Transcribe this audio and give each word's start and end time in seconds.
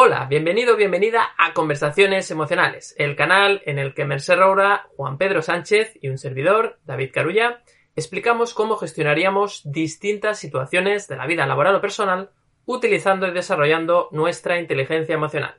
Hola, 0.00 0.26
bienvenido, 0.26 0.76
bienvenida 0.76 1.30
a 1.36 1.52
Conversaciones 1.54 2.30
Emocionales, 2.30 2.94
el 2.98 3.16
canal 3.16 3.62
en 3.66 3.80
el 3.80 3.94
que 3.94 4.04
Merced 4.04 4.38
Roura, 4.38 4.86
Juan 4.96 5.18
Pedro 5.18 5.42
Sánchez 5.42 5.98
y 6.00 6.08
un 6.08 6.18
servidor, 6.18 6.78
David 6.84 7.10
Carulla, 7.12 7.64
explicamos 7.96 8.54
cómo 8.54 8.76
gestionaríamos 8.76 9.62
distintas 9.64 10.38
situaciones 10.38 11.08
de 11.08 11.16
la 11.16 11.26
vida 11.26 11.48
laboral 11.48 11.74
o 11.74 11.80
personal 11.80 12.30
utilizando 12.64 13.26
y 13.26 13.32
desarrollando 13.32 14.08
nuestra 14.12 14.60
inteligencia 14.60 15.16
emocional. 15.16 15.56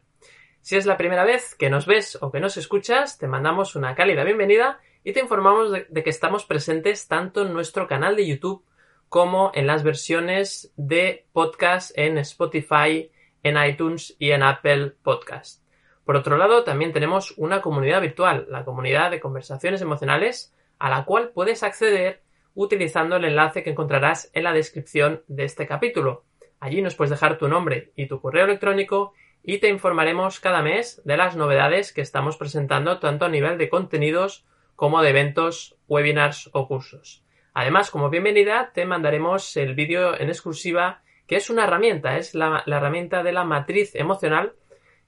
Si 0.62 0.78
es 0.78 0.86
la 0.86 0.96
primera 0.96 1.26
vez 1.26 1.54
que 1.54 1.70
nos 1.70 1.86
ves 1.86 2.18
o 2.22 2.32
que 2.32 2.40
nos 2.40 2.56
escuchas, 2.56 3.18
te 3.18 3.28
mandamos 3.28 3.76
una 3.76 3.94
cálida 3.94 4.24
bienvenida 4.24 4.80
y 5.04 5.12
te 5.12 5.20
informamos 5.20 5.70
de, 5.70 6.02
que 6.02 6.10
estamos 6.10 6.46
presentes 6.46 7.10
tanto 7.10 7.46
en 7.46 7.52
nuestro 7.52 7.88
canal 7.90 8.16
de 8.16 8.26
YouTube 8.26 8.64
como 9.10 9.52
en 9.54 9.68
las 9.68 9.84
versiones 9.84 10.72
de 10.78 11.26
podcast 11.34 11.92
en 11.98 12.18
Spotify, 12.20 13.12
en 13.44 13.64
iTunes 13.64 14.16
y 14.20 14.32
en 14.32 14.44
Apple 14.44 14.94
Podcast. 15.02 15.64
Por 16.06 16.16
otro 16.16 16.38
lado, 16.38 16.64
también 16.64 16.92
tenemos 16.92 17.34
una 17.38 17.62
comunidad 17.62 18.02
virtual, 18.02 18.48
la 18.50 18.66
comunidad 18.66 19.12
de 19.12 19.20
conversaciones 19.20 19.82
emocionales, 19.82 20.56
a 20.80 20.90
la 20.90 21.06
cual 21.06 21.30
puedes 21.30 21.62
acceder 21.64 22.24
utilizando 22.56 23.18
el 23.18 23.26
enlace 23.26 23.64
que 23.64 23.70
encontrarás 23.70 24.32
en 24.34 24.44
la 24.44 24.54
descripción 24.54 25.24
de 25.28 25.44
este 25.44 25.68
capítulo. 25.68 26.24
Allí 26.60 26.82
nos 26.82 26.96
puedes 26.96 27.12
dejar 27.12 27.38
tu 27.38 27.48
nombre 27.48 27.92
y 27.96 28.08
tu 28.08 28.20
correo 28.20 28.46
electrónico 28.46 29.14
y 29.44 29.60
te 29.60 29.70
informaremos 29.70 30.40
cada 30.40 30.62
mes 30.62 31.02
de 31.06 31.16
las 31.16 31.36
novedades 31.36 31.94
que 31.94 32.02
estamos 32.02 32.38
presentando 32.38 33.00
tanto 33.00 33.26
a 33.26 33.30
nivel 33.30 33.58
de 33.58 33.70
contenidos 33.70 34.46
como 34.76 35.02
de 35.02 35.10
eventos, 35.10 35.78
webinars 35.88 36.50
o 36.54 36.68
cursos. 36.68 37.24
Además, 37.54 37.92
como 37.92 38.10
bienvenida, 38.10 38.72
te 38.74 38.86
mandaremos 38.86 39.58
el 39.58 39.76
vídeo 39.76 40.20
en 40.20 40.30
exclusiva, 40.30 41.02
que 41.30 41.36
es 41.36 41.52
una 41.52 41.66
herramienta, 41.66 42.18
es 42.18 42.34
la, 42.34 42.64
herramienta 42.66 43.22
de 43.22 43.32
la 43.32 43.44
matriz 43.44 43.94
emocional, 43.94 44.56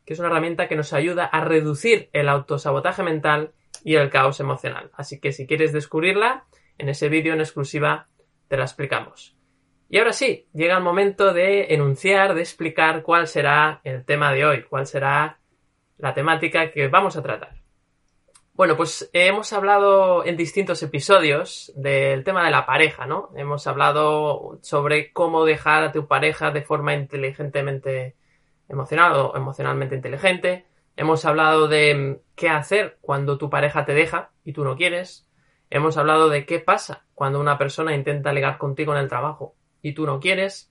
que 0.06 0.14
es 0.14 0.20
una 0.20 0.28
herramienta 0.28 0.68
que 0.68 0.76
nos 0.76 0.94
ayuda 0.94 1.26
a 1.26 1.44
reducir 1.44 2.12
el 2.14 2.30
autosabotaje 2.30 3.02
mental 3.02 3.54
y 3.84 3.96
el 3.96 4.12
caos 4.12 4.40
emocional. 4.40 4.92
Así 4.94 5.20
que 5.20 5.32
si 5.32 5.48
quieres 5.48 5.74
descubrirla, 5.74 6.46
en 6.78 6.90
ese 6.90 7.10
vídeo 7.10 7.34
en 7.34 7.40
exclusiva 7.40 8.08
te 8.48 8.56
la 8.56 8.66
explicamos. 8.66 9.36
Y 9.90 9.98
ahora 9.98 10.14
sí, 10.14 10.48
llega 10.54 10.78
el 10.78 10.84
momento 10.84 11.34
de 11.34 11.74
enunciar, 11.74 12.36
de 12.36 12.42
explicar 12.42 13.02
cuál 13.02 13.26
será 13.26 13.82
el 13.84 14.06
tema 14.06 14.32
de 14.32 14.46
hoy, 14.46 14.62
cuál 14.62 14.86
será 14.86 15.40
la 15.98 16.14
temática 16.14 16.70
que 16.70 16.88
vamos 16.88 17.18
a 17.18 17.24
tratar. 17.24 17.61
Bueno, 18.54 18.76
pues 18.76 19.10
hemos 19.14 19.54
hablado 19.54 20.26
en 20.26 20.36
distintos 20.36 20.84
episodios 20.84 21.72
del 21.76 22.24
tema 22.24 22.44
de 22.46 22.52
la 22.52 22.66
pareja, 22.66 23.06
¿no? 23.06 23.30
Hemos 23.36 23.66
hablado 23.66 24.60
sobre 24.62 25.14
cómo 25.14 25.46
dejar 25.46 25.84
a 25.84 25.92
tu 25.94 26.06
pareja 26.08 26.52
de 26.52 26.62
forma 26.62 26.94
inteligentemente 26.94 28.18
emocional 28.68 29.14
o 29.16 29.36
emocionalmente 29.38 29.96
inteligente. 29.96 30.66
Hemos 30.98 31.24
hablado 31.26 31.68
de 31.70 32.22
qué 32.36 32.50
hacer 32.50 32.98
cuando 33.02 33.38
tu 33.38 33.50
pareja 33.50 33.86
te 33.86 33.94
deja 33.94 34.32
y 34.44 34.52
tú 34.52 34.66
no 34.66 34.76
quieres. 34.76 35.28
Hemos 35.70 35.98
hablado 35.98 36.28
de 36.28 36.46
qué 36.46 36.60
pasa 36.60 37.06
cuando 37.16 37.40
una 37.40 37.58
persona 37.58 37.96
intenta 37.96 38.34
ligar 38.34 38.58
contigo 38.58 38.94
en 38.94 39.00
el 39.00 39.08
trabajo 39.08 39.56
y 39.82 39.94
tú 39.94 40.06
no 40.06 40.20
quieres. 40.20 40.71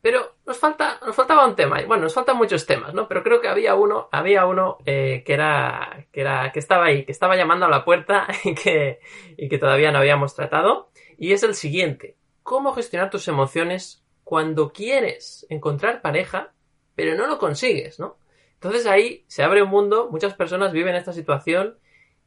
Pero 0.00 0.36
nos 0.46 0.58
falta, 0.58 1.00
nos 1.04 1.16
faltaba 1.16 1.46
un 1.46 1.56
tema. 1.56 1.82
Bueno, 1.86 2.04
nos 2.04 2.14
faltan 2.14 2.36
muchos 2.36 2.66
temas, 2.66 2.94
¿no? 2.94 3.08
Pero 3.08 3.22
creo 3.22 3.40
que 3.40 3.48
había 3.48 3.74
uno, 3.74 4.08
había 4.12 4.46
uno 4.46 4.78
eh, 4.86 5.22
que 5.26 5.34
era, 5.34 6.06
que 6.12 6.20
era, 6.20 6.52
que 6.52 6.60
estaba 6.60 6.86
ahí, 6.86 7.04
que 7.04 7.12
estaba 7.12 7.36
llamando 7.36 7.66
a 7.66 7.70
la 7.70 7.84
puerta 7.84 8.26
y 8.44 8.54
que, 8.54 9.00
y 9.36 9.48
que 9.48 9.58
todavía 9.58 9.90
no 9.90 9.98
habíamos 9.98 10.34
tratado. 10.34 10.90
Y 11.16 11.32
es 11.32 11.42
el 11.42 11.54
siguiente. 11.54 12.16
¿Cómo 12.42 12.72
gestionar 12.72 13.10
tus 13.10 13.26
emociones 13.28 14.04
cuando 14.28 14.74
quieres 14.74 15.46
encontrar 15.48 16.02
pareja, 16.02 16.52
pero 16.94 17.14
no 17.14 17.26
lo 17.26 17.38
consigues, 17.38 17.98
¿no? 17.98 18.18
Entonces 18.52 18.84
ahí 18.86 19.24
se 19.26 19.42
abre 19.42 19.62
un 19.62 19.70
mundo, 19.70 20.10
muchas 20.10 20.34
personas 20.34 20.72
viven 20.72 20.94
esta 20.94 21.14
situación 21.14 21.78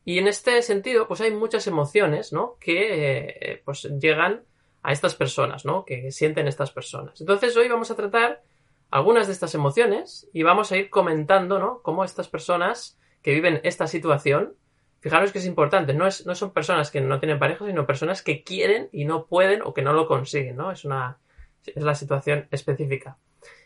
y 0.03 0.17
en 0.17 0.27
este 0.27 0.63
sentido, 0.63 1.07
pues 1.07 1.21
hay 1.21 1.29
muchas 1.29 1.67
emociones, 1.67 2.33
¿no? 2.33 2.57
Que 2.59 3.37
eh, 3.39 3.61
pues 3.63 3.83
llegan 3.99 4.43
a 4.83 4.91
estas 4.91 5.15
personas, 5.15 5.65
¿no? 5.65 5.85
Que 5.85 6.11
sienten 6.11 6.47
estas 6.47 6.71
personas. 6.71 7.19
Entonces 7.21 7.55
hoy 7.55 7.67
vamos 7.67 7.91
a 7.91 7.95
tratar 7.95 8.41
algunas 8.89 9.27
de 9.27 9.33
estas 9.33 9.55
emociones 9.55 10.29
y 10.33 10.43
vamos 10.43 10.71
a 10.71 10.77
ir 10.77 10.89
comentando, 10.89 11.59
¿no? 11.59 11.81
Cómo 11.81 12.03
estas 12.03 12.27
personas 12.27 12.99
que 13.21 13.33
viven 13.33 13.61
esta 13.63 13.87
situación, 13.87 14.55
fijaros 14.99 15.31
que 15.31 15.39
es 15.39 15.45
importante, 15.45 15.93
no, 15.93 16.07
es, 16.07 16.25
no 16.25 16.35
son 16.35 16.51
personas 16.51 16.91
que 16.91 16.99
no 16.99 17.19
tienen 17.19 17.39
pareja, 17.39 17.65
sino 17.65 17.85
personas 17.85 18.21
que 18.21 18.43
quieren 18.43 18.89
y 18.91 19.05
no 19.05 19.25
pueden 19.27 19.61
o 19.63 19.73
que 19.73 19.81
no 19.81 19.93
lo 19.93 20.07
consiguen, 20.07 20.57
¿no? 20.57 20.71
Es 20.71 20.83
una, 20.83 21.19
es 21.65 21.83
la 21.83 21.95
situación 21.95 22.47
específica. 22.51 23.17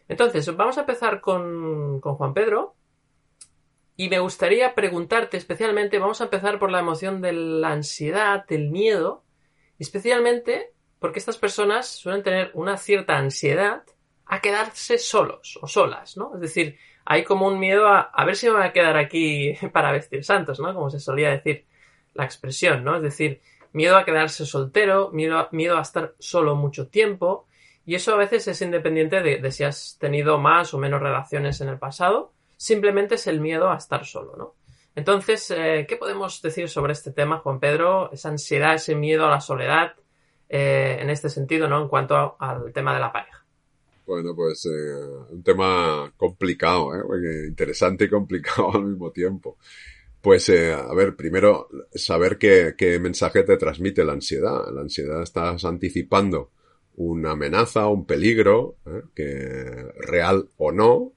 Entonces, 0.07 0.53
vamos 0.55 0.77
a 0.77 0.81
empezar 0.81 1.21
con, 1.21 1.99
con 2.01 2.15
Juan 2.15 2.33
Pedro. 2.33 2.75
Y 3.97 4.09
me 4.09 4.19
gustaría 4.19 4.75
preguntarte 4.75 5.37
especialmente, 5.37 5.99
vamos 5.99 6.19
a 6.19 6.25
empezar 6.25 6.59
por 6.59 6.69
la 6.69 6.79
emoción 6.79 7.21
de 7.21 7.31
la 7.31 7.71
ansiedad, 7.71 8.45
del 8.45 8.69
miedo, 8.69 9.23
especialmente 9.79 10.74
porque 11.05 11.19
estas 11.19 11.37
personas 11.37 11.87
suelen 11.87 12.23
tener 12.23 12.49
una 12.55 12.77
cierta 12.77 13.15
ansiedad 13.15 13.83
a 14.25 14.41
quedarse 14.41 14.97
solos 14.97 15.59
o 15.61 15.67
solas, 15.67 16.17
¿no? 16.17 16.31
Es 16.33 16.41
decir, 16.41 16.79
hay 17.05 17.23
como 17.23 17.45
un 17.45 17.59
miedo 17.59 17.87
a, 17.87 17.99
a 17.99 18.25
ver 18.25 18.35
si 18.35 18.47
me 18.47 18.53
voy 18.53 18.63
a 18.63 18.73
quedar 18.73 18.97
aquí 18.97 19.53
para 19.71 19.91
vestir 19.91 20.23
santos, 20.23 20.59
¿no? 20.59 20.73
Como 20.73 20.89
se 20.89 20.99
solía 20.99 21.29
decir 21.29 21.67
la 22.15 22.25
expresión, 22.25 22.83
¿no? 22.83 22.95
Es 22.95 23.03
decir, 23.03 23.39
miedo 23.71 23.97
a 23.97 24.03
quedarse 24.03 24.47
soltero, 24.47 25.11
miedo 25.11 25.77
a, 25.77 25.81
estar 25.83 26.15
solo 26.17 26.55
mucho 26.55 26.87
tiempo, 26.87 27.45
y 27.85 27.93
eso 27.93 28.15
a 28.15 28.17
veces 28.17 28.47
es 28.47 28.59
independiente 28.63 29.21
de, 29.21 29.37
de, 29.37 29.51
si 29.51 29.63
has 29.63 29.99
tenido 29.99 30.39
más 30.39 30.73
o 30.73 30.79
menos 30.79 31.03
relaciones 31.03 31.61
en 31.61 31.69
el 31.69 31.77
pasado, 31.77 32.33
simplemente 32.57 33.13
es 33.13 33.27
el 33.27 33.39
miedo 33.39 33.69
a 33.69 33.77
estar 33.77 34.05
solo, 34.05 34.35
¿no? 34.35 34.55
Entonces, 34.95 35.51
eh, 35.51 35.85
¿qué 35.87 35.97
podemos 35.97 36.41
decir 36.41 36.67
sobre 36.67 36.93
este 36.93 37.11
tema, 37.11 37.37
Juan 37.37 37.59
Pedro? 37.59 38.11
Esa 38.11 38.29
ansiedad, 38.29 38.73
ese 38.73 38.95
miedo 38.95 39.27
a 39.27 39.29
la 39.29 39.39
soledad, 39.39 39.93
eh, 40.49 40.97
en 40.99 41.09
este 41.09 41.29
sentido, 41.29 41.67
¿no? 41.67 41.81
En 41.81 41.87
cuanto 41.87 42.35
al 42.39 42.71
tema 42.73 42.93
de 42.93 42.99
la 42.99 43.11
pareja. 43.11 43.45
Bueno, 44.05 44.35
pues 44.35 44.65
eh, 44.65 44.95
un 45.31 45.41
tema 45.43 46.13
complicado, 46.15 46.93
¿eh? 46.95 47.47
interesante 47.47 48.05
y 48.05 48.09
complicado 48.09 48.71
al 48.75 48.85
mismo 48.85 49.11
tiempo. 49.11 49.57
Pues, 50.21 50.49
eh, 50.49 50.73
a 50.73 50.93
ver, 50.93 51.15
primero, 51.15 51.69
saber 51.93 52.37
qué, 52.37 52.73
qué, 52.77 52.99
mensaje 52.99 53.43
te 53.43 53.57
transmite 53.57 54.03
la 54.03 54.13
ansiedad. 54.13 54.71
La 54.73 54.81
ansiedad 54.81 55.21
estás 55.21 55.63
anticipando 55.65 56.51
una 56.95 57.31
amenaza, 57.31 57.87
un 57.87 58.05
peligro, 58.05 58.77
que 59.13 59.85
real 59.99 60.49
o 60.57 60.71
no, 60.71 61.13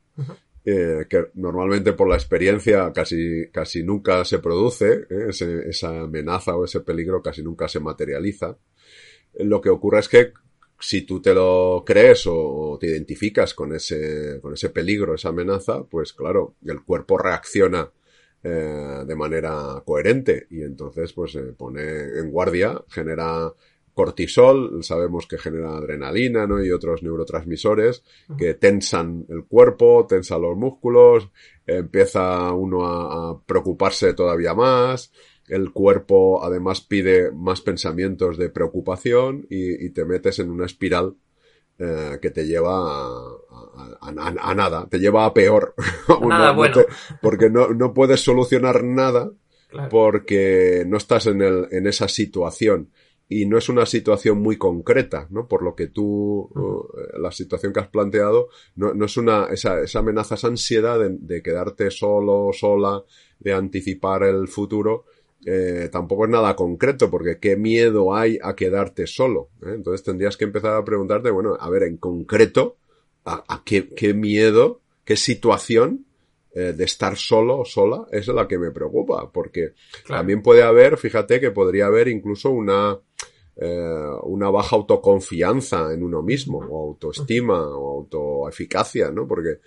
eh, 0.64 1.06
que 1.08 1.28
normalmente 1.34 1.94
por 1.94 2.08
la 2.08 2.16
experiencia 2.16 2.92
casi, 2.92 3.48
casi 3.50 3.82
nunca 3.82 4.22
se 4.26 4.38
produce, 4.38 5.06
ese, 5.28 5.68
esa 5.68 6.00
amenaza 6.00 6.54
o 6.56 6.66
ese 6.66 6.80
peligro 6.80 7.22
casi 7.22 7.42
nunca 7.42 7.68
se 7.68 7.80
materializa. 7.80 8.58
Lo 9.34 9.60
que 9.60 9.70
ocurre 9.70 10.00
es 10.00 10.08
que 10.08 10.32
si 10.80 11.02
tú 11.02 11.20
te 11.20 11.34
lo 11.34 11.82
crees 11.84 12.24
o 12.26 12.78
te 12.80 12.86
identificas 12.86 13.54
con 13.54 13.74
ese, 13.74 14.38
con 14.40 14.54
ese 14.54 14.70
peligro, 14.70 15.14
esa 15.14 15.30
amenaza, 15.30 15.82
pues 15.84 16.12
claro, 16.12 16.54
el 16.64 16.82
cuerpo 16.82 17.18
reacciona 17.18 17.90
eh, 18.42 19.04
de 19.04 19.16
manera 19.16 19.82
coherente 19.84 20.46
y 20.50 20.62
entonces 20.62 21.12
pues 21.12 21.32
se 21.32 21.42
pone 21.54 21.82
en 22.18 22.30
guardia, 22.30 22.80
genera 22.88 23.52
cortisol, 23.92 24.84
sabemos 24.84 25.26
que 25.26 25.38
genera 25.38 25.76
adrenalina, 25.76 26.46
¿no? 26.46 26.62
Y 26.64 26.70
otros 26.70 27.02
neurotransmisores 27.02 28.04
que 28.38 28.54
tensan 28.54 29.26
el 29.28 29.44
cuerpo, 29.44 30.06
tensan 30.08 30.42
los 30.42 30.56
músculos, 30.56 31.28
empieza 31.66 32.52
uno 32.52 32.86
a, 32.86 33.30
a 33.30 33.40
preocuparse 33.44 34.14
todavía 34.14 34.54
más, 34.54 35.10
el 35.48 35.72
cuerpo 35.72 36.44
además 36.44 36.80
pide 36.80 37.32
más 37.32 37.60
pensamientos 37.60 38.36
de 38.36 38.50
preocupación 38.50 39.46
y, 39.48 39.90
te 39.90 40.04
metes 40.04 40.38
en 40.38 40.50
una 40.50 40.66
espiral 40.66 41.14
eh, 41.78 42.18
que 42.20 42.30
te 42.30 42.46
lleva 42.46 43.16
a, 44.00 44.54
nada, 44.54 44.86
te 44.88 44.98
lleva 44.98 45.24
a 45.24 45.32
peor. 45.32 45.74
Nada 46.26 46.52
bueno. 46.52 46.76
porque 47.22 47.50
no, 47.50 47.68
no, 47.68 47.94
puedes 47.94 48.20
solucionar 48.20 48.84
nada 48.84 49.30
porque 49.90 50.84
no 50.86 50.96
estás 50.96 51.26
en, 51.26 51.42
el, 51.42 51.68
en 51.70 51.86
esa 51.86 52.08
situación. 52.08 52.90
Y 53.30 53.44
no 53.44 53.58
es 53.58 53.68
una 53.68 53.84
situación 53.84 54.40
muy 54.40 54.56
concreta, 54.56 55.26
¿no? 55.28 55.46
Por 55.46 55.62
lo 55.62 55.74
que 55.74 55.88
tú, 55.88 56.50
uh, 56.50 57.20
la 57.20 57.30
situación 57.30 57.74
que 57.74 57.80
has 57.80 57.88
planteado, 57.88 58.48
no, 58.74 58.94
no 58.94 59.04
es 59.04 59.18
una, 59.18 59.48
esa, 59.50 59.82
esa 59.82 59.98
amenaza, 59.98 60.36
esa 60.36 60.46
ansiedad 60.46 60.98
de, 60.98 61.10
de 61.20 61.42
quedarte 61.42 61.90
solo, 61.90 62.50
sola, 62.54 63.04
de 63.38 63.52
anticipar 63.52 64.22
el 64.22 64.48
futuro, 64.48 65.04
eh, 65.46 65.88
tampoco 65.92 66.24
es 66.24 66.30
nada 66.30 66.56
concreto, 66.56 67.10
porque 67.10 67.38
qué 67.38 67.56
miedo 67.56 68.14
hay 68.14 68.38
a 68.42 68.56
quedarte 68.56 69.06
solo. 69.06 69.50
¿eh? 69.62 69.72
Entonces 69.74 70.04
tendrías 70.04 70.36
que 70.36 70.44
empezar 70.44 70.74
a 70.74 70.84
preguntarte, 70.84 71.30
bueno, 71.30 71.56
a 71.58 71.70
ver, 71.70 71.84
en 71.84 71.96
concreto, 71.96 72.76
a, 73.24 73.62
qué, 73.62 73.90
qué, 73.94 74.14
miedo, 74.14 74.80
qué 75.04 75.14
situación 75.14 76.06
eh, 76.54 76.72
de 76.72 76.84
estar 76.84 77.14
solo 77.14 77.58
o 77.58 77.64
sola 77.66 78.06
es 78.10 78.26
la 78.28 78.48
que 78.48 78.56
me 78.56 78.70
preocupa, 78.70 79.30
porque 79.30 79.74
también 80.06 80.40
puede 80.40 80.62
haber, 80.62 80.96
fíjate 80.96 81.38
que 81.38 81.50
podría 81.50 81.86
haber 81.86 82.08
incluso 82.08 82.48
una, 82.48 82.98
eh, 83.56 84.10
una 84.22 84.48
baja 84.48 84.76
autoconfianza 84.76 85.92
en 85.92 86.02
uno 86.02 86.22
mismo, 86.22 86.58
o 86.58 86.88
autoestima, 86.88 87.68
o 87.68 87.98
autoeficacia, 87.98 89.10
¿no? 89.10 89.28
Porque 89.28 89.60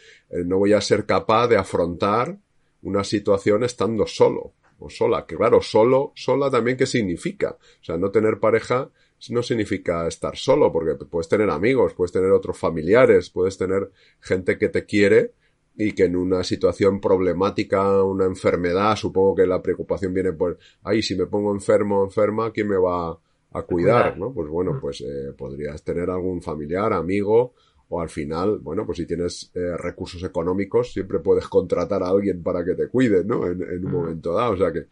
no 0.43 0.57
voy 0.57 0.73
a 0.73 0.81
ser 0.81 1.05
capaz 1.05 1.47
de 1.47 1.57
afrontar 1.57 2.35
una 2.81 3.03
situación 3.03 3.63
estando 3.63 4.07
solo 4.07 4.53
o 4.81 4.89
sola. 4.89 5.25
Que 5.25 5.35
claro, 5.35 5.61
solo, 5.61 6.11
sola 6.15 6.49
también, 6.49 6.77
¿qué 6.77 6.85
significa? 6.85 7.51
O 7.51 7.83
sea, 7.83 7.97
no 7.97 8.11
tener 8.11 8.39
pareja 8.39 8.89
no 9.29 9.43
significa 9.43 10.07
estar 10.07 10.35
solo, 10.35 10.71
porque 10.71 10.95
puedes 11.05 11.29
tener 11.29 11.49
amigos, 11.49 11.93
puedes 11.93 12.11
tener 12.11 12.31
otros 12.31 12.57
familiares, 12.57 13.29
puedes 13.29 13.57
tener 13.57 13.91
gente 14.19 14.57
que 14.57 14.69
te 14.69 14.85
quiere 14.85 15.33
y 15.75 15.93
que 15.93 16.05
en 16.05 16.15
una 16.15 16.43
situación 16.43 16.99
problemática, 16.99 18.03
una 18.03 18.25
enfermedad, 18.25 18.95
supongo 18.95 19.35
que 19.35 19.45
la 19.45 19.61
preocupación 19.61 20.13
viene 20.13 20.33
por, 20.33 20.57
ahí 20.83 21.01
si 21.01 21.15
me 21.15 21.27
pongo 21.27 21.53
enfermo 21.53 22.01
o 22.01 22.05
enferma, 22.05 22.51
¿quién 22.51 22.67
me 22.67 22.77
va 22.77 23.17
a 23.53 23.61
cuidar? 23.63 24.17
¿no? 24.17 24.33
Pues 24.33 24.49
bueno, 24.49 24.73
mm. 24.73 24.81
pues 24.81 25.01
eh, 25.01 25.33
podrías 25.37 25.83
tener 25.83 26.09
algún 26.09 26.41
familiar, 26.41 26.91
amigo, 26.91 27.53
o 27.93 27.99
al 27.99 28.09
final, 28.09 28.59
bueno, 28.59 28.85
pues 28.85 28.99
si 28.99 29.05
tienes 29.05 29.51
eh, 29.53 29.75
recursos 29.75 30.23
económicos, 30.23 30.93
siempre 30.93 31.19
puedes 31.19 31.45
contratar 31.49 32.01
a 32.03 32.07
alguien 32.07 32.41
para 32.41 32.63
que 32.63 32.73
te 32.73 32.87
cuide, 32.87 33.25
¿no? 33.25 33.45
En, 33.45 33.85
un 33.85 33.91
momento 33.91 34.33
dado. 34.33 34.53
O 34.53 34.57
sea 34.57 34.71
que, 34.71 34.85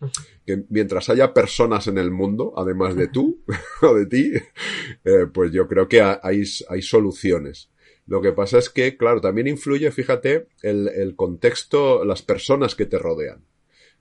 que, 0.46 0.66
mientras 0.68 1.07
haya 1.07 1.34
personas 1.34 1.88
en 1.88 1.98
el 1.98 2.12
mundo, 2.12 2.51
además 2.57 2.98
de 2.98 3.07
tú 3.07 3.42
o 3.84 3.94
de 3.94 4.06
ti, 4.06 4.34
eh, 5.06 5.28
pues 5.34 5.54
yo 5.54 5.66
creo 5.66 5.88
que 5.88 6.01
hay, 6.01 6.44
hay 6.68 6.81
soluciones. 6.81 7.69
Lo 8.06 8.22
que 8.22 8.34
pasa 8.34 8.57
es 8.57 8.69
que, 8.69 8.98
claro, 8.98 9.22
también 9.22 9.48
influye, 9.48 9.90
fíjate, 9.92 10.48
el, 10.62 10.90
el 10.90 11.16
contexto, 11.16 12.04
las 12.04 12.22
personas 12.22 12.75
que 12.75 12.86
te 12.86 13.00
rodean. 13.00 13.46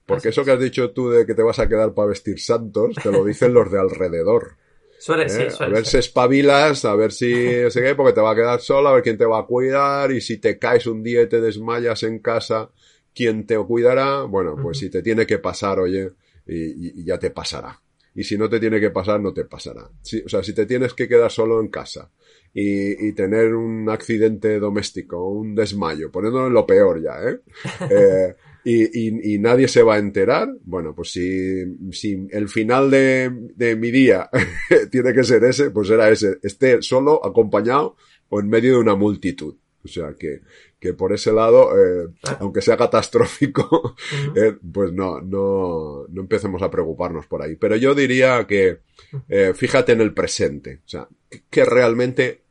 Porque 0.06 0.31
eso 0.31 0.45
que 0.45 0.50
has 0.50 0.61
dicho 0.61 0.91
tú 0.91 1.11
de 1.11 1.25
que 1.25 1.35
te 1.35 1.43
vas 1.43 1.61
a 1.61 1.69
quedar 1.69 1.95
para 1.95 2.09
vestir 2.09 2.41
santos, 2.41 2.97
te 3.00 3.12
lo 3.12 3.25
dicen 3.25 3.55
los 3.55 3.71
de 3.71 3.79
alrededor. 3.79 4.56
Suele, 4.99 5.29
sí, 5.29 5.43
¿Eh? 5.43 5.49
a 5.61 5.69
ver 5.69 5.87
si 5.87 5.97
espabilas, 5.97 6.85
a 6.85 6.95
ver 6.97 7.12
si, 7.12 7.33
sé 7.71 7.83
qué, 7.83 7.95
porque 7.95 8.12
te 8.12 8.21
va 8.21 8.33
a 8.33 8.35
quedar 8.35 8.61
sola, 8.61 8.91
a 8.91 8.95
ver 8.95 9.03
quién 9.03 9.17
te 9.17 9.25
va 9.25 9.41
a 9.41 9.47
cuidar, 9.47 10.11
y 10.11 10.21
si 10.21 10.39
te 10.39 10.59
caes 10.59 10.87
un 10.87 11.03
día 11.03 11.23
y 11.23 11.29
te 11.29 11.41
desmayas 11.41 12.03
en 12.03 12.19
casa, 12.19 12.71
¿quién 13.15 13.47
te 13.47 13.56
cuidará? 13.59 14.23
Bueno, 14.23 14.56
pues 14.61 14.79
si 14.79 14.91
te 14.91 15.03
tiene 15.03 15.25
que 15.27 15.39
pasar, 15.39 15.79
oye, 15.79 16.11
y, 16.47 17.05
ya 17.05 17.19
te 17.19 17.31
pasará. 17.31 17.81
Y 18.15 18.25
si 18.25 18.37
no 18.37 18.49
te 18.49 18.59
tiene 18.59 18.81
que 18.81 18.91
pasar, 18.91 19.21
no 19.21 19.33
te 19.33 19.45
pasará. 19.45 19.83
o 19.85 20.29
sea, 20.29 20.43
si 20.43 20.53
te 20.53 20.67
tienes 20.67 20.95
que 20.95 21.06
quedar 21.06 21.31
solo 21.31 21.61
en 21.61 21.69
casa 21.69 22.11
y, 22.53 23.06
y 23.06 23.12
tener 23.12 23.55
un 23.55 23.89
accidente 23.89 24.59
doméstico, 24.59 25.29
un 25.29 25.55
desmayo, 25.55 26.11
poniéndolo 26.11 26.49
en 26.49 26.55
lo 26.55 26.67
peor 26.67 27.00
ya, 27.00 27.23
¿eh? 27.23 27.41
eh 27.91 28.35
y, 28.70 29.35
y, 29.35 29.38
nadie 29.38 29.67
se 29.67 29.82
va 29.82 29.94
a 29.94 29.99
enterar, 29.99 30.49
bueno, 30.65 30.94
pues 30.94 31.12
si, 31.12 31.65
si 31.93 32.26
el 32.31 32.49
final 32.49 32.91
de, 32.91 33.31
de 33.55 33.76
mi 33.76 33.91
día 33.91 34.29
tiene 34.91 35.15
que 35.15 35.25
ser 35.25 35.44
ese, 35.44 35.70
pues 35.70 35.88
será 35.88 36.11
ese, 36.11 36.38
esté 36.43 36.82
solo, 36.82 37.25
acompañado 37.25 37.97
o 38.29 38.41
en 38.41 38.49
medio 38.49 38.73
de 38.73 38.79
una 38.79 38.94
multitud. 38.94 39.56
O 39.85 39.88
sea 39.88 40.15
que, 40.19 40.41
que 40.79 40.93
por 40.93 41.12
ese 41.12 41.32
lado, 41.32 41.70
eh, 41.79 42.09
aunque 42.41 42.61
sea 42.61 42.76
catastrófico, 42.76 43.97
eh, 44.37 44.56
pues 44.73 44.93
no, 44.93 45.21
no, 45.21 46.05
no 46.09 46.21
empecemos 46.21 46.61
a 46.61 46.71
preocuparnos 46.71 47.26
por 47.26 47.43
ahí. 47.43 47.56
Pero 47.56 47.76
yo 47.76 47.94
diría 47.94 48.47
que, 48.47 48.81
eh, 49.29 49.53
fíjate 49.55 49.93
en 49.93 50.03
el 50.03 50.12
presente. 50.12 50.81
O 50.85 50.88
sea, 50.88 51.09
que 51.49 51.64
realmente, 51.64 52.43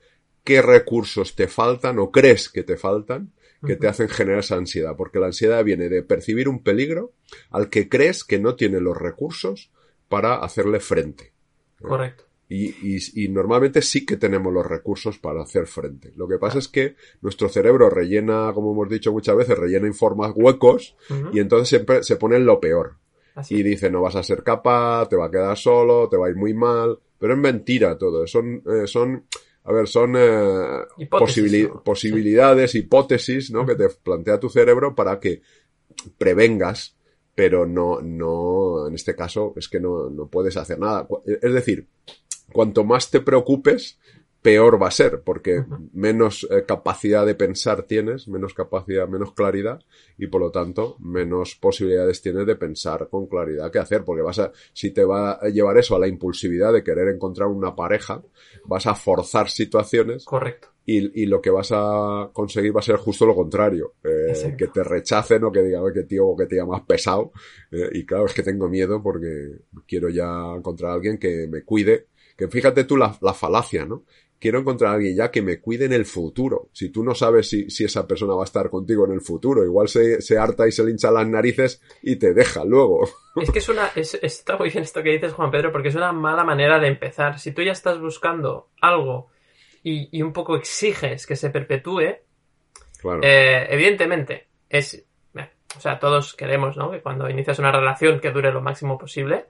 qué 0.44 0.62
recursos 0.62 1.36
te 1.36 1.48
faltan 1.48 2.00
o 2.00 2.12
crees 2.12 2.50
que 2.50 2.63
te 2.63 2.78
faltan 2.78 3.34
que 3.65 3.75
te 3.75 3.88
hacen 3.88 4.09
generar 4.09 4.39
esa 4.39 4.56
ansiedad, 4.56 4.95
porque 4.95 5.19
la 5.19 5.27
ansiedad 5.27 5.63
viene 5.63 5.89
de 5.89 6.04
percibir 6.04 6.48
un 6.48 6.63
peligro 6.63 7.13
al 7.50 7.69
que 7.69 7.89
crees 7.89 8.24
que 8.24 8.39
no 8.39 8.56
tiene 8.56 8.80
los 8.80 8.98
recursos 8.98 9.71
para 10.07 10.36
hacerle 10.36 10.80
frente. 10.80 11.33
Correcto. 11.81 12.25
Y, 12.50 12.95
y, 12.95 12.98
y, 13.13 13.27
normalmente 13.27 13.81
sí 13.81 14.06
que 14.06 14.15
tenemos 14.15 14.54
los 14.54 14.65
recursos 14.65 15.19
para 15.19 15.42
hacer 15.42 15.68
frente. 15.68 16.13
Lo 16.15 16.30
que 16.30 16.38
pasa 16.38 16.59
es 16.59 16.69
que 16.69 16.95
nuestro 17.21 17.50
cerebro 17.50 17.89
rellena, 17.89 18.51
como 18.54 18.71
hemos 18.71 18.88
dicho 18.88 19.12
muchas 19.12 19.36
veces, 19.36 19.57
rellena 19.57 19.86
en 19.86 19.94
formas 19.94 20.31
huecos 20.33 20.95
y 21.33 21.39
entonces 21.39 21.68
siempre 21.68 22.03
se 22.03 22.15
pone 22.15 22.38
en 22.38 22.45
lo 22.45 22.62
peor. 22.62 22.95
Y 23.50 23.63
dice, 23.63 23.92
no 23.92 24.01
vas 24.01 24.15
a 24.15 24.24
ser 24.24 24.44
capaz, 24.44 25.10
te 25.10 25.15
va 25.15 25.25
a 25.25 25.31
quedar 25.31 25.57
solo, 25.57 26.07
te 26.10 26.18
va 26.18 26.27
a 26.27 26.30
ir 26.30 26.36
muy 26.36 26.53
mal. 26.53 26.98
Pero 27.19 27.33
es 27.33 27.39
mentira 27.39 27.98
todo. 27.98 28.25
Son, 28.25 28.63
eh, 28.65 28.88
son 28.88 29.25
a 29.68 29.74
ver, 29.74 29.86
son 29.90 30.16
eh, 30.18 31.10
posibilidades, 31.84 32.74
hipótesis, 32.74 33.52
¿no? 33.52 33.66
Que 33.66 33.75
te 33.75 33.90
plantea 33.90 34.40
tu 34.40 34.48
cerebro 34.48 34.96
para 34.96 35.19
que 35.19 35.42
prevengas, 36.18 36.96
pero 37.36 37.66
no, 37.66 38.00
no, 38.02 38.88
en 38.88 38.96
este 38.96 39.14
caso 39.14 39.54
es 39.58 39.68
que 39.68 39.81
no, 39.81 40.10
no 40.10 40.28
puedes 40.28 40.56
hacer 40.56 40.80
nada. 40.80 41.06
Es 41.25 41.54
decir, 41.54 41.86
cuanto 42.54 42.86
más 42.86 43.12
te 43.12 43.19
preocupes, 43.19 44.00
peor 44.48 44.82
va 44.82 44.88
a 44.88 44.92
ser, 44.92 45.24
porque 45.24 45.66
menos 45.92 46.48
eh, 46.50 46.64
capacidad 46.66 47.26
de 47.26 47.36
pensar 47.36 47.84
tienes, 47.84 48.30
menos 48.30 48.54
capacidad, 48.54 49.06
menos 49.06 49.34
claridad, 49.34 49.82
y 50.18 50.28
por 50.28 50.40
lo 50.40 50.52
tanto, 50.52 50.96
menos 51.00 51.56
posibilidades 51.56 52.22
tienes 52.22 52.48
de 52.48 52.56
pensar 52.56 53.10
con 53.10 53.28
claridad 53.28 53.70
qué 53.70 53.80
hacer, 53.80 54.06
porque 54.06 54.22
vas 54.22 54.40
a, 54.40 54.54
si 54.72 54.92
te 54.92 55.04
va 55.04 55.34
a 55.34 55.50
llevar 55.50 55.78
eso 55.78 55.98
a 55.98 56.00
la 56.00 56.08
impulsividad 56.08 56.72
de 56.72 56.82
querer 56.82 57.10
encontrar 57.10 57.50
una 57.50 57.76
pareja, 57.76 58.24
vas 58.64 58.88
a 58.88 58.96
forzar 58.96 59.50
situaciones. 59.50 60.24
Correcto. 60.24 60.70
Y, 60.86 61.24
y 61.24 61.26
lo 61.26 61.42
que 61.42 61.50
vas 61.50 61.74
a 61.74 62.30
conseguir 62.32 62.74
va 62.74 62.80
a 62.80 62.84
ser 62.84 62.96
justo 62.96 63.26
lo 63.26 63.36
contrario, 63.36 63.96
eh, 64.02 64.56
que 64.58 64.68
te 64.68 64.82
rechacen 64.82 65.44
o 65.44 65.52
que 65.52 65.62
digan, 65.62 65.84
que 65.94 66.04
tío, 66.04 66.34
que 66.38 66.46
te 66.46 66.64
más 66.64 66.84
pesado, 66.84 67.34
eh, 67.70 67.90
y 67.92 68.06
claro, 68.06 68.28
es 68.28 68.34
que 68.34 68.44
tengo 68.44 68.70
miedo 68.70 69.04
porque 69.04 69.58
quiero 69.86 70.08
ya 70.08 70.54
encontrar 70.56 70.92
a 70.92 70.94
alguien 70.94 71.18
que 71.18 71.50
me 71.50 71.64
cuide, 71.64 72.06
que 72.38 72.48
fíjate 72.48 72.86
tú 72.86 72.96
la, 72.96 73.18
la 73.20 73.34
falacia, 73.34 73.84
¿no? 73.86 74.04
Quiero 74.39 74.60
encontrar 74.60 74.92
a 74.92 74.95
alguien 74.95 75.16
ya 75.16 75.31
que 75.31 75.42
me 75.42 75.60
cuide 75.60 75.86
en 75.86 75.94
el 75.94 76.06
futuro. 76.06 76.69
Si 76.72 76.89
tú 76.89 77.04
no 77.04 77.16
sabes 77.16 77.50
si, 77.50 77.69
si 77.69 77.86
esa 77.86 78.07
persona 78.07 78.34
va 78.34 78.44
a 78.44 78.45
estar 78.45 78.69
contigo 78.69 79.06
en 79.06 79.13
el 79.13 79.22
futuro, 79.22 79.63
igual 79.63 79.88
se, 79.88 80.22
se, 80.22 80.38
harta 80.38 80.68
y 80.68 80.72
se 80.72 80.84
le 80.84 80.92
hincha 80.92 81.12
las 81.12 81.28
narices 81.28 81.81
y 82.01 82.18
te 82.18 82.34
deja 82.34 82.63
luego. 82.66 83.07
Es 83.38 83.51
que 83.51 83.60
es 83.60 83.69
una, 83.69 83.92
es, 83.95 84.16
está 84.16 84.57
muy 84.57 84.72
bien 84.72 84.84
esto 84.84 85.04
que 85.04 85.12
dices, 85.12 85.31
Juan 85.34 85.51
Pedro, 85.51 85.72
porque 85.72 85.89
es 85.89 85.95
una 85.95 86.12
mala 86.12 86.44
manera 86.44 86.80
de 86.80 86.88
empezar. 86.88 87.38
Si 87.38 87.51
tú 87.51 87.62
ya 87.62 87.72
estás 87.72 88.00
buscando 88.00 88.69
algo 88.81 89.30
y, 89.84 90.10
y 90.12 90.24
un 90.24 90.34
poco 90.34 90.56
exiges 90.56 91.28
que 91.28 91.36
se 91.36 91.51
perpetúe, 91.51 92.16
claro. 93.00 93.22
eh, 93.22 93.68
evidentemente 93.69 94.48
es, 94.69 95.06
o 95.75 95.80
sea, 95.80 96.00
todos 96.00 96.36
queremos, 96.36 96.78
¿no? 96.78 96.89
Que 96.89 97.01
cuando 97.01 97.30
inicias 97.30 97.60
una 97.60 97.72
relación 97.72 98.19
que 98.19 98.31
dure 98.31 98.51
lo 98.51 98.62
máximo 98.62 98.98
posible, 98.98 99.45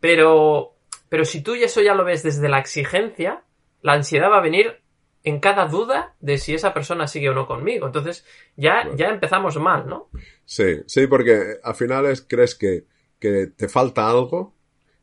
pero, 0.00 0.74
pero 1.08 1.24
si 1.24 1.42
tú 1.42 1.54
eso 1.54 1.80
ya 1.80 1.94
lo 1.94 2.04
ves 2.04 2.22
desde 2.22 2.48
la 2.48 2.58
exigencia, 2.58 3.42
la 3.82 3.94
ansiedad 3.94 4.30
va 4.30 4.38
a 4.38 4.42
venir 4.42 4.80
en 5.22 5.40
cada 5.40 5.66
duda 5.66 6.14
de 6.20 6.38
si 6.38 6.54
esa 6.54 6.72
persona 6.72 7.06
sigue 7.06 7.28
o 7.28 7.34
no 7.34 7.46
conmigo. 7.46 7.86
Entonces, 7.86 8.24
ya, 8.56 8.88
ya 8.96 9.08
empezamos 9.08 9.56
mal, 9.58 9.86
¿no? 9.86 10.08
Sí, 10.44 10.80
sí, 10.86 11.06
porque 11.06 11.58
al 11.62 11.74
final 11.74 12.06
es, 12.06 12.22
crees 12.26 12.54
que, 12.54 12.84
que 13.18 13.48
te 13.48 13.68
falta 13.68 14.08
algo 14.08 14.54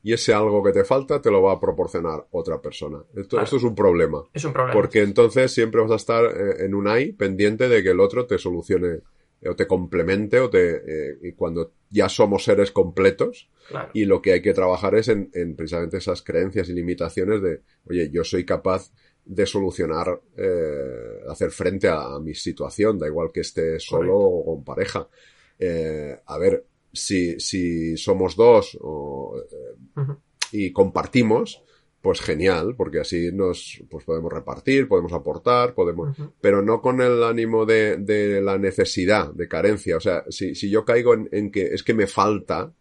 y 0.02 0.14
ese 0.14 0.34
algo 0.34 0.64
que 0.64 0.72
te 0.72 0.84
falta 0.84 1.22
te 1.22 1.30
lo 1.30 1.42
va 1.42 1.54
a 1.54 1.60
proporcionar 1.60 2.26
otra 2.32 2.62
persona. 2.62 3.00
Esto, 3.16 3.40
esto 3.42 3.58
es 3.58 3.64
un 3.64 3.76
problema. 3.76 4.24
Es 4.34 4.46
un 4.46 4.54
problema. 4.54 4.74
Porque 4.74 5.02
entonces 5.02 5.52
siempre 5.52 5.82
vas 5.82 5.92
a 5.92 5.96
estar 5.96 6.26
eh, 6.26 6.66
en 6.66 6.74
un 6.74 6.88
ahí 6.88 7.12
pendiente 7.12 7.68
de 7.68 7.84
que 7.84 7.92
el 7.92 8.00
otro 8.00 8.26
te 8.26 8.38
solucione 8.38 9.02
o 9.46 9.56
te 9.56 9.68
complemente 9.68 10.40
o 10.40 10.50
te 10.50 11.12
eh, 11.12 11.18
y 11.22 11.32
cuando 11.34 11.74
ya 11.90 12.10
somos 12.10 12.44
seres 12.44 12.72
completos 12.72 13.50
y 13.94 14.06
lo 14.06 14.22
que 14.22 14.34
hay 14.34 14.42
que 14.42 14.54
trabajar 14.54 14.96
es 14.96 15.10
en, 15.10 15.30
en, 15.34 15.56
precisamente 15.56 15.98
esas 15.98 16.22
creencias 16.22 16.70
y 16.70 16.74
limitaciones 16.74 17.42
de 17.42 17.62
oye 17.88 18.10
yo 18.10 18.24
soy 18.24 18.46
capaz 18.46 18.92
de 19.26 19.46
solucionar 19.46 20.22
eh, 20.38 21.22
hacer 21.30 21.52
frente 21.52 21.88
a, 21.88 22.20
mi 22.20 22.34
situación 22.34 22.98
da 22.98 23.08
igual 23.08 23.32
que 23.32 23.42
esté 23.42 23.80
solo 23.80 24.18
o 24.18 24.46
con 24.46 24.64
pareja 24.64 25.08
eh, 25.60 26.20
a 26.26 26.38
ver 26.38 26.66
si 26.92 27.40
si 27.40 27.96
somos 27.98 28.36
dos 28.36 28.78
o, 28.82 29.36
uh 29.96 30.02
-huh. 30.02 30.18
y 30.52 30.72
compartimos 30.72 31.62
pues 32.02 32.22
genial, 32.22 32.76
porque 32.78 33.00
así 33.00 33.32
nos 33.34 33.84
pues 33.90 34.06
podemos 34.06 34.32
repartir, 34.32 34.88
podemos 34.88 35.14
aportar, 35.14 35.74
podemos, 35.74 36.18
uh 36.18 36.24
-huh. 36.24 36.32
pero 36.40 36.62
no 36.62 36.82
con 36.82 37.02
el 37.02 37.24
ánimo 37.24 37.66
de, 37.66 37.98
de, 37.98 38.42
la 38.42 38.58
necesidad, 38.58 39.34
de 39.34 39.48
carencia. 39.48 39.98
O 39.98 40.00
sea, 40.00 40.24
si, 40.30 40.56
si 40.56 40.70
yo 40.70 40.86
caigo 40.86 41.14
en, 41.14 41.28
en, 41.32 41.52
que 41.52 41.66
es 41.66 41.84
que 41.84 41.94
me 41.94 42.08
falta 42.08 42.72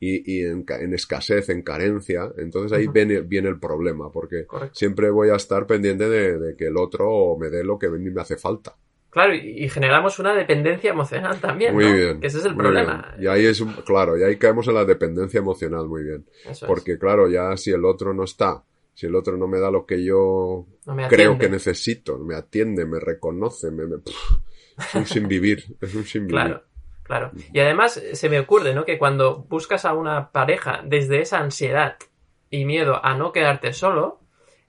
y, 0.00 0.38
y 0.38 0.44
en, 0.44 0.64
en, 0.68 0.92
escasez, 0.92 1.48
en 1.48 1.62
carencia, 1.62 2.30
entonces 2.36 2.76
ahí 2.76 2.86
uh 2.86 2.90
-huh. 2.90 2.92
viene, 2.92 3.20
viene, 3.20 3.48
el 3.48 3.58
problema, 3.60 4.10
porque 4.10 4.44
Correcto. 4.44 4.74
siempre 4.74 5.10
voy 5.10 5.30
a 5.30 5.36
estar 5.36 5.66
pendiente 5.66 6.08
de, 6.08 6.38
de, 6.38 6.56
que 6.56 6.66
el 6.66 6.76
otro 6.76 7.36
me 7.38 7.48
dé 7.50 7.64
lo 7.64 7.78
que 7.78 7.86
a 7.86 7.90
mí 7.90 8.10
me 8.10 8.20
hace 8.20 8.36
falta. 8.36 8.76
Claro, 9.14 9.32
y, 9.32 9.68
generamos 9.68 10.18
una 10.18 10.34
dependencia 10.34 10.90
emocional 10.90 11.38
también, 11.38 11.72
muy 11.72 11.84
¿no? 11.84 11.92
bien. 11.94 12.20
Que 12.20 12.26
ese 12.26 12.38
es 12.38 12.44
el 12.46 12.56
problema. 12.56 13.14
Bien. 13.16 13.22
Y 13.22 13.26
ahí 13.32 13.46
es, 13.46 13.60
un, 13.60 13.72
claro, 13.72 14.18
y 14.18 14.24
ahí 14.24 14.36
caemos 14.36 14.66
en 14.66 14.74
la 14.74 14.84
dependencia 14.84 15.38
emocional, 15.38 15.86
muy 15.86 16.02
bien. 16.02 16.26
Eso 16.44 16.66
Porque 16.66 16.94
es. 16.94 16.98
claro, 16.98 17.28
ya 17.28 17.56
si 17.56 17.70
el 17.70 17.84
otro 17.84 18.12
no 18.12 18.24
está, 18.24 18.64
si 18.92 19.06
el 19.06 19.14
otro 19.14 19.36
no 19.36 19.46
me 19.46 19.60
da 19.60 19.70
lo 19.70 19.86
que 19.86 20.04
yo 20.04 20.66
no 20.84 21.08
creo 21.08 21.38
que 21.38 21.48
necesito, 21.48 22.18
me 22.18 22.34
atiende, 22.34 22.86
me 22.86 22.98
reconoce, 22.98 23.70
me, 23.70 23.86
me 23.86 23.98
pff, 23.98 24.32
es 24.78 24.94
un 24.96 25.06
sin 25.06 25.28
vivir, 25.28 25.64
es 25.80 25.94
un 25.94 26.04
sin 26.04 26.26
vivir. 26.26 26.42
Claro, 26.42 26.64
claro. 27.04 27.30
Y 27.52 27.60
además 27.60 28.02
se 28.12 28.28
me 28.28 28.40
ocurre, 28.40 28.74
¿no? 28.74 28.84
Que 28.84 28.98
cuando 28.98 29.44
buscas 29.48 29.84
a 29.84 29.94
una 29.94 30.32
pareja 30.32 30.82
desde 30.84 31.20
esa 31.20 31.38
ansiedad 31.38 31.98
y 32.50 32.64
miedo 32.64 32.98
a 33.00 33.16
no 33.16 33.30
quedarte 33.30 33.72
solo, 33.72 34.24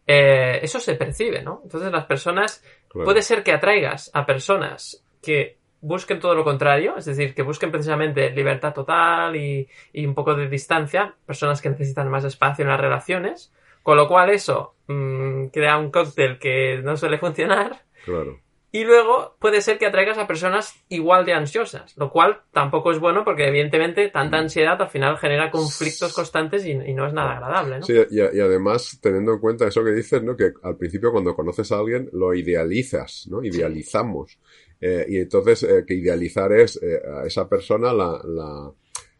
eh, 0.07 0.59
eso 0.61 0.79
se 0.79 0.95
percibe, 0.95 1.41
¿no? 1.41 1.61
Entonces 1.63 1.91
las 1.91 2.05
personas, 2.05 2.63
Claro. 2.95 3.05
puede 3.05 3.21
ser 3.23 3.43
que 3.43 3.51
atraigas 3.51 4.09
a 4.13 4.25
personas 4.25 5.03
que 5.21 5.57
busquen 5.81 6.21
todo 6.21 6.33
lo 6.33 6.45
contrario, 6.45 6.95
es 6.97 7.03
decir, 7.03 7.35
que 7.35 7.43
busquen 7.43 7.69
precisamente 7.69 8.31
libertad 8.31 8.73
total 8.73 9.35
y, 9.35 9.67
y 9.91 10.05
un 10.05 10.15
poco 10.15 10.33
de 10.33 10.47
distancia, 10.47 11.13
personas 11.25 11.61
que 11.61 11.69
necesitan 11.69 12.09
más 12.09 12.23
espacio 12.23 12.63
en 12.63 12.69
las 12.69 12.79
relaciones, 12.79 13.51
con 13.83 13.97
lo 13.97 14.07
cual 14.07 14.29
eso 14.29 14.75
mm, 14.87 15.47
crea 15.47 15.77
un 15.77 15.91
cóctel 15.91 16.39
que 16.39 16.79
no 16.81 16.95
suele 16.95 17.17
funcionar. 17.19 17.83
Claro. 18.05 18.39
Y 18.75 18.83
luego 18.83 19.37
puede 19.39 19.61
ser 19.61 19.77
que 19.77 19.85
atraigas 19.85 20.17
a 20.17 20.27
personas 20.27 20.73
igual 20.89 21.25
de 21.25 21.31
ansiosas, 21.31 21.95
lo 21.95 22.11
cual 22.11 22.41
tampoco 22.51 22.91
es 22.91 22.99
bueno 22.99 23.23
porque 23.23 23.47
evidentemente 23.47 24.09
tanta 24.09 24.37
ansiedad 24.37 24.81
al 24.81 24.89
final 24.89 25.17
genera 25.17 25.49
conflictos 25.49 26.11
constantes 26.11 26.65
y, 26.65 26.71
y 26.71 26.93
no 26.93 27.07
es 27.07 27.13
nada 27.13 27.37
agradable, 27.37 27.79
¿no? 27.79 27.85
Sí, 27.85 27.93
y, 27.93 28.17
y 28.17 28.39
además, 28.41 28.99
teniendo 29.01 29.31
en 29.31 29.39
cuenta 29.39 29.65
eso 29.65 29.81
que 29.81 29.93
dices, 29.93 30.21
¿no? 30.23 30.35
Que 30.35 30.51
al 30.61 30.75
principio 30.75 31.13
cuando 31.13 31.33
conoces 31.37 31.71
a 31.71 31.77
alguien 31.77 32.09
lo 32.11 32.33
idealizas, 32.33 33.29
¿no? 33.31 33.41
Idealizamos. 33.41 34.37
Eh, 34.81 35.05
y 35.07 35.17
entonces, 35.19 35.63
eh, 35.63 35.85
que 35.87 35.93
idealizar 35.93 36.51
es 36.51 36.77
eh, 36.83 36.99
a 37.07 37.25
esa 37.25 37.47
persona 37.47 37.93
la, 37.93 38.19
la, 38.25 38.73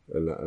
la, 0.08 0.38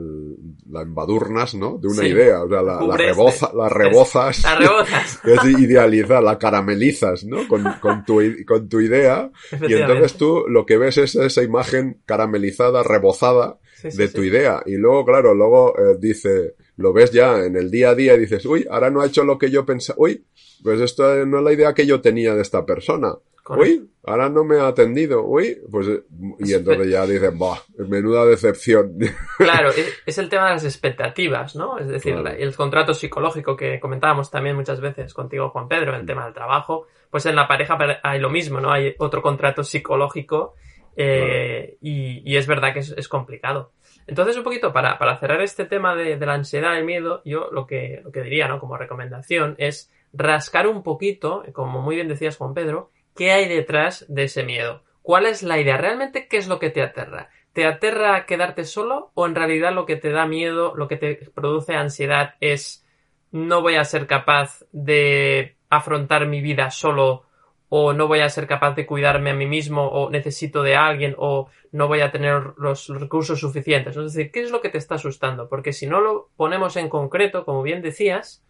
la 0.70 0.82
embadurnas, 0.82 1.54
¿no? 1.54 1.78
De 1.78 1.88
una 1.88 2.02
Sí. 2.02 2.08
idea, 2.08 2.42
o 2.44 2.48
sea, 2.48 2.62
la, 2.62 2.96
reboza, 2.96 3.50
la 3.54 3.68
rebozas. 3.68 4.42
La 4.44 4.54
rebozas. 4.56 5.20
Es 5.24 5.44
idealizar, 5.60 6.22
la 6.22 6.38
caramelizas, 6.38 7.24
¿no? 7.24 7.46
Con, 7.48 7.64
con, 7.80 8.04
tu, 8.04 8.22
i- 8.22 8.44
con 8.44 8.68
tu 8.68 8.80
idea. 8.80 9.30
Y 9.66 9.74
entonces 9.74 10.14
tú 10.14 10.44
lo 10.48 10.64
que 10.64 10.78
ves 10.78 10.98
es 10.98 11.16
esa 11.16 11.42
imagen 11.42 12.00
caramelizada, 12.06 12.82
rebozada 12.82 13.58
Sí, 13.74 13.90
sí, 13.92 13.96
de 13.98 14.08
tu 14.08 14.22
idea. 14.22 14.62
Y 14.66 14.76
luego, 14.76 15.04
claro, 15.04 15.34
luego 15.34 15.74
eh, 15.78 15.96
dice, 16.00 16.54
lo 16.76 16.92
ves 16.92 17.10
ya 17.12 17.44
en 17.44 17.56
el 17.56 17.70
día 17.70 17.90
a 17.90 17.94
día 17.94 18.14
y 18.14 18.20
dices, 18.20 18.44
uy, 18.46 18.66
ahora 18.70 18.90
no 18.90 19.00
ha 19.02 19.06
hecho 19.06 19.22
lo 19.24 19.38
que 19.38 19.50
yo 19.50 19.64
pensaba. 19.64 19.96
Uy, 20.00 20.24
pues 20.64 20.80
esto 20.80 21.24
no 21.26 21.38
es 21.38 21.44
la 21.44 21.52
idea 21.52 21.74
que 21.74 21.86
yo 21.86 22.00
tenía 22.00 22.34
de 22.34 22.42
esta 22.42 22.64
persona. 22.66 23.14
Uy, 23.57 23.90
ahora 24.05 24.28
no 24.28 24.45
me 24.45 24.59
ha 24.61 24.67
atendido. 24.69 25.25
Uy, 25.25 25.59
pues, 25.71 25.88
eh, 25.88 26.02
y 26.40 26.52
entonces 26.52 26.90
ya 26.90 27.07
dices, 27.07 27.37
bah, 27.38 27.62
menuda 27.78 28.25
decepción. 28.26 28.99
Claro, 29.38 29.71
es, 29.71 30.02
es 30.05 30.19
el 30.19 30.28
tema 30.28 30.47
de 30.47 30.52
las 30.55 30.64
expectativas, 30.64 31.55
¿no? 31.57 31.78
Es 31.78 31.88
decir, 31.88 32.14
Claro. 32.14 32.37
el 32.37 32.55
contrato 32.57 32.95
psicológico 32.95 33.57
que 33.57 33.78
comentábamos 33.81 34.31
también 34.31 34.57
muchas 34.57 34.81
veces 34.81 35.14
contigo, 35.14 35.50
Juan 35.50 35.69
Pedro, 35.69 35.95
el 35.97 36.05
tema 36.07 36.25
del 36.25 36.35
trabajo. 36.35 36.87
Pues 37.11 37.25
en 37.26 37.37
la 37.37 37.47
pareja 37.49 37.78
pare- 37.78 37.99
hay 38.02 38.21
lo 38.21 38.28
mismo, 38.31 38.61
¿no? 38.61 38.71
Hay 38.71 38.95
otro 38.99 39.23
contrato 39.23 39.62
psicológico 39.64 40.55
eh, 40.97 41.76
y, 41.81 42.23
y 42.31 42.37
es 42.37 42.47
verdad 42.47 42.73
que 42.73 42.81
es, 42.81 42.90
es 42.97 43.09
complicado. 43.09 43.73
Entonces, 44.07 44.37
un 44.37 44.43
poquito 44.43 44.73
para, 44.73 44.99
para 44.99 45.17
cerrar 45.19 45.40
este 45.43 45.64
tema 45.64 45.95
de, 45.95 46.17
de 46.17 46.26
la 46.26 46.35
ansiedad 46.35 46.75
y 46.75 46.78
el 46.78 46.85
miedo, 46.85 47.23
yo 47.25 47.49
lo 47.52 47.67
que, 47.67 48.00
lo 48.05 48.11
que 48.11 48.23
diría, 48.23 48.49
¿no? 48.49 48.59
Como 48.59 48.76
recomendación 48.76 49.55
es 49.59 49.93
rascar 50.12 50.67
un 50.67 50.83
poquito, 50.83 51.45
como 51.52 51.81
muy 51.83 51.95
bien 51.97 52.09
decías, 52.09 52.37
Juan 52.37 52.55
Pedro, 52.55 52.90
qué 53.18 53.32
hay 53.32 53.48
detrás 53.48 54.06
de 54.08 54.22
ese 54.22 54.44
miedo. 54.44 54.84
¿Cuál 55.02 55.26
es 55.26 55.42
la 55.42 55.58
idea? 55.58 55.76
¿Realmente 55.76 56.28
qué 56.28 56.37
es 56.37 56.46
lo 56.46 56.60
que 56.60 56.70
te 56.70 56.82
aterra? 56.82 57.30
¿Te 57.52 57.66
aterra 57.66 58.26
quedarte 58.26 58.62
solo 58.62 59.10
o 59.14 59.26
en 59.26 59.34
realidad 59.34 59.72
lo 59.72 59.87
que 59.87 59.96
te 59.96 60.10
da 60.10 60.25
miedo, 60.25 60.72
lo 60.76 60.87
que 60.87 60.96
te 60.96 61.16
produce 61.34 61.75
ansiedad 61.75 62.37
es 62.40 62.87
no 63.32 63.60
voy 63.60 63.75
a 63.75 63.84
ser 63.84 64.06
capaz 64.06 64.64
de 64.70 65.56
afrontar 65.68 66.26
mi 66.26 66.40
vida 66.40 66.70
solo 66.70 67.25
o 67.68 67.92
no 67.92 68.06
voy 68.06 68.20
a 68.20 68.28
ser 68.28 68.46
capaz 68.46 68.76
de 68.76 68.87
cuidarme 68.87 69.30
a 69.30 69.34
mí 69.34 69.46
mismo 69.46 69.88
o 69.88 70.10
necesito 70.10 70.62
de 70.62 70.76
alguien 70.76 71.16
o 71.18 71.48
no 71.72 71.88
voy 71.88 72.02
a 72.02 72.12
tener 72.12 72.54
los 72.56 72.87
recursos 72.88 73.40
suficientes? 73.40 73.96
Es 73.96 74.14
decir, 74.14 74.30
¿qué 74.30 74.42
es 74.42 74.52
lo 74.52 74.60
que 74.60 74.68
te 74.68 74.78
está 74.78 74.94
asustando? 74.94 75.48
Porque 75.48 75.72
si 75.72 75.88
no 75.88 76.00
lo 76.00 76.28
ponemos 76.37 76.76
en 76.76 76.88
concreto, 76.88 77.44
como 77.44 77.64
bien 77.64 77.82
decías, 77.82 78.44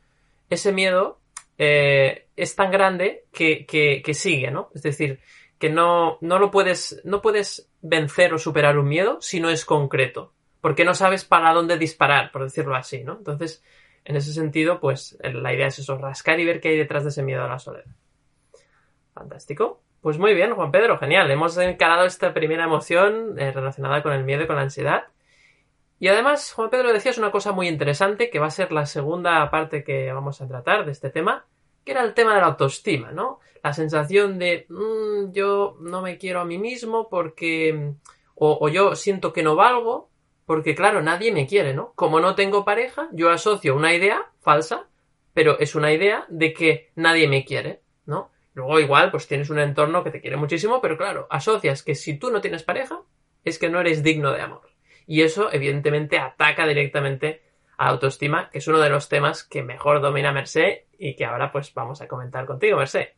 ese 0.50 0.72
miedo 0.72 1.20
eh, 1.58 2.28
es 2.36 2.54
tan 2.54 2.70
grande 2.70 3.24
que, 3.32 3.66
que, 3.66 4.14
sigue, 4.14 4.50
¿no? 4.50 4.70
Es 4.74 4.82
decir, 4.82 5.20
que 5.58 5.68
no, 5.68 6.18
no 6.20 6.38
lo 6.38 6.50
puedes, 6.50 7.00
no 7.04 7.20
puedes 7.20 7.68
vencer 7.82 8.32
o 8.32 8.38
superar 8.38 8.78
un 8.78 8.88
miedo 8.88 9.18
si 9.20 9.40
no 9.40 9.50
es 9.50 9.64
concreto, 9.64 10.32
porque 10.60 10.84
no 10.84 10.94
sabes 10.94 11.24
para 11.24 11.52
dónde 11.52 11.76
disparar, 11.76 12.30
por 12.30 12.44
decirlo 12.44 12.76
así, 12.76 13.02
¿no? 13.02 13.18
Entonces, 13.18 13.62
en 14.04 14.16
ese 14.16 14.32
sentido, 14.32 14.80
pues 14.80 15.18
la 15.20 15.52
idea 15.52 15.66
es 15.66 15.80
eso, 15.80 15.98
rascar 15.98 16.38
y 16.40 16.44
ver 16.44 16.60
qué 16.60 16.68
hay 16.70 16.78
detrás 16.78 17.02
de 17.02 17.10
ese 17.10 17.22
miedo 17.22 17.44
a 17.44 17.48
la 17.48 17.58
soledad. 17.58 17.90
Fantástico. 19.12 19.82
Pues 20.00 20.16
muy 20.16 20.32
bien, 20.32 20.54
Juan 20.54 20.70
Pedro, 20.70 20.96
genial. 20.96 21.28
Hemos 21.30 21.58
encarado 21.58 22.04
esta 22.04 22.32
primera 22.32 22.64
emoción 22.64 23.36
eh, 23.36 23.50
relacionada 23.50 24.00
con 24.02 24.12
el 24.12 24.22
miedo 24.22 24.44
y 24.44 24.46
con 24.46 24.56
la 24.56 24.62
ansiedad. 24.62 25.08
Y 26.00 26.08
además, 26.08 26.52
Juan 26.52 26.70
Pedro, 26.70 26.92
decías 26.92 27.18
una 27.18 27.30
cosa 27.30 27.52
muy 27.52 27.68
interesante 27.68 28.30
que 28.30 28.38
va 28.38 28.46
a 28.46 28.50
ser 28.50 28.70
la 28.72 28.86
segunda 28.86 29.50
parte 29.50 29.82
que 29.84 30.12
vamos 30.12 30.40
a 30.40 30.46
tratar 30.48 30.84
de 30.86 30.92
este 30.92 31.10
tema, 31.10 31.46
que 31.84 31.92
era 31.92 32.04
el 32.04 32.14
tema 32.14 32.34
de 32.34 32.40
la 32.40 32.46
autoestima, 32.46 33.10
¿no? 33.12 33.40
La 33.62 33.72
sensación 33.72 34.38
de 34.38 34.66
"Mm, 34.68 35.32
yo 35.32 35.76
no 35.80 36.00
me 36.02 36.18
quiero 36.18 36.40
a 36.40 36.44
mí 36.44 36.58
mismo 36.58 37.08
porque 37.08 37.92
o, 38.34 38.58
o 38.60 38.68
yo 38.68 38.94
siento 38.94 39.32
que 39.32 39.42
no 39.42 39.56
valgo 39.56 40.10
porque 40.46 40.74
claro, 40.74 41.02
nadie 41.02 41.32
me 41.32 41.46
quiere, 41.46 41.74
¿no? 41.74 41.92
Como 41.94 42.20
no 42.20 42.34
tengo 42.34 42.64
pareja, 42.64 43.08
yo 43.12 43.30
asocio 43.30 43.74
una 43.76 43.92
idea 43.94 44.30
falsa, 44.40 44.88
pero 45.34 45.58
es 45.58 45.74
una 45.74 45.92
idea 45.92 46.24
de 46.28 46.52
que 46.54 46.90
nadie 46.94 47.28
me 47.28 47.44
quiere, 47.44 47.82
¿no? 48.06 48.30
Luego 48.54 48.80
igual 48.80 49.10
pues 49.10 49.26
tienes 49.28 49.50
un 49.50 49.58
entorno 49.58 50.02
que 50.04 50.10
te 50.10 50.20
quiere 50.20 50.36
muchísimo, 50.36 50.80
pero 50.80 50.96
claro, 50.96 51.26
asocias 51.30 51.82
que 51.82 51.94
si 51.94 52.18
tú 52.18 52.30
no 52.30 52.40
tienes 52.40 52.62
pareja 52.62 53.02
es 53.44 53.58
que 53.58 53.68
no 53.68 53.80
eres 53.80 54.02
digno 54.02 54.32
de 54.32 54.42
amor. 54.42 54.62
Y 55.08 55.22
eso 55.22 55.48
evidentemente 55.52 56.18
ataca 56.18 56.66
directamente 56.66 57.42
a 57.78 57.86
la 57.86 57.90
autoestima, 57.92 58.50
que 58.50 58.58
es 58.58 58.68
uno 58.68 58.78
de 58.78 58.90
los 58.90 59.08
temas 59.08 59.42
que 59.42 59.62
mejor 59.64 60.00
domina 60.00 60.32
Mercé 60.32 60.86
y 60.98 61.16
que 61.16 61.24
ahora 61.24 61.50
pues 61.50 61.72
vamos 61.74 62.00
a 62.02 62.06
comentar 62.06 62.46
contigo, 62.46 62.76
Mercé. 62.78 63.14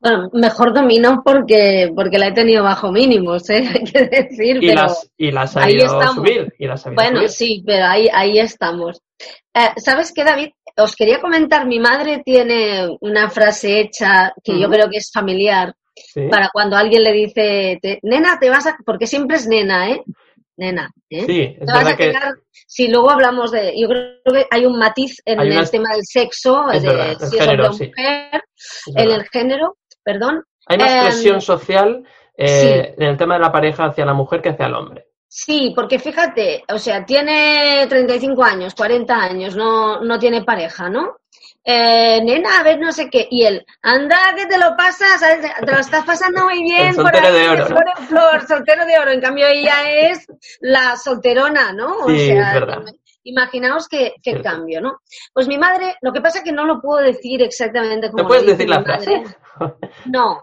Bueno, 0.00 0.30
mejor 0.32 0.74
domino 0.74 1.22
porque, 1.24 1.90
porque 1.94 2.18
la 2.18 2.28
he 2.28 2.32
tenido 2.32 2.64
bajo 2.64 2.90
mínimos, 2.90 3.48
¿eh? 3.50 3.62
hay 3.74 3.84
que 3.84 4.04
decir, 4.06 4.56
Y 4.62 4.68
pero 4.68 4.82
las, 4.82 5.10
y 5.16 5.30
las 5.30 5.56
ha 5.56 5.64
ahí 5.64 5.76
estamos. 5.76 6.14
subir. 6.16 6.52
Y 6.58 6.66
las 6.66 6.80
ha 6.80 6.84
sabido 6.84 7.02
bueno, 7.02 7.16
subir. 7.18 7.30
sí, 7.30 7.62
pero 7.64 7.86
ahí, 7.86 8.08
ahí 8.12 8.38
estamos. 8.40 9.00
Eh, 9.54 9.68
¿Sabes 9.76 10.12
qué, 10.14 10.24
David? 10.24 10.50
Os 10.76 10.96
quería 10.96 11.20
comentar, 11.20 11.66
mi 11.66 11.78
madre 11.78 12.22
tiene 12.24 12.88
una 13.00 13.30
frase 13.30 13.78
hecha 13.80 14.32
que 14.42 14.58
yo 14.58 14.68
creo 14.70 14.88
que 14.90 14.96
es 14.98 15.10
familiar 15.12 15.74
Sí. 15.94 16.22
para 16.30 16.48
cuando 16.50 16.74
alguien 16.76 17.02
le 17.02 17.12
dice, 17.12 17.78
te- 17.82 17.98
nena, 18.02 18.38
te 18.40 18.48
vas 18.48 18.66
a... 18.66 18.76
porque 18.84 19.06
siempre 19.06 19.36
es 19.36 19.46
nena, 19.46 19.90
¿eh? 19.90 20.02
Nena, 20.56 20.90
¿eh? 21.08 21.24
Sí, 21.26 21.40
es 21.40 21.58
Te 21.58 21.64
vas 21.64 21.78
verdad 21.78 21.92
a 21.92 21.96
que 21.96 22.10
quedar, 22.10 22.34
si 22.50 22.88
luego 22.88 23.10
hablamos 23.10 23.50
de, 23.50 23.72
yo 23.78 23.88
creo 23.88 24.20
que 24.24 24.46
hay 24.50 24.66
un 24.66 24.78
matiz 24.78 25.20
en 25.24 25.40
el 25.40 25.70
tema 25.70 25.90
del 25.94 26.04
sexo, 26.04 26.70
Es 26.70 26.82
de 26.82 26.88
verdad, 26.88 27.18
si 27.18 27.36
es 27.36 27.44
género, 27.44 27.70
hombre 27.70 27.86
o 27.86 27.88
mujer, 27.88 28.44
en 28.96 29.10
el 29.10 29.28
género, 29.28 29.76
perdón. 30.02 30.44
Hay 30.66 30.78
más 30.78 30.92
em, 30.92 31.04
presión 31.04 31.40
social 31.40 32.04
eh, 32.36 32.94
sí. 32.96 33.02
en 33.02 33.10
el 33.10 33.16
tema 33.16 33.34
de 33.34 33.40
la 33.40 33.52
pareja 33.52 33.86
hacia 33.86 34.04
la 34.04 34.14
mujer 34.14 34.40
que 34.40 34.50
hacia 34.50 34.66
el 34.66 34.74
hombre. 34.74 35.06
Sí, 35.28 35.72
porque 35.74 35.98
fíjate, 35.98 36.62
o 36.68 36.78
sea, 36.78 37.06
tiene 37.06 37.86
35 37.88 38.44
años, 38.44 38.74
40 38.74 39.14
años, 39.14 39.56
no, 39.56 40.00
no 40.02 40.18
tiene 40.18 40.44
pareja, 40.44 40.90
¿no? 40.90 41.16
Eh, 41.64 42.20
nena, 42.24 42.58
a 42.60 42.62
ver, 42.64 42.78
no 42.80 42.90
sé 42.92 43.08
qué. 43.08 43.28
Y 43.30 43.44
él, 43.44 43.64
anda, 43.82 44.16
que 44.36 44.46
te 44.46 44.58
lo 44.58 44.76
pasas, 44.76 45.20
¿sabes? 45.20 45.46
te 45.64 45.72
lo 45.72 45.78
estás 45.78 46.04
pasando 46.04 46.44
muy 46.44 46.62
bien 46.62 46.94
por 46.96 47.14
ahí, 47.14 47.32
de 47.32 47.48
oro, 47.48 47.66
flor 47.66 47.84
en 47.96 48.06
flor, 48.06 48.46
soltero 48.48 48.84
de 48.86 48.98
oro. 48.98 49.10
En 49.12 49.20
cambio, 49.20 49.46
ella 49.46 49.90
es 49.90 50.26
la 50.60 50.96
solterona, 50.96 51.72
¿no? 51.72 51.98
O 51.98 52.08
Sí, 52.08 52.26
sea, 52.26 52.48
es 52.48 52.54
verdad. 52.54 52.82
imaginaos 53.22 53.86
qué, 53.88 54.14
qué 54.22 54.42
cambio, 54.42 54.80
¿no? 54.80 55.00
Pues 55.32 55.46
mi 55.46 55.56
madre, 55.56 55.96
lo 56.00 56.12
que 56.12 56.20
pasa 56.20 56.38
es 56.38 56.44
que 56.44 56.52
no 56.52 56.64
lo 56.64 56.80
puedo 56.80 57.00
decir 57.04 57.40
exactamente 57.42 58.10
como 58.10 58.24
¿No 58.24 58.28
puedes 58.28 58.44
lo 58.44 58.52
dice 58.52 58.64
decir 58.64 58.70
la 58.70 58.82
frase? 58.82 59.18
madre. 59.20 59.36
No, 60.06 60.42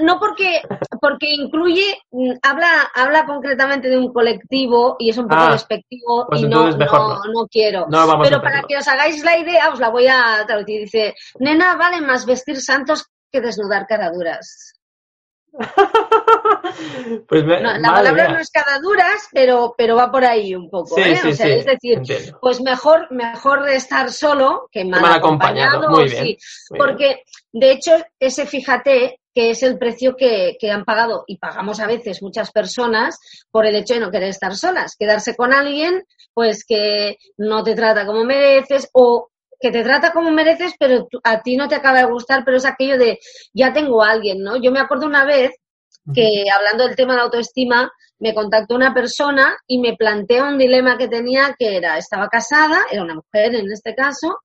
no 0.00 0.18
porque, 0.18 0.60
porque 1.00 1.30
incluye, 1.30 1.98
mm, 2.10 2.32
habla, 2.42 2.90
habla 2.94 3.24
concretamente 3.26 3.88
de 3.88 3.98
un 3.98 4.12
colectivo 4.12 4.96
y 4.98 5.10
es 5.10 5.18
un 5.18 5.28
poco 5.28 5.42
Ah, 5.42 5.52
despectivo 5.52 6.26
pues 6.28 6.42
y 6.42 6.48
no, 6.48 6.68
no, 6.70 7.46
quiero. 7.50 7.86
No 7.88 8.20
Pero 8.22 8.42
para 8.42 8.62
que 8.62 8.76
os 8.76 8.88
hagáis 8.88 9.22
la 9.24 9.38
idea, 9.38 9.70
os 9.70 9.78
la 9.78 9.90
voy 9.90 10.08
a 10.08 10.44
traducir. 10.46 10.80
Dice, 10.80 11.14
nena, 11.38 11.76
vale 11.76 12.00
más 12.00 12.26
vestir 12.26 12.60
santos 12.60 13.06
que 13.30 13.40
desnudar 13.40 13.86
caraduras. 13.86 14.74
pues 17.28 17.44
me- 17.44 17.60
No, 17.60 17.78
la 17.78 17.92
palabra 17.92 18.24
mía. 18.24 18.34
no 18.34 18.38
es 18.40 18.50
caraduras, 18.50 19.28
pero, 19.32 19.74
pero 19.76 19.96
va 19.96 20.10
por 20.10 20.24
ahí 20.24 20.54
un 20.54 20.68
poco. 20.70 20.94
Sí, 20.96 21.02
¿eh? 21.02 21.16
sí, 21.16 21.28
o 21.28 21.34
sea, 21.34 21.46
sí, 21.46 21.52
es 21.52 21.66
decir, 21.66 21.98
entiendo. 21.98 22.38
pues 22.40 22.60
mejor, 22.60 23.10
mejor 23.10 23.68
estar 23.68 24.10
solo 24.10 24.68
que 24.70 24.84
mal, 24.84 25.00
mal 25.00 25.14
acompañado, 25.14 25.88
muy 25.90 26.08
bien, 26.08 26.36
muy 26.70 26.78
Porque, 26.78 27.22
de 27.52 27.72
hecho, 27.72 27.92
ese 28.20 28.46
fíjate 28.46 29.20
que 29.38 29.50
es 29.50 29.62
el 29.62 29.78
precio 29.78 30.16
que, 30.16 30.56
que 30.58 30.68
han 30.68 30.84
pagado 30.84 31.22
y 31.28 31.38
pagamos 31.38 31.78
a 31.78 31.86
veces 31.86 32.24
muchas 32.24 32.50
personas 32.50 33.20
por 33.52 33.66
el 33.66 33.76
hecho 33.76 33.94
de 33.94 34.00
no 34.00 34.10
querer 34.10 34.30
estar 34.30 34.56
solas, 34.56 34.96
quedarse 34.98 35.36
con 35.36 35.52
alguien, 35.52 36.02
pues 36.34 36.64
que 36.66 37.18
no 37.36 37.62
te 37.62 37.76
trata 37.76 38.04
como 38.04 38.24
mereces 38.24 38.90
o 38.94 39.28
que 39.60 39.70
te 39.70 39.84
trata 39.84 40.10
como 40.10 40.32
mereces, 40.32 40.74
pero 40.76 41.06
a 41.22 41.40
ti 41.40 41.56
no 41.56 41.68
te 41.68 41.76
acaba 41.76 41.98
de 41.98 42.10
gustar, 42.10 42.44
pero 42.44 42.56
es 42.56 42.64
aquello 42.64 42.98
de 42.98 43.20
ya 43.54 43.72
tengo 43.72 44.02
a 44.02 44.10
alguien, 44.10 44.42
¿no? 44.42 44.60
Yo 44.60 44.72
me 44.72 44.80
acuerdo 44.80 45.06
una 45.06 45.24
vez 45.24 45.52
que 46.12 46.46
hablando 46.52 46.88
del 46.88 46.96
tema 46.96 47.12
de 47.12 47.18
la 47.18 47.24
autoestima, 47.26 47.92
me 48.18 48.34
contactó 48.34 48.74
una 48.74 48.92
persona 48.92 49.56
y 49.68 49.78
me 49.78 49.94
planteó 49.96 50.48
un 50.48 50.58
dilema 50.58 50.98
que 50.98 51.06
tenía 51.06 51.54
que 51.56 51.76
era, 51.76 51.96
estaba 51.96 52.26
casada, 52.26 52.86
era 52.90 53.04
una 53.04 53.14
mujer 53.14 53.54
en 53.54 53.70
este 53.70 53.94
caso, 53.94 54.40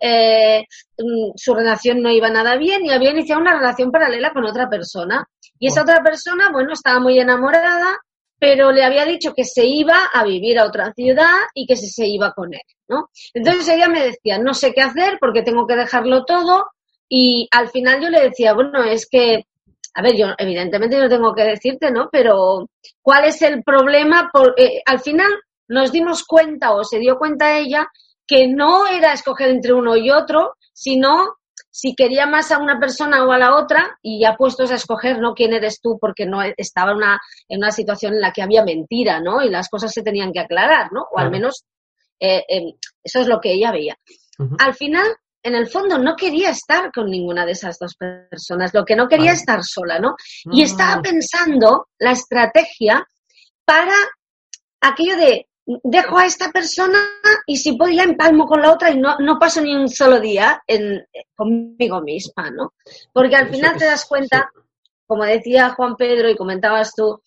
eh, 0.00 0.64
mm, 0.98 1.32
su 1.36 1.54
relación 1.54 2.02
no 2.02 2.10
iba 2.10 2.30
nada 2.30 2.56
bien 2.56 2.84
y 2.84 2.90
había 2.90 3.10
iniciado 3.10 3.40
una 3.40 3.56
relación 3.56 3.90
paralela 3.90 4.32
con 4.32 4.44
otra 4.44 4.68
persona. 4.68 5.26
Y 5.58 5.68
esa 5.68 5.82
otra 5.82 6.02
persona, 6.02 6.50
bueno, 6.52 6.72
estaba 6.72 7.00
muy 7.00 7.18
enamorada, 7.18 7.98
pero 8.38 8.70
le 8.70 8.84
había 8.84 9.04
dicho 9.04 9.34
que 9.34 9.44
se 9.44 9.66
iba 9.66 10.04
a 10.12 10.24
vivir 10.24 10.58
a 10.58 10.66
otra 10.66 10.92
ciudad 10.92 11.34
y 11.54 11.66
que 11.66 11.76
se, 11.76 11.88
se 11.88 12.06
iba 12.06 12.32
con 12.32 12.54
él, 12.54 12.60
¿no? 12.88 13.10
Entonces 13.34 13.68
ella 13.68 13.88
me 13.88 14.04
decía, 14.04 14.38
no 14.38 14.54
sé 14.54 14.72
qué 14.72 14.82
hacer 14.82 15.18
porque 15.20 15.42
tengo 15.42 15.66
que 15.66 15.76
dejarlo 15.76 16.24
todo 16.24 16.66
y 17.08 17.48
al 17.50 17.68
final 17.68 18.00
yo 18.00 18.10
le 18.10 18.20
decía, 18.20 18.54
bueno, 18.54 18.84
es 18.84 19.08
que 19.08 19.44
a 19.94 20.02
ver, 20.02 20.16
yo 20.16 20.26
evidentemente 20.38 20.96
no 20.96 21.08
tengo 21.08 21.34
que 21.34 21.42
decirte, 21.42 21.90
¿no? 21.90 22.08
Pero 22.12 22.68
¿cuál 23.02 23.24
es 23.24 23.42
el 23.42 23.64
problema? 23.64 24.30
Porque 24.32 24.80
al 24.86 25.00
final 25.00 25.28
nos 25.66 25.90
dimos 25.90 26.24
cuenta 26.24 26.72
o 26.72 26.84
se 26.84 27.00
dio 27.00 27.18
cuenta 27.18 27.58
ella 27.58 27.88
que 28.28 28.46
no 28.46 28.86
era 28.86 29.14
escoger 29.14 29.48
entre 29.48 29.72
uno 29.72 29.96
y 29.96 30.10
otro, 30.10 30.54
sino 30.72 31.38
si 31.70 31.94
quería 31.94 32.26
más 32.26 32.52
a 32.52 32.58
una 32.58 32.78
persona 32.78 33.24
o 33.24 33.32
a 33.32 33.38
la 33.38 33.56
otra 33.56 33.98
y 34.02 34.20
ya 34.20 34.36
puestos 34.36 34.70
a 34.70 34.74
escoger, 34.74 35.18
¿no? 35.18 35.34
¿Quién 35.34 35.52
eres 35.54 35.80
tú? 35.80 35.98
Porque 36.00 36.26
no 36.26 36.40
estaba 36.56 36.94
una, 36.94 37.20
en 37.48 37.58
una 37.58 37.72
situación 37.72 38.14
en 38.14 38.20
la 38.20 38.32
que 38.32 38.42
había 38.42 38.64
mentira, 38.64 39.20
¿no? 39.20 39.42
Y 39.42 39.48
las 39.48 39.68
cosas 39.68 39.92
se 39.92 40.02
tenían 40.02 40.32
que 40.32 40.40
aclarar, 40.40 40.92
¿no? 40.92 41.06
O 41.10 41.18
al 41.18 41.30
menos 41.30 41.64
eh, 42.20 42.44
eh, 42.48 42.74
eso 43.02 43.20
es 43.20 43.28
lo 43.28 43.40
que 43.40 43.52
ella 43.52 43.72
veía. 43.72 43.96
Al 44.58 44.74
final, 44.74 45.06
en 45.42 45.54
el 45.54 45.68
fondo 45.68 45.98
no 45.98 46.14
quería 46.14 46.50
estar 46.50 46.92
con 46.92 47.10
ninguna 47.10 47.44
de 47.44 47.52
esas 47.52 47.78
dos 47.78 47.96
personas, 47.96 48.72
lo 48.74 48.84
que 48.84 48.94
no 48.94 49.08
quería 49.08 49.32
estar 49.32 49.64
sola, 49.64 49.98
¿no? 49.98 50.14
Y 50.52 50.62
estaba 50.62 51.02
pensando 51.02 51.88
la 51.98 52.12
estrategia 52.12 53.06
para 53.64 53.94
aquello 54.80 55.16
de 55.16 55.47
dejo 55.82 56.18
a 56.18 56.26
esta 56.26 56.50
persona 56.50 56.98
y 57.46 57.56
si 57.56 57.76
puedo 57.76 57.92
ya 57.92 58.04
empalmo 58.04 58.46
con 58.46 58.62
la 58.62 58.72
otra 58.72 58.90
y 58.90 58.98
no, 58.98 59.18
no 59.18 59.38
paso 59.38 59.60
ni 59.60 59.74
un 59.74 59.88
solo 59.88 60.18
día 60.18 60.62
en, 60.66 61.06
conmigo 61.34 62.00
misma, 62.00 62.50
¿no? 62.50 62.72
Porque 63.12 63.36
al 63.36 63.48
final 63.48 63.76
te 63.76 63.84
das 63.84 64.06
cuenta, 64.06 64.50
como 65.06 65.24
decía 65.24 65.70
Juan 65.70 65.96
Pedro 65.96 66.30
y 66.30 66.36
comentabas 66.36 66.94
tú, 66.94 67.20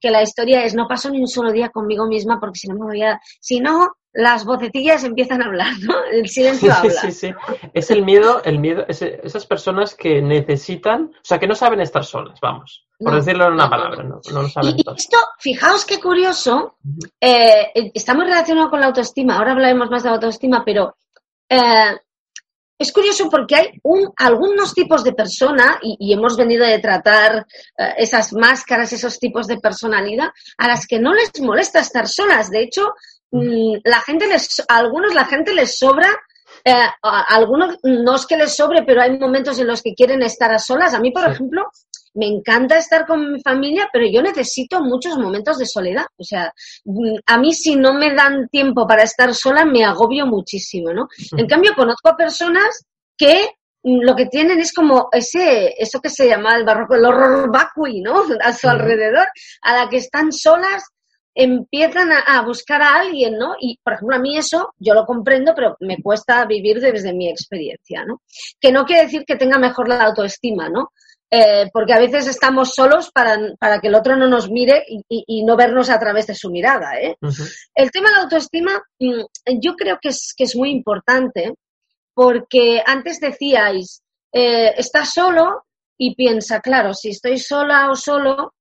que 0.00 0.10
la 0.10 0.22
historia 0.22 0.64
es 0.64 0.74
no 0.74 0.88
paso 0.88 1.08
ni 1.10 1.20
un 1.20 1.28
solo 1.28 1.52
día 1.52 1.70
conmigo 1.70 2.06
misma 2.06 2.38
porque 2.40 2.58
si 2.58 2.68
no 2.68 2.74
me 2.74 2.84
voy 2.86 3.02
a... 3.02 3.20
Si 3.40 3.60
no, 3.60 3.92
las 4.14 4.44
vocecillas 4.44 5.02
empiezan 5.02 5.42
a 5.42 5.46
hablar, 5.46 5.74
¿no? 5.82 5.94
El 6.10 6.28
silencio 6.28 6.72
habla. 6.72 6.90
Sí, 6.92 7.12
sí, 7.12 7.30
Es 7.72 7.90
el 7.90 8.04
miedo, 8.04 8.42
el 8.44 8.60
miedo, 8.60 8.86
esas 8.88 9.44
personas 9.46 9.94
que 9.94 10.22
necesitan, 10.22 11.10
o 11.14 11.24
sea, 11.24 11.38
que 11.38 11.48
no 11.48 11.54
saben 11.54 11.80
estar 11.80 12.04
solas, 12.04 12.38
vamos, 12.40 12.86
por 12.98 13.14
decirlo 13.14 13.48
en 13.48 13.54
una 13.54 13.68
palabra, 13.68 14.02
no, 14.04 14.20
no 14.32 14.42
lo 14.42 14.48
saben. 14.48 14.76
Y 14.76 14.84
esto, 14.96 15.18
fijaos 15.38 15.84
qué 15.84 16.00
curioso, 16.00 16.78
eh, 17.20 17.90
está 17.92 18.14
muy 18.14 18.24
relacionado 18.24 18.70
con 18.70 18.80
la 18.80 18.86
autoestima, 18.86 19.36
ahora 19.36 19.52
hablaremos 19.52 19.90
más 19.90 20.04
de 20.04 20.08
la 20.10 20.14
autoestima, 20.14 20.62
pero 20.64 20.96
eh, 21.48 21.96
es 22.76 22.92
curioso 22.92 23.30
porque 23.30 23.54
hay 23.54 23.80
un, 23.84 24.12
algunos 24.16 24.74
tipos 24.74 25.04
de 25.04 25.12
persona, 25.12 25.78
y, 25.80 26.12
hemos 26.12 26.36
venido 26.36 26.66
de 26.66 26.80
tratar 26.80 27.46
eh, 27.78 27.94
esas 27.98 28.32
máscaras, 28.32 28.92
esos 28.92 29.18
tipos 29.18 29.46
de 29.46 29.58
personalidad, 29.58 30.28
a 30.58 30.68
las 30.68 30.86
que 30.86 30.98
no 30.98 31.14
les 31.14 31.30
molesta 31.40 31.80
estar 31.80 32.08
solas. 32.08 32.50
De 32.50 32.62
hecho, 32.62 32.94
la 33.84 34.00
gente 34.00 34.26
les, 34.28 34.60
a 34.68 34.76
algunos 34.76 35.14
la 35.14 35.24
gente 35.24 35.52
les 35.52 35.78
sobra, 35.78 36.08
eh, 36.64 36.72
a, 37.02 37.20
algunos 37.34 37.76
no 37.82 38.14
es 38.14 38.26
que 38.26 38.36
les 38.36 38.54
sobre, 38.54 38.82
pero 38.82 39.02
hay 39.02 39.18
momentos 39.18 39.58
en 39.58 39.66
los 39.66 39.82
que 39.82 39.94
quieren 39.94 40.22
estar 40.22 40.52
a 40.52 40.58
solas. 40.58 40.94
A 40.94 41.00
mí, 41.00 41.10
por 41.10 41.28
ejemplo, 41.28 41.64
me 42.14 42.26
encanta 42.26 42.78
estar 42.78 43.06
con 43.06 43.32
mi 43.32 43.42
familia, 43.42 43.88
pero 43.92 44.06
yo 44.06 44.22
necesito 44.22 44.80
muchos 44.80 45.18
momentos 45.18 45.58
de 45.58 45.66
soledad. 45.66 46.06
O 46.16 46.22
sea, 46.22 46.52
mm, 46.84 47.16
a 47.26 47.38
mí 47.38 47.52
si 47.52 47.74
no 47.76 47.94
me 47.94 48.14
dan 48.14 48.48
tiempo 48.48 48.86
para 48.86 49.02
estar 49.02 49.34
sola, 49.34 49.64
me 49.64 49.84
agobio 49.84 50.26
muchísimo, 50.26 50.92
¿no? 50.92 51.08
En 51.36 51.46
cambio, 51.46 51.74
conozco 51.74 52.10
a 52.10 52.16
personas 52.16 52.86
que 53.16 53.48
mm, 53.82 54.02
lo 54.02 54.14
que 54.14 54.26
tienen 54.26 54.60
es 54.60 54.72
como 54.72 55.08
ese, 55.10 55.74
eso 55.76 56.00
que 56.00 56.08
se 56.10 56.28
llama 56.28 56.56
el 56.56 56.64
barroco, 56.64 56.94
el 56.94 57.04
horror 57.04 57.50
vacui, 57.52 58.00
¿no? 58.00 58.22
A 58.42 58.52
su 58.52 58.68
alrededor, 58.68 59.26
a 59.62 59.74
la 59.74 59.88
que 59.88 59.96
están 59.96 60.32
solas 60.32 60.84
empiezan 61.34 62.10
a, 62.12 62.42
buscar 62.42 62.80
a 62.80 62.94
alguien, 62.96 63.36
¿no? 63.36 63.56
Y, 63.60 63.78
por 63.82 63.94
ejemplo, 63.94 64.16
a 64.16 64.20
mí 64.20 64.36
eso 64.36 64.72
yo 64.78 64.94
lo 64.94 65.04
comprendo, 65.04 65.52
pero 65.54 65.76
me 65.80 66.00
cuesta 66.00 66.44
vivir 66.46 66.80
desde 66.80 67.12
mi 67.12 67.28
experiencia, 67.28 68.04
¿no? 68.04 68.22
Que 68.60 68.70
no 68.70 68.84
quiere 68.84 69.02
decir 69.04 69.24
que 69.26 69.36
tenga 69.36 69.58
mejor 69.58 69.88
la 69.88 70.02
autoestima, 70.04 70.68
¿no? 70.68 70.92
Eh, 71.30 71.68
porque 71.72 71.92
a 71.92 71.98
veces 71.98 72.28
estamos 72.28 72.74
solos 72.74 73.10
para, 73.10 73.36
para, 73.58 73.80
que 73.80 73.88
el 73.88 73.96
otro 73.96 74.14
no 74.14 74.28
nos 74.28 74.48
mire 74.48 74.84
y, 75.08 75.44
no 75.44 75.56
vernos 75.56 75.90
a 75.90 75.98
través 75.98 76.28
de 76.28 76.34
su 76.34 76.48
mirada. 76.48 76.96
¿eh? 77.00 77.16
El 77.74 77.90
tema 77.90 78.10
de 78.10 78.14
la 78.14 78.22
autoestima 78.22 78.80
mm, 79.00 79.22
yo 79.60 79.74
creo 79.74 79.98
que 80.00 80.10
es, 80.10 80.32
que 80.36 80.44
es 80.44 80.54
muy 80.54 80.70
importante 80.70 81.54
porque 82.14 82.80
antes 82.86 83.18
decíais, 83.18 84.02
eh, 84.32 84.74
estás 84.76 85.12
solo 85.12 85.64
y 85.98 86.14
piensa, 86.14 86.60
claro, 86.60 86.94
si 86.94 87.08
estoy 87.08 87.38
sola 87.38 87.90
o 87.90 87.96
solo, 87.96 88.54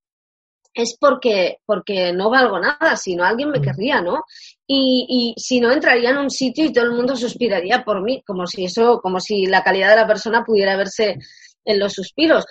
es 0.74 0.98
porque, 1.00 1.58
porque 1.66 2.14
no 2.14 2.30
valgo 2.30 2.60
nada, 2.60 2.96
sino 2.96 3.24
alguien 3.24 3.50
me 3.50 3.60
mm. 3.60 3.62
querría, 3.62 4.02
¿no? 4.02 4.24
Y, 4.66 5.34
y 5.38 5.42
si 5.42 5.60
no 5.60 5.72
entraría 5.72 6.12
en 6.12 6.18
un 6.18 6.30
sitio 6.30 6.66
y 6.66 6.74
todo 6.74 6.86
el 6.86 6.92
mundo 6.92 7.16
suspiraría 7.16 7.84
por 7.84 8.02
mí, 8.02 8.24
como 8.26 8.48
si 8.48 8.66
eso, 8.66 9.00
como 9.02 9.20
si 9.20 9.46
la 9.46 9.64
calidad 9.64 9.90
de 9.90 9.98
la 9.98 10.08
persona 10.08 10.44
pudiera 10.44 10.76
verse 10.76 11.18
en 11.66 11.80
los 11.80 11.94
suspiros 11.94 12.46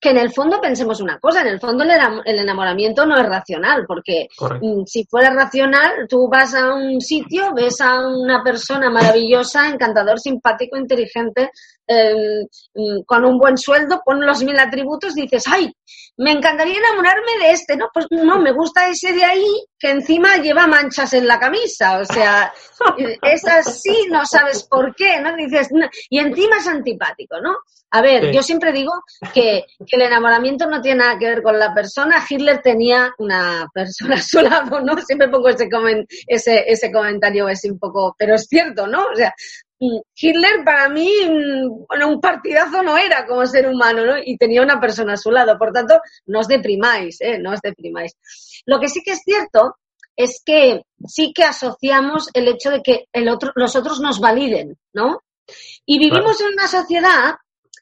que 0.00 0.10
en 0.10 0.18
el 0.18 0.32
fondo 0.32 0.60
pensemos 0.60 1.00
una 1.00 1.18
cosa, 1.18 1.40
en 1.40 1.48
el 1.48 1.60
fondo 1.60 1.84
el 1.84 2.38
enamoramiento 2.38 3.04
no 3.04 3.16
es 3.18 3.26
racional, 3.26 3.84
porque 3.86 4.28
mm, 4.60 4.84
si 4.86 5.04
fuera 5.04 5.30
racional, 5.30 6.06
tú 6.08 6.28
vas 6.30 6.54
a 6.54 6.74
un 6.74 7.00
sitio, 7.00 7.52
ves 7.52 7.80
a 7.80 8.06
una 8.06 8.42
persona 8.44 8.90
maravillosa, 8.90 9.68
encantador, 9.68 10.20
simpático, 10.20 10.76
inteligente, 10.76 11.50
em, 11.86 12.46
mm, 12.74 13.02
con 13.06 13.24
un 13.24 13.38
buen 13.38 13.58
sueldo, 13.58 14.00
pon 14.04 14.24
los 14.24 14.42
mil 14.44 14.58
atributos, 14.58 15.14
dices, 15.14 15.44
ay, 15.48 15.72
me 16.18 16.30
encantaría 16.32 16.78
enamorarme 16.78 17.38
de 17.40 17.50
este, 17.50 17.76
¿no? 17.76 17.90
Pues 17.92 18.06
no, 18.10 18.38
me 18.38 18.52
gusta 18.52 18.88
ese 18.88 19.12
de 19.12 19.24
ahí 19.24 19.64
que 19.78 19.90
encima 19.90 20.36
lleva 20.36 20.66
manchas 20.66 21.12
en 21.12 21.26
la 21.26 21.40
camisa, 21.40 21.98
o 21.98 22.04
sea, 22.04 22.52
es 23.22 23.46
así, 23.46 24.06
no 24.10 24.24
sabes 24.26 24.62
por 24.64 24.94
qué, 24.94 25.20
¿no? 25.20 25.34
Dices, 25.36 25.68
y 26.08 26.18
encima 26.20 26.58
es 26.58 26.68
antipático, 26.68 27.40
¿no? 27.40 27.56
A 27.90 28.02
ver, 28.02 28.32
yo 28.32 28.42
siempre 28.42 28.72
digo 28.72 28.92
que, 29.32 29.64
el 29.86 30.02
enamoramiento 30.02 30.66
no 30.66 30.82
tiene 30.82 30.98
nada 30.98 31.18
que 31.18 31.26
ver 31.26 31.42
con 31.42 31.58
la 31.58 31.72
persona. 31.72 32.24
Hitler 32.28 32.60
tenía 32.60 33.14
una 33.18 33.66
persona 33.72 34.16
a 34.16 34.22
su 34.22 34.40
lado, 34.42 34.80
¿no? 34.80 35.00
Siempre 35.00 35.28
pongo 35.28 35.48
ese, 35.48 35.68
ese, 36.26 36.64
ese 36.66 36.92
comentario 36.92 37.48
ese 37.48 37.70
un 37.70 37.78
poco, 37.78 38.14
pero 38.18 38.34
es 38.34 38.46
cierto, 38.46 38.86
¿no? 38.86 39.06
O 39.06 39.16
sea, 39.16 39.34
mm, 39.80 40.00
Hitler 40.14 40.64
para 40.64 40.90
mí, 40.90 41.10
mm, 41.24 41.86
bueno, 41.88 42.08
un 42.08 42.20
partidazo 42.20 42.82
no 42.82 42.98
era 42.98 43.26
como 43.26 43.46
ser 43.46 43.66
humano, 43.66 44.04
¿no? 44.04 44.18
Y 44.22 44.36
tenía 44.36 44.62
una 44.62 44.78
persona 44.78 45.14
a 45.14 45.18
su 45.18 45.30
lado. 45.30 45.56
Por 45.56 45.72
tanto, 45.72 45.98
no 46.26 46.40
os 46.40 46.48
deprimáis, 46.48 47.20
¿eh? 47.20 47.38
No 47.38 47.52
os 47.52 47.60
deprimáis. 47.62 48.12
Lo 48.66 48.78
que 48.78 48.88
sí 48.88 49.02
que 49.02 49.12
es 49.12 49.22
cierto 49.24 49.76
es 50.14 50.42
que 50.44 50.82
sí 51.06 51.32
que 51.32 51.44
asociamos 51.44 52.28
el 52.34 52.48
hecho 52.48 52.70
de 52.70 52.82
que 52.82 53.06
el 53.12 53.28
otro, 53.28 53.52
los 53.54 53.76
otros 53.76 54.00
nos 54.00 54.20
validen, 54.20 54.76
¿no? 54.92 55.22
Y 55.86 55.98
vivimos 55.98 56.38
en 56.42 56.48
una 56.48 56.68
sociedad 56.68 57.36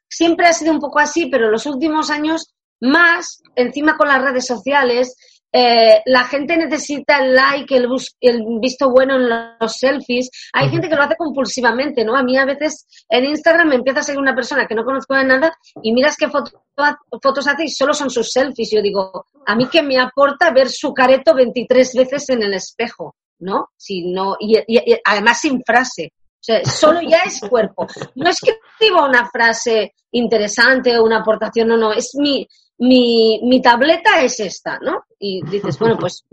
siempre 0.08 0.46
ha 0.46 0.52
sido 0.52 0.72
un 0.72 0.80
poco 0.80 0.98
así, 0.98 1.26
pero 1.26 1.46
en 1.46 1.52
los 1.52 1.66
últimos 1.66 2.10
años 2.10 2.54
más, 2.80 3.42
encima 3.54 3.96
con 3.96 4.08
las 4.08 4.22
redes 4.22 4.46
sociales, 4.46 5.16
eh, 5.52 6.02
la 6.04 6.24
gente 6.24 6.56
necesita 6.56 7.18
el 7.18 7.34
like, 7.34 7.74
el, 7.74 7.88
el, 8.20 8.44
visto 8.60 8.90
bueno 8.90 9.16
en 9.16 9.28
los 9.58 9.72
selfies. 9.72 10.28
Hay 10.52 10.68
gente 10.68 10.88
que 10.88 10.96
lo 10.96 11.02
hace 11.02 11.16
compulsivamente, 11.16 12.04
¿no? 12.04 12.14
A 12.14 12.22
mí 12.22 12.36
a 12.36 12.44
veces 12.44 12.86
en 13.08 13.24
Instagram 13.24 13.68
me 13.68 13.76
empieza 13.76 14.00
a 14.00 14.02
seguir 14.02 14.20
una 14.20 14.34
persona 14.34 14.66
que 14.66 14.74
no 14.74 14.84
conozco 14.84 15.14
de 15.14 15.24
nada 15.24 15.56
y 15.82 15.94
miras 15.94 16.16
qué 16.18 16.28
fotos 16.28 17.46
hace 17.46 17.64
y 17.64 17.70
solo 17.70 17.94
son 17.94 18.10
sus 18.10 18.30
selfies. 18.30 18.70
Yo 18.70 18.82
digo, 18.82 19.26
a 19.46 19.54
mí 19.54 19.66
que 19.68 19.82
me 19.82 19.98
aporta 19.98 20.50
ver 20.50 20.68
su 20.68 20.92
careto 20.92 21.34
23 21.34 21.94
veces 21.94 22.28
en 22.28 22.42
el 22.42 22.52
espejo, 22.52 23.14
¿no? 23.38 23.70
Si 23.76 24.12
no, 24.12 24.36
y 24.38 24.58
además 25.04 25.40
sin 25.40 25.62
frase 25.64 26.12
sea, 26.46 26.64
solo 26.64 27.00
ya 27.02 27.18
es 27.26 27.40
cuerpo. 27.40 27.87
No 28.14 28.30
es 28.30 28.38
que 28.40 28.52
escriba 28.52 29.06
una 29.06 29.28
frase 29.28 29.94
interesante 30.12 30.96
o 30.96 31.04
una 31.04 31.18
aportación, 31.18 31.68
no, 31.68 31.76
no, 31.76 31.92
es 31.92 32.14
mi, 32.14 32.46
mi, 32.78 33.40
mi 33.42 33.61
tableta 33.61 34.22
es 34.22 34.40
esta, 34.40 34.78
¿no? 34.78 35.04
Y 35.18 35.44
dices, 35.46 35.78
bueno, 35.78 35.96
pues 35.98 36.24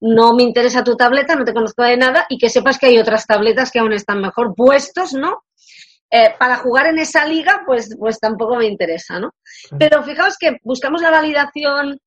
no 0.00 0.34
me 0.34 0.42
interesa 0.42 0.82
tu 0.82 0.96
tableta, 0.96 1.36
no 1.36 1.44
te 1.44 1.54
conozco 1.54 1.84
de 1.84 1.96
nada 1.96 2.26
y 2.28 2.36
que 2.36 2.50
sepas 2.50 2.78
que 2.78 2.86
hay 2.86 2.98
otras 2.98 3.26
tabletas 3.26 3.70
que 3.70 3.78
aún 3.78 3.92
están 3.92 4.20
mejor 4.20 4.54
puestos, 4.54 5.12
¿no? 5.12 5.44
Eh, 6.10 6.34
para 6.38 6.56
jugar 6.56 6.88
en 6.88 6.98
esa 6.98 7.24
liga, 7.24 7.62
pues, 7.64 7.96
pues 7.98 8.18
tampoco 8.18 8.56
me 8.56 8.66
interesa, 8.66 9.18
¿no? 9.18 9.34
Pero 9.78 10.02
fijaos 10.02 10.36
que 10.38 10.58
buscamos 10.62 11.00
la 11.00 11.10
validación, 11.10 11.98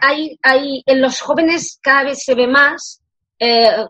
hay, 0.00 0.38
hay, 0.42 0.82
en 0.86 1.00
los 1.00 1.20
jóvenes 1.20 1.78
cada 1.82 2.04
vez 2.04 2.22
se 2.24 2.34
ve 2.34 2.46
más, 2.46 2.99
eh, 3.40 3.86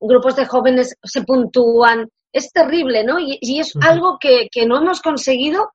grupos 0.00 0.36
de 0.36 0.46
jóvenes 0.46 0.96
se 1.02 1.22
puntúan. 1.22 2.10
Es 2.32 2.50
terrible, 2.52 3.04
¿no? 3.04 3.18
Y, 3.18 3.60
es 3.60 3.74
algo 3.80 4.18
que, 4.18 4.48
no 4.66 4.78
hemos 4.78 5.00
conseguido 5.00 5.70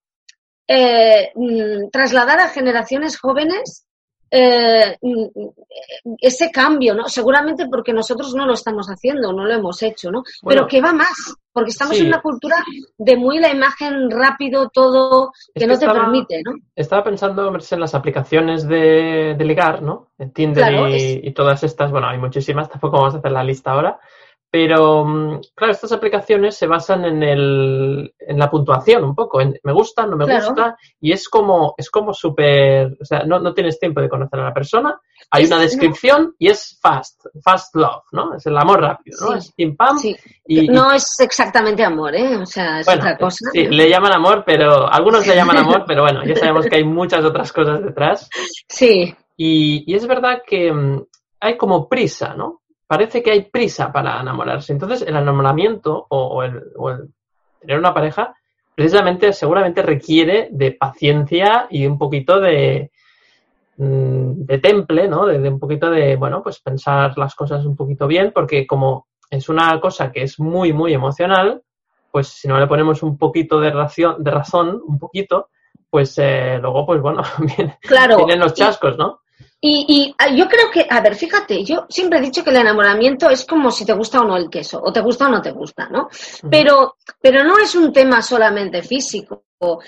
eh, 0.68 1.32
mm, 1.36 1.90
trasladar 1.92 2.40
a 2.40 2.50
generaciones 2.50 3.18
jóvenes 3.18 3.87
eh, 4.30 4.98
mm, 5.02 6.16
ese 6.20 6.52
cambio, 6.52 6.94
¿no? 6.94 7.08
Seguramente 7.08 7.68
porque 7.70 7.94
nosotros 7.94 8.34
no 8.36 8.46
lo 8.46 8.54
estamos 8.54 8.88
haciendo, 8.88 9.32
no 9.32 9.46
lo 9.46 9.54
hemos 9.54 9.82
hecho, 9.84 10.12
¿no? 10.12 10.24
Pero 10.46 10.68
que 10.68 10.82
va 10.82 10.94
más, 10.94 11.36
porque 11.52 11.70
estamos 11.70 11.98
en 12.00 12.08
una 12.08 12.22
cultura 12.22 12.58
de 12.98 13.16
muy 13.16 13.40
la 13.40 13.50
imagen 13.50 14.12
rápido, 14.12 14.70
todo, 14.70 15.32
que, 15.54 15.66
no 15.66 15.78
te 15.78 15.88
permite, 15.88 16.42
¿no? 16.44 16.54
Estaba 16.76 17.04
pensando 17.04 17.48
en 17.48 17.80
las 17.80 17.96
aplicaciones 17.96 18.68
de, 18.68 19.36
ligar, 19.40 19.82
¿no? 19.82 20.10
Tinder 20.34 20.90
y, 20.90 21.28
y, 21.28 21.32
todas 21.34 21.64
estas, 21.64 21.92
bueno, 21.92 22.08
hay 22.08 22.18
muchísimas, 22.18 22.70
tampoco 22.70 22.98
vamos 22.98 23.16
a 23.16 23.20
hacer 23.20 23.32
la 23.32 23.44
lista 23.44 23.72
ahora, 23.72 24.00
pero, 24.50 25.04
mm, 25.04 25.42
claro, 25.54 25.74
estas 25.74 25.92
aplicaciones 25.92 26.56
se 26.56 26.68
basan 26.68 27.04
en, 27.04 27.22
el, 27.22 28.14
en 28.18 28.40
la 28.40 28.50
puntuación 28.50 29.04
un 29.04 29.14
poco, 29.14 29.42
en 29.42 29.60
me 29.64 29.74
gusta, 29.74 30.06
no 30.06 30.16
me 30.16 30.26
gusta, 30.26 30.78
y 31.02 31.12
es 31.12 31.28
como, 31.28 31.76
es 31.78 31.90
como 31.90 32.14
súper, 32.14 32.98
o 33.00 33.06
sea, 33.06 33.24
no, 33.26 33.40
no, 33.40 33.54
tienes 33.54 33.78
tiempo 33.78 34.00
de 34.00 34.08
conocer 34.08 34.40
a 34.40 34.46
la 34.46 34.54
persona, 34.54 35.00
hay 35.32 35.46
una 35.46 35.60
descripción 35.60 36.34
y 36.40 36.48
es 36.48 36.80
fast, 36.82 37.26
fast 37.44 37.76
love, 37.76 38.04
¿no? 38.14 38.36
Es 38.36 38.46
el 38.46 38.58
amor 38.58 38.80
rápido, 38.82 39.18
¿no? 39.22 39.36
Es 39.36 39.52
pim 39.52 39.76
pam. 39.76 39.98
Y, 40.46 40.70
no 40.70 40.94
es 40.94 41.20
exactamente 41.20 41.84
amor, 41.84 42.16
¿eh? 42.16 42.38
O 42.38 42.46
sea, 42.46 42.80
es 42.80 42.88
otra 42.88 43.18
cosa. 43.18 43.50
Sí, 43.52 43.68
le 43.68 43.90
llaman 43.90 44.14
amor, 44.14 44.44
pero 44.46 44.88
algunos 44.88 45.28
le 45.28 45.36
llaman 45.36 45.58
amor, 45.58 45.84
pero 45.86 46.04
bueno, 46.04 46.24
ya 46.24 46.36
sabemos 46.36 46.68
que 46.68 46.78
hay 46.78 46.86
muchas 46.86 47.26
otras 47.26 47.52
cosas 47.52 47.84
detrás. 47.84 48.30
Sí. 48.70 49.14
Y, 49.36 49.84
y 49.86 49.96
es 49.96 50.08
verdad 50.08 50.42
que 50.48 50.72
mm, 50.72 51.04
hay 51.42 51.58
como 51.58 51.90
prisa, 51.90 52.34
¿no? 52.34 52.62
Parece 52.88 53.22
que 53.22 53.32
hay 53.32 53.44
prisa 53.44 53.92
para 53.92 54.20
enamorarse. 54.22 54.72
Entonces, 54.74 55.02
el 55.02 55.16
enamoramiento 55.16 56.08
o, 56.10 56.42
el, 56.42 56.64
tener 57.60 57.78
una 57.78 57.94
pareja, 57.94 58.34
precisamente, 58.74 59.34
seguramente 59.34 59.82
requiere 59.82 60.48
de 60.52 60.72
paciencia 60.72 61.68
y 61.70 61.86
un 61.86 61.98
poquito 61.98 62.40
de, 62.40 62.92
mm, 63.78 64.46
de 64.46 64.58
temple, 64.60 65.08
¿no? 65.08 65.26
De, 65.26 65.50
un 65.50 65.60
poquito 65.60 65.90
de, 65.90 66.16
bueno, 66.16 66.42
pues 66.42 66.60
pensar 66.62 67.18
las 67.18 67.36
cosas 67.36 67.66
un 67.66 67.76
poquito 67.76 68.08
bien, 68.08 68.32
porque 68.34 68.66
como 68.66 69.08
es 69.30 69.50
una 69.50 69.80
cosa 69.82 70.12
que 70.12 70.24
es 70.24 70.40
muy, 70.40 70.72
muy 70.72 70.94
emocional, 70.94 71.62
pues 72.10 72.30
si 72.30 72.48
no 72.48 72.58
le 72.58 72.68
ponemos 72.68 73.04
un 73.04 73.18
poquito 73.18 73.60
de, 73.60 73.70
ración, 73.70 74.24
de 74.24 74.32
razón, 74.32 74.82
un 74.88 74.98
poquito, 74.98 75.50
pues 75.90 76.18
eh, 76.20 76.58
luego, 76.62 76.86
pues 76.86 77.02
bueno, 77.02 77.22
vienen 78.18 78.40
los 78.40 78.54
chascos, 78.54 78.98
¿no? 78.98 79.20
Y, 79.60 79.86
y, 79.88 80.16
ah, 80.20 80.30
yo 80.30 80.48
creo 80.48 80.70
que, 80.72 80.86
a 80.88 81.02
ver, 81.02 81.16
fíjate, 81.16 81.64
yo 81.64 81.88
siempre 81.90 82.20
he 82.20 82.22
dicho 82.22 82.44
que 82.44 82.52
el 82.52 82.58
enamoramiento 82.58 83.30
es 83.30 83.44
como 83.44 83.72
si 83.72 83.86
te 83.86 83.94
gusta 83.94 84.22
o 84.22 84.24
no 84.24 84.38
el 84.38 84.50
queso, 84.50 84.80
o 84.84 84.94
te 84.94 85.02
gusta 85.02 85.26
o 85.26 85.30
no 85.30 85.42
te 85.42 85.52
gusta, 85.52 85.90
¿no? 85.90 86.10
Pero, 86.50 86.98
pero 87.20 87.44
no 87.44 87.58
es 87.58 87.74
un 87.74 87.92
tema 87.92 88.22
solamente 88.22 88.84
físico. 88.84 89.44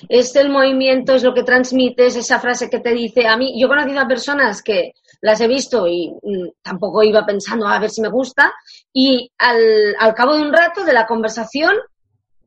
Es 0.07 0.35
el 0.35 0.49
movimiento, 0.49 1.13
es 1.13 1.23
lo 1.23 1.35
que 1.35 1.43
transmites, 1.43 2.15
esa 2.15 2.39
frase 2.39 2.69
que 2.69 2.79
te 2.79 2.91
dice. 2.91 3.27
A 3.27 3.37
mí, 3.37 3.59
yo 3.59 3.67
he 3.67 3.69
conocido 3.69 3.99
a 3.99 4.07
personas 4.07 4.63
que 4.63 4.93
las 5.21 5.39
he 5.41 5.47
visto 5.47 5.87
y 5.87 6.09
mm, 6.09 6.49
tampoco 6.63 7.03
iba 7.03 7.23
pensando 7.23 7.67
a 7.67 7.77
ver 7.77 7.91
si 7.91 8.01
me 8.01 8.09
gusta, 8.09 8.51
y 8.91 9.31
al, 9.37 9.95
al 9.99 10.15
cabo 10.15 10.33
de 10.33 10.41
un 10.41 10.53
rato 10.53 10.83
de 10.83 10.93
la 10.93 11.05
conversación, 11.05 11.75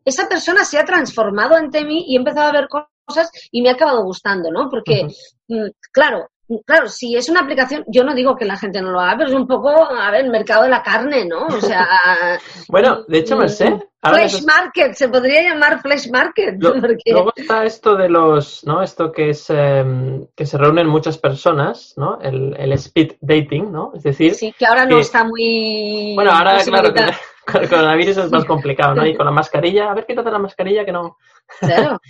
esa 0.04 0.28
persona 0.28 0.64
se 0.64 0.78
ha 0.78 0.84
transformado 0.84 1.54
ante 1.54 1.84
mí 1.84 2.06
y 2.08 2.14
he 2.14 2.18
empezado 2.18 2.48
a 2.48 2.52
ver 2.52 2.68
cosas 2.68 3.30
y 3.52 3.62
me 3.62 3.70
ha 3.70 3.74
acabado 3.74 4.02
gustando, 4.02 4.50
¿no? 4.50 4.68
Porque, 4.68 5.06
mm, 5.46 5.68
claro, 5.92 6.31
claro, 6.66 6.88
si 6.88 7.16
es 7.16 7.28
una 7.28 7.40
aplicación, 7.40 7.84
yo 7.86 8.04
no 8.04 8.14
digo 8.14 8.36
que 8.36 8.44
la 8.44 8.56
gente 8.56 8.80
no 8.80 8.90
lo 8.90 9.00
haga, 9.00 9.18
pero 9.18 9.28
es 9.30 9.34
un 9.34 9.46
poco, 9.46 9.70
a 9.70 10.10
ver, 10.10 10.24
el 10.24 10.30
mercado 10.30 10.64
de 10.64 10.70
la 10.70 10.82
carne, 10.82 11.24
¿no? 11.24 11.46
O 11.46 11.60
sea... 11.60 11.86
bueno, 12.68 13.04
de 13.08 13.18
hecho, 13.18 13.36
me 13.36 13.48
sé. 13.48 13.78
Flash 14.02 14.42
Market, 14.44 14.94
se 14.94 15.08
podría 15.08 15.42
llamar 15.42 15.80
Flash 15.80 16.10
Market. 16.10 16.56
Luego 17.06 17.32
está 17.36 17.64
esto 17.64 17.94
de 17.94 18.08
los, 18.08 18.64
¿no? 18.64 18.82
Esto 18.82 19.12
que 19.12 19.30
es, 19.30 19.48
em, 19.50 20.26
que 20.34 20.44
se 20.44 20.58
reúnen 20.58 20.88
muchas 20.88 21.18
personas, 21.18 21.94
¿no? 21.96 22.18
El, 22.20 22.56
el, 22.58 22.72
speed 22.72 23.12
dating, 23.20 23.70
¿no? 23.70 23.92
Es 23.94 24.02
decir... 24.02 24.34
Sí, 24.34 24.52
que 24.58 24.66
ahora 24.66 24.86
no 24.86 24.98
está 24.98 25.22
muy... 25.22 26.14
Bueno, 26.16 26.32
ahora, 26.32 26.58
claro, 26.64 26.92
con 26.92 27.04
el 27.62 27.68
coronavirus 27.68 28.16
es 28.16 28.30
más 28.32 28.44
complicado, 28.44 28.96
¿no? 28.96 29.06
Y 29.06 29.14
con 29.14 29.26
la 29.26 29.32
mascarilla, 29.32 29.90
a 29.90 29.94
ver, 29.94 30.04
quítate 30.04 30.30
la 30.30 30.38
mascarilla 30.38 30.84
que 30.84 30.92
no... 30.92 31.16
Claro. 31.60 32.00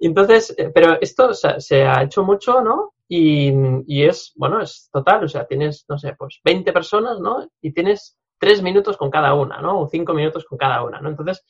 Entonces, 0.00 0.52
eh, 0.56 0.70
pero 0.74 0.98
esto 1.00 1.32
se 1.32 1.82
ha 1.82 2.02
hecho 2.02 2.24
mucho, 2.24 2.60
¿no? 2.60 2.94
Y, 3.08 3.52
y, 3.86 4.04
es, 4.04 4.32
bueno, 4.34 4.60
es 4.60 4.88
total, 4.92 5.24
o 5.24 5.28
sea, 5.28 5.46
tienes, 5.46 5.84
no 5.88 5.96
sé, 5.96 6.14
pues 6.18 6.40
20 6.42 6.72
personas, 6.72 7.20
¿no? 7.20 7.48
Y 7.60 7.72
tienes 7.72 8.16
3 8.38 8.62
minutos 8.62 8.96
con 8.96 9.10
cada 9.10 9.34
una, 9.34 9.60
¿no? 9.60 9.80
O 9.80 9.88
5 9.88 10.12
minutos 10.12 10.44
con 10.44 10.58
cada 10.58 10.82
una, 10.82 11.00
¿no? 11.00 11.10
Entonces, 11.10 11.44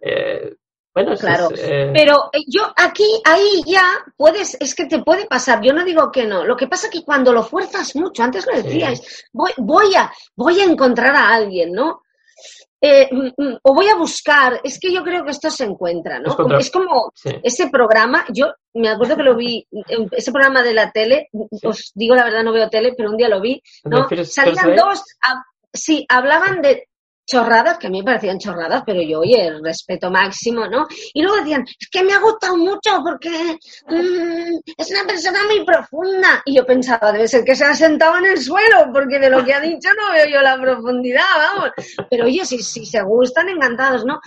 eh, 0.00 0.56
bueno, 0.96 1.12
es, 1.12 1.20
claro. 1.20 1.50
Eh, 1.54 1.92
Pero 1.94 2.30
eh, 2.32 2.38
yo 2.48 2.62
aquí, 2.74 3.04
ahí 3.24 3.62
ya 3.66 3.84
puedes, 4.16 4.56
es 4.58 4.74
que 4.74 4.86
te 4.86 5.02
puede 5.02 5.26
pasar, 5.26 5.60
yo 5.62 5.74
no 5.74 5.84
digo 5.84 6.10
que 6.10 6.24
no, 6.24 6.44
lo 6.44 6.56
que 6.56 6.68
pasa 6.68 6.86
es 6.86 6.92
que 6.92 7.04
cuando 7.04 7.34
lo 7.34 7.42
fuerzas 7.42 7.94
mucho, 7.96 8.22
antes 8.22 8.46
lo 8.46 8.56
decías, 8.56 9.28
voy, 9.30 9.52
voy, 9.58 9.94
a, 9.94 10.10
voy 10.34 10.58
a 10.58 10.64
encontrar 10.64 11.14
a 11.14 11.34
alguien, 11.34 11.72
¿no? 11.72 12.02
Eh, 12.80 13.08
mm, 13.10 13.42
mm, 13.42 13.58
o 13.62 13.74
voy 13.74 13.88
a 13.88 13.96
buscar, 13.96 14.60
es 14.62 14.78
que 14.78 14.92
yo 14.92 15.02
creo 15.02 15.24
que 15.24 15.30
esto 15.30 15.50
se 15.50 15.64
encuentra, 15.64 16.18
¿no? 16.18 16.36
Es, 16.58 16.70
como 16.70 17.12
ese 17.42 17.68
programa, 17.70 18.24
yo 18.32 18.52
me 18.74 18.90
acuerdo 18.90 19.16
que 19.16 19.22
lo 19.22 19.34
vi, 19.34 19.66
ese 20.12 20.30
programa 20.30 20.62
de 20.62 20.74
la 20.74 20.90
tele, 20.90 21.28
os 21.62 21.92
digo 21.94 22.14
la 22.14 22.24
verdad, 22.24 22.44
no 22.44 22.52
veo 22.52 22.68
tele, 22.68 22.92
pero 22.94 23.10
un 23.10 23.16
día 23.16 23.28
lo 23.28 23.40
vi, 23.40 23.62
¿no? 23.84 24.06
Salían 24.24 24.76
dos, 24.76 25.02
sí, 25.72 26.04
hablaban 26.08 26.60
de 26.60 26.88
chorradas, 27.26 27.78
que 27.78 27.88
a 27.88 27.90
mí 27.90 27.98
me 27.98 28.04
parecían 28.04 28.38
chorradas, 28.38 28.82
pero 28.86 29.02
yo, 29.02 29.20
oye, 29.20 29.46
el 29.46 29.62
respeto 29.62 30.10
máximo, 30.10 30.66
¿no? 30.68 30.86
Y 31.12 31.22
luego 31.22 31.38
decían, 31.38 31.62
es 31.62 31.88
que 31.90 32.04
me 32.04 32.12
ha 32.12 32.20
gustado 32.20 32.56
mucho 32.56 33.02
porque 33.04 33.58
mm, 33.88 34.58
es 34.76 34.90
una 34.90 35.04
persona 35.06 35.40
muy 35.46 35.64
profunda. 35.64 36.42
Y 36.44 36.56
yo 36.56 36.64
pensaba, 36.64 37.12
debe 37.12 37.28
ser 37.28 37.44
que 37.44 37.56
se 37.56 37.64
ha 37.64 37.74
sentado 37.74 38.18
en 38.18 38.26
el 38.26 38.38
suelo, 38.38 38.90
porque 38.92 39.18
de 39.18 39.30
lo 39.30 39.44
que 39.44 39.54
ha 39.54 39.60
dicho 39.60 39.88
no 39.96 40.12
veo 40.12 40.26
yo 40.26 40.40
la 40.40 40.60
profundidad, 40.60 41.24
vamos. 41.36 41.70
Pero 42.08 42.24
oye, 42.24 42.44
si, 42.44 42.62
si 42.62 42.86
se 42.86 43.02
gustan, 43.02 43.48
encantados, 43.48 44.04
¿no? 44.04 44.20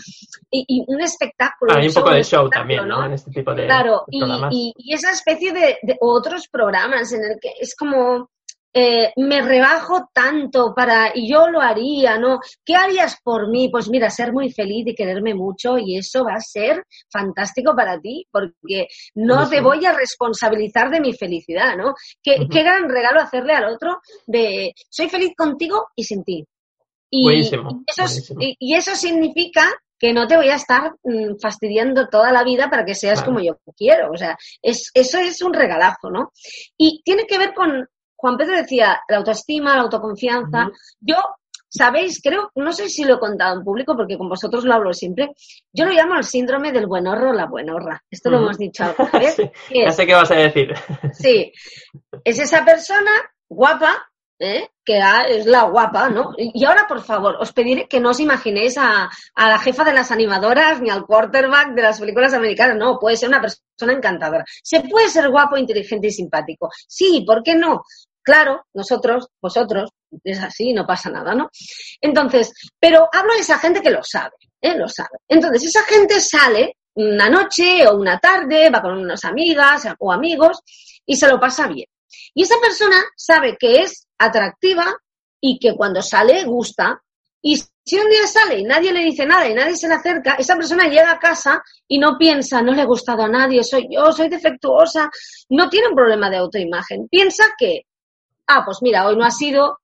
Y, 0.52 0.84
un 0.88 1.02
espectáculo. 1.02 1.74
Hay 1.76 1.88
un, 1.88 1.94
poco 1.94 2.12
de 2.12 2.24
show 2.24 2.50
también, 2.50 2.88
¿no? 2.88 3.06
En 3.06 3.14
este 3.14 3.32
tipo 3.32 3.54
de. 3.54 3.66
Claro, 3.66 4.04
y, 4.10 4.74
y, 4.78 4.94
esa 4.94 5.12
especie 5.12 5.54
de, 5.54 5.78
de 5.82 5.98
otros 6.02 6.48
programas 6.48 7.12
en 7.14 7.24
el 7.24 7.40
que 7.40 7.54
es 7.60 7.76
como 7.76 8.30
eh, 8.74 9.12
me 9.16 9.42
rebajo 9.42 10.10
tanto 10.14 10.74
para, 10.76 11.12
y 11.14 11.30
yo 11.30 11.50
lo 11.50 11.60
haría, 11.62 12.18
¿no? 12.18 12.40
¿Qué 12.64 12.76
harías 12.76 13.18
por 13.24 13.50
mí? 13.50 13.70
Pues 13.70 13.90
mira, 13.90 14.10
ser 14.10 14.32
muy 14.32 14.52
feliz 14.52 14.86
y 14.88 14.96
quererme 14.96 15.34
mucho 15.34 15.78
y 15.78 15.98
eso 15.98 16.24
va 16.24 16.36
a 16.36 16.42
ser 16.42 16.84
fantástico 17.12 17.76
para 17.76 18.00
ti 18.00 18.28
porque 18.32 18.88
no 19.16 19.50
te 19.50 19.62
voy 19.62 19.86
a 19.86 19.94
responsabilizar 19.94 20.90
de 20.92 21.02
mi 21.02 21.14
felicidad, 21.14 21.76
¿no? 21.76 21.94
Qué, 22.22 22.48
qué 22.50 22.64
gran 22.64 22.90
regalo 22.90 23.22
hacerle 23.22 23.54
al 23.54 23.74
otro 23.74 23.98
de 24.28 24.74
soy 24.90 25.10
feliz 25.10 25.32
contigo 25.36 25.88
y 25.96 26.04
sin 26.04 26.24
ti. 26.24 26.46
Y, 27.12 27.40
eso, 27.40 27.64
Y, 28.38 28.76
eso 28.76 28.96
significa 28.96 29.64
que 29.98 30.14
no 30.14 30.28
te 30.28 30.38
voy 30.38 30.50
a 30.50 30.56
estar 30.56 30.94
mm, 31.04 31.38
fastidiando 31.42 32.08
toda 32.08 32.32
la 32.32 32.44
vida 32.44 32.70
para 32.70 32.86
que 32.86 32.96
seas 32.96 33.24
como 33.24 33.42
yo 33.42 33.58
quiero. 33.76 34.12
O 34.12 34.18
sea, 34.18 34.38
es, 34.62 34.92
eso 34.94 35.18
es 35.18 35.42
un 35.42 35.54
regalazo, 35.54 36.12
¿no? 36.12 36.32
Y 36.78 37.02
tiene 37.04 37.26
que 37.26 37.38
ver 37.40 37.54
con, 37.54 37.88
Juan 38.20 38.36
Pedro 38.36 38.58
decía 38.58 39.00
la 39.08 39.18
autoestima, 39.18 39.78
la 39.78 39.84
autoconfianza. 39.84 40.70
Yo, 41.00 41.16
sabéis, 41.70 42.22
creo, 42.22 42.52
no 42.56 42.74
sé 42.74 42.90
si 42.90 43.06
lo 43.06 43.16
he 43.16 43.20
contado 43.20 43.58
en 43.58 43.64
público 43.64 43.96
porque 43.96 44.18
con 44.18 44.28
vosotros 44.28 44.66
lo 44.66 44.74
hablo 44.74 44.94
siempre, 44.94 45.32
yo 45.72 45.86
lo 45.86 45.92
llamo 45.92 46.16
el 46.16 46.26
síndrome 46.26 46.74
del 46.74 46.86
buenorro 46.86 47.30
o 47.30 47.34
la 47.34 47.46
buenorra. 47.46 48.04
Esto 48.12 48.30
lo 48.30 48.40
hemos 48.40 48.58
dicho 48.58 48.84
alguna 48.84 49.12
vez. 49.20 49.38
ya 49.74 49.92
sé 49.92 50.06
qué 50.06 50.14
vas 50.14 50.32
a 50.32 50.36
decir. 50.36 50.74
sí, 51.14 51.54
es 52.26 52.40
esa 52.40 52.66
persona 52.66 53.12
guapa, 53.48 54.10
¿eh? 54.38 54.68
que 54.84 55.00
es 55.30 55.46
la 55.46 55.64
guapa, 55.64 56.10
¿no? 56.10 56.34
Y 56.38 56.66
ahora, 56.66 56.88
por 56.88 57.02
favor, 57.02 57.38
os 57.40 57.54
pediré 57.54 57.88
que 57.88 58.02
no 58.02 58.10
os 58.10 58.20
imaginéis 58.20 58.78
a, 58.78 59.10
a, 59.36 59.50
la 59.50 59.60
jefa 59.60 59.86
de 59.86 59.94
las 59.94 60.12
animadoras 60.12 60.82
ni 60.82 60.90
al 60.90 61.06
quarterback 61.06 61.74
de 61.74 61.84
las 61.84 62.00
películas 62.00 62.34
americanas, 62.34 62.76
no, 62.76 63.00
puede 63.00 63.16
ser 63.16 63.30
una 63.30 63.40
persona 63.40 63.94
encantadora. 63.94 64.44
Se 64.64 64.82
puede 64.82 65.10
ser 65.10 65.30
guapo, 65.30 65.58
inteligente 65.58 66.08
y 66.08 66.12
simpático. 66.12 66.70
Sí, 66.88 67.24
¿por 67.26 67.44
qué 67.44 67.56
no? 67.56 67.84
Claro, 68.30 68.68
nosotros, 68.76 69.28
vosotros, 69.42 69.90
es 70.24 70.40
así, 70.40 70.72
no 70.72 70.86
pasa 70.86 71.10
nada, 71.10 71.34
¿no? 71.34 71.50
Entonces, 72.00 72.54
pero 72.80 73.10
hablo 73.12 73.34
de 73.34 73.40
esa 73.40 73.58
gente 73.58 73.82
que 73.82 73.90
lo 73.90 74.04
sabe, 74.04 74.36
¿eh? 74.62 74.78
Lo 74.78 74.88
sabe. 74.88 75.18
Entonces, 75.28 75.64
esa 75.64 75.82
gente 75.82 76.22
sale 76.22 76.76
una 76.94 77.28
noche 77.28 77.88
o 77.88 77.96
una 77.96 78.20
tarde, 78.20 78.70
va 78.70 78.84
con 78.84 79.00
unas 79.00 79.26
amigas 79.26 79.88
o 79.98 80.12
amigos 80.12 80.60
y 81.08 81.16
se 81.16 81.28
lo 81.28 81.40
pasa 81.40 81.66
bien. 81.66 81.88
Y 82.36 82.44
esa 82.44 82.54
persona 82.62 82.98
sabe 83.16 83.58
que 83.60 83.82
es 83.82 84.06
atractiva 84.20 84.96
y 85.42 85.58
que 85.58 85.74
cuando 85.76 86.04
sale 86.04 86.44
gusta. 86.44 87.02
Y 87.42 87.56
si 87.58 87.98
un 87.98 88.12
día 88.12 88.28
sale 88.28 88.60
y 88.60 88.64
nadie 88.64 88.94
le 88.94 89.06
dice 89.06 89.26
nada 89.26 89.48
y 89.48 89.56
nadie 89.56 89.76
se 89.76 89.88
le 89.88 89.96
acerca, 89.96 90.36
esa 90.36 90.56
persona 90.56 90.88
llega 90.88 91.14
a 91.14 91.18
casa 91.18 91.64
y 91.88 91.98
no 91.98 92.16
piensa, 92.16 92.62
no 92.62 92.74
le 92.74 92.84
he 92.84 92.86
gustado 92.86 93.24
a 93.24 93.28
nadie, 93.28 93.64
soy 93.64 93.88
yo, 93.90 94.12
soy 94.12 94.30
defectuosa, 94.30 95.10
no 95.50 95.68
tiene 95.68 95.88
un 95.88 95.96
problema 95.96 96.30
de 96.30 96.38
autoimagen. 96.38 97.08
Piensa 97.08 97.46
que 97.58 97.86
ah, 98.50 98.64
pues 98.66 98.80
mira, 98.82 99.08
hoy 99.08 99.16
no 99.16 99.26
ha 99.26 99.32
sido, 99.32 99.80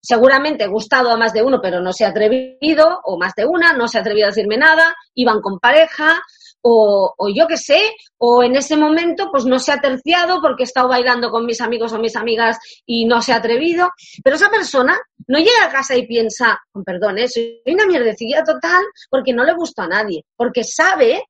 seguramente 0.00 0.66
gustado 0.66 1.10
a 1.10 1.16
más 1.16 1.32
de 1.32 1.42
uno, 1.42 1.60
pero 1.60 1.80
no 1.80 1.92
se 1.92 2.04
ha 2.04 2.08
atrevido, 2.08 3.00
o 3.04 3.18
más 3.18 3.34
de 3.36 3.44
una, 3.44 3.72
no 3.72 3.88
se 3.88 3.98
ha 3.98 4.00
atrevido 4.00 4.26
a 4.26 4.30
decirme 4.30 4.56
nada, 4.56 4.94
iban 5.14 5.40
con 5.40 5.58
pareja, 5.58 6.20
o, 6.68 7.28
yo 7.32 7.46
qué 7.46 7.56
sé, 7.56 7.80
o 8.18 8.42
en 8.42 8.56
ese 8.56 8.76
momento 8.76 9.28
pues 9.30 9.44
no 9.44 9.58
se 9.58 9.72
ha 9.72 9.80
terciado 9.80 10.40
porque 10.40 10.62
he 10.62 10.66
estado 10.66 10.88
bailando 10.88 11.30
con 11.30 11.46
mis 11.46 11.60
amigos 11.60 11.92
o 11.92 11.98
mis 11.98 12.16
amigas 12.16 12.58
y 12.84 13.04
no 13.04 13.22
se 13.22 13.32
ha 13.32 13.36
atrevido. 13.36 13.90
Pero 14.24 14.36
esa 14.36 14.50
persona 14.50 14.98
no 15.28 15.38
llega 15.38 15.66
a 15.66 15.70
casa 15.70 15.94
y 15.94 16.06
piensa, 16.06 16.58
con 16.72 16.82
perdón, 16.82 17.18
¿eh? 17.18 17.28
soy 17.28 17.62
una 17.66 17.86
mierdecilla 17.86 18.42
total 18.42 18.84
porque 19.08 19.32
no 19.32 19.44
le 19.44 19.54
gusta 19.54 19.84
a 19.84 19.88
nadie, 19.88 20.24
porque 20.36 20.64
sabe 20.64 21.22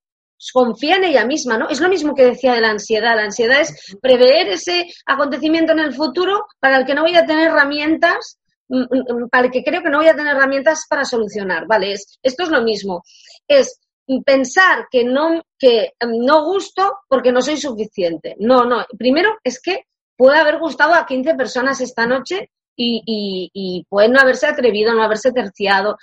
confía 0.53 0.97
en 0.97 1.05
ella 1.05 1.25
misma, 1.25 1.59
¿no? 1.59 1.69
Es 1.69 1.81
lo 1.81 1.89
mismo 1.89 2.15
que 2.15 2.25
decía 2.25 2.55
de 2.55 2.61
la 2.61 2.71
ansiedad. 2.71 3.17
La 3.17 3.25
ansiedad 3.25 3.61
es 3.61 3.97
prever 4.01 4.49
ese 4.49 4.87
acontecimiento 5.07 5.73
en 5.73 5.81
el 5.81 5.95
futuro 5.95 6.47
para 6.61 6.79
el 6.79 6.87
que 6.87 6.95
no 6.95 7.03
voy 7.03 7.17
a 7.17 7.27
tener 7.27 7.49
herramientas, 7.49 8.39
mm, 8.69 8.83
mm, 8.83 9.23
mm, 9.25 9.29
para 9.29 9.47
el 9.47 9.51
que 9.51 9.65
creo 9.65 9.83
que 9.83 9.91
no 9.91 9.99
voy 9.99 10.09
a 10.09 10.17
tener 10.17 10.37
herramientas 10.37 10.87
para 10.89 11.05
solucionar, 11.05 11.67
¿vale? 11.67 11.93
Es, 11.93 12.19
esto 12.23 12.45
es 12.45 12.51
lo 12.51 12.63
mismo. 12.63 13.03
Es 13.49 13.81
pensar 14.25 14.87
que 14.91 15.05
no, 15.05 15.43
que 15.59 15.93
no 16.07 16.45
gusto 16.45 17.01
porque 17.09 17.33
no 17.33 17.41
soy 17.41 17.57
suficiente. 17.57 18.37
No, 18.39 18.65
no. 18.65 18.85
Primero 18.97 19.39
es 19.43 19.61
que 19.61 19.87
puede 20.17 20.39
haber 20.39 20.59
gustado 20.59 20.95
a 20.95 21.07
15 21.07 21.35
personas 21.35 21.81
esta 21.81 22.07
noche 22.07 22.51
y, 22.77 23.03
y, 23.07 23.51
y 23.53 23.87
puede 23.89 24.09
no 24.09 24.21
haberse 24.21 24.47
atrevido, 24.47 24.95
no 24.95 25.03
haberse 25.03 25.33
terciado. 25.33 25.97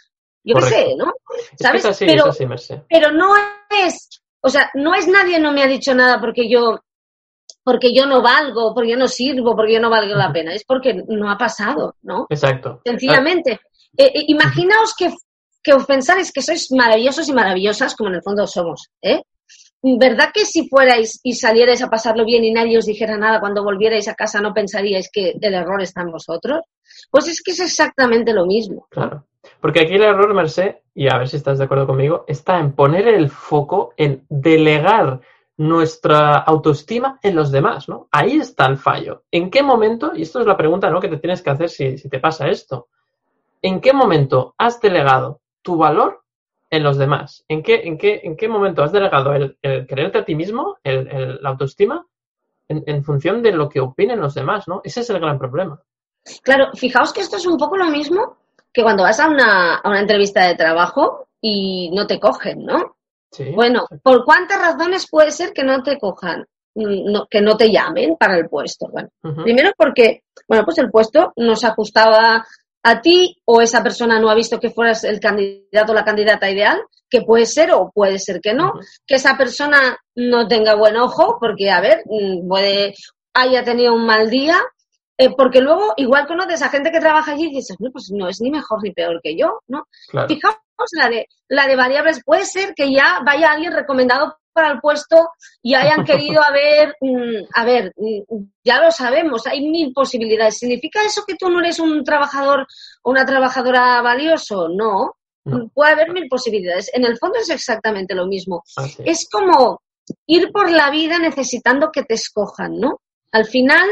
Yo 0.44 0.56
qué 0.56 0.62
sé, 0.64 0.96
¿no? 0.98 1.14
¿Sabes? 1.58 1.84
pero, 2.00 2.26
pero 2.90 3.12
no 3.12 3.34
es 3.70 4.23
o 4.44 4.50
sea, 4.50 4.70
no 4.76 4.94
es 4.94 5.08
nadie 5.08 5.40
no 5.40 5.52
me 5.52 5.64
ha 5.64 5.68
dicho 5.68 5.96
nada 5.96 6.20
porque 6.20 6.50
yo 6.50 6.80
porque 7.64 7.94
yo 7.96 8.06
no 8.06 8.22
valgo, 8.22 8.74
porque 8.74 8.92
yo 8.92 8.98
no 8.98 9.08
sirvo, 9.08 9.56
porque 9.56 9.74
yo 9.74 9.80
no 9.80 9.90
valgo 9.90 10.16
la 10.16 10.34
pena, 10.34 10.54
es 10.54 10.66
porque 10.66 11.02
no 11.08 11.32
ha 11.32 11.38
pasado, 11.38 11.96
¿no? 12.02 12.28
Exacto. 12.30 12.82
Sencillamente. 12.84 13.62
Eh, 13.98 14.12
eh, 14.14 14.24
imaginaos 14.28 14.94
que, 14.98 15.14
que 15.64 15.74
os 15.74 15.86
pensáis 15.86 16.34
que 16.34 16.42
sois 16.42 16.72
maravillosos 16.72 17.30
y 17.30 17.34
maravillosas, 17.34 17.96
como 17.96 18.10
en 18.10 18.16
el 18.16 18.22
fondo 18.22 18.46
somos, 18.48 18.90
¿eh? 19.02 19.22
¿Verdad 19.84 20.30
que 20.34 20.46
si 20.46 20.70
fuerais 20.70 21.20
y 21.24 21.34
salierais 21.34 21.84
a 21.84 21.90
pasarlo 21.90 22.24
bien 22.24 22.46
y 22.46 22.54
nadie 22.54 22.78
os 22.78 22.86
dijera 22.86 23.18
nada 23.18 23.42
cuando 23.42 23.64
volvierais 23.64 24.08
a 24.08 24.16
casa 24.16 24.40
no 24.40 24.54
pensaríais 24.54 25.10
que 25.12 25.36
el 25.40 25.54
error 25.54 25.82
está 25.82 26.02
en 26.02 26.12
vosotros? 26.12 26.62
Pues 27.12 27.28
es 27.28 27.44
que 27.44 27.52
es 27.52 27.60
exactamente 27.60 28.34
lo 28.34 28.46
mismo. 28.46 28.88
Claro. 28.90 29.26
Porque 29.60 29.82
aquí 29.82 29.96
el 29.96 30.04
error, 30.04 30.34
Merced, 30.34 30.76
y 30.96 31.10
a 31.10 31.18
ver 31.18 31.28
si 31.28 31.36
estás 31.36 31.58
de 31.58 31.66
acuerdo 31.66 31.86
conmigo, 31.86 32.24
está 32.28 32.60
en 32.60 32.72
poner 32.72 33.10
el 33.10 33.30
foco 33.30 33.94
en 33.98 34.26
delegar 34.30 35.20
nuestra 35.58 36.38
autoestima 36.38 37.20
en 37.22 37.36
los 37.36 37.52
demás, 37.52 37.88
¿no? 37.88 38.08
Ahí 38.12 38.38
está 38.38 38.66
el 38.66 38.78
fallo. 38.78 39.24
¿En 39.32 39.50
qué 39.50 39.62
momento, 39.62 40.14
y 40.16 40.24
esto 40.24 40.40
es 40.40 40.48
la 40.48 40.58
pregunta 40.58 40.90
¿no? 40.90 41.00
que 41.00 41.10
te 41.10 41.18
tienes 41.18 41.42
que 41.42 41.50
hacer 41.50 41.70
si, 41.70 42.10
te 42.10 42.20
pasa 42.20 42.48
esto, 42.48 42.88
¿en 43.62 43.80
qué 43.80 43.94
momento 43.94 44.56
has 44.58 44.80
delegado 44.82 45.42
tu 45.62 45.78
valor 45.78 46.23
en 46.74 46.82
los 46.82 46.98
demás? 46.98 47.46
¿En 47.48 47.62
qué, 47.62 47.82
en 47.84 48.00
qué, 48.00 48.22
en 48.24 48.36
qué 48.36 48.48
momento 48.48 48.82
has 48.82 48.92
delegado 48.92 49.32
el, 49.34 49.56
el 49.62 49.86
quererte 49.86 50.18
a 50.18 50.26
ti 50.26 50.34
mismo, 50.34 50.78
el, 50.84 51.38
la 51.40 51.50
autoestima, 51.50 52.04
en, 52.68 52.84
en, 52.88 53.04
función 53.04 53.44
de 53.44 53.52
lo 53.52 53.70
que 53.70 53.80
opinen 53.80 54.20
los 54.20 54.34
demás, 54.34 54.68
¿no? 54.68 54.82
Ese 54.84 55.02
es 55.02 55.10
el 55.12 55.20
gran 55.20 55.38
problema. 55.38 55.80
Claro, 56.42 56.72
fijaos 56.74 57.14
que 57.14 57.22
esto 57.22 57.38
es 57.38 57.46
un 57.46 57.58
poco 57.58 57.78
lo 57.78 57.86
mismo 57.86 58.38
que 58.74 58.82
cuando 58.82 59.04
vas 59.04 59.20
a 59.20 59.28
una, 59.28 59.76
a 59.76 59.88
una 59.88 60.00
entrevista 60.00 60.48
de 60.48 60.56
trabajo 60.56 61.28
y 61.40 61.92
no 61.94 62.08
te 62.08 62.20
cogen, 62.20 62.66
¿no? 62.66 62.96
Sí, 63.32 63.52
bueno, 63.52 63.86
¿por 64.02 64.26
cuántas 64.26 64.60
razones 64.60 65.08
puede 65.08 65.30
ser 65.30 65.54
que 65.54 65.64
no 65.64 65.84
te 65.84 66.00
cojan? 66.00 66.44
No, 66.74 67.28
que 67.28 67.40
no 67.40 67.56
te 67.56 67.72
llamen 67.72 68.16
para 68.18 68.36
el 68.36 68.50
puesto. 68.50 68.88
Bueno, 68.88 69.10
primero 69.44 69.74
porque, 69.78 70.24
bueno, 70.48 70.66
pues 70.66 70.80
el 70.80 70.90
puesto 70.90 71.34
no 71.36 71.56
se 71.56 71.68
ajustaba 71.68 72.44
a 72.84 73.02
ti 73.02 73.38
o 73.46 73.62
esa 73.62 73.82
persona 73.82 74.20
no 74.20 74.30
ha 74.30 74.36
visto 74.36 74.60
que 74.60 74.70
fueras 74.70 75.04
el 75.04 75.20
candidato 75.20 75.92
o 75.92 75.96
la 75.96 76.04
candidata 76.04 76.50
ideal, 76.50 76.82
que 77.10 77.22
puede 77.22 77.46
ser 77.46 77.72
o 77.72 77.92
puede 77.92 78.20
ser 78.20 78.42
que 78.42 78.54
no, 78.54 78.74
que 79.08 79.16
esa 79.16 79.38
persona 79.38 79.98
no 80.16 80.48
tenga 80.48 80.76
buen 80.76 80.98
ojo, 80.98 81.38
porque, 81.40 81.72
a 81.72 81.80
ver, 81.80 82.04
mm, 82.06 82.48
puede, 82.48 82.94
haya 83.34 83.64
tenido 83.64 83.94
un 83.94 84.06
mal 84.06 84.30
día 84.30 84.60
eh, 85.18 85.30
porque 85.38 85.62
luego, 85.62 85.94
igual 85.98 86.26
conoces 86.28 86.62
a 86.64 86.70
gente 86.70 86.92
que 86.92 87.00
trabaja 87.00 87.34
allí 87.34 87.46
y 87.46 87.56
dices, 87.56 87.78
no, 87.80 87.92
pues 87.92 88.10
no 88.12 88.28
es 88.28 88.42
ni 88.42 88.50
mejor 88.50 88.82
ni 88.84 88.92
peor 88.92 89.22
que 89.22 89.38
yo, 89.38 89.60
¿no? 89.68 89.88
Fijaos 90.28 90.58
la 90.94 91.10
de, 91.10 91.28
la 91.48 91.68
de 91.68 91.76
variables. 91.76 92.24
Puede 92.26 92.46
ser 92.46 92.74
que 92.74 92.92
ya 92.92 93.22
vaya 93.24 93.52
alguien 93.52 93.74
recomendado 93.74 94.36
para 94.54 94.72
el 94.72 94.80
puesto 94.80 95.30
y 95.62 95.74
hayan 95.74 96.06
querido 96.06 96.42
haber, 96.42 96.96
mm, 97.02 97.46
a 97.54 97.66
ver, 97.66 97.94
mm, 97.98 98.44
ya 98.64 98.82
lo 98.82 98.92
sabemos, 98.92 99.46
hay 99.48 99.68
mil 99.68 99.92
posibilidades. 99.94 100.60
¿Significa 100.60 101.04
eso 101.04 101.24
que 101.28 101.36
tú 101.36 101.50
no 101.50 101.60
eres 101.60 101.80
un 101.80 102.04
trabajador 102.04 102.68
o 103.02 103.12
una 103.12 103.26
trabajadora 103.26 104.02
valioso? 104.02 104.70
No. 104.70 105.16
Puede 105.74 105.92
haber 105.92 106.14
mil 106.14 106.30
posibilidades. 106.30 106.90
En 106.94 107.04
el 107.04 107.18
fondo 107.18 107.38
es 107.38 107.50
exactamente 107.50 108.16
lo 108.16 108.28
mismo. 108.28 108.64
Es 109.04 109.28
como 109.30 109.82
ir 110.26 110.52
por 110.54 110.72
la 110.72 110.90
vida 110.90 111.20
necesitando 111.20 111.92
que 111.92 112.04
te 112.04 112.14
escojan, 112.14 112.80
¿no? 112.80 113.02
Al 113.32 113.46
final, 113.46 113.90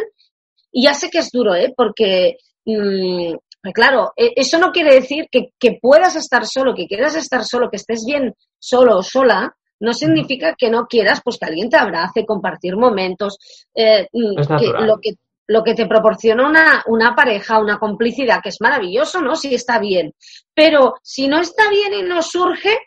y 0.71 0.83
ya 0.83 0.93
sé 0.93 1.09
que 1.09 1.19
es 1.19 1.29
duro, 1.29 1.53
¿eh? 1.55 1.73
Porque, 1.75 2.37
mmm, 2.65 3.33
claro, 3.73 4.13
e, 4.15 4.31
eso 4.35 4.57
no 4.59 4.71
quiere 4.71 4.93
decir 4.95 5.27
que, 5.31 5.49
que, 5.59 5.77
puedas 5.81 6.15
estar 6.15 6.45
solo, 6.45 6.73
que 6.73 6.87
quieras 6.87 7.15
estar 7.15 7.43
solo, 7.43 7.69
que 7.69 7.77
estés 7.77 8.03
bien 8.05 8.33
solo 8.59 8.97
o 8.97 9.03
sola, 9.03 9.55
no 9.81 9.93
significa 9.93 10.55
que 10.57 10.69
no 10.69 10.85
quieras 10.87 11.21
pues 11.23 11.37
que 11.37 11.45
alguien 11.45 11.69
te 11.69 11.77
abrace, 11.77 12.25
compartir 12.25 12.77
momentos, 12.77 13.37
eh, 13.75 14.07
mm, 14.11 14.57
que 14.57 14.67
lo 14.85 14.99
que 14.99 15.15
lo 15.47 15.63
que 15.63 15.73
te 15.73 15.85
proporciona 15.85 16.47
una, 16.47 16.83
una 16.87 17.13
pareja, 17.13 17.59
una 17.59 17.77
complicidad, 17.77 18.41
que 18.41 18.49
es 18.49 18.61
maravilloso, 18.61 19.19
¿no? 19.19 19.35
Si 19.35 19.53
está 19.53 19.79
bien. 19.79 20.13
Pero 20.53 20.95
si 21.03 21.27
no 21.27 21.41
está 21.41 21.69
bien 21.69 21.93
y 21.93 22.03
no 22.03 22.21
surge, 22.21 22.77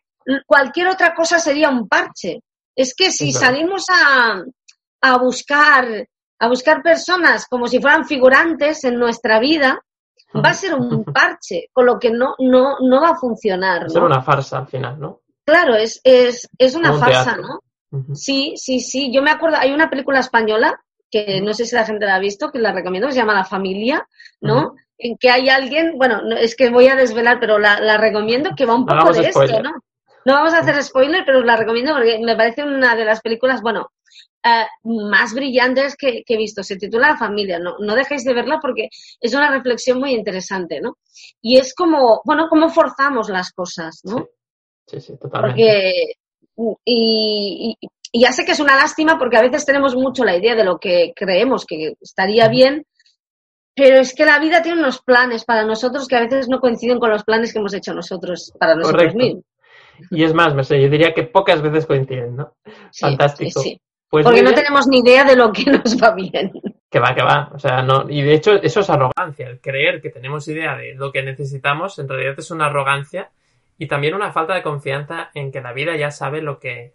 cualquier 0.46 0.88
otra 0.88 1.14
cosa 1.14 1.38
sería 1.38 1.68
un 1.68 1.86
parche. 1.86 2.40
Es 2.74 2.94
que 2.96 3.10
si 3.10 3.32
salimos 3.32 3.84
a, 3.90 4.42
a 5.02 5.18
buscar 5.18 6.06
a 6.38 6.48
buscar 6.48 6.82
personas 6.82 7.46
como 7.48 7.66
si 7.66 7.80
fueran 7.80 8.04
figurantes 8.04 8.84
en 8.84 8.98
nuestra 8.98 9.38
vida, 9.40 9.80
va 10.34 10.50
a 10.50 10.54
ser 10.54 10.74
un 10.74 11.04
parche, 11.14 11.68
con 11.72 11.86
lo 11.86 11.98
que 11.98 12.10
no, 12.10 12.34
no, 12.38 12.76
no 12.80 13.00
va 13.00 13.10
a 13.10 13.16
funcionar. 13.16 13.82
Va 13.82 13.86
a 13.86 13.90
ser 13.90 14.02
una 14.02 14.22
farsa 14.22 14.58
al 14.58 14.66
final, 14.66 14.98
¿no? 14.98 15.20
Claro, 15.44 15.74
es, 15.74 16.00
es, 16.04 16.48
es 16.58 16.74
una 16.74 16.98
farsa, 16.98 17.36
¿no? 17.36 17.60
Sí, 18.14 18.54
sí, 18.56 18.80
sí. 18.80 19.12
Yo 19.12 19.22
me 19.22 19.30
acuerdo, 19.30 19.56
hay 19.58 19.72
una 19.72 19.88
película 19.88 20.20
española 20.20 20.80
que 21.10 21.40
no 21.40 21.54
sé 21.54 21.64
si 21.64 21.76
la 21.76 21.84
gente 21.84 22.06
la 22.06 22.16
ha 22.16 22.20
visto, 22.20 22.50
que 22.50 22.58
la 22.58 22.72
recomiendo, 22.72 23.10
se 23.10 23.18
llama 23.18 23.34
La 23.34 23.44
Familia, 23.44 24.06
¿no? 24.40 24.74
En 24.98 25.16
que 25.16 25.30
hay 25.30 25.48
alguien, 25.48 25.94
bueno, 25.96 26.20
es 26.36 26.56
que 26.56 26.70
voy 26.70 26.88
a 26.88 26.96
desvelar, 26.96 27.38
pero 27.38 27.58
la, 27.58 27.78
la 27.78 27.98
recomiendo, 27.98 28.50
que 28.56 28.66
va 28.66 28.74
un 28.74 28.86
poco 28.86 29.12
de 29.12 29.28
esto, 29.28 29.62
¿no? 29.62 29.72
No 30.24 30.32
vamos 30.32 30.54
a 30.54 30.58
hacer 30.58 30.82
spoiler, 30.82 31.22
pero 31.24 31.42
la 31.42 31.56
recomiendo 31.56 31.92
porque 31.92 32.18
me 32.18 32.34
parece 32.34 32.64
una 32.64 32.96
de 32.96 33.04
las 33.04 33.20
películas, 33.20 33.60
bueno, 33.60 33.90
eh, 34.42 34.66
más 34.84 35.34
brillantes 35.34 35.96
que, 35.96 36.22
he 36.26 36.36
visto. 36.36 36.62
Se 36.62 36.76
titula 36.76 37.10
La 37.10 37.16
familia, 37.16 37.58
no, 37.58 37.76
no 37.78 37.94
dejéis 37.94 38.24
de 38.24 38.34
verla 38.34 38.58
porque 38.60 38.88
es 39.20 39.34
una 39.34 39.50
reflexión 39.50 39.98
muy 39.98 40.12
interesante, 40.12 40.80
¿no? 40.80 40.98
Y 41.40 41.58
es 41.58 41.74
como, 41.74 42.22
bueno, 42.24 42.48
cómo 42.48 42.70
forzamos 42.70 43.28
las 43.28 43.52
cosas, 43.52 44.00
¿no? 44.04 44.26
Sí, 44.86 45.00
sí, 45.00 45.16
totalmente. 45.16 46.14
Porque, 46.54 46.76
y, 46.84 47.76
ya 48.12 48.32
sé 48.32 48.44
que 48.44 48.52
es 48.52 48.60
una 48.60 48.76
lástima 48.76 49.18
porque 49.18 49.36
a 49.36 49.42
veces 49.42 49.66
tenemos 49.66 49.96
mucho 49.96 50.24
la 50.24 50.36
idea 50.36 50.54
de 50.54 50.64
lo 50.64 50.78
que 50.78 51.12
creemos 51.16 51.66
que 51.66 51.94
estaría 52.00 52.48
bien, 52.48 52.86
pero 53.74 53.96
es 53.96 54.14
que 54.14 54.24
la 54.24 54.38
vida 54.38 54.62
tiene 54.62 54.78
unos 54.78 55.02
planes 55.02 55.44
para 55.44 55.64
nosotros 55.64 56.06
que 56.06 56.16
a 56.16 56.20
veces 56.20 56.48
no 56.48 56.60
coinciden 56.60 57.00
con 57.00 57.10
los 57.10 57.24
planes 57.24 57.52
que 57.52 57.58
hemos 57.58 57.74
hecho 57.74 57.92
nosotros 57.92 58.52
para 58.58 58.76
nosotros 58.76 59.14
mismos. 59.14 59.42
Y 60.10 60.22
es 60.24 60.34
más, 60.34 60.68
yo 60.68 60.88
diría 60.88 61.12
que 61.12 61.24
pocas 61.24 61.60
veces 61.62 61.86
coinciden, 61.86 62.36
¿no? 62.36 62.54
Fantástico. 62.98 63.60
Sí, 63.60 63.80
pues 64.08 64.24
Porque 64.24 64.42
no 64.42 64.54
tenemos 64.54 64.86
ni 64.86 65.00
idea 65.00 65.24
de 65.24 65.36
lo 65.36 65.52
que 65.52 65.64
nos 65.70 66.00
va 66.00 66.14
bien. 66.14 66.52
Que 66.90 67.00
va, 67.00 67.14
que 67.14 67.22
va. 67.22 67.50
O 67.52 67.58
sea, 67.58 67.82
no. 67.82 68.08
Y 68.08 68.22
de 68.22 68.34
hecho, 68.34 68.52
eso 68.62 68.80
es 68.80 68.90
arrogancia. 68.90 69.48
El 69.48 69.60
creer 69.60 70.00
que 70.00 70.10
tenemos 70.10 70.46
idea 70.46 70.76
de 70.76 70.94
lo 70.94 71.10
que 71.10 71.22
necesitamos, 71.22 71.98
en 71.98 72.08
realidad 72.08 72.34
es 72.38 72.50
una 72.52 72.66
arrogancia 72.66 73.30
y 73.78 73.88
también 73.88 74.14
una 74.14 74.32
falta 74.32 74.54
de 74.54 74.62
confianza 74.62 75.30
en 75.34 75.50
que 75.50 75.60
la 75.60 75.72
vida 75.72 75.96
ya 75.96 76.10
sabe 76.10 76.42
lo 76.42 76.58
que, 76.58 76.94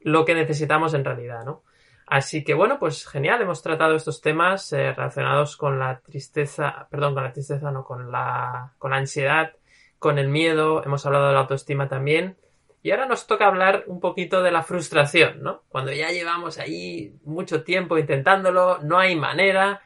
lo 0.00 0.24
que 0.24 0.34
necesitamos 0.34 0.94
en 0.94 1.04
realidad, 1.04 1.44
¿no? 1.44 1.62
Así 2.06 2.44
que 2.44 2.54
bueno, 2.54 2.78
pues 2.78 3.06
genial, 3.06 3.40
hemos 3.40 3.62
tratado 3.62 3.96
estos 3.96 4.20
temas 4.20 4.72
eh, 4.72 4.92
relacionados 4.92 5.56
con 5.56 5.78
la 5.78 6.00
tristeza, 6.00 6.86
perdón, 6.90 7.14
con 7.14 7.24
la 7.24 7.32
tristeza, 7.32 7.70
no, 7.70 7.84
con 7.84 8.12
la, 8.12 8.74
con 8.78 8.90
la 8.90 8.98
ansiedad, 8.98 9.52
con 9.98 10.18
el 10.18 10.28
miedo, 10.28 10.84
hemos 10.84 11.06
hablado 11.06 11.28
de 11.28 11.32
la 11.32 11.40
autoestima 11.40 11.88
también. 11.88 12.36
Y 12.82 12.90
ahora 12.90 13.06
nos 13.06 13.26
toca 13.26 13.46
hablar 13.46 13.84
un 13.86 14.00
poquito 14.00 14.42
de 14.42 14.50
la 14.50 14.62
frustración, 14.62 15.42
¿no? 15.42 15.62
Cuando 15.70 15.92
ya 15.92 16.10
llevamos 16.10 16.58
ahí 16.58 17.14
mucho 17.24 17.64
tiempo 17.64 17.96
intentándolo, 17.96 18.80
no 18.82 18.98
hay 18.98 19.16
manera 19.16 19.80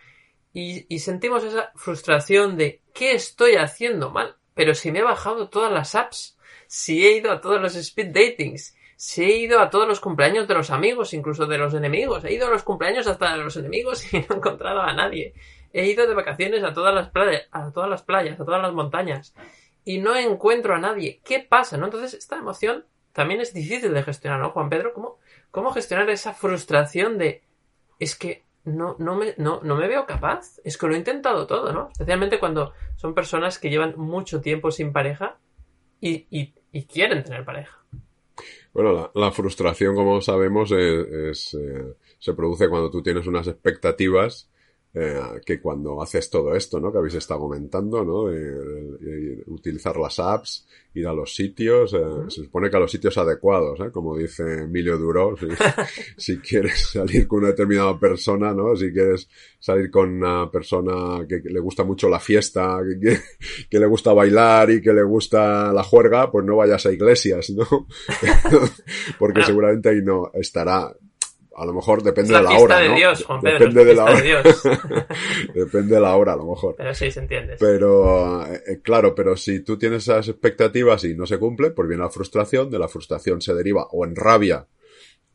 y, 0.52 0.98
sentimos 0.98 1.44
esa 1.44 1.70
frustración 1.76 2.56
de 2.56 2.82
¿qué 2.92 3.12
estoy 3.12 3.54
haciendo 3.54 4.10
mal? 4.10 4.36
Pero 4.58 4.74
si 4.74 4.90
me 4.90 4.98
he 4.98 5.02
bajado 5.04 5.48
todas 5.48 5.70
las 5.70 5.94
apps, 5.94 6.36
si 6.66 7.06
he 7.06 7.12
ido 7.12 7.30
a 7.30 7.40
todos 7.40 7.62
los 7.62 7.76
speed 7.76 8.08
datings, 8.08 8.76
si 8.96 9.22
he 9.22 9.36
ido 9.36 9.60
a 9.60 9.70
todos 9.70 9.86
los 9.86 10.00
cumpleaños 10.00 10.48
de 10.48 10.54
los 10.54 10.70
amigos, 10.70 11.14
incluso 11.14 11.46
de 11.46 11.58
los 11.58 11.74
enemigos, 11.74 12.24
he 12.24 12.32
ido 12.32 12.48
a 12.48 12.50
los 12.50 12.64
cumpleaños 12.64 13.06
hasta 13.06 13.36
de 13.36 13.44
los 13.44 13.56
enemigos 13.56 14.02
y 14.12 14.16
no 14.18 14.26
he 14.28 14.34
encontrado 14.34 14.80
a 14.80 14.92
nadie. 14.92 15.32
He 15.72 15.86
ido 15.86 16.08
de 16.08 16.14
vacaciones 16.14 16.64
a 16.64 16.72
todas 16.72 16.92
las 16.92 17.08
playas, 17.08 17.46
a 17.52 17.70
todas 17.70 17.88
las 17.88 18.02
playas, 18.02 18.40
a 18.40 18.44
todas 18.44 18.60
las 18.60 18.72
montañas 18.72 19.32
y 19.84 19.98
no 19.98 20.16
encuentro 20.16 20.74
a 20.74 20.80
nadie. 20.80 21.20
¿Qué 21.24 21.38
pasa? 21.38 21.76
¿No? 21.76 21.84
Entonces 21.84 22.14
esta 22.14 22.38
emoción 22.38 22.84
también 23.12 23.40
es 23.40 23.54
difícil 23.54 23.94
de 23.94 24.02
gestionar, 24.02 24.40
¿no, 24.40 24.50
Juan 24.50 24.70
Pedro? 24.70 24.92
¿Cómo, 24.92 25.20
cómo 25.52 25.70
gestionar 25.70 26.10
esa 26.10 26.34
frustración 26.34 27.16
de 27.16 27.44
es 28.00 28.16
que 28.16 28.42
no, 28.76 28.96
no, 28.98 29.14
me, 29.14 29.34
no, 29.36 29.60
no 29.62 29.76
me 29.76 29.88
veo 29.88 30.06
capaz? 30.06 30.58
Es 30.64 30.76
que 30.76 30.86
lo 30.86 30.94
he 30.94 30.98
intentado 30.98 31.46
todo, 31.46 31.72
¿no? 31.72 31.88
Especialmente 31.90 32.38
cuando 32.38 32.72
son 32.96 33.14
personas 33.14 33.58
que 33.58 33.70
llevan 33.70 33.94
mucho 33.96 34.40
tiempo 34.40 34.70
sin 34.70 34.92
pareja 34.92 35.38
y, 36.00 36.26
y, 36.30 36.54
y 36.72 36.84
quieren 36.84 37.24
tener 37.24 37.44
pareja. 37.44 37.78
Bueno, 38.72 39.10
la, 39.14 39.32
frustración, 39.32 39.94
como 39.94 40.20
sabemos, 40.20 40.72
eh, 40.76 41.32
se 41.32 42.34
produce 42.34 42.68
cuando 42.68 42.90
tú 42.90 43.02
tienes 43.02 43.26
unas 43.26 43.48
expectativas 43.48 44.50
eh, 45.00 45.40
que 45.46 45.60
cuando 45.60 46.02
haces 46.02 46.28
todo 46.28 46.56
esto, 46.56 46.80
¿no? 46.80 46.90
Que 46.90 46.98
habéis 46.98 47.14
estado 47.14 47.40
comentando, 47.40 48.04
¿no? 48.04 48.32
Eh, 48.32 49.44
utilizar 49.46 49.96
las 49.96 50.18
apps, 50.18 50.66
ir 50.94 51.06
a 51.06 51.12
los 51.12 51.34
sitios, 51.34 51.94
eh, 51.94 51.98
se 52.28 52.42
supone 52.42 52.68
que 52.68 52.76
a 52.78 52.80
los 52.80 52.90
sitios 52.90 53.16
adecuados, 53.16 53.78
¿eh? 53.78 53.90
Como 53.92 54.16
dice 54.16 54.64
Emilio 54.64 54.98
Duro, 54.98 55.36
si, 55.36 55.46
si, 56.16 56.38
quieres 56.38 56.88
salir 56.88 57.28
con 57.28 57.40
una 57.40 57.48
determinada 57.48 57.96
persona, 57.96 58.52
¿no? 58.52 58.74
Si 58.74 58.92
quieres 58.92 59.28
salir 59.60 59.88
con 59.88 60.10
una 60.10 60.50
persona 60.50 61.24
que, 61.28 61.42
que 61.42 61.50
le 61.50 61.60
gusta 61.60 61.84
mucho 61.84 62.08
la 62.08 62.18
fiesta, 62.18 62.80
que, 63.00 63.18
que, 63.70 63.78
le 63.78 63.86
gusta 63.86 64.12
bailar 64.12 64.70
y 64.72 64.82
que 64.82 64.92
le 64.92 65.04
gusta 65.04 65.72
la 65.72 65.84
juerga, 65.84 66.28
pues 66.28 66.44
no 66.44 66.56
vayas 66.56 66.84
a 66.86 66.92
iglesias, 66.92 67.50
¿no? 67.50 67.66
Porque 69.18 69.44
seguramente 69.44 69.90
ahí 69.90 70.02
no 70.02 70.32
estará 70.34 70.92
a 71.58 71.66
lo 71.66 71.72
mejor 71.72 72.02
depende 72.02 72.32
la 72.32 72.38
de 72.38 72.44
la 72.44 72.58
hora. 72.58 72.78
De 72.78 72.88
¿no? 72.88 72.94
Dios, 72.96 73.24
Juan 73.24 73.40
Pedro, 73.40 73.58
depende 73.58 73.84
de 73.84 73.94
la 73.94 74.04
hora. 74.04 74.16
De 74.16 74.22
Dios. 74.22 74.62
depende 75.54 75.94
de 75.94 76.00
la 76.00 76.16
hora, 76.16 76.32
a 76.34 76.36
lo 76.36 76.46
mejor. 76.46 76.74
Pero 76.76 76.94
sí, 76.94 77.10
se 77.10 77.20
entiende. 77.20 77.56
Pero, 77.58 78.46
eh, 78.46 78.80
claro, 78.82 79.14
pero 79.14 79.36
si 79.36 79.60
tú 79.60 79.76
tienes 79.76 80.04
esas 80.04 80.28
expectativas 80.28 81.04
y 81.04 81.14
no 81.14 81.26
se 81.26 81.38
cumple, 81.38 81.70
pues 81.70 81.88
viene 81.88 82.02
la 82.02 82.10
frustración. 82.10 82.70
De 82.70 82.78
la 82.78 82.88
frustración 82.88 83.40
se 83.40 83.54
deriva 83.54 83.88
o 83.90 84.04
en 84.04 84.14
rabia 84.14 84.66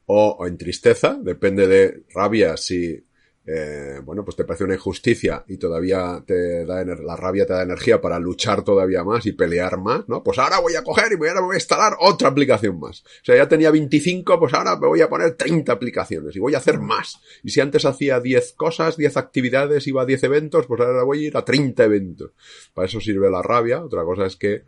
o, 0.06 0.38
o 0.40 0.48
en 0.48 0.58
tristeza. 0.58 1.18
Depende 1.22 1.68
de 1.68 2.04
rabia 2.14 2.58
si 2.58 3.04
eh, 3.46 4.00
bueno, 4.04 4.24
pues 4.24 4.38
te 4.38 4.46
parece 4.46 4.64
una 4.64 4.76
injusticia 4.76 5.44
y 5.48 5.58
todavía 5.58 6.24
te 6.26 6.66
da 6.66 6.86
la 6.86 7.16
rabia 7.18 7.46
te 7.46 7.52
da 7.52 7.64
energía 7.64 8.00
para 8.00 8.18
luchar 8.18 8.64
todavía 8.64 9.04
más 9.04 9.26
y 9.26 9.34
pelear 9.34 9.78
más, 9.78 10.08
¿no? 10.08 10.24
Pues 10.24 10.40
ahora 10.40 10.60
voy 10.60 10.76
a 10.76 10.84
coger 10.84 11.12
y 11.12 11.16
voy 11.16 11.28
a, 11.28 11.34
instalar 11.54 11.98
otra 12.00 12.30
aplicación 12.30 12.80
más. 12.80 13.02
O 13.02 13.26
sea, 13.26 13.36
ya 13.36 13.48
tenía 13.50 13.70
25, 13.70 14.40
pues 14.40 14.54
ahora 14.54 14.78
me 14.78 14.88
voy 14.88 15.02
a 15.02 15.10
poner 15.10 15.36
30 15.36 15.74
aplicaciones 15.74 16.36
y 16.36 16.40
voy 16.40 16.56
a 16.56 16.60
hacer 16.60 16.80
más. 16.80 17.20
Y 17.44 17.52
si 17.52 17.60
antes 17.60 17.84
hacía 17.84 18.22
10 18.22 18.54
cosas, 18.54 18.96
10 18.96 19.18
actividades, 19.18 19.88
iba 19.88 20.04
a 20.04 20.06
10 20.06 20.24
eventos, 20.24 20.66
pues 20.66 20.80
ahora 20.80 21.04
voy 21.04 21.26
a 21.26 21.28
ir 21.28 21.38
a 21.38 21.44
30 21.44 21.84
eventos. 21.84 22.32
Para 22.74 22.88
eso 22.88 23.02
sirve 23.02 23.30
la 23.30 23.42
rabia. 23.42 23.84
Otra 23.84 24.04
cosa 24.04 24.26
es 24.26 24.38
que 24.38 24.64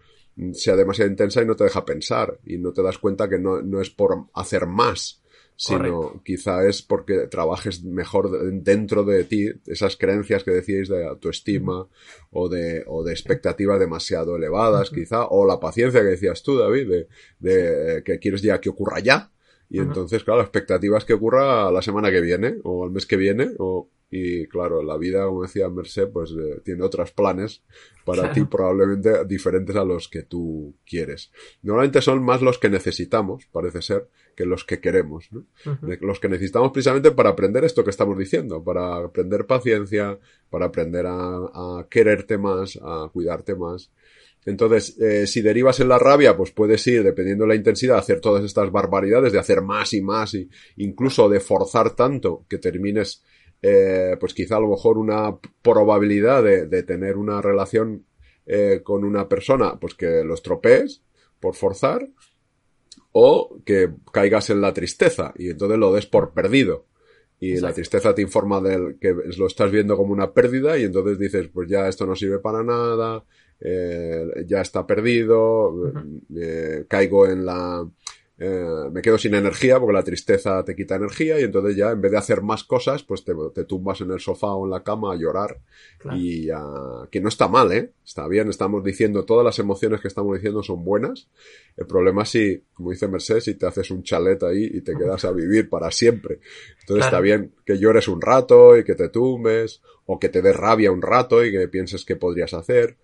sea 0.53 0.75
demasiado 0.75 1.09
intensa 1.09 1.41
y 1.41 1.45
no 1.45 1.55
te 1.55 1.63
deja 1.63 1.85
pensar 1.85 2.39
y 2.45 2.57
no 2.57 2.73
te 2.73 2.83
das 2.83 2.97
cuenta 2.97 3.29
que 3.29 3.39
no, 3.39 3.61
no 3.61 3.79
es 3.79 3.89
por 3.89 4.25
hacer 4.33 4.65
más, 4.65 5.21
sino 5.57 5.79
Correcto. 5.79 6.21
quizá 6.25 6.67
es 6.67 6.81
porque 6.81 7.27
trabajes 7.27 7.83
mejor 7.83 8.29
dentro 8.61 9.03
de 9.03 9.23
ti 9.23 9.49
esas 9.67 9.95
creencias 9.95 10.43
que 10.43 10.51
decíais 10.51 10.89
de 10.89 11.05
autoestima 11.05 11.87
o 12.31 12.49
de 12.49 12.83
o 12.87 13.03
de 13.03 13.13
expectativas 13.13 13.79
demasiado 13.79 14.35
elevadas 14.35 14.91
uh 14.91 14.93
-huh. 14.93 14.95
quizá 14.95 15.25
o 15.27 15.45
la 15.45 15.59
paciencia 15.59 16.01
que 16.01 16.07
decías 16.07 16.43
tú 16.43 16.57
David 16.57 16.89
de, 16.89 17.07
de 17.39 18.03
que 18.03 18.19
quieres 18.19 18.41
ya 18.41 18.59
que 18.59 18.69
ocurra 18.69 18.99
ya 18.99 19.31
y 19.69 19.79
uh 19.79 19.83
-huh. 19.83 19.87
entonces 19.87 20.23
claro 20.25 20.41
expectativas 20.41 21.05
que 21.05 21.13
ocurra 21.13 21.71
la 21.71 21.81
semana 21.81 22.11
que 22.11 22.21
viene 22.21 22.57
o 22.63 22.83
al 22.83 22.91
mes 22.91 23.05
que 23.05 23.15
viene 23.17 23.51
o 23.57 23.89
y 24.09 24.47
claro, 24.47 24.83
la 24.83 24.97
vida, 24.97 25.25
como 25.25 25.41
decía 25.41 25.67
Merced, 25.69 26.09
pues 26.09 26.31
eh, 26.31 26.61
tiene 26.63 26.83
otros 26.83 27.11
planes 27.11 27.63
para 28.05 28.21
claro. 28.21 28.33
ti 28.33 28.45
probablemente 28.45 29.25
diferentes 29.25 29.75
a 29.75 29.83
los 29.83 30.07
que 30.07 30.23
tú 30.23 30.75
quieres. 30.85 31.31
Normalmente 31.63 32.01
son 32.01 32.23
más 32.23 32.41
los 32.41 32.59
que 32.59 32.69
necesitamos, 32.69 33.45
parece 33.51 33.81
ser, 33.81 34.07
que 34.35 34.45
los 34.45 34.63
que 34.63 34.79
queremos. 34.79 35.27
¿no? 35.31 35.39
Uh 35.65 35.69
-huh. 35.75 35.99
Los 36.01 36.19
que 36.19 36.29
necesitamos 36.29 36.71
precisamente 36.71 37.11
para 37.11 37.31
aprender 37.31 37.63
esto 37.65 37.83
que 37.83 37.89
estamos 37.89 38.17
diciendo, 38.17 38.63
para 38.63 38.97
aprender 38.97 39.47
paciencia, 39.47 40.19
para 40.49 40.67
aprender 40.67 41.07
a, 41.07 41.79
a 41.79 41.87
quererte 41.89 42.37
más, 42.37 42.79
a 42.81 43.09
cuidarte 43.11 43.55
más. 43.55 43.91
Entonces, 44.45 44.97
eh, 44.99 45.25
si 45.25 45.41
derivas 45.41 45.79
en 45.79 45.89
la 45.89 45.97
rabia, 45.97 46.37
pues 46.37 46.51
puedes 46.51 46.85
ir, 46.85 47.03
dependiendo 47.03 47.45
de 47.45 47.49
la 47.49 47.55
intensidad, 47.55 47.95
a 47.97 47.99
hacer 47.99 48.21
todas 48.21 48.43
estas 48.43 48.71
barbaridades, 48.71 49.33
de 49.33 49.39
hacer 49.39 49.61
más 49.61 49.93
y 49.93 50.01
más, 50.01 50.35
y 50.35 50.47
incluso 50.77 51.27
de 51.27 51.39
forzar 51.39 51.95
tanto 51.95 52.45
que 52.47 52.59
termines 52.59 53.23
eh, 53.61 54.15
pues 54.19 54.33
quizá 54.33 54.57
a 54.57 54.59
lo 54.61 54.69
mejor 54.69 54.97
una 54.97 55.37
probabilidad 55.61 56.43
de, 56.43 56.67
de 56.67 56.83
tener 56.83 57.17
una 57.17 57.41
relación 57.41 58.05
eh, 58.45 58.81
con 58.83 59.03
una 59.03 59.27
persona, 59.27 59.79
pues 59.79 59.95
que 59.95 60.23
lo 60.23 60.35
estropees 60.35 61.01
por 61.39 61.55
forzar, 61.55 62.07
o 63.11 63.57
que 63.65 63.89
caigas 64.11 64.49
en 64.49 64.61
la 64.61 64.73
tristeza 64.73 65.33
y 65.37 65.49
entonces 65.49 65.77
lo 65.77 65.93
des 65.93 66.05
por 66.05 66.33
perdido. 66.33 66.85
Y 67.39 67.51
Exacto. 67.51 67.67
la 67.67 67.73
tristeza 67.73 68.15
te 68.15 68.21
informa 68.21 68.61
de 68.61 68.97
que 68.99 69.15
lo 69.37 69.47
estás 69.47 69.71
viendo 69.71 69.97
como 69.97 70.13
una 70.13 70.31
pérdida 70.31 70.77
y 70.77 70.83
entonces 70.83 71.17
dices, 71.17 71.47
pues 71.51 71.67
ya 71.69 71.87
esto 71.87 72.05
no 72.05 72.15
sirve 72.15 72.39
para 72.39 72.61
nada, 72.63 73.23
eh, 73.59 74.45
ya 74.45 74.61
está 74.61 74.85
perdido, 74.85 75.69
uh 75.69 75.93
-huh. 75.93 76.87
caigo 76.87 77.25
en 77.25 77.45
la, 77.45 77.87
eh, 78.37 78.89
me 78.91 79.01
quedo 79.01 79.17
sin 79.17 79.33
energía 79.33 79.79
porque 79.79 79.93
la 79.93 80.03
tristeza 80.03 80.61
te 80.65 80.75
quita 80.75 80.95
energía 80.95 81.39
y 81.39 81.43
entonces 81.43 81.77
ya 81.77 81.91
en 81.91 82.01
vez 82.01 82.11
de 82.11 82.17
hacer 82.17 82.41
más 82.41 82.65
cosas 82.65 83.01
pues 83.03 83.23
te, 83.23 83.33
te 83.53 83.63
tumbas 83.63 84.01
en 84.01 84.11
el 84.11 84.19
sofá 84.19 84.53
o 84.53 84.65
en 84.65 84.71
la 84.71 84.83
cama 84.83 85.13
a 85.13 85.15
llorar 85.15 85.61
claro. 85.99 86.17
y 86.17 86.51
uh, 86.51 87.07
que 87.09 87.21
no 87.21 87.29
está 87.29 87.47
mal, 87.47 87.71
¿eh? 87.71 87.93
Está 88.03 88.27
bien, 88.27 88.49
estamos 88.49 88.83
diciendo 88.83 89.23
todas 89.23 89.45
las 89.45 89.57
emociones 89.59 90.01
que 90.01 90.09
estamos 90.09 90.35
diciendo 90.35 90.61
son 90.63 90.83
buenas. 90.83 91.29
El 91.77 91.87
problema 91.87 92.23
es 92.23 92.29
si, 92.29 92.63
como 92.73 92.91
dice 92.91 93.07
Mercedes, 93.07 93.45
si 93.45 93.55
te 93.55 93.67
haces 93.67 93.89
un 93.89 94.03
chalet 94.03 94.43
ahí 94.43 94.69
y 94.69 94.81
te 94.81 94.97
quedas 94.97 95.23
a 95.23 95.31
vivir 95.31 95.69
para 95.69 95.89
siempre. 95.91 96.39
Entonces 96.81 97.05
claro. 97.05 97.05
está 97.05 97.19
bien 97.21 97.53
que 97.65 97.77
llores 97.79 98.09
un 98.09 98.19
rato 98.19 98.77
y 98.77 98.83
que 98.83 98.95
te 98.95 99.07
tumbes 99.07 99.81
o 100.07 100.19
que 100.19 100.27
te 100.27 100.41
dé 100.41 100.51
rabia 100.51 100.91
un 100.91 101.01
rato 101.01 101.43
y 101.43 101.53
que 101.53 101.69
pienses 101.69 102.03
qué 102.03 102.17
podrías 102.17 102.53
hacer, 102.53 102.97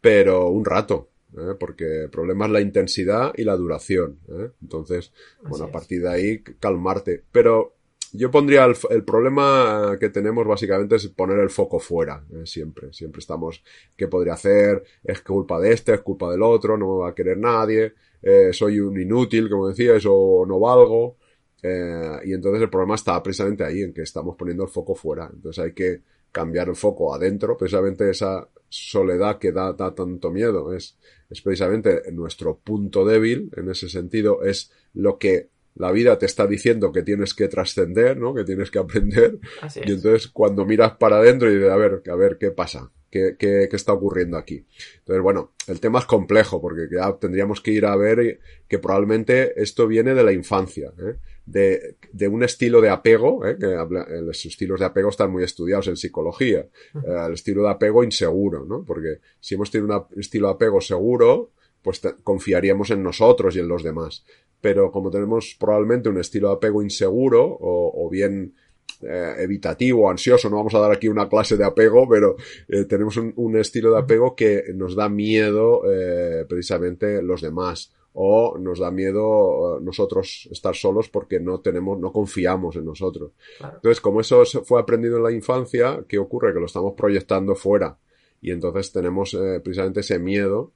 pero 0.00 0.48
un 0.48 0.64
rato, 0.64 1.09
¿eh? 1.36 1.54
porque 1.58 2.04
el 2.04 2.10
problema 2.10 2.46
es 2.46 2.52
la 2.52 2.60
intensidad 2.60 3.32
y 3.36 3.44
la 3.44 3.56
duración. 3.56 4.18
¿eh? 4.28 4.50
Entonces, 4.62 5.12
Así 5.40 5.48
bueno, 5.48 5.66
a 5.66 5.72
partir 5.72 6.02
de 6.02 6.08
ahí, 6.08 6.42
calmarte. 6.58 7.22
Pero 7.30 7.74
yo 8.12 8.30
pondría 8.30 8.64
el, 8.64 8.76
el, 8.90 9.04
problema 9.04 9.96
que 10.00 10.08
tenemos 10.08 10.46
básicamente 10.46 10.96
es 10.96 11.06
poner 11.08 11.38
el 11.38 11.50
foco 11.50 11.78
fuera, 11.78 12.24
¿eh? 12.32 12.44
siempre. 12.44 12.92
Siempre 12.92 13.20
estamos, 13.20 13.62
¿qué 13.96 14.08
podría 14.08 14.34
hacer? 14.34 14.82
Es 15.04 15.20
culpa 15.22 15.60
de 15.60 15.72
este, 15.72 15.94
es 15.94 16.00
culpa 16.00 16.30
del 16.30 16.42
otro, 16.42 16.76
no 16.76 16.86
me 16.86 17.02
va 17.02 17.10
a 17.10 17.14
querer 17.14 17.38
nadie, 17.38 17.94
eh, 18.22 18.52
soy 18.52 18.80
un 18.80 19.00
inútil, 19.00 19.48
como 19.48 19.68
decías, 19.68 20.04
o 20.08 20.44
no 20.46 20.58
valgo. 20.58 21.16
Eh, 21.62 22.20
y 22.24 22.32
entonces 22.32 22.62
el 22.62 22.70
problema 22.70 22.94
está 22.94 23.22
precisamente 23.22 23.64
ahí, 23.64 23.82
en 23.82 23.92
que 23.92 24.02
estamos 24.02 24.36
poniendo 24.36 24.64
el 24.64 24.70
foco 24.70 24.94
fuera. 24.94 25.30
Entonces 25.32 25.62
hay 25.64 25.72
que 25.72 26.02
cambiar 26.32 26.68
el 26.68 26.76
foco 26.76 27.14
adentro, 27.14 27.56
precisamente 27.56 28.10
esa 28.10 28.48
soledad 28.68 29.38
que 29.38 29.52
da, 29.52 29.72
da 29.72 29.94
tanto 29.94 30.30
miedo 30.30 30.72
es, 30.72 30.96
es 31.30 31.40
precisamente 31.40 32.02
nuestro 32.12 32.58
punto 32.58 33.04
débil 33.04 33.50
en 33.56 33.70
ese 33.70 33.88
sentido, 33.88 34.42
es 34.42 34.72
lo 34.92 35.18
que 35.18 35.48
la 35.76 35.92
vida 35.92 36.18
te 36.18 36.26
está 36.26 36.46
diciendo 36.46 36.92
que 36.92 37.02
tienes 37.02 37.32
que 37.32 37.48
trascender, 37.48 38.16
¿no? 38.16 38.34
Que 38.34 38.44
tienes 38.44 38.70
que 38.70 38.78
aprender. 38.78 39.38
Así 39.62 39.80
y 39.84 39.92
entonces 39.92 40.28
cuando 40.28 40.66
miras 40.66 40.92
para 40.96 41.18
adentro 41.18 41.50
y 41.50 41.54
dices, 41.54 41.70
a 41.70 41.76
ver, 41.76 42.02
a 42.10 42.14
ver 42.16 42.36
qué 42.38 42.50
pasa, 42.50 42.90
qué, 43.10 43.36
qué, 43.38 43.68
qué 43.70 43.76
está 43.76 43.92
ocurriendo 43.92 44.36
aquí. 44.36 44.66
Entonces, 44.98 45.22
bueno, 45.22 45.52
el 45.68 45.80
tema 45.80 46.00
es 46.00 46.06
complejo 46.06 46.60
porque 46.60 46.88
ya 46.92 47.16
tendríamos 47.18 47.60
que 47.60 47.70
ir 47.70 47.86
a 47.86 47.96
ver 47.96 48.40
que 48.68 48.78
probablemente 48.78 49.60
esto 49.62 49.86
viene 49.86 50.14
de 50.14 50.24
la 50.24 50.32
infancia, 50.32 50.92
¿eh? 50.98 51.16
De, 51.50 51.96
de, 52.12 52.28
un 52.28 52.42
estilo 52.42 52.80
de 52.80 52.88
apego, 52.88 53.46
¿eh? 53.46 53.56
que 53.58 53.74
habla, 53.74 54.06
los 54.22 54.44
estilos 54.44 54.80
de 54.80 54.86
apego 54.86 55.08
están 55.08 55.30
muy 55.30 55.42
estudiados 55.42 55.88
en 55.88 55.96
psicología, 55.96 56.66
eh, 56.94 57.26
el 57.26 57.34
estilo 57.34 57.62
de 57.62 57.70
apego 57.70 58.04
inseguro, 58.04 58.64
¿no? 58.64 58.84
Porque 58.84 59.18
si 59.40 59.54
hemos 59.54 59.70
tenido 59.70 60.08
un 60.10 60.20
estilo 60.20 60.48
de 60.48 60.54
apego 60.54 60.80
seguro, 60.80 61.50
pues 61.82 62.00
confiaríamos 62.22 62.90
en 62.90 63.02
nosotros 63.02 63.56
y 63.56 63.60
en 63.60 63.68
los 63.68 63.82
demás. 63.82 64.24
Pero 64.60 64.90
como 64.92 65.10
tenemos 65.10 65.56
probablemente 65.58 66.08
un 66.08 66.18
estilo 66.18 66.48
de 66.48 66.54
apego 66.54 66.82
inseguro 66.82 67.44
o, 67.44 68.06
o 68.06 68.10
bien 68.10 68.54
eh, 69.02 69.34
evitativo, 69.38 70.10
ansioso, 70.10 70.50
no 70.50 70.56
vamos 70.56 70.74
a 70.74 70.78
dar 70.78 70.92
aquí 70.92 71.08
una 71.08 71.26
clase 71.26 71.56
de 71.56 71.64
apego, 71.64 72.06
pero 72.06 72.36
eh, 72.68 72.84
tenemos 72.84 73.16
un, 73.16 73.32
un, 73.36 73.56
estilo 73.56 73.92
de 73.92 73.98
apego 73.98 74.36
que 74.36 74.64
nos 74.74 74.94
da 74.94 75.08
miedo 75.08 75.82
eh, 75.90 76.44
precisamente 76.46 77.22
los 77.22 77.40
demás 77.40 77.94
o 78.12 78.58
nos 78.58 78.78
da 78.80 78.90
miedo 78.90 79.78
nosotros 79.80 80.48
estar 80.50 80.74
solos 80.74 81.08
porque 81.08 81.38
no 81.40 81.60
tenemos, 81.60 81.98
no 81.98 82.12
confiamos 82.12 82.76
en 82.76 82.84
nosotros. 82.84 83.32
Claro. 83.58 83.76
Entonces, 83.76 84.00
como 84.00 84.20
eso 84.20 84.44
fue 84.44 84.80
aprendido 84.80 85.16
en 85.18 85.22
la 85.22 85.32
infancia, 85.32 86.04
¿qué 86.08 86.18
ocurre? 86.18 86.52
Que 86.52 86.60
lo 86.60 86.66
estamos 86.66 86.94
proyectando 86.94 87.54
fuera 87.54 87.96
y 88.42 88.50
entonces 88.50 88.92
tenemos 88.92 89.34
eh, 89.34 89.60
precisamente 89.62 90.00
ese 90.00 90.18
miedo 90.18 90.72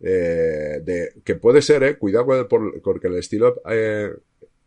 eh, 0.00 0.80
de 0.84 1.12
que 1.24 1.34
puede 1.34 1.60
ser, 1.60 1.82
eh, 1.82 1.98
cuidado 1.98 2.48
por, 2.48 2.80
porque 2.82 3.08
el 3.08 3.16
estilo, 3.16 3.60
eh, 3.68 4.12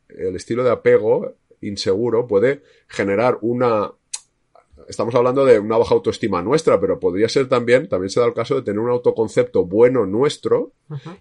el 0.09 0.35
estilo 0.35 0.63
de 0.63 0.71
apego 0.71 1.35
inseguro 1.61 2.27
puede 2.27 2.63
generar 2.87 3.37
una 3.41 3.91
estamos 4.91 5.15
hablando 5.15 5.43
de 5.45 5.57
una 5.57 5.77
baja 5.77 5.95
autoestima 5.95 6.41
nuestra, 6.41 6.79
pero 6.79 6.99
podría 6.99 7.27
ser 7.27 7.49
también, 7.49 7.87
también 7.87 8.09
se 8.09 8.19
da 8.19 8.27
el 8.27 8.33
caso 8.33 8.55
de 8.55 8.61
tener 8.61 8.79
un 8.79 8.89
autoconcepto 8.89 9.65
bueno 9.65 10.05
nuestro 10.05 10.73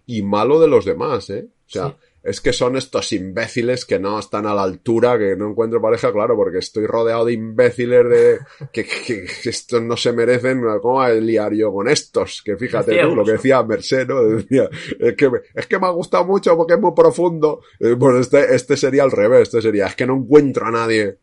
y 0.06 0.22
malo 0.22 0.60
de 0.60 0.68
los 0.68 0.84
demás, 0.84 1.30
¿eh? 1.30 1.48
O 1.48 1.70
sea, 1.72 1.96
es 2.22 2.40
que 2.40 2.52
son 2.52 2.76
estos 2.76 3.12
imbéciles 3.12 3.86
que 3.86 3.98
no 3.98 4.18
están 4.18 4.46
a 4.46 4.54
la 4.54 4.62
altura, 4.62 5.18
que 5.18 5.36
no 5.36 5.50
encuentro 5.50 5.80
pareja, 5.80 6.12
claro, 6.12 6.36
porque 6.36 6.58
estoy 6.58 6.86
rodeado 6.86 7.24
de 7.24 7.32
imbéciles 7.32 8.08
de 8.10 8.38
que, 8.72 8.84
que, 8.84 9.24
estos 9.44 9.80
no 9.82 9.96
se 9.96 10.12
merecen, 10.12 10.60
¿cómo 10.82 10.94
voy 10.94 11.06
a 11.06 11.14
liar 11.14 11.54
yo 11.54 11.72
con 11.72 11.88
estos? 11.88 12.42
Que 12.44 12.56
fíjate 12.56 13.00
tú, 13.00 13.14
lo 13.14 13.24
que 13.24 13.32
decía 13.32 13.62
Merced, 13.62 14.06
¿no? 14.06 14.22
Decía, 14.22 14.68
es 14.98 15.14
que, 15.16 15.30
es 15.54 15.66
que 15.66 15.78
me 15.78 15.86
ha 15.86 15.90
gustado 15.90 16.26
mucho 16.26 16.56
porque 16.56 16.74
es 16.74 16.80
muy 16.80 16.92
profundo. 16.94 17.62
Eh, 17.78 17.92
bueno, 17.92 18.18
este, 18.18 18.54
este 18.54 18.76
sería 18.76 19.04
al 19.04 19.12
revés, 19.12 19.42
este 19.42 19.62
sería, 19.62 19.86
es 19.86 19.94
que 19.94 20.06
no 20.06 20.16
encuentro 20.16 20.66
a 20.66 20.70
nadie 20.70 21.18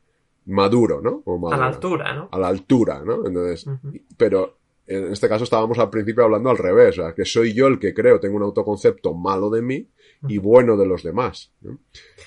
maduro, 0.48 1.02
¿no? 1.02 1.24
a 1.52 1.58
la 1.58 1.68
altura, 1.68 2.14
¿no? 2.14 2.30
A 2.32 2.40
la 2.40 2.48
altura, 2.48 3.04
¿no? 3.06 3.26
Entonces, 3.26 3.66
pero 4.18 4.58
en 4.88 5.12
este 5.12 5.28
caso 5.28 5.44
estábamos 5.44 5.78
al 5.80 5.90
principio 5.90 6.24
hablando 6.24 6.50
al 6.50 6.58
revés, 6.58 6.98
o 6.98 7.04
sea, 7.04 7.14
que 7.14 7.26
soy 7.26 7.54
yo 7.54 7.68
el 7.68 7.78
que 7.80 7.94
creo, 7.94 8.20
tengo 8.20 8.38
un 8.38 8.44
autoconcepto 8.44 9.14
malo 9.14 9.50
de 9.50 9.62
mí 9.62 9.90
y 10.28 10.38
bueno 10.38 10.78
de 10.78 10.86
los 10.86 11.04
demás. 11.04 11.52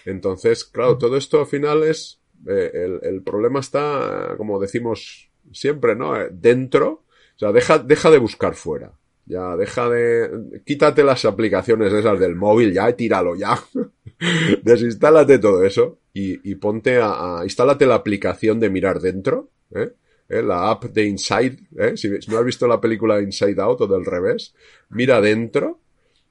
Entonces, 0.05 0.65
claro, 0.65 0.99
todo 0.99 1.17
esto 1.17 1.41
al 1.41 1.47
final 1.47 1.83
es, 1.83 2.21
eh, 2.47 2.71
el, 2.75 3.01
el, 3.03 3.23
problema 3.23 3.61
está, 3.61 4.35
como 4.37 4.61
decimos 4.61 5.31
siempre, 5.53 5.97
¿no? 5.97 6.21
Eh, 6.21 6.29
dentro, 6.31 6.89
o 6.89 7.39
sea, 7.39 7.53
deja, 7.53 7.79
deja 7.79 8.11
de 8.11 8.19
buscar 8.19 8.55
fuera. 8.55 8.93
Ya, 9.31 9.57
deja 9.57 9.89
de, 9.89 10.61
quítate 10.65 11.05
las 11.05 11.25
aplicaciones 11.25 11.93
esas 11.93 12.19
del 12.19 12.35
móvil, 12.35 12.73
ya, 12.73 12.91
tíralo, 12.97 13.37
ya. 13.37 13.63
Desinstálate 14.63 15.39
todo 15.39 15.65
eso 15.65 16.01
y, 16.13 16.51
y 16.51 16.57
ponte 16.57 16.99
a, 16.99 17.39
a, 17.39 17.45
instálate 17.45 17.87
la 17.87 17.95
aplicación 17.95 18.59
de 18.59 18.71
mirar 18.71 18.99
dentro, 18.99 19.51
¿eh? 19.73 19.93
¿eh? 20.29 20.43
la 20.43 20.71
app 20.71 20.85
de 20.85 21.05
Inside, 21.05 21.59
¿eh? 21.79 21.97
si, 21.97 22.09
no 22.29 22.39
has 22.39 22.45
visto 22.45 22.67
la 22.67 22.81
película 22.81 23.21
Inside 23.21 23.61
Out 23.61 23.83
o 23.83 23.87
del 23.87 24.05
revés, 24.05 24.55
mira 24.89 25.21
dentro 25.21 25.81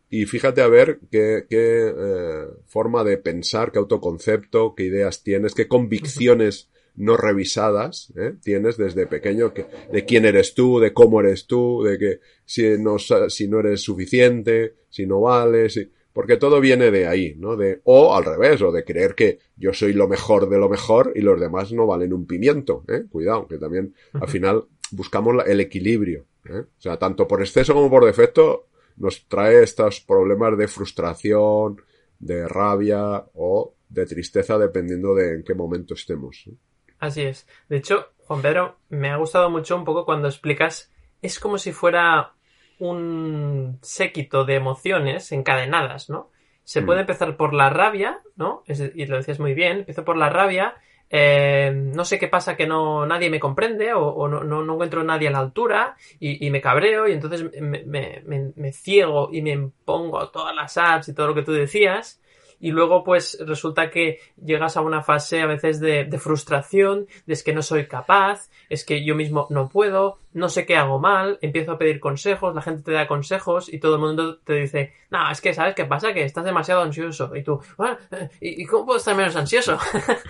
y 0.09 0.25
fíjate 0.25 0.61
a 0.61 0.67
ver 0.67 0.99
qué, 1.11 1.45
qué 1.47 1.93
eh, 1.95 2.47
forma 2.65 3.03
de 3.03 3.17
pensar, 3.17 3.71
qué 3.71 3.79
autoconcepto, 3.79 4.73
qué 4.75 4.83
ideas 4.83 5.23
tienes, 5.23 5.53
qué 5.53 5.67
convicciones 5.67 6.69
no 6.99 7.15
revisadas 7.15 8.11
¿eh? 8.17 8.35
tienes 8.43 8.77
desde 8.77 9.07
pequeño 9.07 9.53
que, 9.53 9.65
de 9.91 10.05
quién 10.05 10.25
eres 10.25 10.53
tú, 10.53 10.79
de 10.79 10.93
cómo 10.93 11.21
eres 11.21 11.47
tú, 11.47 11.81
de 11.81 11.97
que 11.97 12.19
si 12.45 12.77
no, 12.77 12.97
si 12.99 13.47
no 13.47 13.59
eres 13.61 13.81
suficiente, 13.81 14.75
si 14.89 15.05
no 15.05 15.21
vales, 15.21 15.73
si, 15.73 15.89
porque 16.11 16.35
todo 16.35 16.59
viene 16.59 16.91
de 16.91 17.07
ahí, 17.07 17.35
¿no? 17.37 17.55
De, 17.55 17.79
o 17.85 18.13
al 18.13 18.25
revés, 18.25 18.61
o 18.61 18.71
de 18.73 18.83
creer 18.83 19.15
que 19.15 19.39
yo 19.55 19.73
soy 19.73 19.93
lo 19.93 20.09
mejor 20.09 20.49
de 20.49 20.57
lo 20.57 20.67
mejor 20.67 21.13
y 21.15 21.21
los 21.21 21.39
demás 21.39 21.71
no 21.71 21.87
valen 21.87 22.11
un 22.11 22.25
pimiento, 22.25 22.83
¿eh? 22.89 23.05
Cuidado, 23.09 23.47
que 23.47 23.57
también 23.57 23.95
al 24.13 24.27
final 24.27 24.65
buscamos 24.91 25.41
el 25.47 25.61
equilibrio, 25.61 26.25
¿eh? 26.45 26.65
O 26.67 26.81
sea, 26.81 26.99
tanto 26.99 27.27
por 27.27 27.39
exceso 27.39 27.73
como 27.73 27.89
por 27.89 28.05
defecto 28.05 28.67
nos 28.97 29.25
trae 29.29 29.63
estos 29.63 30.01
problemas 30.01 30.57
de 30.57 30.67
frustración, 30.67 31.81
de 32.19 32.45
rabia 32.45 33.23
o 33.35 33.75
de 33.87 34.05
tristeza 34.05 34.57
dependiendo 34.57 35.15
de 35.15 35.35
en 35.35 35.43
qué 35.43 35.53
momento 35.53 35.93
estemos. 35.93 36.43
¿eh? 36.47 36.53
Así 36.99 37.23
es. 37.23 37.47
De 37.69 37.77
hecho, 37.77 38.09
Juan 38.27 38.41
Pedro, 38.41 38.77
me 38.89 39.09
ha 39.09 39.17
gustado 39.17 39.49
mucho 39.49 39.75
un 39.75 39.85
poco 39.85 40.05
cuando 40.05 40.27
explicas, 40.27 40.91
es 41.21 41.39
como 41.39 41.57
si 41.57 41.71
fuera 41.71 42.33
un 42.79 43.79
séquito 43.81 44.45
de 44.45 44.55
emociones 44.55 45.31
encadenadas, 45.31 46.09
¿no? 46.09 46.29
Se 46.63 46.81
puede 46.81 46.99
mm. 46.99 47.01
empezar 47.01 47.37
por 47.37 47.53
la 47.53 47.69
rabia, 47.69 48.21
¿no? 48.35 48.63
y 48.67 49.05
lo 49.07 49.17
decías 49.17 49.39
muy 49.39 49.53
bien, 49.55 49.79
empiezo 49.79 50.05
por 50.05 50.17
la 50.17 50.29
rabia, 50.29 50.75
eh, 51.09 51.71
no 51.73 52.05
sé 52.05 52.19
qué 52.19 52.27
pasa 52.27 52.55
que 52.55 52.67
no 52.67 53.07
nadie 53.07 53.31
me 53.31 53.39
comprende 53.39 53.93
o, 53.93 54.27
no, 54.27 54.43
no, 54.43 54.63
no, 54.63 54.73
encuentro 54.73 55.03
nadie 55.03 55.29
a 55.29 55.31
la 55.31 55.39
altura 55.39 55.95
y, 56.19 56.45
y 56.45 56.51
me 56.51 56.61
cabreo 56.61 57.07
y 57.07 57.13
entonces 57.13 57.51
me, 57.59 57.83
me, 57.83 58.21
me, 58.23 58.53
me, 58.55 58.71
ciego 58.71 59.29
y 59.31 59.41
me 59.41 59.71
pongo 59.83 60.29
todas 60.29 60.55
las 60.55 60.77
apps 60.77 61.09
y 61.09 61.15
todo 61.15 61.29
lo 61.29 61.33
que 61.33 61.41
tú 61.41 61.51
decías 61.51 62.18
y 62.59 62.71
luego 62.71 63.03
pues 63.03 63.37
resulta 63.45 63.89
que 63.89 64.19
llegas 64.43 64.77
a 64.77 64.81
una 64.81 65.01
fase 65.01 65.41
a 65.41 65.45
veces 65.45 65.79
de, 65.79 66.05
de, 66.05 66.17
frustración, 66.19 67.07
de 67.25 67.33
es 67.33 67.43
que 67.43 67.53
no 67.53 67.61
soy 67.61 67.87
capaz, 67.87 68.49
es 68.69 68.85
que 68.85 69.03
yo 69.03 69.15
mismo 69.15 69.47
no 69.49 69.69
puedo, 69.69 70.19
no 70.33 70.49
sé 70.49 70.65
qué 70.65 70.75
hago 70.75 70.99
mal, 70.99 71.39
empiezo 71.41 71.73
a 71.73 71.77
pedir 71.77 71.99
consejos, 71.99 72.53
la 72.53 72.61
gente 72.61 72.83
te 72.83 72.91
da 72.91 73.07
consejos 73.07 73.71
y 73.71 73.79
todo 73.79 73.95
el 73.95 74.01
mundo 74.01 74.37
te 74.39 74.53
dice, 74.53 74.93
no, 75.09 75.29
es 75.31 75.41
que 75.41 75.53
sabes 75.53 75.75
qué 75.75 75.85
pasa, 75.85 76.13
que 76.13 76.23
estás 76.23 76.45
demasiado 76.45 76.81
ansioso 76.81 77.35
y 77.35 77.43
tú, 77.43 77.61
bueno, 77.77 77.97
¿y 78.41 78.65
cómo 78.65 78.85
puedo 78.85 78.97
estar 78.99 79.15
menos 79.15 79.35
ansioso? 79.35 79.77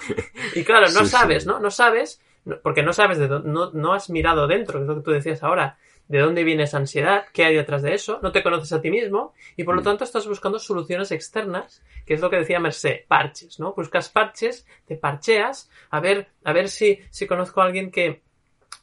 y 0.55 0.63
claro, 0.63 0.87
no 0.91 1.05
sabes, 1.05 1.45
¿no? 1.45 1.59
No 1.59 1.71
sabes, 1.71 2.21
porque 2.63 2.83
no 2.83 2.93
sabes 2.93 3.17
de 3.17 3.27
dónde, 3.27 3.49
no, 3.49 3.71
no 3.71 3.93
has 3.93 4.09
mirado 4.09 4.47
dentro, 4.47 4.79
que 4.79 4.83
es 4.83 4.87
lo 4.87 4.95
que 4.95 5.03
tú 5.03 5.11
decías 5.11 5.43
ahora 5.43 5.77
de 6.09 6.19
dónde 6.19 6.43
viene 6.43 6.63
esa 6.63 6.77
ansiedad, 6.77 7.25
qué 7.31 7.45
hay 7.45 7.55
detrás 7.55 7.83
de 7.83 7.93
eso, 7.93 8.19
no 8.21 8.31
te 8.31 8.43
conoces 8.43 8.73
a 8.73 8.81
ti 8.81 8.89
mismo 8.89 9.33
y 9.55 9.63
por 9.63 9.75
lo 9.75 9.81
mm. 9.81 9.85
tanto 9.85 10.03
estás 10.03 10.27
buscando 10.27 10.57
soluciones 10.57 11.11
externas, 11.11 11.83
que 12.05 12.15
es 12.15 12.21
lo 12.21 12.31
que 12.31 12.37
decía 12.37 12.59
Merced, 12.59 13.05
parches, 13.07 13.59
¿no? 13.59 13.73
Buscas 13.73 14.09
parches, 14.09 14.65
te 14.85 14.97
parcheas, 14.97 15.69
a 15.91 15.99
ver, 15.99 16.27
a 16.43 16.51
ver 16.51 16.67
si, 16.67 16.99
si 17.11 17.27
conozco 17.27 17.61
a 17.61 17.65
alguien 17.65 17.91
que, 17.91 18.23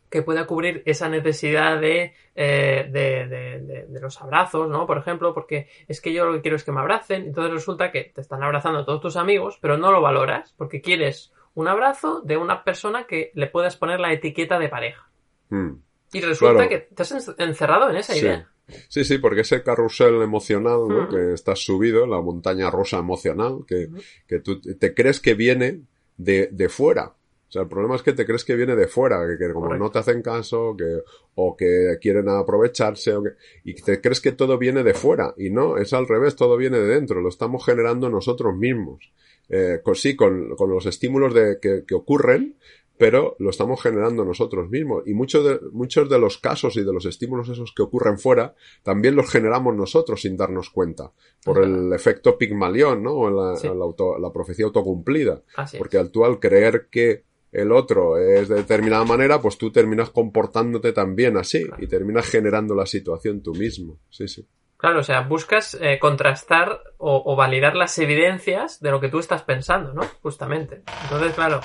que 0.09 0.23
pueda 0.23 0.47
cubrir 0.47 0.85
esa 0.87 1.09
necesidad 1.09 1.81
de, 1.81 2.15
eh, 2.37 2.89
de, 2.93 3.27
de, 3.27 3.87
de, 3.89 4.01
los 4.01 4.23
abrazos, 4.23 4.69
¿no? 4.69 4.87
Por 4.87 4.99
ejemplo, 4.99 5.35
porque 5.35 5.69
es 5.89 6.01
que 6.01 6.13
yo 6.13 6.27
lo 6.27 6.35
que 6.35 6.43
quiero 6.43 6.57
es 6.57 6.63
que 6.63 6.71
me 6.71 6.81
abracen, 6.81 7.25
entonces 7.27 7.53
resulta 7.53 7.91
que 7.91 8.13
te 8.15 8.21
están 8.21 8.45
abrazando 8.45 8.85
todos 8.85 9.01
tus 9.01 9.17
amigos, 9.17 9.59
pero 9.61 9.77
no 9.77 9.91
lo 9.91 10.01
valoras, 10.01 10.55
porque 10.57 10.81
quieres 10.81 11.33
un 11.55 11.67
abrazo 11.67 12.21
de 12.21 12.37
una 12.37 12.63
persona 12.63 13.05
que 13.09 13.33
le 13.35 13.49
puedas 13.49 13.77
poner 13.77 13.99
la 13.99 14.13
etiqueta 14.13 14.61
de 14.61 14.69
pareja. 14.69 15.09
Mm. 15.49 15.86
Y 16.13 16.21
resulta 16.21 16.69
que 16.69 16.79
te 16.79 17.03
has 17.03 17.13
encerrado 17.39 17.91
en 17.91 17.97
esa 17.97 18.17
idea. 18.17 18.51
Sí, 18.89 19.05
sí, 19.05 19.19
porque 19.19 19.43
ese 19.43 19.63
carrusel 19.63 20.23
emocional, 20.23 20.89
¿no? 20.89 21.09
Que 21.09 21.35
estás 21.35 21.61
subido, 21.61 22.07
la 22.07 22.21
montaña 22.21 22.71
rusa 22.71 22.99
emocional, 22.99 23.65
que, 23.67 23.89
que 24.27 24.41
tú 24.41 24.61
te 24.61 24.95
crees 24.95 25.21
que 25.21 25.35
viene 25.35 25.83
de, 26.17 26.49
de 26.51 26.69
fuera. 26.69 27.15
O 27.49 27.53
sea, 27.53 27.63
el 27.63 27.69
problema 27.69 27.95
es 27.95 28.03
que 28.03 28.13
te 28.13 28.27
crees 28.27 28.45
que 28.45 28.57
viene 28.57 28.75
de 28.75 28.89
fuera, 28.89 29.21
que, 29.39 29.53
como 29.53 29.73
no 29.77 29.91
te 29.91 30.01
hacen 30.01 30.21
caso, 30.21 30.75
que, 30.77 30.99
o 31.37 31.57
que 31.57 31.97
quieren 32.01 32.29
aprovecharse, 32.29 33.15
o 33.15 33.23
que, 33.23 33.31
y 33.65 33.75
te 33.75 34.01
crees 34.01 34.21
que 34.21 34.33
todo 34.33 34.59
viene 34.59 34.83
de 34.83 34.95
fuera. 34.95 35.33
Y 35.37 35.51
no, 35.51 35.77
es 35.77 35.93
al 35.93 36.09
revés, 36.09 36.35
todo 36.35 36.57
viene 36.57 36.81
de 36.81 36.89
dentro, 36.89 37.21
lo 37.21 37.29
estamos 37.29 37.65
generando 37.65 38.11
nosotros 38.11 38.57
mismos. 38.57 39.13
Eh, 39.49 39.81
con, 39.85 39.95
sí, 39.95 40.17
con, 40.17 40.57
con 40.57 40.71
los 40.71 40.87
estímulos 40.87 41.33
de, 41.33 41.61
que, 41.61 41.85
que 41.87 41.95
ocurren, 41.95 42.57
pero 42.99 43.37
lo 43.39 43.51
estamos 43.51 43.81
generando 43.83 44.25
nosotros 44.25 44.69
mismos. 44.71 45.03
Y 45.07 45.15
muchos 45.15 45.45
de, 45.45 45.61
muchos 45.73 46.09
de 46.09 46.19
los 46.19 46.39
casos 46.39 46.77
y 46.77 46.85
de 46.85 46.93
los 46.93 47.05
estímulos 47.07 47.49
esos 47.49 47.73
que 47.73 47.83
ocurren 47.83 48.19
fuera, 48.19 48.55
también 48.83 49.17
los 49.17 49.31
generamos 49.31 49.75
nosotros 49.75 50.23
sin 50.23 50.37
darnos 50.37 50.71
cuenta, 50.71 51.13
por 51.45 51.63
el 51.63 51.93
efecto 51.93 52.39
Pigmalión, 52.39 53.03
¿no? 53.03 53.31
La, 53.31 53.55
la, 53.63 54.19
la, 54.19 54.33
profecía 54.33 54.67
autocumplida. 54.67 55.43
Porque 55.79 55.99
al 55.99 56.11
tú 56.11 56.25
al 56.25 56.41
creer 56.41 56.89
que 56.91 57.25
el 57.53 57.73
otro 57.73 58.19
es 58.19 58.49
de 58.49 58.57
determinada 58.57 59.05
manera, 59.05 59.41
pues 59.41 59.57
tú 59.57 59.71
terminas 59.71 60.11
comportándote 60.11 60.93
también 60.93 61.37
así 61.37 61.67
y 61.79 61.87
terminas 61.87 62.27
generando 62.27 62.75
la 62.75 62.87
situación 62.87 63.43
tú 63.43 63.55
mismo. 63.55 63.99
Sí, 64.11 64.29
sí. 64.29 64.47
Claro, 64.77 65.01
o 65.01 65.03
sea, 65.03 65.23
buscas 65.23 65.75
eh, 65.81 65.99
contrastar 65.99 66.83
o, 66.99 67.35
validar 67.35 67.77
las 67.77 67.99
evidencias 67.99 68.81
de 68.81 68.91
lo 68.91 69.01
que 69.01 69.09
tú 69.09 69.19
estás 69.19 69.43
pensando, 69.43 69.95
¿no? 69.95 70.03
Justamente. 70.23 70.83
Entonces, 71.05 71.33
claro, 71.35 71.61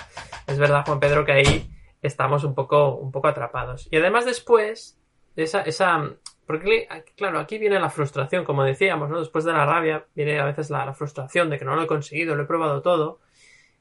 es 0.47 0.57
verdad, 0.57 0.85
Juan 0.85 0.99
Pedro, 0.99 1.25
que 1.25 1.33
ahí 1.33 1.69
estamos 2.01 2.45
un 2.45 2.55
poco, 2.55 2.95
un 2.95 3.11
poco 3.11 3.27
atrapados. 3.27 3.89
Y 3.91 3.97
además 3.97 4.25
después, 4.25 4.97
esa, 5.35 5.61
esa, 5.63 6.09
porque 6.47 6.87
claro, 7.17 7.39
aquí 7.39 7.57
viene 7.57 7.79
la 7.79 7.89
frustración, 7.89 8.45
como 8.45 8.63
decíamos, 8.63 9.09
¿no? 9.09 9.19
Después 9.19 9.43
de 9.43 9.51
la 9.51 9.65
rabia 9.65 10.05
viene 10.15 10.39
a 10.39 10.45
veces 10.45 10.69
la, 10.69 10.85
la 10.85 10.93
frustración 10.93 11.49
de 11.49 11.57
que 11.57 11.65
no 11.65 11.75
lo 11.75 11.83
he 11.83 11.87
conseguido, 11.87 12.35
lo 12.35 12.43
he 12.43 12.47
probado 12.47 12.81
todo. 12.81 13.19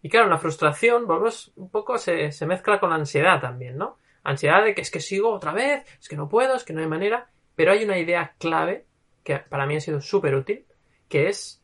Y 0.03 0.09
claro, 0.09 0.29
la 0.29 0.39
frustración, 0.39 1.07
volvemos 1.07 1.53
un 1.55 1.71
poco, 1.71 1.99
se, 1.99 2.33
se 2.33 2.47
mezcla 2.47 2.81
con 2.81 2.91
la 2.91 2.97
ansiedad 2.97 3.41
también, 3.41 3.77
¿no? 3.77 3.99
Ansiedad 4.25 4.65
de 4.65 4.75
que 4.75 4.81
es 4.81 4.91
que 4.91 5.01
sigo 5.01 5.33
otra 5.33 5.53
vez, 5.53 5.85
es 6.01 6.09
que 6.09 6.17
no 6.17 6.29
puedo, 6.29 6.57
es 6.57 6.65
que 6.65 6.73
no 6.73 6.81
hay 6.81 6.89
manera. 6.89 7.31
Pero 7.55 7.73
hay 7.73 7.85
una 7.85 7.99
idea 7.99 8.35
clave 8.39 8.87
que 9.25 9.39
para 9.39 9.67
mí 9.67 9.77
ha 9.77 9.81
sido 9.81 10.01
súper 10.01 10.35
útil, 10.35 10.67
que 11.09 11.29
es, 11.29 11.63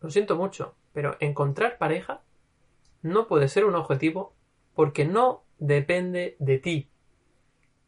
lo 0.00 0.10
siento 0.10 0.36
mucho, 0.36 0.74
pero 0.92 1.16
encontrar 1.20 1.78
pareja 1.78 2.22
no 3.02 3.26
puede 3.26 3.48
ser 3.48 3.64
un 3.64 3.74
objetivo 3.74 4.34
porque 4.74 5.04
no 5.04 5.44
depende 5.58 6.36
de 6.38 6.58
ti. 6.58 6.88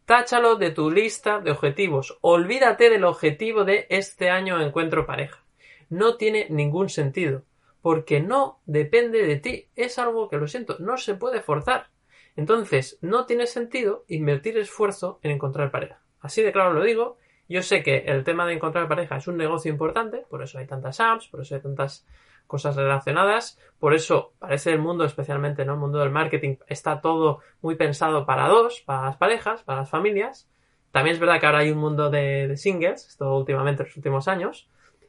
Táchalo 0.04 0.56
de 0.56 0.70
tu 0.70 0.90
lista 0.90 1.40
de 1.40 1.50
objetivos. 1.50 2.18
Olvídate 2.20 2.90
del 2.90 3.04
objetivo 3.04 3.64
de 3.64 3.86
este 3.88 4.28
año 4.28 4.60
encuentro 4.60 5.06
pareja. 5.06 5.42
No 5.88 6.16
tiene 6.16 6.46
ningún 6.50 6.88
sentido, 6.88 7.44
porque 7.80 8.20
no 8.20 8.60
depende 8.66 9.26
de 9.26 9.36
ti. 9.36 9.68
Es 9.76 9.98
algo 9.98 10.28
que 10.28 10.36
lo 10.36 10.46
siento, 10.46 10.76
no 10.78 10.98
se 10.98 11.14
puede 11.14 11.40
forzar. 11.40 11.88
Entonces, 12.36 12.98
no 13.00 13.26
tiene 13.26 13.46
sentido 13.46 14.04
invertir 14.08 14.58
esfuerzo 14.58 15.20
en 15.22 15.30
encontrar 15.30 15.70
pareja. 15.70 16.02
Así 16.20 16.42
de 16.42 16.52
claro 16.52 16.72
lo 16.72 16.82
digo, 16.82 17.18
yo 17.48 17.62
sé 17.62 17.82
que 17.82 18.04
el 18.06 18.24
tema 18.24 18.46
de 18.46 18.54
encontrar 18.54 18.88
pareja 18.88 19.16
es 19.16 19.28
un 19.28 19.36
negocio 19.36 19.70
importante, 19.70 20.24
por 20.30 20.42
eso 20.42 20.58
hay 20.58 20.66
tantas 20.66 21.00
apps, 21.00 21.28
por 21.28 21.40
eso 21.40 21.54
hay 21.54 21.60
tantas 21.60 22.06
cosas 22.46 22.76
relacionadas. 22.76 23.58
Por 23.78 23.94
eso 23.94 24.32
parece 24.38 24.72
el 24.72 24.78
mundo, 24.78 25.04
especialmente 25.04 25.64
¿no? 25.64 25.74
el 25.74 25.78
mundo 25.78 25.98
del 25.98 26.10
marketing, 26.10 26.56
está 26.66 27.00
todo 27.00 27.40
muy 27.60 27.76
pensado 27.76 28.26
para 28.26 28.48
dos, 28.48 28.80
para 28.82 29.06
las 29.06 29.16
parejas, 29.16 29.62
para 29.62 29.80
las 29.80 29.90
familias. 29.90 30.48
También 30.90 31.14
es 31.14 31.20
verdad 31.20 31.40
que 31.40 31.46
ahora 31.46 31.58
hay 31.58 31.70
un 31.70 31.78
mundo 31.78 32.10
de, 32.10 32.46
de 32.48 32.56
singles, 32.56 33.08
esto 33.08 33.36
últimamente 33.36 33.82
en 33.82 33.88
los 33.88 33.96
últimos 33.96 34.28
años, 34.28 34.68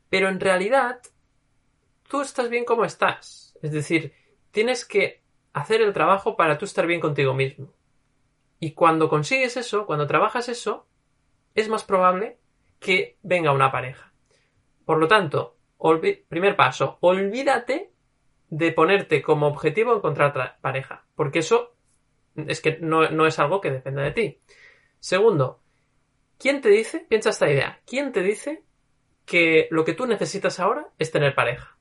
pero 0.10 0.30
en 0.30 0.40
realidad 0.40 1.00
tú 2.10 2.22
estás 2.22 2.50
bien 2.50 2.66
como 2.66 2.86
estás. 2.86 3.58
Es 3.62 3.72
decir, 3.72 4.14
tienes 4.52 4.86
que 4.86 5.22
hacer 5.54 5.82
el 5.82 5.94
trabajo 5.94 6.36
para 6.36 6.58
tú 6.58 6.66
estar 6.66 6.88
bien 6.88 7.00
contigo 7.00 7.34
mismo. 7.34 7.72
Y 8.60 8.72
cuando 8.72 9.10
consigues 9.10 9.58
eso, 9.58 9.86
cuando 9.86 10.08
trabajas 10.08 10.50
eso, 10.50 10.88
es 11.56 11.70
más 11.70 11.84
probable 11.84 12.38
que 12.80 13.18
venga 13.24 13.52
una 13.52 13.72
pareja. 13.72 14.14
Por 14.86 15.00
lo 15.00 15.08
tanto, 15.08 15.58
primer 16.28 16.56
paso, 16.56 16.98
olvídate 17.02 17.92
de 18.50 18.72
ponerte 18.72 19.22
como 19.22 19.48
objetivo 19.48 19.96
encontrar 19.96 20.60
pareja, 20.62 21.06
porque 21.16 21.40
eso 21.40 21.76
es 22.36 22.62
que 22.62 22.78
no, 22.80 23.26
es 23.26 23.40
algo 23.40 23.62
que 23.62 23.72
dependa 23.72 24.04
de 24.04 24.12
ti. 24.12 24.42
Segundo, 25.00 25.62
¿quién 26.38 26.62
te 26.62 26.70
dice, 26.70 27.06
piensa 27.10 27.30
esta 27.30 27.50
idea, 27.50 27.82
quién 27.86 28.12
te 28.12 28.22
dice 28.22 28.64
que 29.26 29.68
lo 29.72 29.86
que 29.86 29.94
tú 29.94 30.06
necesitas 30.06 30.60
ahora 30.60 30.90
es 31.00 31.12
tener 31.12 31.34
pareja? 31.34 31.78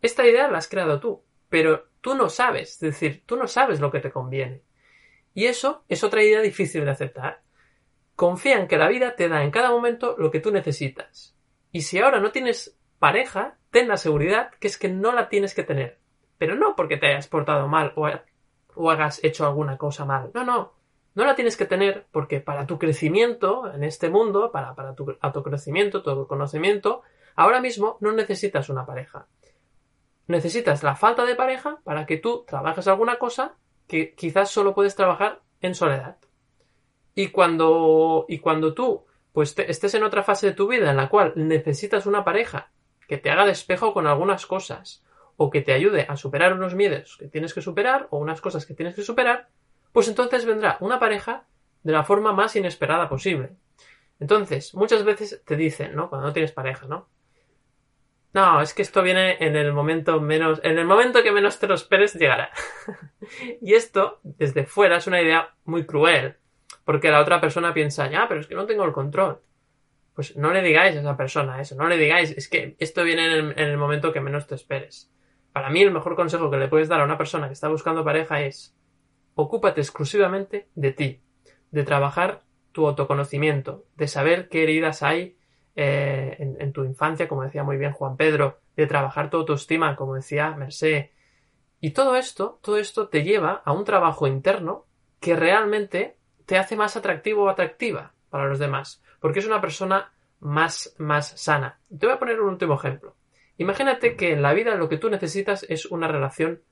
Esta 0.00 0.26
idea 0.26 0.48
la 0.48 0.58
has 0.58 0.68
creado 0.68 1.00
tú, 1.00 1.22
pero 1.48 1.88
tú 2.00 2.14
no 2.14 2.28
sabes, 2.28 2.74
es 2.74 2.80
decir, 2.80 3.22
tú 3.26 3.36
no 3.36 3.46
sabes 3.46 3.80
lo 3.80 3.90
que 3.90 4.00
te 4.00 4.10
conviene. 4.10 4.62
Y 5.34 5.46
eso 5.46 5.84
es 5.88 6.04
otra 6.04 6.22
idea 6.22 6.40
difícil 6.40 6.84
de 6.84 6.90
aceptar. 6.90 7.42
Confía 8.16 8.58
en 8.58 8.68
que 8.68 8.76
la 8.76 8.88
vida 8.88 9.16
te 9.16 9.28
da 9.28 9.42
en 9.42 9.50
cada 9.50 9.70
momento 9.70 10.14
lo 10.18 10.30
que 10.30 10.40
tú 10.40 10.50
necesitas. 10.52 11.36
Y 11.70 11.82
si 11.82 11.98
ahora 11.98 12.20
no 12.20 12.30
tienes 12.30 12.78
pareja, 12.98 13.56
ten 13.70 13.88
la 13.88 13.96
seguridad 13.96 14.50
que 14.60 14.68
es 14.68 14.78
que 14.78 14.88
no 14.88 15.12
la 15.12 15.28
tienes 15.28 15.54
que 15.54 15.64
tener. 15.64 15.98
Pero 16.38 16.54
no 16.54 16.76
porque 16.76 16.98
te 16.98 17.06
hayas 17.06 17.26
portado 17.26 17.66
mal 17.68 17.92
o, 17.96 18.90
hagas 18.90 19.22
hecho 19.24 19.46
alguna 19.46 19.78
cosa 19.78 20.04
mal. 20.04 20.30
No, 20.34 20.44
no. 20.44 20.74
No 21.14 21.24
la 21.24 21.34
tienes 21.34 21.56
que 21.56 21.66
tener 21.66 22.06
porque 22.10 22.40
para 22.40 22.66
tu 22.66 22.78
crecimiento 22.78 23.70
en 23.72 23.84
este 23.84 24.08
mundo, 24.08 24.50
para, 24.50 24.74
para 24.74 24.94
tu 24.94 25.16
autocrecimiento, 25.20 26.02
tu 26.02 26.26
conocimiento, 26.26 27.02
ahora 27.34 27.60
mismo 27.60 27.98
no 28.00 28.12
necesitas 28.12 28.68
una 28.68 28.86
pareja. 28.86 29.26
Necesitas 30.26 30.82
la 30.82 30.94
falta 30.94 31.24
de 31.24 31.34
pareja 31.34 31.80
para 31.84 32.06
que 32.06 32.16
tú 32.16 32.44
trabajes 32.46 32.88
alguna 32.88 33.18
cosa 33.18 33.56
que 33.86 34.14
quizás 34.14 34.50
solo 34.50 34.74
puedes 34.74 34.94
trabajar 34.94 35.40
en 35.60 35.74
soledad. 35.74 36.16
Y 37.14 37.28
cuando, 37.28 38.24
y 38.28 38.38
cuando 38.38 38.74
tú 38.74 39.04
pues 39.32 39.58
estés 39.58 39.94
en 39.94 40.04
otra 40.04 40.22
fase 40.22 40.48
de 40.48 40.52
tu 40.52 40.68
vida 40.68 40.90
en 40.90 40.96
la 40.96 41.08
cual 41.08 41.32
necesitas 41.36 42.06
una 42.06 42.24
pareja 42.24 42.70
que 43.08 43.18
te 43.18 43.30
haga 43.30 43.46
despejo 43.46 43.92
con 43.94 44.06
algunas 44.06 44.46
cosas 44.46 45.04
o 45.36 45.50
que 45.50 45.62
te 45.62 45.72
ayude 45.72 46.06
a 46.08 46.16
superar 46.16 46.52
unos 46.52 46.74
miedos 46.74 47.16
que 47.18 47.28
tienes 47.28 47.54
que 47.54 47.62
superar 47.62 48.08
o 48.10 48.18
unas 48.18 48.40
cosas 48.40 48.66
que 48.66 48.74
tienes 48.74 48.94
que 48.94 49.02
superar, 49.02 49.48
pues 49.92 50.08
entonces 50.08 50.44
vendrá 50.44 50.76
una 50.80 50.98
pareja 50.98 51.46
de 51.82 51.92
la 51.92 52.04
forma 52.04 52.32
más 52.32 52.54
inesperada 52.56 53.08
posible. 53.08 53.50
Entonces, 54.20 54.74
muchas 54.74 55.04
veces 55.04 55.42
te 55.44 55.56
dicen, 55.56 55.96
¿no? 55.96 56.08
Cuando 56.08 56.28
no 56.28 56.32
tienes 56.32 56.52
pareja, 56.52 56.86
¿no? 56.86 57.08
No, 58.34 58.62
es 58.62 58.72
que 58.72 58.82
esto 58.82 59.02
viene 59.02 59.36
en 59.40 59.56
el 59.56 59.72
momento 59.72 60.20
menos, 60.20 60.60
en 60.62 60.78
el 60.78 60.86
momento 60.86 61.22
que 61.22 61.32
menos 61.32 61.58
te 61.58 61.66
lo 61.66 61.74
esperes 61.74 62.14
llegará. 62.14 62.50
y 63.60 63.74
esto, 63.74 64.20
desde 64.22 64.64
fuera, 64.64 64.98
es 64.98 65.06
una 65.06 65.20
idea 65.20 65.54
muy 65.64 65.84
cruel, 65.84 66.36
porque 66.84 67.10
la 67.10 67.20
otra 67.20 67.40
persona 67.40 67.74
piensa, 67.74 68.10
ya, 68.10 68.26
pero 68.28 68.40
es 68.40 68.46
que 68.46 68.54
no 68.54 68.66
tengo 68.66 68.84
el 68.84 68.92
control. 68.92 69.40
Pues 70.14 70.36
no 70.36 70.52
le 70.52 70.62
digáis 70.62 70.96
a 70.96 71.00
esa 71.00 71.16
persona 71.16 71.60
eso, 71.60 71.74
no 71.74 71.88
le 71.88 71.96
digáis, 71.96 72.32
es 72.32 72.48
que 72.48 72.76
esto 72.78 73.02
viene 73.02 73.26
en 73.26 73.32
el, 73.32 73.52
en 73.52 73.68
el 73.68 73.78
momento 73.78 74.12
que 74.12 74.20
menos 74.20 74.46
te 74.46 74.54
esperes. 74.54 75.10
Para 75.52 75.70
mí 75.70 75.82
el 75.82 75.90
mejor 75.90 76.16
consejo 76.16 76.50
que 76.50 76.56
le 76.56 76.68
puedes 76.68 76.88
dar 76.88 77.00
a 77.00 77.04
una 77.04 77.18
persona 77.18 77.46
que 77.46 77.54
está 77.54 77.68
buscando 77.68 78.04
pareja 78.04 78.42
es, 78.42 78.74
ocúpate 79.34 79.80
exclusivamente 79.80 80.68
de 80.74 80.92
ti, 80.92 81.22
de 81.70 81.84
trabajar 81.84 82.42
tu 82.72 82.86
autoconocimiento, 82.86 83.84
de 83.96 84.08
saber 84.08 84.48
qué 84.48 84.62
heridas 84.62 85.02
hay 85.02 85.36
eh, 85.74 86.36
en, 86.38 86.72
tu 86.72 86.84
infancia, 86.84 87.28
como 87.28 87.44
decía 87.44 87.64
muy 87.64 87.76
bien 87.76 87.92
Juan 87.92 88.16
Pedro, 88.16 88.60
de 88.76 88.86
trabajar 88.86 89.30
tu 89.30 89.38
autoestima, 89.38 89.96
como 89.96 90.14
decía 90.14 90.50
Mercé. 90.56 91.12
Y 91.80 91.90
todo 91.90 92.16
esto, 92.16 92.58
todo 92.62 92.78
esto 92.78 93.08
te 93.08 93.22
lleva 93.22 93.62
a 93.64 93.72
un 93.72 93.84
trabajo 93.84 94.26
interno 94.26 94.86
que 95.20 95.36
realmente 95.36 96.16
te 96.46 96.58
hace 96.58 96.76
más 96.76 96.96
atractivo 96.96 97.44
o 97.44 97.48
atractiva 97.48 98.12
para 98.30 98.48
los 98.48 98.58
demás, 98.58 99.02
porque 99.20 99.40
es 99.40 99.46
una 99.46 99.60
persona 99.60 100.12
más, 100.40 100.94
más 100.98 101.28
sana. 101.40 101.78
Te 101.88 102.06
voy 102.06 102.14
a 102.14 102.18
poner 102.18 102.40
un 102.40 102.48
último 102.48 102.74
ejemplo. 102.74 103.14
Imagínate 103.58 104.16
que 104.16 104.32
en 104.32 104.42
la 104.42 104.54
vida 104.54 104.74
lo 104.74 104.88
que 104.88 104.98
tú 104.98 105.10
necesitas 105.10 105.64
es 105.68 105.86
una 105.86 106.08
relación 106.08 106.62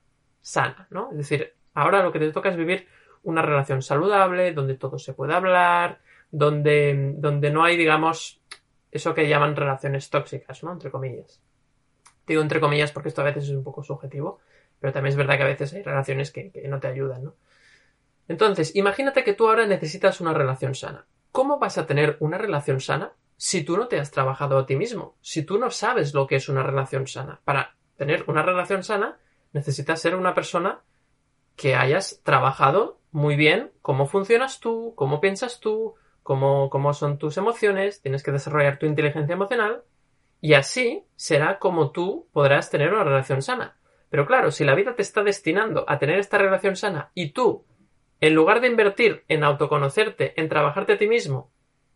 sana, 0.41 0.87
¿no? 0.89 1.11
Es 1.11 1.17
decir, 1.17 1.53
ahora 1.73 2.03
lo 2.03 2.11
que 2.11 2.19
te 2.19 2.31
toca 2.31 2.49
es 2.49 2.57
vivir 2.57 2.87
una 3.23 3.41
relación 3.41 3.81
saludable, 3.81 4.53
donde 4.53 4.75
todo 4.75 4.97
se 4.97 5.13
puede 5.13 5.33
hablar, 5.33 5.99
donde, 6.31 7.13
donde 7.17 7.51
no 7.51 7.63
hay, 7.63 7.77
digamos, 7.77 8.41
eso 8.91 9.13
que 9.13 9.27
llaman 9.27 9.55
relaciones 9.55 10.09
tóxicas, 10.09 10.63
¿no? 10.63 10.73
Entre 10.73 10.91
comillas. 10.91 11.41
Digo 12.27 12.41
entre 12.41 12.59
comillas 12.59 12.91
porque 12.91 13.09
esto 13.09 13.21
a 13.21 13.25
veces 13.25 13.45
es 13.45 13.51
un 13.51 13.63
poco 13.63 13.83
subjetivo, 13.83 14.39
pero 14.79 14.93
también 14.93 15.11
es 15.11 15.17
verdad 15.17 15.37
que 15.37 15.43
a 15.43 15.47
veces 15.47 15.73
hay 15.73 15.83
relaciones 15.83 16.31
que, 16.31 16.51
no 16.67 16.79
te 16.79 16.87
ayudan, 16.87 17.23
¿no? 17.23 17.35
Entonces, 18.27 18.75
imagínate 18.75 19.23
que 19.23 19.33
tú 19.33 19.47
ahora 19.47 19.65
necesitas 19.65 20.21
una 20.21 20.33
relación 20.33 20.75
sana. 20.75 21.05
¿Cómo 21.31 21.59
vas 21.59 21.77
a 21.77 21.87
tener 21.87 22.17
una 22.19 22.37
relación 22.37 22.81
sana 22.81 23.13
si 23.37 23.63
tú 23.63 23.77
no 23.77 23.87
te 23.87 23.99
has 23.99 24.11
trabajado 24.11 24.57
a 24.57 24.65
ti 24.65 24.75
mismo? 24.75 25.15
Si 25.21 25.43
tú 25.43 25.57
no 25.57 25.69
sabes 25.69 26.13
lo 26.13 26.27
que 26.27 26.35
es 26.35 26.49
una 26.49 26.63
relación 26.63 27.07
sana. 27.07 27.39
Para 27.43 27.75
tener 27.97 28.25
una 28.27 28.41
relación 28.41 28.83
sana, 28.83 29.17
necesitas 29.53 30.01
ser 30.01 30.15
una 30.15 30.33
persona 30.33 30.81
que 31.55 31.75
hayas 31.75 32.21
trabajado 32.23 32.99
muy 33.11 33.35
bien 33.35 33.71
cómo 33.81 34.07
funcionas 34.07 34.59
tú, 34.59 34.93
cómo 34.95 35.19
piensas 35.19 35.59
tú, 35.59 35.95
cómo, 36.23 36.93
son 36.93 37.17
tus 37.17 37.37
emociones, 37.37 38.01
tienes 38.01 38.23
que 38.23 38.31
desarrollar 38.31 38.77
tu 38.77 38.85
inteligencia 38.85 39.33
emocional 39.33 39.83
y 40.39 40.53
así 40.53 41.05
será 41.15 41.59
como 41.59 41.91
tú 41.91 42.27
podrás 42.31 42.69
tener 42.69 42.93
una 42.93 43.03
relación 43.03 43.41
sana. 43.41 43.77
Pero 44.09 44.25
claro, 44.25 44.51
si 44.51 44.63
la 44.63 44.75
vida 44.75 44.95
te 44.95 45.01
está 45.01 45.23
destinando 45.23 45.85
a 45.87 45.99
tener 45.99 46.19
esta 46.19 46.37
relación 46.37 46.75
sana 46.75 47.11
y 47.13 47.31
tú, 47.31 47.65
en 48.21 48.35
lugar 48.35 48.61
de 48.61 48.67
invertir 48.67 49.25
en 49.27 49.43
autoconocerte, 49.43 50.39
en 50.39 50.47
trabajarte 50.47 50.93
a 50.93 50.97
ti 50.97 51.07
mismo, 51.07 51.51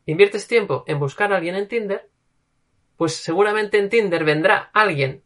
inviertes 0.07 0.47
tiempo 0.47 0.83
en 0.87 0.99
buscar 0.99 1.31
a 1.31 1.37
alguien 1.37 1.55
en 1.55 1.67
Tinder, 1.67 2.09
pues 2.97 3.15
seguramente 3.15 3.77
en 3.77 3.89
Tinder 3.89 4.23
vendrá 4.23 4.71
alguien, 4.73 5.23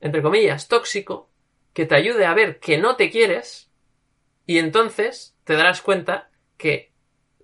entre 0.00 0.22
comillas, 0.22 0.68
tóxico, 0.68 1.30
que 1.72 1.86
te 1.86 1.94
ayude 1.94 2.26
a 2.26 2.34
ver 2.34 2.60
que 2.60 2.76
no 2.76 2.96
te 2.96 3.10
quieres 3.10 3.72
y 4.44 4.58
entonces 4.58 5.34
te 5.44 5.54
darás 5.54 5.80
cuenta 5.80 6.30
que 6.58 6.92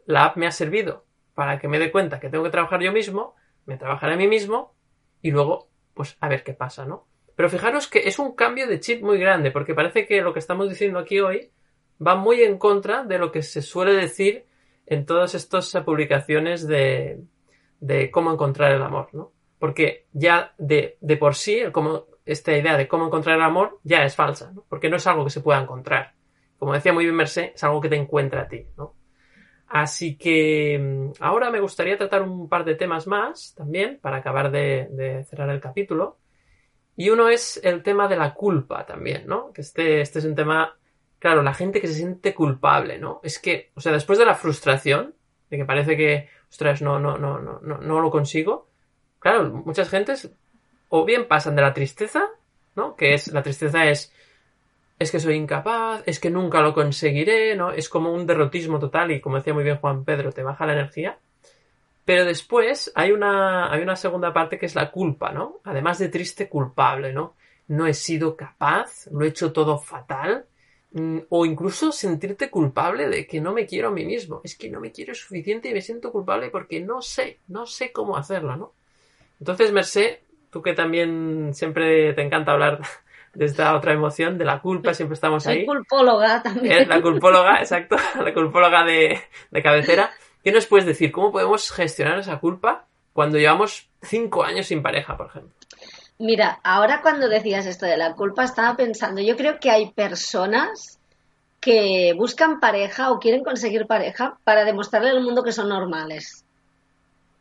la 0.04 0.26
app 0.26 0.36
me 0.36 0.46
ha 0.46 0.52
servido 0.52 1.06
para 1.34 1.58
que 1.58 1.68
me 1.68 1.78
dé 1.78 1.90
cuenta 1.90 2.20
que 2.20 2.28
tengo 2.28 2.44
que 2.44 2.50
trabajar 2.50 2.82
yo 2.82 2.92
mismo, 2.92 3.36
me 3.64 3.78
trabajaré 3.78 4.14
a 4.14 4.16
mí 4.16 4.28
mismo 4.28 4.74
y 5.22 5.30
luego, 5.30 5.70
pues 5.94 6.18
a 6.20 6.28
ver 6.28 6.44
qué 6.44 6.52
pasa, 6.52 6.84
¿no? 6.84 7.06
Pero 7.36 7.48
fijaros 7.48 7.86
que 7.86 8.00
es 8.00 8.18
un 8.18 8.34
cambio 8.34 8.66
de 8.66 8.80
chip 8.80 9.02
muy 9.02 9.18
grande, 9.18 9.50
porque 9.50 9.74
parece 9.74 10.06
que 10.06 10.20
lo 10.20 10.32
que 10.34 10.40
estamos 10.40 10.68
diciendo 10.68 10.98
aquí 10.98 11.20
hoy 11.20 11.52
va 12.04 12.16
muy 12.16 12.42
en 12.42 12.58
contra 12.58 13.04
de 13.04 13.18
lo 13.18 13.32
que 13.32 13.42
se 13.42 13.62
suele 13.62 13.92
decir 13.92 14.46
en 14.86 15.06
todas 15.06 15.34
estas 15.34 15.74
publicaciones 15.84 16.66
de, 16.66 17.20
de 17.80 18.10
cómo 18.10 18.32
encontrar 18.32 18.72
el 18.72 18.82
amor, 18.82 19.08
¿no? 19.12 19.32
Porque 19.58 20.06
ya 20.12 20.54
de, 20.58 20.96
de 21.00 21.16
por 21.16 21.34
sí, 21.34 21.60
como, 21.72 22.06
esta 22.28 22.56
idea 22.56 22.76
de 22.76 22.86
cómo 22.86 23.06
encontrar 23.06 23.36
el 23.36 23.42
amor 23.42 23.80
ya 23.82 24.04
es 24.04 24.14
falsa, 24.14 24.52
¿no? 24.52 24.64
Porque 24.68 24.90
no 24.90 24.96
es 24.96 25.06
algo 25.06 25.24
que 25.24 25.30
se 25.30 25.40
pueda 25.40 25.60
encontrar. 25.60 26.12
Como 26.58 26.74
decía 26.74 26.92
muy 26.92 27.04
bien 27.04 27.16
Mercé, 27.16 27.52
es 27.54 27.64
algo 27.64 27.80
que 27.80 27.88
te 27.88 27.96
encuentra 27.96 28.42
a 28.42 28.48
ti, 28.48 28.66
¿no? 28.76 28.94
Así 29.66 30.16
que 30.16 30.78
mm, 30.78 31.22
ahora 31.22 31.50
me 31.50 31.60
gustaría 31.60 31.96
tratar 31.96 32.22
un 32.22 32.48
par 32.48 32.66
de 32.66 32.74
temas 32.74 33.06
más 33.06 33.54
también 33.54 33.98
para 34.00 34.18
acabar 34.18 34.50
de, 34.50 35.24
cerrar 35.28 35.48
el 35.48 35.60
capítulo. 35.60 36.18
Y 36.96 37.08
uno 37.08 37.30
es 37.30 37.60
el 37.62 37.82
tema 37.82 38.08
de 38.08 38.16
la 38.16 38.34
culpa 38.34 38.84
también, 38.84 39.26
¿no? 39.26 39.52
Que 39.52 39.62
este, 39.62 40.02
este 40.02 40.18
es 40.18 40.24
un 40.26 40.34
tema, 40.34 40.76
claro, 41.18 41.42
la 41.42 41.54
gente 41.54 41.80
que 41.80 41.88
se 41.88 41.94
siente 41.94 42.34
culpable, 42.34 42.98
¿no? 42.98 43.20
Es 43.22 43.38
que, 43.38 43.70
o 43.74 43.80
sea, 43.80 43.92
después 43.92 44.18
de 44.18 44.24
la 44.24 44.34
frustración, 44.34 45.14
de 45.50 45.56
que 45.56 45.64
parece 45.64 45.96
que, 45.96 46.28
ostras, 46.50 46.82
no, 46.82 46.98
no, 46.98 47.18
no, 47.18 47.38
no, 47.38 47.60
no, 47.62 47.78
no 47.78 48.00
lo 48.00 48.10
consigo, 48.10 48.68
claro, 49.18 49.48
muchas 49.50 49.88
gentes 49.88 50.30
o 50.88 51.04
bien 51.04 51.26
pasan 51.26 51.56
de 51.56 51.62
la 51.62 51.74
tristeza, 51.74 52.24
¿no? 52.74 52.96
Que 52.96 53.14
es, 53.14 53.28
la 53.28 53.42
tristeza 53.42 53.86
es, 53.86 54.12
es 54.98 55.10
que 55.10 55.20
soy 55.20 55.34
incapaz, 55.34 56.02
es 56.06 56.18
que 56.18 56.30
nunca 56.30 56.60
lo 56.60 56.74
conseguiré, 56.74 57.54
¿no? 57.56 57.72
Es 57.72 57.88
como 57.88 58.12
un 58.12 58.26
derrotismo 58.26 58.78
total 58.78 59.10
y 59.10 59.20
como 59.20 59.36
decía 59.36 59.54
muy 59.54 59.64
bien 59.64 59.78
Juan 59.78 60.04
Pedro, 60.04 60.32
te 60.32 60.42
baja 60.42 60.66
la 60.66 60.72
energía. 60.72 61.18
Pero 62.04 62.24
después 62.24 62.90
hay 62.94 63.12
una, 63.12 63.70
hay 63.70 63.82
una 63.82 63.94
segunda 63.94 64.32
parte 64.32 64.58
que 64.58 64.66
es 64.66 64.74
la 64.74 64.90
culpa, 64.90 65.30
¿no? 65.30 65.60
Además 65.64 65.98
de 65.98 66.08
triste, 66.08 66.48
culpable, 66.48 67.12
¿no? 67.12 67.34
No 67.66 67.86
he 67.86 67.92
sido 67.92 68.34
capaz, 68.34 69.06
lo 69.10 69.24
he 69.24 69.28
hecho 69.28 69.52
todo 69.52 69.78
fatal. 69.78 70.46
Mm, 70.90 71.18
o 71.28 71.44
incluso 71.44 71.92
sentirte 71.92 72.48
culpable 72.50 73.08
de 73.08 73.26
que 73.26 73.40
no 73.42 73.52
me 73.52 73.66
quiero 73.66 73.88
a 73.88 73.90
mí 73.90 74.06
mismo. 74.06 74.40
Es 74.42 74.56
que 74.56 74.70
no 74.70 74.80
me 74.80 74.90
quiero 74.90 75.14
suficiente 75.14 75.68
y 75.68 75.74
me 75.74 75.82
siento 75.82 76.10
culpable 76.10 76.48
porque 76.48 76.80
no 76.80 77.02
sé, 77.02 77.40
no 77.48 77.66
sé 77.66 77.92
cómo 77.92 78.16
hacerlo, 78.16 78.56
¿no? 78.56 78.72
Entonces, 79.38 79.70
Mercé, 79.70 80.22
tú 80.50 80.62
que 80.62 80.72
también 80.72 81.50
siempre 81.52 82.14
te 82.14 82.22
encanta 82.22 82.52
hablar 82.52 82.80
de 83.34 83.44
esta 83.44 83.76
otra 83.76 83.92
emoción, 83.92 84.38
de 84.38 84.46
la 84.46 84.60
culpa, 84.60 84.94
siempre 84.94 85.14
estamos 85.14 85.44
Soy 85.44 85.58
ahí. 85.58 85.66
culpóloga 85.66 86.42
también. 86.42 86.72
Eh, 86.82 86.86
La 86.86 87.02
culpóloga, 87.02 87.58
exacto, 87.60 87.96
la 88.24 88.32
culpóloga 88.32 88.82
de, 88.84 89.20
de 89.50 89.62
cabecera. 89.62 90.10
¿Qué 90.42 90.52
nos 90.52 90.66
puedes 90.66 90.86
decir? 90.86 91.12
¿Cómo 91.12 91.30
podemos 91.30 91.70
gestionar 91.70 92.18
esa 92.18 92.38
culpa 92.40 92.86
cuando 93.12 93.36
llevamos 93.38 93.90
cinco 94.00 94.42
años 94.42 94.66
sin 94.66 94.82
pareja, 94.82 95.16
por 95.16 95.26
ejemplo? 95.26 95.52
Mira, 96.18 96.60
ahora 96.64 97.00
cuando 97.00 97.28
decías 97.28 97.66
esto 97.66 97.86
de 97.86 97.96
la 97.96 98.14
culpa, 98.14 98.44
estaba 98.44 98.76
pensando, 98.76 99.20
yo 99.20 99.36
creo 99.36 99.60
que 99.60 99.70
hay 99.70 99.92
personas 99.92 100.98
que 101.60 102.14
buscan 102.16 102.60
pareja 102.60 103.12
o 103.12 103.18
quieren 103.18 103.44
conseguir 103.44 103.86
pareja 103.86 104.38
para 104.44 104.64
demostrarle 104.64 105.10
al 105.10 105.22
mundo 105.22 105.42
que 105.42 105.52
son 105.52 105.68
normales. 105.68 106.44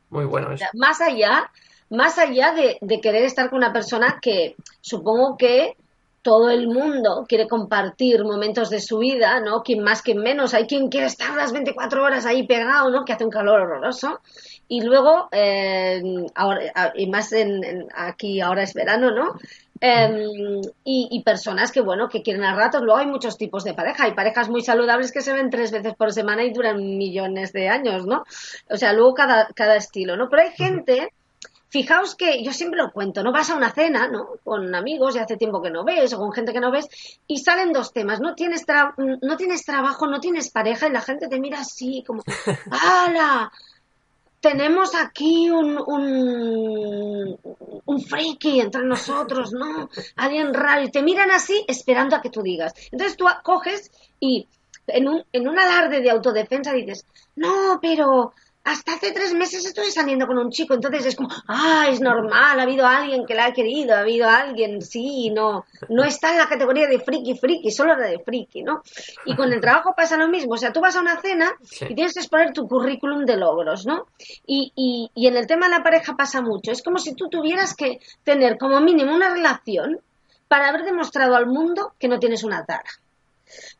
Muy 0.09 0.25
bueno 0.25 0.51
eso. 0.51 0.65
más 0.73 1.01
allá, 1.01 1.51
más 1.89 2.17
allá 2.17 2.53
de, 2.53 2.77
de 2.81 3.01
querer 3.01 3.23
estar 3.23 3.49
con 3.49 3.57
una 3.57 3.73
persona 3.73 4.19
que 4.21 4.55
supongo 4.81 5.37
que 5.37 5.75
todo 6.21 6.49
el 6.49 6.67
mundo 6.67 7.25
quiere 7.27 7.47
compartir 7.47 8.23
momentos 8.25 8.69
de 8.69 8.81
su 8.81 8.97
vida, 8.97 9.39
¿no? 9.39 9.63
Quien 9.63 9.81
más, 9.81 10.01
quien 10.01 10.17
menos. 10.17 10.53
Hay 10.53 10.67
quien 10.67 10.89
quiere 10.89 11.07
estar 11.07 11.33
las 11.35 11.53
24 11.53 12.03
horas 12.03 12.25
ahí 12.25 12.45
pegado, 12.45 12.89
¿no? 12.89 13.05
Que 13.05 13.13
hace 13.13 13.23
un 13.23 13.31
calor 13.31 13.61
horroroso. 13.61 14.19
Y 14.69 14.81
luego, 14.81 15.29
eh, 15.31 16.01
ahora, 16.35 16.91
y 16.95 17.07
más 17.07 17.31
en, 17.33 17.63
en- 17.63 17.87
aquí 17.95 18.41
ahora 18.41 18.63
es 18.63 18.73
verano, 18.73 19.11
¿no? 19.11 19.35
Eh, 19.79 20.59
y, 20.83 21.07
y 21.11 21.23
personas 21.23 21.71
que, 21.71 21.81
bueno, 21.81 22.09
que 22.09 22.21
quieren 22.21 22.43
a 22.43 22.55
ratos. 22.55 22.81
Luego 22.81 22.97
hay 22.99 23.05
muchos 23.07 23.37
tipos 23.37 23.63
de 23.63 23.73
pareja. 23.73 24.05
Hay 24.05 24.13
parejas 24.13 24.49
muy 24.49 24.61
saludables 24.61 25.11
que 25.11 25.21
se 25.21 25.33
ven 25.33 25.49
tres 25.49 25.71
veces 25.71 25.93
por 25.95 26.11
semana 26.11 26.43
y 26.43 26.51
duran 26.51 26.77
millones 26.97 27.53
de 27.53 27.69
años, 27.69 28.05
¿no? 28.05 28.23
O 28.69 28.75
sea, 28.77 28.91
luego 28.93 29.13
cada, 29.13 29.47
cada 29.55 29.75
estilo, 29.75 30.17
¿no? 30.17 30.27
Pero 30.29 30.41
hay 30.43 30.51
gente, 30.51 31.13
fijaos 31.69 32.15
que 32.15 32.43
yo 32.43 32.51
siempre 32.53 32.79
lo 32.81 32.91
cuento, 32.91 33.23
¿no? 33.23 33.31
Vas 33.31 33.49
a 33.51 33.55
una 33.55 33.71
cena, 33.71 34.07
¿no? 34.07 34.29
Con 34.43 34.73
amigos 34.73 35.15
y 35.15 35.19
hace 35.19 35.37
tiempo 35.37 35.61
que 35.61 35.69
no 35.69 35.83
ves, 35.83 36.11
o 36.13 36.17
con 36.17 36.31
gente 36.33 36.53
que 36.53 36.59
no 36.59 36.71
ves, 36.71 36.87
y 37.27 37.37
salen 37.37 37.71
dos 37.71 37.93
temas, 37.93 38.19
no 38.19 38.33
tienes, 38.35 38.65
tra- 38.65 38.93
no 39.21 39.37
tienes 39.37 39.63
trabajo, 39.63 40.07
no 40.07 40.19
tienes 40.19 40.49
pareja, 40.51 40.87
y 40.87 40.91
la 40.91 41.01
gente 41.01 41.27
te 41.27 41.39
mira 41.39 41.59
así, 41.59 42.03
como, 42.05 42.23
¡hala! 42.71 43.51
Tenemos 44.39 44.93
aquí 44.95 45.49
un, 45.49 45.77
un, 45.85 47.39
un 47.85 48.01
friki 48.01 48.59
entre 48.59 48.83
nosotros, 48.83 49.51
¿no? 49.51 49.89
Alguien 50.15 50.53
raro, 50.53 50.83
y 50.83 50.91
te 50.91 51.01
miran 51.01 51.31
así 51.31 51.65
esperando 51.67 52.15
a 52.15 52.21
que 52.21 52.29
tú 52.29 52.41
digas. 52.41 52.73
Entonces 52.91 53.17
tú 53.17 53.25
coges 53.43 53.91
y 54.19 54.47
en 54.87 55.07
un, 55.07 55.23
en 55.31 55.47
un 55.47 55.59
alarde 55.59 56.01
de 56.01 56.11
autodefensa 56.11 56.71
dices, 56.73 57.05
no, 57.35 57.79
pero 57.81 58.33
hasta 58.67 58.95
hace 58.95 59.11
tres 59.13 59.33
meses 59.33 59.65
estoy 59.65 59.91
saliendo 59.91 60.27
con 60.27 60.37
un 60.37 60.49
chico, 60.51 60.73
entonces 60.73 61.05
es 61.05 61.15
como, 61.15 61.29
ah, 61.47 61.87
es 61.89 62.01
normal, 62.01 62.59
ha 62.59 62.63
habido 62.63 62.85
alguien 62.85 63.25
que 63.25 63.33
la 63.33 63.45
ha 63.45 63.53
querido, 63.53 63.95
ha 63.95 63.99
habido 63.99 64.27
alguien, 64.29 64.81
sí, 64.81 65.29
no, 65.29 65.65
no 65.87 66.03
está 66.03 66.31
en 66.31 66.37
la 66.37 66.49
categoría 66.49 66.85
de 66.87 66.99
friki, 66.99 67.37
friki, 67.37 67.71
solo 67.71 67.95
la 67.95 68.07
de 68.07 68.19
friki, 68.19 68.63
¿no? 68.63 68.81
Y 69.25 69.35
con 69.35 69.53
el 69.53 69.61
trabajo 69.61 69.93
pasa 69.95 70.17
lo 70.17 70.27
mismo, 70.27 70.55
o 70.55 70.57
sea, 70.57 70.73
tú 70.73 70.81
vas 70.81 70.95
a 70.97 70.99
una 71.01 71.21
cena 71.21 71.51
Sí. 71.63 71.85
y 71.89 71.95
tienes 71.95 72.13
que 72.13 72.19
exponer 72.19 72.51
tu 72.51 72.67
currículum 72.67 73.25
de 73.25 73.37
logros, 73.37 73.85
¿no? 73.85 74.07
Y, 74.45 74.71
y, 74.75 75.11
y 75.15 75.27
en 75.27 75.37
el 75.37 75.47
tema 75.47 75.67
de 75.67 75.77
la 75.77 75.83
pareja 75.83 76.15
pasa 76.17 76.41
mucho, 76.41 76.71
es 76.71 76.83
como 76.83 76.97
si 76.97 77.13
tú 77.15 77.29
tuvieras 77.29 77.73
que 77.73 77.99
tener 78.23 78.57
como 78.57 78.81
mínimo 78.81 79.15
una 79.15 79.29
relación 79.33 79.99
para 80.49 80.67
haber 80.69 80.83
demostrado 80.83 81.35
al 81.35 81.47
mundo 81.47 81.93
que 81.99 82.07
no 82.07 82.19
tienes 82.19 82.43
una 82.43 82.65
tara. 82.65 82.89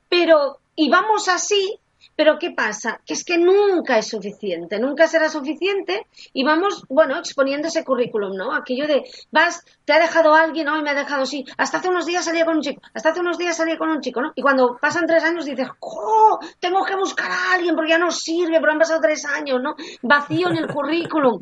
Pero, 0.10 0.60
y 0.76 0.90
vamos 0.90 1.28
así, 1.28 1.78
pero 2.18 2.40
¿qué 2.40 2.50
pasa? 2.50 3.00
Que 3.06 3.14
es 3.14 3.24
que 3.24 3.38
nunca 3.38 4.00
es 4.00 4.10
suficiente, 4.10 4.80
nunca 4.80 5.08
será 5.08 5.30
suficiente 5.30 6.08
y 6.34 6.44
vamos, 6.44 6.84
bueno, 6.90 7.20
exponiendo 7.20 7.68
ese 7.68 7.86
currículum, 7.86 8.36
¿no? 8.36 8.56
Aquello 8.56 8.88
de, 8.88 9.04
vas, 9.32 9.64
te 9.86 9.94
ha 9.94 10.00
dejado 10.00 10.34
alguien, 10.34 10.68
hoy 10.68 10.82
me 10.82 10.90
ha 10.90 10.96
dejado, 10.96 11.28
sí, 11.28 11.46
hasta 11.58 11.78
hace 11.78 11.90
unos 11.90 12.08
días 12.08 12.26
salía 12.26 12.44
con 12.44 12.56
un 12.56 12.62
chico, 12.64 12.82
hasta 12.92 13.10
hace 13.10 13.20
unos 13.20 13.38
días 13.38 13.56
salía 13.56 13.78
con 13.78 13.90
un 13.90 14.02
chico, 14.02 14.20
¿no? 14.20 14.32
Y 14.36 14.42
cuando 14.42 14.78
pasan 14.82 15.06
tres 15.06 15.24
años 15.24 15.46
dices, 15.46 15.68
¡oh! 15.80 16.40
Tengo 16.60 16.84
que 16.84 16.96
buscar 16.96 17.30
a 17.30 17.54
alguien 17.54 17.76
porque 17.76 17.92
ya 17.92 18.00
no 18.00 18.10
sirve, 18.10 18.60
pero 18.60 18.72
han 18.72 18.80
pasado 18.80 19.00
tres 19.00 19.24
años, 19.24 19.62
¿no? 19.62 19.76
Vacío 20.02 20.50
en 20.50 20.58
el 20.58 20.68
currículum. 20.68 21.40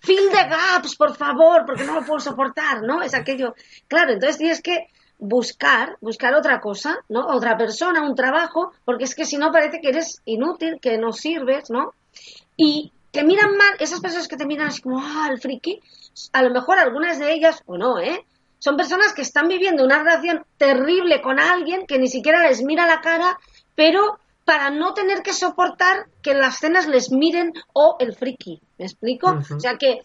Fill 0.00 0.30
the 0.30 0.48
gaps, 0.48 0.96
por 0.96 1.14
favor, 1.14 1.64
porque 1.64 1.84
no 1.84 1.94
lo 1.94 2.04
puedo 2.04 2.18
soportar, 2.18 2.82
¿no? 2.82 3.02
Es 3.02 3.14
aquello. 3.14 3.54
Claro, 3.86 4.14
entonces 4.14 4.38
tienes 4.38 4.60
que 4.60 4.88
buscar, 5.18 5.96
buscar 6.00 6.34
otra 6.34 6.60
cosa, 6.60 6.98
¿no? 7.08 7.26
Otra 7.26 7.56
persona, 7.56 8.02
un 8.02 8.14
trabajo, 8.14 8.72
porque 8.84 9.04
es 9.04 9.14
que 9.14 9.24
si 9.24 9.36
no 9.36 9.50
parece 9.52 9.80
que 9.80 9.88
eres 9.88 10.22
inútil, 10.24 10.78
que 10.80 10.96
no 10.98 11.12
sirves, 11.12 11.70
¿no? 11.70 11.92
Y 12.56 12.92
te 13.10 13.24
miran 13.24 13.56
mal, 13.56 13.74
esas 13.80 14.00
personas 14.00 14.28
que 14.28 14.36
te 14.36 14.46
miran 14.46 14.68
así 14.68 14.82
como, 14.82 15.00
ah, 15.00 15.28
el 15.30 15.40
friki, 15.40 15.80
a 16.32 16.42
lo 16.42 16.50
mejor 16.50 16.78
algunas 16.78 17.18
de 17.18 17.32
ellas, 17.32 17.62
o 17.66 17.76
no, 17.76 17.98
¿eh? 17.98 18.24
Son 18.60 18.76
personas 18.76 19.12
que 19.12 19.22
están 19.22 19.48
viviendo 19.48 19.84
una 19.84 19.98
relación 20.00 20.44
terrible 20.56 21.20
con 21.22 21.38
alguien 21.38 21.86
que 21.86 21.98
ni 21.98 22.08
siquiera 22.08 22.42
les 22.48 22.62
mira 22.62 22.86
la 22.86 23.00
cara, 23.00 23.38
pero 23.74 24.18
para 24.44 24.70
no 24.70 24.94
tener 24.94 25.22
que 25.22 25.32
soportar 25.32 26.06
que 26.22 26.30
en 26.32 26.40
las 26.40 26.58
cenas 26.58 26.86
les 26.88 27.10
miren 27.12 27.52
o 27.72 27.96
el 28.00 28.14
friki, 28.16 28.60
¿me 28.78 28.86
explico? 28.86 29.28
O 29.56 29.60
sea 29.60 29.76
que, 29.76 30.00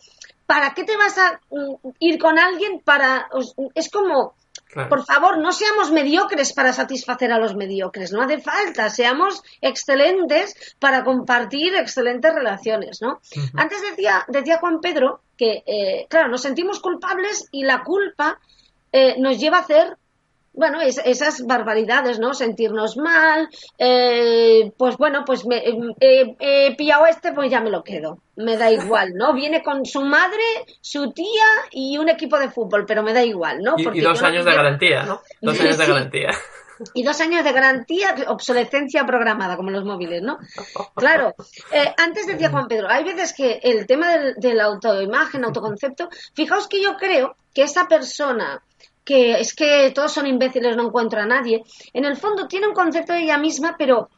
¿para 0.46 0.74
qué 0.74 0.84
te 0.84 0.98
vas 0.98 1.18
a 1.18 1.40
mm, 1.50 1.88
ir 2.00 2.20
con 2.20 2.38
alguien 2.38 2.82
para... 2.84 3.28
os- 3.32 3.56
Es 3.74 3.90
como, 3.90 4.34
Claro. 4.72 4.90
por 4.90 5.06
favor, 5.06 5.38
no 5.38 5.52
seamos 5.52 5.92
mediocres 5.92 6.54
para 6.54 6.74
satisfacer 6.74 7.32
a 7.32 7.38
los 7.38 7.56
mediocres, 7.56 8.12
no 8.12 8.22
hace 8.22 8.40
falta, 8.40 8.90
seamos 8.90 9.44
excelentes 9.62 10.76
para 10.80 11.04
compartir 11.04 11.76
excelentes 11.76 12.34
relaciones, 12.34 13.00
¿no? 13.02 13.20
Antes 13.56 13.82
decía, 13.82 14.26
decía 14.28 14.58
Juan 14.60 14.80
Pedro 14.80 15.22
que, 15.38 15.64
eh, 15.66 16.08
claro, 16.10 16.30
nos 16.30 16.42
sentimos 16.42 16.80
culpables 16.80 17.48
y 17.52 17.64
la 17.64 17.84
culpa 17.84 18.40
eh, 18.92 19.16
nos 19.20 19.40
lleva 19.40 19.58
a 19.58 19.62
hacer, 19.62 19.98
bueno, 20.54 20.80
es- 20.82 21.02
esas 21.04 21.42
barbaridades, 21.46 22.20
¿no? 22.20 22.34
Sentirnos 22.34 22.96
mal, 22.98 23.50
eh, 23.78 24.72
pues 24.78 24.98
bueno, 24.98 25.24
pues 25.26 25.46
me, 25.46 25.58
eh, 26.00 26.36
he 26.40 26.76
pillado 26.76 27.06
este, 27.08 27.32
pues 27.34 27.50
ya 27.52 27.60
me 27.62 27.70
lo 27.72 27.84
quedo, 27.84 28.20
me 28.36 28.56
da 28.58 28.72
igual, 28.72 29.14
¿no? 29.16 29.34
Viene 29.34 29.64
con 29.64 29.86
su 29.86 30.02
madre, 30.02 30.44
su 30.82 31.12
tía 31.12 31.46
y 31.72 31.98
un 31.98 32.10
equipo 32.10 32.38
de 32.40 32.50
fútbol, 32.50 32.86
pero 32.86 33.04
me 33.04 33.14
da 33.14 33.24
igual, 33.24 33.60
¿no? 33.62 33.74
Y, 33.78 33.82
y 33.82 33.84
Porque 33.86 34.02
dos 34.02 34.22
no 34.22 34.28
años 34.28 34.46
de 34.46 34.54
garantía, 34.54 35.04
¿no? 35.04 35.22
Dos 35.42 35.60
años 35.60 35.78
de 35.78 35.86
Sí. 35.86 35.92
garantía. 35.92 36.30
y 36.96 37.04
dos 37.04 37.22
años 37.22 37.44
de 37.46 37.52
garantía, 37.54 38.16
obsolescencia 38.28 39.06
programada, 39.06 39.56
como 39.56 39.70
los 39.70 39.86
móviles, 39.86 40.22
¿no? 40.24 40.38
Claro, 40.96 41.34
eh, 41.72 41.94
antes 41.98 42.26
decía 42.26 42.50
Juan 42.50 42.68
Pedro, 42.68 42.88
hay 42.90 43.04
veces 43.04 43.34
que 43.38 43.60
el 43.64 43.86
tema 43.86 44.12
del, 44.18 44.34
de 44.38 44.54
la 44.56 44.66
autoimagen, 44.66 45.46
autoconcepto, 45.46 46.10
fijaos 46.34 46.68
que 46.68 46.82
yo 46.82 46.98
creo 46.98 47.36
que 47.54 47.62
esa 47.62 47.88
persona 47.88 48.62
que 49.04 49.40
es 49.40 49.54
que 49.54 49.92
todos 49.94 50.12
son 50.12 50.28
imbéciles, 50.28 50.76
no 50.76 50.88
encuentro 50.88 51.20
a 51.20 51.26
nadie, 51.26 51.64
en 51.94 52.06
el 52.06 52.16
fondo 52.16 52.48
tiene 52.48 52.68
un 52.68 52.74
concepto 52.74 53.14
de 53.14 53.24
ella 53.24 53.38
misma, 53.38 53.76
pero, 53.78 54.10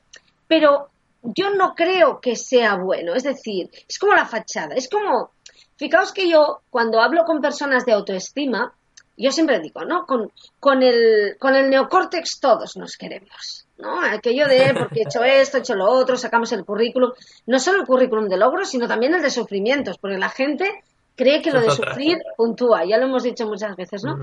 pero 0.48 0.90
yo 1.22 1.50
no 1.52 1.74
creo 1.74 2.20
que 2.20 2.36
sea 2.36 2.76
bueno, 2.76 3.14
es 3.16 3.24
decir, 3.24 3.70
es 3.88 3.98
como 3.98 4.14
la 4.14 4.26
fachada, 4.26 4.76
es 4.76 4.90
como, 4.90 5.32
fijaos 5.76 6.14
que 6.14 6.30
yo 6.30 6.62
cuando 6.70 7.02
hablo 7.02 7.26
con 7.26 7.42
personas 7.42 7.86
de 7.86 7.94
autoestima, 7.94 8.74
yo 9.18 9.32
siempre 9.32 9.60
digo, 9.60 9.86
¿no? 9.86 10.06
Con, 10.06 10.32
con, 10.60 10.84
el, 10.84 11.38
con 11.40 11.56
el 11.56 11.70
neocórtex 11.70 12.40
todos 12.40 12.76
nos 12.76 12.98
queremos, 12.98 13.66
¿no? 13.78 14.02
Aquello 14.02 14.46
de, 14.48 14.74
porque 14.78 15.00
he 15.00 15.04
hecho 15.04 15.24
esto, 15.24 15.58
he 15.58 15.60
hecho 15.62 15.76
lo 15.76 15.90
otro, 15.90 16.18
sacamos 16.18 16.52
el 16.52 16.66
currículum, 16.66 17.12
no 17.46 17.60
solo 17.60 17.80
el 17.80 17.88
currículum 17.88 18.28
de 18.28 18.38
logros, 18.38 18.70
sino 18.70 18.88
también 18.88 19.16
el 19.16 19.22
de 19.22 19.30
sufrimientos, 19.30 19.98
porque 19.98 20.18
la 20.18 20.30
gente 20.30 20.84
cree 21.16 21.42
que 21.42 21.52
lo 21.52 21.62
de 21.62 21.72
sufrir 21.72 22.18
puntúa, 22.36 22.84
ya 22.86 22.98
lo 22.98 23.06
hemos 23.06 23.24
dicho 23.24 23.48
muchas 23.48 23.76
veces, 23.76 24.04
¿no? 24.04 24.18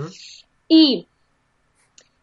Y, 0.81 1.07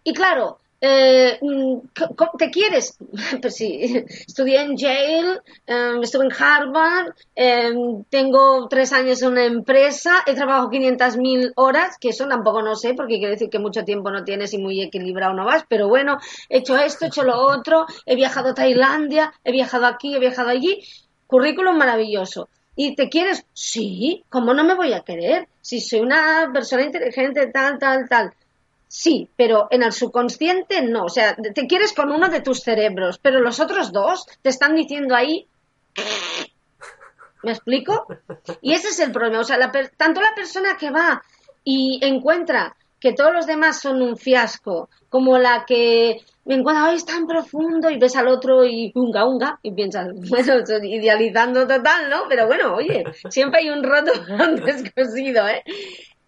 y 0.03 0.13
claro, 0.13 0.59
eh, 0.81 1.37
mm, 1.41 1.79
co- 1.97 2.15
co- 2.15 2.31
¿te 2.37 2.49
quieres? 2.49 2.97
Pues 3.41 3.55
sí, 3.55 4.03
estudié 4.27 4.61
en 4.61 4.77
Yale, 4.77 5.41
eh, 5.67 5.99
estuve 6.01 6.25
en 6.25 6.31
Harvard, 6.39 7.13
eh, 7.35 7.71
tengo 8.09 8.67
tres 8.69 8.93
años 8.93 9.21
en 9.21 9.29
una 9.33 9.45
empresa, 9.45 10.23
he 10.25 10.33
trabajado 10.35 10.69
500.000 10.69 11.51
horas, 11.55 11.97
que 11.99 12.09
eso 12.09 12.27
tampoco 12.27 12.61
no 12.61 12.75
sé, 12.75 12.93
porque 12.93 13.17
quiere 13.17 13.33
decir 13.33 13.49
que 13.49 13.59
mucho 13.59 13.83
tiempo 13.83 14.09
no 14.11 14.23
tienes 14.23 14.53
y 14.53 14.57
muy 14.57 14.81
equilibrado 14.81 15.33
no 15.33 15.45
vas, 15.45 15.65
pero 15.67 15.87
bueno, 15.89 16.17
he 16.49 16.59
hecho 16.59 16.77
esto, 16.77 17.05
he 17.05 17.07
hecho 17.09 17.23
lo 17.23 17.37
otro, 17.41 17.85
he 18.05 18.15
viajado 18.15 18.49
a 18.49 18.53
Tailandia, 18.55 19.33
he 19.43 19.51
viajado 19.51 19.85
aquí, 19.85 20.15
he 20.15 20.19
viajado 20.19 20.49
allí, 20.49 20.79
currículum 21.27 21.77
maravilloso. 21.77 22.49
¿Y 22.75 22.95
te 22.95 23.09
quieres? 23.09 23.45
Sí, 23.53 24.23
¿cómo 24.29 24.53
no 24.53 24.63
me 24.63 24.75
voy 24.75 24.93
a 24.93 25.01
querer? 25.01 25.47
Si 25.61 25.81
soy 25.81 25.99
una 25.99 26.49
persona 26.53 26.83
inteligente, 26.83 27.47
tal, 27.47 27.77
tal, 27.77 28.07
tal. 28.07 28.33
Sí, 28.87 29.29
pero 29.35 29.67
en 29.69 29.83
el 29.83 29.91
subconsciente 29.91 30.81
no. 30.81 31.05
O 31.05 31.09
sea, 31.09 31.35
te 31.35 31.67
quieres 31.67 31.93
con 31.93 32.11
uno 32.11 32.29
de 32.29 32.41
tus 32.41 32.61
cerebros, 32.61 33.19
pero 33.21 33.39
los 33.39 33.59
otros 33.59 33.91
dos 33.91 34.25
te 34.41 34.49
están 34.49 34.75
diciendo 34.75 35.15
ahí. 35.15 35.47
¿Me 37.43 37.51
explico? 37.51 38.07
Y 38.61 38.73
ese 38.73 38.89
es 38.89 38.99
el 38.99 39.11
problema. 39.11 39.41
O 39.41 39.43
sea, 39.43 39.57
la 39.57 39.71
tanto 39.95 40.21
la 40.21 40.33
persona 40.33 40.75
que 40.77 40.89
va 40.89 41.21
y 41.63 41.99
encuentra 42.01 42.75
que 42.99 43.13
todos 43.13 43.33
los 43.33 43.45
demás 43.47 43.81
son 43.81 44.01
un 44.01 44.17
fiasco, 44.17 44.89
como 45.09 45.37
la 45.37 45.65
que 45.65 46.21
me 46.45 46.55
encuentra, 46.55 46.85
ay, 46.85 46.95
es 46.95 47.05
tan 47.05 47.27
profundo, 47.27 47.89
y 47.89 47.97
ves 47.99 48.15
al 48.15 48.27
otro 48.27 48.65
y 48.65 48.91
unga, 48.95 49.25
unga, 49.25 49.59
y 49.61 49.71
piensas, 49.71 50.07
bueno, 50.29 50.55
idealizando 50.83 51.67
total, 51.67 52.09
¿no? 52.09 52.23
Pero 52.27 52.47
bueno, 52.47 52.75
oye, 52.75 53.03
siempre 53.29 53.61
hay 53.61 53.69
un 53.69 53.83
roto 53.83 54.11
descosido, 54.65 55.47
¿eh? 55.47 55.63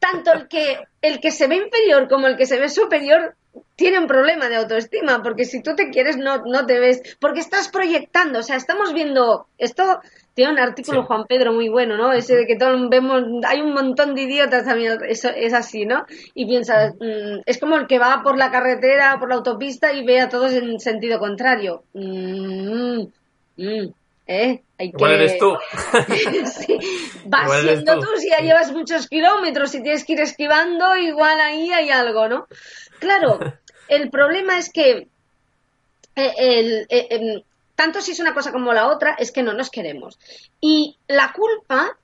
Tanto 0.01 0.33
el 0.33 0.47
que, 0.47 0.79
el 1.01 1.19
que 1.19 1.31
se 1.31 1.47
ve 1.47 1.57
inferior 1.57 2.09
como 2.09 2.27
el 2.27 2.35
que 2.35 2.47
se 2.47 2.59
ve 2.59 2.69
superior 2.69 3.35
tiene 3.75 3.99
un 3.99 4.07
problema 4.07 4.49
de 4.49 4.55
autoestima, 4.55 5.21
porque 5.21 5.45
si 5.45 5.61
tú 5.61 5.75
te 5.75 5.89
quieres 5.89 6.17
no, 6.17 6.43
no 6.45 6.65
te 6.65 6.79
ves, 6.79 7.01
porque 7.19 7.39
estás 7.39 7.69
proyectando, 7.69 8.39
o 8.39 8.43
sea, 8.43 8.55
estamos 8.55 8.93
viendo, 8.93 9.47
esto 9.57 9.99
tiene 10.33 10.53
un 10.53 10.59
artículo 10.59 11.03
Juan 11.03 11.25
Pedro 11.27 11.53
muy 11.53 11.69
bueno, 11.69 11.97
¿no? 11.97 12.13
Ese 12.13 12.35
de 12.35 12.47
que 12.47 12.55
todos 12.55 12.89
vemos, 12.89 13.23
hay 13.45 13.61
un 13.61 13.73
montón 13.73 14.15
de 14.15 14.23
idiotas 14.23 14.65
también, 14.65 14.97
eso 15.07 15.29
es 15.29 15.53
así, 15.53 15.85
¿no? 15.85 16.05
Y 16.33 16.45
piensas, 16.45 16.95
mm, 16.95 17.41
es 17.45 17.59
como 17.59 17.75
el 17.75 17.87
que 17.87 17.99
va 17.99 18.21
por 18.23 18.37
la 18.37 18.49
carretera, 18.49 19.17
por 19.19 19.29
la 19.29 19.35
autopista 19.35 19.93
y 19.93 20.05
ve 20.05 20.21
a 20.21 20.29
todos 20.29 20.53
en 20.53 20.79
sentido 20.79 21.19
contrario. 21.19 21.83
Mm, 21.93 23.03
mm, 23.57 23.93
¿Eh? 24.27 24.63
Hay 24.77 24.87
Igual 24.87 25.13
eres 25.13 25.37
tú. 25.37 25.57
sí. 26.45 26.77
Vas 27.25 27.61
siendo 27.61 27.99
tú. 27.99 28.07
si 28.17 28.29
ya 28.29 28.39
llevas 28.39 28.71
muchos 28.71 29.07
kilómetros 29.07 29.75
y 29.75 29.83
tienes 29.83 30.05
que 30.05 30.13
ir 30.13 30.21
esquivando, 30.21 30.95
igual 30.95 31.39
ahí 31.39 31.71
hay 31.71 31.89
algo, 31.89 32.27
¿no? 32.27 32.47
Claro, 32.99 33.39
el 33.87 34.09
problema 34.09 34.57
es 34.57 34.71
que 34.71 35.09
eh, 36.15 36.33
el, 36.37 36.85
eh, 36.89 37.43
tanto 37.75 38.01
si 38.01 38.11
es 38.11 38.19
una 38.19 38.33
cosa 38.33 38.51
como 38.51 38.73
la 38.73 38.87
otra, 38.87 39.15
es 39.17 39.31
que 39.31 39.43
no 39.43 39.53
nos 39.53 39.69
queremos. 39.69 40.19
Y 40.59 40.97
la 41.07 41.33
culpa 41.33 41.97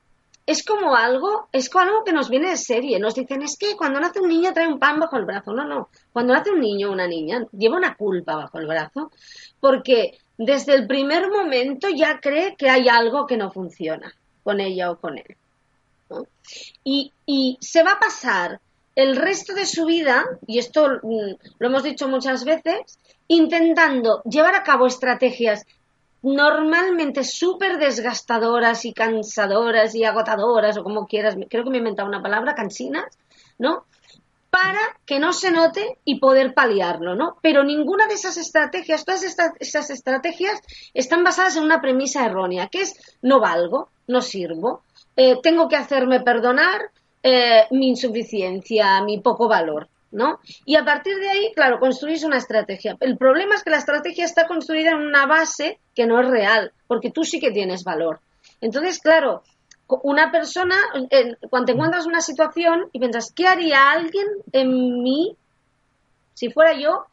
es 0.48 0.64
como 0.64 0.96
algo, 0.96 1.50
es 1.52 1.70
como 1.70 1.84
algo 1.84 2.04
que 2.04 2.14
nos 2.14 2.30
viene 2.30 2.50
de 2.50 2.58
serie. 2.58 3.00
Nos 3.00 3.16
dicen, 3.16 3.42
es 3.42 3.58
que 3.58 3.76
cuando 3.76 4.00
nace 4.00 4.22
un 4.22 4.30
niño 4.30 4.54
trae 4.54 4.68
un 4.68 4.80
pan 4.80 5.00
bajo 5.00 5.18
el 5.18 5.26
brazo. 5.26 5.54
No, 5.54 5.66
no. 5.66 5.90
Cuando 6.14 6.34
nace 6.34 6.52
un 6.52 6.62
niño 6.62 6.90
o 6.90 6.94
una 6.94 7.06
niña, 7.06 7.46
lleva 7.52 7.76
una 7.76 7.96
culpa 7.96 8.38
bajo 8.38 8.58
el 8.58 8.66
brazo 8.66 9.12
porque 9.60 10.18
desde 10.38 10.76
el 10.76 10.88
primer 10.88 11.30
momento 11.30 11.88
ya 11.90 12.20
cree 12.20 12.56
que 12.56 12.70
hay 12.70 12.88
algo 12.88 13.26
que 13.26 13.38
no 13.38 13.52
funciona 13.52 14.14
con 14.44 14.60
ella 14.60 14.92
o 14.92 14.98
con 14.98 15.18
él. 15.18 15.36
Y, 16.84 17.12
y 17.26 17.58
se 17.60 17.84
va 17.84 17.94
a 17.94 18.00
pasar 18.00 18.62
el 18.96 19.16
resto 19.16 19.54
de 19.54 19.66
su 19.66 19.86
vida, 19.86 20.26
y 20.48 20.58
esto 20.58 21.00
mm, 21.04 21.34
lo 21.60 21.68
hemos 21.68 21.84
dicho 21.84 22.08
muchas 22.08 22.46
veces, 22.46 23.00
intentando 23.28 24.24
llevar 24.24 24.56
a 24.56 24.64
cabo 24.64 24.88
estrategias 24.88 25.66
normalmente 26.24 27.24
súper 27.24 27.78
desgastadoras 27.78 28.86
y 28.86 28.94
cansadoras 28.94 29.94
y 29.96 30.04
agotadoras, 30.04 30.78
o 30.78 30.84
como 30.84 31.08
quieras, 31.08 31.36
creo 31.50 31.64
que 31.64 31.70
me 31.70 31.78
he 31.78 31.80
inventado 31.80 32.08
una 32.08 32.24
palabra, 32.24 32.56
cansinas, 32.56 33.06
¿no? 33.60 33.86
Para 34.60 34.80
que 35.06 35.20
no 35.20 35.34
se 35.34 35.52
note 35.52 36.00
y 36.04 36.20
poder 36.20 36.56
paliarlo, 36.56 37.14
¿no? 37.14 37.38
Pero 37.44 37.64
ninguna 37.64 38.08
de 38.08 38.16
esas 38.16 38.38
estrategias, 38.38 39.06
todas 39.06 39.22
esas 39.60 39.90
estrategias 39.92 40.60
están 40.96 41.24
basadas 41.24 41.58
en 41.58 41.64
una 41.64 41.80
premisa 41.80 42.26
errónea, 42.26 42.68
que 42.68 42.82
es 42.82 42.96
no 43.22 43.40
valgo, 43.40 43.90
no 44.08 44.20
sirvo, 44.22 44.82
eh, 45.16 45.38
tengo 45.44 45.68
que 45.68 45.76
hacerme 45.76 46.22
perdonar 46.22 46.90
eh, 47.22 47.68
mi 47.70 47.90
insuficiencia, 47.90 49.00
mi 49.04 49.20
poco 49.20 49.48
valor. 49.48 49.90
¿no? 50.10 50.40
Y 50.66 50.76
a 50.76 50.84
partir 50.84 51.18
de 51.18 51.30
ahí, 51.30 51.52
claro, 51.54 51.80
construís 51.80 52.24
una 52.24 52.38
estrategia. 52.38 52.98
El 53.00 53.16
problema 53.16 53.54
es 53.54 53.64
que 53.64 53.70
la 53.70 53.78
estrategia 53.78 54.26
está 54.26 54.48
construida 54.48 54.92
en 54.92 54.98
una 54.98 55.28
base 55.28 55.80
que 55.94 56.08
no 56.08 56.20
es 56.20 56.28
real, 56.28 56.72
porque 56.88 57.12
tú 57.12 57.24
sí 57.24 57.40
que 57.40 57.52
tienes 57.52 57.84
valor. 57.84 58.22
Entonces, 58.60 59.00
claro, 59.00 59.44
una 59.88 60.32
persona, 60.32 60.76
cuando 61.50 61.66
te 61.66 61.72
encuentras 61.72 62.06
una 62.06 62.22
situación 62.22 62.90
y 62.92 63.00
piensas, 63.00 63.32
¿qué 63.34 63.48
haría 63.48 63.92
alguien 63.92 64.28
en 64.52 65.02
mí, 65.02 65.36
si 66.34 66.52
fuera 66.52 66.74
yo, 66.74 67.06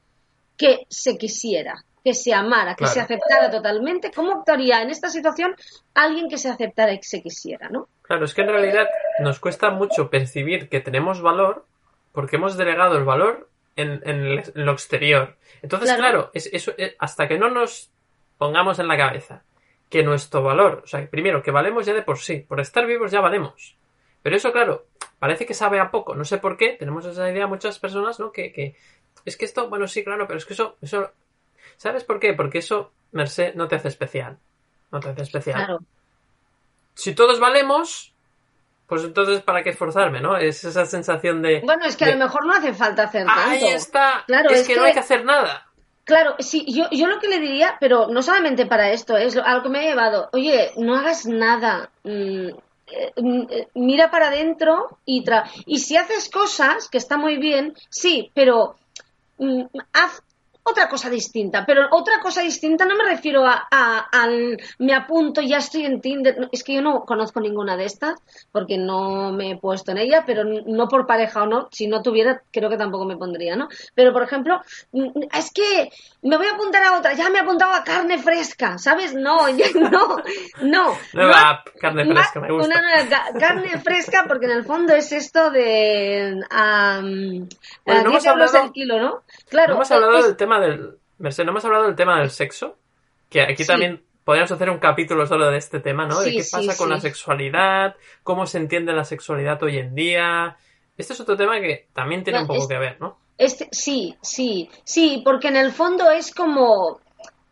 que 0.57 0.87
se 0.89 1.17
quisiera, 1.17 1.85
que 2.03 2.15
se 2.15 2.35
amara, 2.35 2.75
que 2.75 2.87
se 2.87 3.01
aceptara 3.01 3.51
totalmente? 3.51 4.11
¿Cómo 4.11 4.33
actuaría 4.33 4.83
en 4.83 4.91
esta 4.91 5.09
situación 5.09 5.55
alguien 5.95 6.29
que 6.29 6.39
se 6.39 6.49
aceptara 6.49 6.93
y 6.93 6.99
que 6.99 7.07
se 7.07 7.23
quisiera, 7.23 7.69
¿no? 7.69 7.89
Claro, 8.03 8.25
es 8.25 8.35
que 8.35 8.43
en 8.43 8.49
realidad 8.49 8.89
nos 9.21 9.41
cuesta 9.41 9.71
mucho 9.71 10.11
percibir 10.11 10.69
que 10.69 10.81
tenemos 10.81 11.23
valor 11.23 11.65
porque 12.13 12.37
hemos 12.37 12.57
delegado 12.57 12.99
el 12.99 13.05
valor 13.05 13.49
en, 13.77 14.43
lo 14.55 14.73
exterior. 14.73 15.37
Entonces, 15.63 15.93
claro, 15.95 16.31
es, 16.35 16.49
eso, 16.53 16.73
eh, 16.77 16.95
hasta 16.99 17.27
que 17.27 17.39
no 17.39 17.51
nos 17.51 17.91
pongamos 18.37 18.79
en 18.79 18.89
la 18.89 18.97
cabeza 18.97 19.43
que 19.89 20.03
nuestro 20.03 20.43
valor, 20.43 20.83
o 20.85 20.87
sea, 20.87 21.09
primero, 21.09 21.43
que 21.43 21.51
valemos 21.51 21.87
ya 21.87 21.95
de 21.95 22.03
por 22.03 22.19
sí, 22.19 22.39
por 22.39 22.61
estar 22.61 22.87
vivos 22.87 23.11
ya 23.11 23.21
valemos. 23.21 23.77
Pero 24.23 24.37
eso, 24.37 24.53
claro, 24.53 24.87
parece 25.19 25.47
que 25.47 25.55
sabe 25.55 25.79
a 25.81 25.91
poco, 25.91 26.15
no 26.15 26.25
sé 26.25 26.39
por 26.39 26.57
qué, 26.57 26.77
tenemos 26.79 27.05
esa 27.05 27.31
idea 27.31 27.47
muchas 27.47 27.79
personas, 27.79 28.19
¿no? 28.19 28.33
Que, 28.33 28.53
que 28.53 28.77
es 29.25 29.37
que 29.37 29.45
esto, 29.45 29.69
bueno, 29.69 29.87
sí, 29.89 30.05
claro, 30.05 30.27
pero 30.27 30.39
es 30.39 30.45
que 30.47 30.55
eso, 30.55 30.77
eso, 30.83 31.11
¿sabes 31.77 32.05
por 32.05 32.21
qué? 32.21 32.35
Porque 32.35 32.59
eso, 32.59 32.93
Merced, 33.13 33.55
no 33.55 33.69
te 33.69 33.77
hace 33.77 33.89
especial. 33.89 34.39
No 34.91 35.01
te 35.01 35.11
hace 35.11 35.23
especial. 35.23 35.57
Claro. 35.57 35.79
Si 36.95 37.15
todos 37.15 37.41
valemos, 37.41 38.15
pues 38.87 39.03
entonces, 39.05 39.43
¿para 39.43 39.63
qué 39.63 39.71
esforzarme, 39.71 40.21
no? 40.21 40.37
Es 40.37 40.65
esa 40.65 40.87
sensación 40.87 41.43
de... 41.43 41.61
Bueno, 41.61 41.85
es 41.87 41.97
que 41.97 42.05
a 42.05 42.11
lo 42.11 42.19
mejor 42.19 42.47
no 42.47 42.53
hace 42.53 42.75
falta 42.75 43.05
hacer 43.05 43.27
tanto. 43.27 43.51
Ahí 43.51 43.69
está. 43.69 44.25
Claro, 44.27 44.51
es, 44.51 44.67
que, 44.67 44.77
no 44.77 44.85
hay 44.85 44.93
que 44.93 45.01
hacer 45.01 45.25
nada. 45.25 45.67
Claro, 46.05 46.37
sí, 46.39 46.67
yo, 46.69 46.85
yo 46.91 47.07
lo 47.07 47.19
que 47.19 47.29
le 47.29 47.41
diría, 47.41 47.77
pero 47.81 48.09
no 48.09 48.23
solamente 48.23 48.67
para 48.67 48.91
esto, 48.93 49.17
es 49.17 49.37
algo 49.37 49.63
que 49.63 49.69
me 49.71 49.79
ha 49.79 49.83
llevado, 49.83 50.29
oye, 50.33 50.71
no 50.77 50.97
hagas 50.97 51.25
nada, 51.25 51.91
mm, 52.03 52.49
eh, 52.87 53.13
mm, 53.17 53.43
eh, 53.49 53.69
mira 53.75 54.11
para 54.11 54.29
adentro 54.29 54.99
y 55.07 55.25
tra 55.25 55.45
y 55.65 55.79
si 55.79 55.97
haces 55.97 56.29
cosas, 56.29 56.91
que 56.91 56.99
está 56.99 57.17
muy 57.17 57.39
bien, 57.39 57.75
sí, 57.89 58.31
pero 58.35 58.77
mm, 59.39 59.63
haz 59.95 60.23
otra 60.65 60.89
cosa 60.89 61.11
distinta. 61.11 61.65
Pero 61.67 61.89
otra 61.91 62.21
cosa 62.21 62.41
distinta 62.41 62.85
no 62.85 62.97
me 62.97 63.05
refiero 63.05 63.47
a, 63.47 63.69
al 64.11 64.59
me 64.79 64.95
apunto, 64.95 65.41
ya 65.41 65.59
estoy 65.59 65.85
en 65.85 66.01
Tinder. 66.01 66.49
Es 66.51 66.65
que 66.65 66.75
yo 66.75 66.83
no 66.83 67.05
conozco 67.05 67.41
ninguna 67.41 67.77
de 67.77 67.85
estas 67.85 68.21
porque 68.51 68.79
no 68.79 69.33
me 69.33 69.53
he 69.53 69.57
puesto 69.57 69.93
en 69.93 69.99
ella, 69.99 70.25
pero 70.27 70.45
no 70.45 70.89
por 70.89 71.07
pareja 71.07 71.43
o 71.43 71.47
no. 71.47 71.69
Si 71.71 71.87
no 71.87 72.03
tuviera, 72.03 72.43
creo 72.51 72.71
que 72.71 72.79
tampoco 72.79 73.05
me 73.05 73.17
pondría, 73.17 73.57
¿no? 73.57 73.69
Pero 73.95 74.13
por 74.13 74.23
ejemplo, 74.23 74.61
es 75.33 75.53
que 75.53 75.91
me 76.23 76.39
voy 76.39 76.47
a 76.47 76.55
apuntar 76.55 76.83
a 76.83 76.99
otra. 76.99 77.13
Ya 77.13 77.29
me 77.29 77.39
he 77.39 77.43
apuntado 77.43 77.73
a 77.73 77.85
carne 77.85 78.19
fresca, 78.19 78.79
¿sabes? 78.79 79.15
No, 79.15 79.49
ya, 79.57 79.67
no, 79.75 80.17
no. 80.63 80.97
Nueva 81.13 81.63
carne 81.79 82.07
fresca, 82.07 82.41
me 82.41 82.51
gusta. 82.51 82.67
Una 82.67 82.81
nueva 82.81 83.39
carne 83.39 83.79
fresca 83.79 84.25
porque 84.27 84.47
en 84.47 84.53
el 84.53 84.65
fondo 84.65 84.95
es 84.95 85.13
esto 85.13 85.51
de. 85.51 86.43
Um, 86.51 87.49
bueno, 87.85 88.11
no 88.11 88.19
euros 88.19 88.71
kilo, 88.73 88.99
¿no? 88.99 89.23
Claro. 89.49 89.75
No 89.75 89.75
hemos 89.75 89.91
hablado 89.91 90.23
del 90.23 90.37
tema 90.37 90.54
del. 90.61 90.99
Merced, 91.19 91.45
no 91.45 91.51
hemos 91.51 91.65
hablado 91.65 91.85
del 91.85 91.97
tema 91.97 92.19
del 92.21 92.31
sexo. 92.31 92.77
Que 93.31 93.43
aquí 93.43 93.65
también 93.65 94.03
podríamos 94.25 94.53
hacer 94.53 94.71
un 94.71 94.79
capítulo 94.79 95.27
solo 95.27 95.51
de 95.51 95.59
este 95.59 95.81
tema, 95.81 96.07
¿no? 96.07 96.21
de 96.21 96.33
qué 96.33 96.45
pasa 96.51 96.77
con 96.77 96.89
la 96.89 97.01
sexualidad, 97.01 97.97
cómo 98.23 98.47
se 98.47 98.59
entiende 98.59 98.93
la 98.93 99.05
sexualidad 99.05 99.63
hoy 99.63 99.79
en 99.79 99.95
día. 99.95 100.57
Este 100.97 101.13
es 101.13 101.21
otro 101.21 101.37
tema 101.37 101.61
que 101.61 101.89
también 101.93 102.25
tiene 102.25 102.41
un 102.41 102.47
poco 102.47 102.69
que 102.69 102.79
ver, 102.79 103.01
¿no? 103.01 103.19
Este, 103.37 103.69
sí, 103.73 104.17
sí, 104.23 104.71
sí, 104.85 105.23
porque 105.25 105.49
en 105.49 105.57
el 105.57 105.73
fondo 105.73 106.11
es 106.11 106.33
como. 106.33 107.01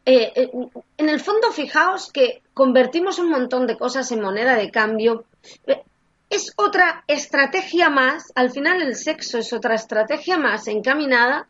Eh, 0.05 0.33
eh, 0.35 0.51
en 0.97 1.09
el 1.09 1.21
fondo, 1.21 1.53
fijaos 1.53 2.11
que 2.11 2.43
convertimos 2.55 3.19
un 3.19 3.31
montón 3.31 3.67
de 3.67 3.77
cosas 3.77 4.11
en 4.13 4.21
moneda 4.21 4.57
de 4.57 4.71
cambio. 4.71 5.25
Eh, 5.67 5.83
es 6.31 6.53
otra 6.57 7.05
estrategia 7.09 7.91
más, 7.91 8.33
al 8.35 8.51
final 8.51 8.81
el 8.81 8.97
sexo 8.97 9.39
es 9.39 9.53
otra 9.53 9.75
estrategia 9.75 10.39
más 10.39 10.67
encaminada 10.67 11.47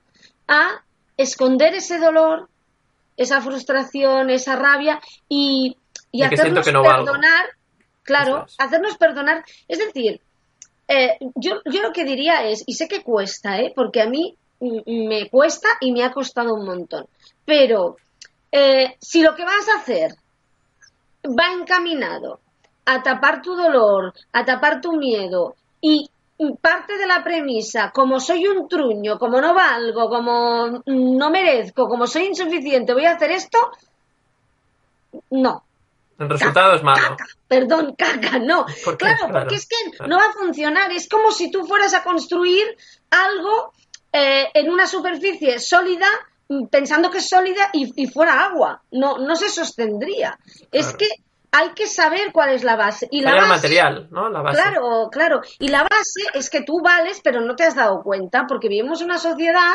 a 0.48 0.82
esconder 1.16 1.74
ese 1.74 1.98
dolor, 1.98 2.48
esa 3.16 3.40
frustración, 3.40 4.30
esa 4.30 4.56
rabia 4.56 5.00
y, 5.28 5.76
hacernos 6.22 6.64
perdonar, 6.64 7.46
claro, 8.02 8.46
hacernos 8.58 8.96
perdonar. 8.96 9.44
Es 9.68 9.78
decir, 9.78 10.20
eh, 10.88 11.16
yo, 11.34 11.60
yo 11.64 11.82
lo 11.82 11.92
que 11.92 12.04
diría 12.04 12.44
es, 12.44 12.64
y 12.66 12.74
sé 12.74 12.88
que 12.88 13.02
cuesta, 13.02 13.58
¿eh? 13.58 13.72
porque 13.74 14.02
a 14.02 14.08
mí 14.08 14.36
me 14.86 15.28
cuesta 15.28 15.68
y 15.80 15.92
me 15.92 16.04
ha 16.04 16.12
costado 16.12 16.54
un 16.54 16.64
montón, 16.64 17.06
pero 17.44 17.96
eh, 18.50 18.96
si 19.00 19.22
lo 19.22 19.34
que 19.34 19.44
vas 19.44 19.68
a 19.68 19.80
hacer 19.80 20.12
va 21.26 21.52
encaminado 21.52 22.40
a 22.84 23.02
tapar 23.02 23.42
tu 23.42 23.54
dolor, 23.54 24.12
a 24.32 24.44
tapar 24.44 24.80
tu 24.80 24.92
miedo 24.92 25.56
y 25.80 26.10
parte 26.60 26.96
de 26.96 27.06
la 27.06 27.22
premisa, 27.22 27.90
como 27.90 28.18
soy 28.18 28.46
un 28.46 28.68
truño, 28.68 29.18
como 29.18 29.40
no 29.40 29.54
valgo, 29.54 30.08
como 30.08 30.82
no 30.86 31.30
merezco, 31.30 31.88
como 31.88 32.06
soy 32.06 32.26
insuficiente, 32.26 32.94
voy 32.94 33.06
a 33.06 33.12
hacer 33.12 33.30
esto, 33.30 33.58
no. 35.30 35.64
El 36.18 36.28
resultado 36.28 36.74
es 36.74 36.82
malo. 36.82 37.16
perdón, 37.48 37.94
caca, 37.96 38.38
no. 38.38 38.66
claro, 38.98 39.28
porque 39.32 39.56
es 39.56 39.66
que 39.66 40.06
no 40.06 40.16
va 40.16 40.26
a 40.26 40.32
funcionar. 40.32 40.90
Es 40.92 41.08
como 41.08 41.32
si 41.32 41.50
tú 41.50 41.66
fueras 41.66 41.94
a 41.94 42.04
construir 42.04 42.64
algo 43.10 43.72
eh, 44.12 44.48
en 44.54 44.70
una 44.70 44.86
superficie 44.86 45.58
sólida 45.58 46.06
pensando 46.70 47.10
que 47.10 47.18
es 47.18 47.28
sólida 47.28 47.70
y, 47.72 48.06
fuera 48.08 48.44
agua. 48.44 48.82
No, 48.90 49.18
no 49.18 49.36
se 49.36 49.48
sostendría. 49.48 50.38
Es 50.70 50.92
que 50.94 51.08
hay 51.52 51.74
que 51.74 51.86
saber 51.86 52.32
cuál 52.32 52.54
es 52.54 52.64
la 52.64 52.76
base. 52.76 53.06
Y 53.10 53.20
la 53.20 53.34
base, 53.34 53.46
material, 53.48 54.08
¿no? 54.10 54.30
La 54.30 54.40
base. 54.40 54.60
Claro, 54.60 55.08
claro. 55.12 55.40
Y 55.58 55.68
la 55.68 55.82
base 55.82 56.22
es 56.32 56.48
que 56.48 56.62
tú 56.62 56.80
vales, 56.82 57.20
pero 57.22 57.42
no 57.42 57.54
te 57.54 57.64
has 57.64 57.76
dado 57.76 58.02
cuenta, 58.02 58.46
porque 58.48 58.68
vivimos 58.68 59.02
una 59.02 59.18
sociedad 59.18 59.74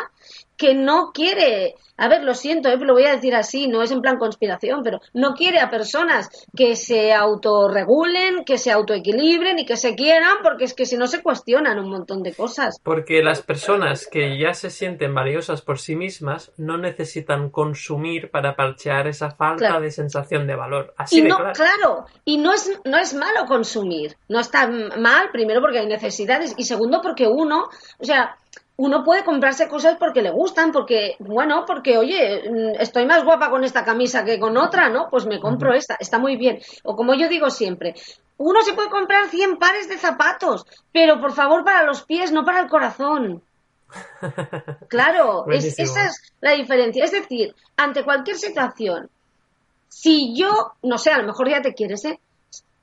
que 0.57 0.73
no 0.73 1.11
quiere, 1.13 1.75
a 1.97 2.07
ver, 2.07 2.23
lo 2.23 2.33
siento, 2.33 2.69
eh, 2.69 2.77
lo 2.77 2.93
voy 2.93 3.05
a 3.05 3.11
decir 3.11 3.35
así, 3.35 3.67
no 3.67 3.83
es 3.83 3.91
en 3.91 4.01
plan 4.01 4.17
conspiración, 4.17 4.81
pero 4.83 4.99
no 5.13 5.35
quiere 5.35 5.59
a 5.59 5.69
personas 5.69 6.29
que 6.55 6.75
se 6.75 7.13
autorregulen, 7.13 8.43
que 8.43 8.57
se 8.57 8.71
autoequilibren 8.71 9.59
y 9.59 9.65
que 9.65 9.77
se 9.77 9.95
quieran, 9.95 10.37
porque 10.41 10.65
es 10.65 10.73
que 10.73 10.85
si 10.85 10.97
no 10.97 11.07
se 11.07 11.21
cuestionan 11.21 11.77
un 11.77 11.89
montón 11.89 12.23
de 12.23 12.33
cosas. 12.33 12.79
Porque 12.83 13.21
las 13.21 13.41
personas 13.41 14.07
que 14.07 14.39
ya 14.39 14.53
se 14.55 14.71
sienten 14.71 15.13
valiosas 15.13 15.61
por 15.61 15.79
sí 15.79 15.95
mismas 15.95 16.51
no 16.57 16.77
necesitan 16.77 17.49
consumir 17.51 18.31
para 18.31 18.55
parchear 18.55 19.07
esa 19.07 19.31
falta 19.31 19.79
de 19.79 19.91
sensación 19.91 20.47
de 20.47 20.55
valor. 20.55 20.93
Así 20.97 21.19
y 21.19 21.21
de 21.21 21.29
no, 21.29 21.37
claro. 21.53 22.05
y 22.25 22.37
no 22.37 22.51
es, 22.51 22.79
no 22.83 22.97
es 22.97 23.13
malo 23.13 23.45
consumir, 23.47 24.17
no 24.27 24.39
está 24.39 24.67
mal, 24.67 25.29
primero 25.31 25.61
porque 25.61 25.79
hay 25.79 25.87
necesidades 25.87 26.55
y 26.57 26.63
segundo 26.63 27.01
porque 27.01 27.27
uno, 27.27 27.69
o 27.99 28.03
sea, 28.03 28.37
uno 28.77 29.03
puede 29.03 29.23
comprarse 29.23 29.67
cosas 29.67 29.97
porque 29.97 30.21
le 30.21 30.29
gustan, 30.29 30.71
porque, 30.71 31.15
bueno, 31.19 31.65
porque, 31.65 31.97
oye, 31.97 32.49
mm, 32.49 32.79
estoy 32.79 33.05
más 33.05 33.23
guapa 33.23 33.49
con 33.49 33.63
esta 33.63 33.83
camisa 33.83 34.23
que 34.23 34.39
con 34.39 34.55
otra, 34.55 34.89
¿no? 34.89 35.09
Pues 35.09 35.25
me 35.25 35.39
compro 35.39 35.73
esta, 35.73 35.97
está 35.99 36.19
muy 36.19 36.37
bien. 36.37 36.59
O 36.83 36.95
como 36.95 37.15
yo 37.15 37.27
digo 37.27 37.49
siempre, 37.49 37.95
uno 38.37 38.61
se 38.61 38.73
puede 38.73 38.89
comprar 38.89 39.29
100 39.29 39.57
pares 39.57 39.89
de 39.89 39.97
zapatos, 39.97 40.65
pero 40.93 41.19
por 41.19 41.33
favor 41.33 41.63
para 41.63 41.83
los 41.83 42.03
pies, 42.03 42.31
no 42.31 42.45
para 42.45 42.61
el 42.61 42.69
corazón. 42.69 43.43
Claro, 44.89 45.49
es, 45.49 45.79
esa 45.79 46.05
es 46.05 46.33
la 46.41 46.51
diferencia. 46.51 47.03
Es 47.03 47.11
decir, 47.11 47.55
ante 47.77 48.03
cualquier 48.03 48.37
situación, 48.37 49.09
si 49.87 50.35
yo, 50.35 50.73
no 50.83 50.97
sé, 50.97 51.11
a 51.11 51.17
lo 51.17 51.25
mejor 51.25 51.49
ya 51.49 51.61
te 51.61 51.73
quieres, 51.73 52.05
¿eh? 52.05 52.19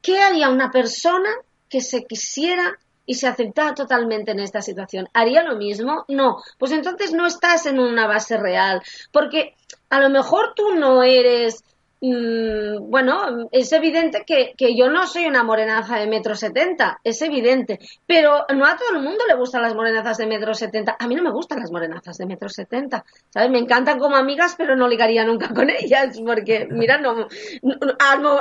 ¿Qué 0.03 0.21
haría 0.21 0.49
una 0.49 0.71
persona 0.71 1.31
que 1.69 1.81
se 1.81 2.05
quisiera 2.05 2.79
y 3.07 3.15
se 3.15 3.27
aceptara 3.27 3.75
totalmente 3.75 4.33
en 4.33 4.41
esta 4.41 4.63
situación, 4.63 5.09
¿haría 5.13 5.43
lo 5.43 5.57
mismo? 5.57 6.05
No, 6.09 6.43
pues 6.59 6.73
entonces 6.73 7.13
no 7.13 7.27
estás 7.27 7.67
en 7.67 7.79
una 7.79 8.07
base 8.07 8.37
real, 8.37 8.83
porque 9.13 9.55
a 9.91 10.01
lo 10.01 10.11
mejor 10.11 10.55
tú 10.55 10.75
no 10.75 11.03
eres 11.03 11.65
Mm, 12.07 12.91
bueno, 12.91 13.49
es 13.51 13.73
evidente 13.73 14.25
que, 14.27 14.53
que, 14.59 14.77
yo 14.77 14.91
no 14.91 15.07
soy 15.07 15.25
una 15.25 15.43
morenaza 15.43 15.97
de 15.97 16.07
metro 16.07 16.35
setenta, 16.35 17.01
es 17.03 17.23
evidente, 17.23 17.79
pero 18.05 18.45
no 18.55 18.67
a 18.67 18.77
todo 18.77 18.91
el 18.95 19.03
mundo 19.03 19.25
le 19.27 19.35
gustan 19.35 19.63
las 19.63 19.75
morenazas 19.75 20.19
de 20.19 20.27
metro 20.27 20.53
setenta. 20.53 20.99
A 20.99 21.09
mí 21.09 21.15
no 21.15 21.23
me 21.23 21.31
gustan 21.31 21.61
las 21.61 21.71
morenazas 21.71 22.19
de 22.19 22.27
metro 22.27 22.51
setenta, 22.51 23.07
¿sabes? 23.31 23.49
Me 23.49 23.59
encantan 23.59 23.99
como 23.99 24.17
amigas, 24.17 24.55
pero 24.59 24.77
no 24.77 24.87
ligaría 24.87 25.25
nunca 25.25 25.49
con 25.55 25.71
ellas, 25.71 26.21
porque, 26.27 26.69
mira, 26.71 26.99
no, 26.99 27.27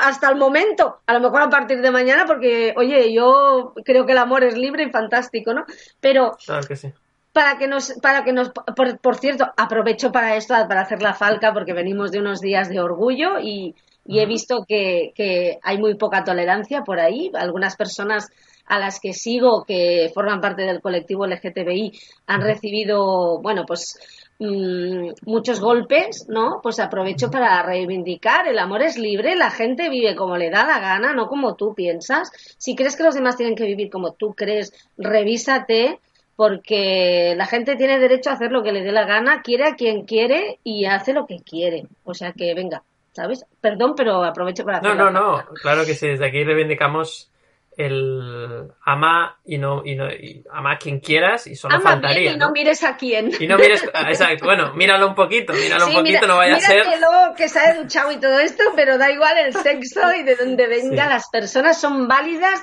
hasta 0.01 0.29
el 0.29 0.35
momento, 0.35 0.99
a 1.05 1.13
lo 1.13 1.21
mejor 1.21 1.43
a 1.43 1.49
partir 1.49 1.81
de 1.81 1.89
mañana, 1.89 2.25
porque, 2.25 2.73
oye, 2.75 3.13
yo 3.13 3.73
creo 3.85 4.05
que 4.05 4.11
el 4.11 4.17
amor 4.17 4.43
es 4.43 4.57
libre 4.57 4.83
y 4.83 4.91
fantástico, 4.91 5.53
¿no? 5.53 5.63
Pero, 6.01 6.35
claro 6.45 6.67
que 6.67 6.75
sí 6.75 6.91
para 7.33 7.57
que 7.57 7.67
nos, 7.67 7.93
para 8.01 8.23
que 8.23 8.31
nos, 8.31 8.51
por, 8.51 9.15
cierto, 9.17 9.51
aprovecho 9.57 10.11
para 10.11 10.35
esto, 10.35 10.53
para 10.67 10.81
hacer 10.81 11.01
la 11.01 11.15
falca, 11.15 11.51
porque 11.51 11.73
venimos 11.73 12.11
de 12.11 12.19
unos 12.19 12.39
días 12.39 12.69
de 12.69 12.79
orgullo 12.79 13.39
y, 13.39 13.75
he 14.05 14.25
visto 14.25 14.65
que, 14.67 15.11
que, 15.15 15.59
hay 15.63 15.79
muy 15.79 15.95
poca 15.95 16.23
tolerancia 16.23 16.83
por 16.83 16.99
ahí. 16.99 17.31
Algunas 17.33 17.75
personas 17.75 18.29
a 18.67 18.77
las 18.77 18.99
que 18.99 19.13
sigo, 19.13 19.63
que 19.63 20.11
forman 20.13 20.41
parte 20.41 20.61
del 20.61 20.81
colectivo 20.81 21.25
LGTBI, 21.25 21.91
han 22.27 22.41
recibido, 22.41 23.41
bueno, 23.41 23.65
pues 23.65 23.97
mm, 24.37 25.09
muchos 25.25 25.59
golpes, 25.59 26.27
¿no? 26.29 26.59
Pues 26.61 26.79
aprovecho 26.79 27.31
para 27.31 27.63
reivindicar, 27.63 28.47
el 28.47 28.59
amor 28.59 28.83
es 28.83 28.97
libre, 28.97 29.35
la 29.35 29.49
gente 29.49 29.89
vive 29.89 30.15
como 30.15 30.37
le 30.37 30.51
da 30.51 30.67
la 30.67 30.79
gana, 30.79 31.13
no 31.13 31.27
como 31.27 31.55
tú 31.55 31.73
piensas. 31.73 32.29
Si 32.59 32.75
crees 32.75 32.95
que 32.95 33.03
los 33.03 33.15
demás 33.15 33.37
tienen 33.37 33.55
que 33.55 33.65
vivir 33.65 33.89
como 33.89 34.13
tú 34.13 34.33
crees, 34.35 34.71
revísate 34.97 35.99
porque 36.35 37.33
la 37.37 37.45
gente 37.45 37.75
tiene 37.75 37.99
derecho 37.99 38.29
a 38.29 38.33
hacer 38.33 38.51
lo 38.51 38.63
que 38.63 38.71
le 38.71 38.83
dé 38.83 38.91
la 38.91 39.05
gana, 39.05 39.41
quiere 39.41 39.65
a 39.65 39.75
quien 39.75 40.05
quiere 40.05 40.59
y 40.63 40.85
hace 40.85 41.13
lo 41.13 41.27
que 41.27 41.39
quiere. 41.39 41.85
O 42.03 42.13
sea 42.13 42.33
que 42.33 42.53
venga, 42.53 42.83
¿sabes? 43.11 43.45
Perdón, 43.61 43.93
pero 43.95 44.23
aprovecho 44.23 44.63
para. 44.63 44.81
No, 44.81 44.95
no, 44.95 45.11
no, 45.11 45.43
claro 45.61 45.85
que 45.85 45.93
sí, 45.93 46.07
desde 46.07 46.25
aquí 46.25 46.43
reivindicamos 46.43 47.29
el 47.77 48.71
ama 48.85 49.39
y 49.45 49.57
no 49.57 49.83
y 49.83 49.95
no 49.95 50.07
ama 50.51 50.73
a 50.73 50.77
quien 50.77 50.99
quieras 50.99 51.47
y 51.47 51.55
solo 51.55 51.81
faltaría 51.81 52.33
y 52.33 52.37
no, 52.37 52.51
mires 52.51 52.83
a 52.83 52.95
quién 52.97 53.31
y 53.39 53.47
no 53.47 53.57
mires 53.57 53.83
exacto 53.83 54.45
bueno 54.45 54.73
míralo 54.73 55.07
un 55.07 55.15
poquito 55.15 55.53
míralo 55.53 55.87
un 55.87 55.93
poquito 55.93 56.27
no 56.27 56.37
vaya 56.37 56.57
a 56.57 56.59
ser 56.59 56.83
que 56.83 56.99
luego 56.99 57.33
que 57.35 57.49
se 57.49 57.59
ha 57.59 57.73
duchado 57.73 58.11
y 58.11 58.17
todo 58.17 58.39
esto 58.39 58.63
pero 58.75 58.97
da 58.97 59.09
igual 59.09 59.37
el 59.39 59.53
sexo 59.53 60.13
y 60.13 60.23
de 60.23 60.35
donde 60.35 60.67
venga 60.67 61.07
las 61.07 61.29
personas 61.29 61.79
son 61.79 62.07
válidas 62.07 62.61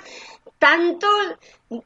tanto 0.58 1.08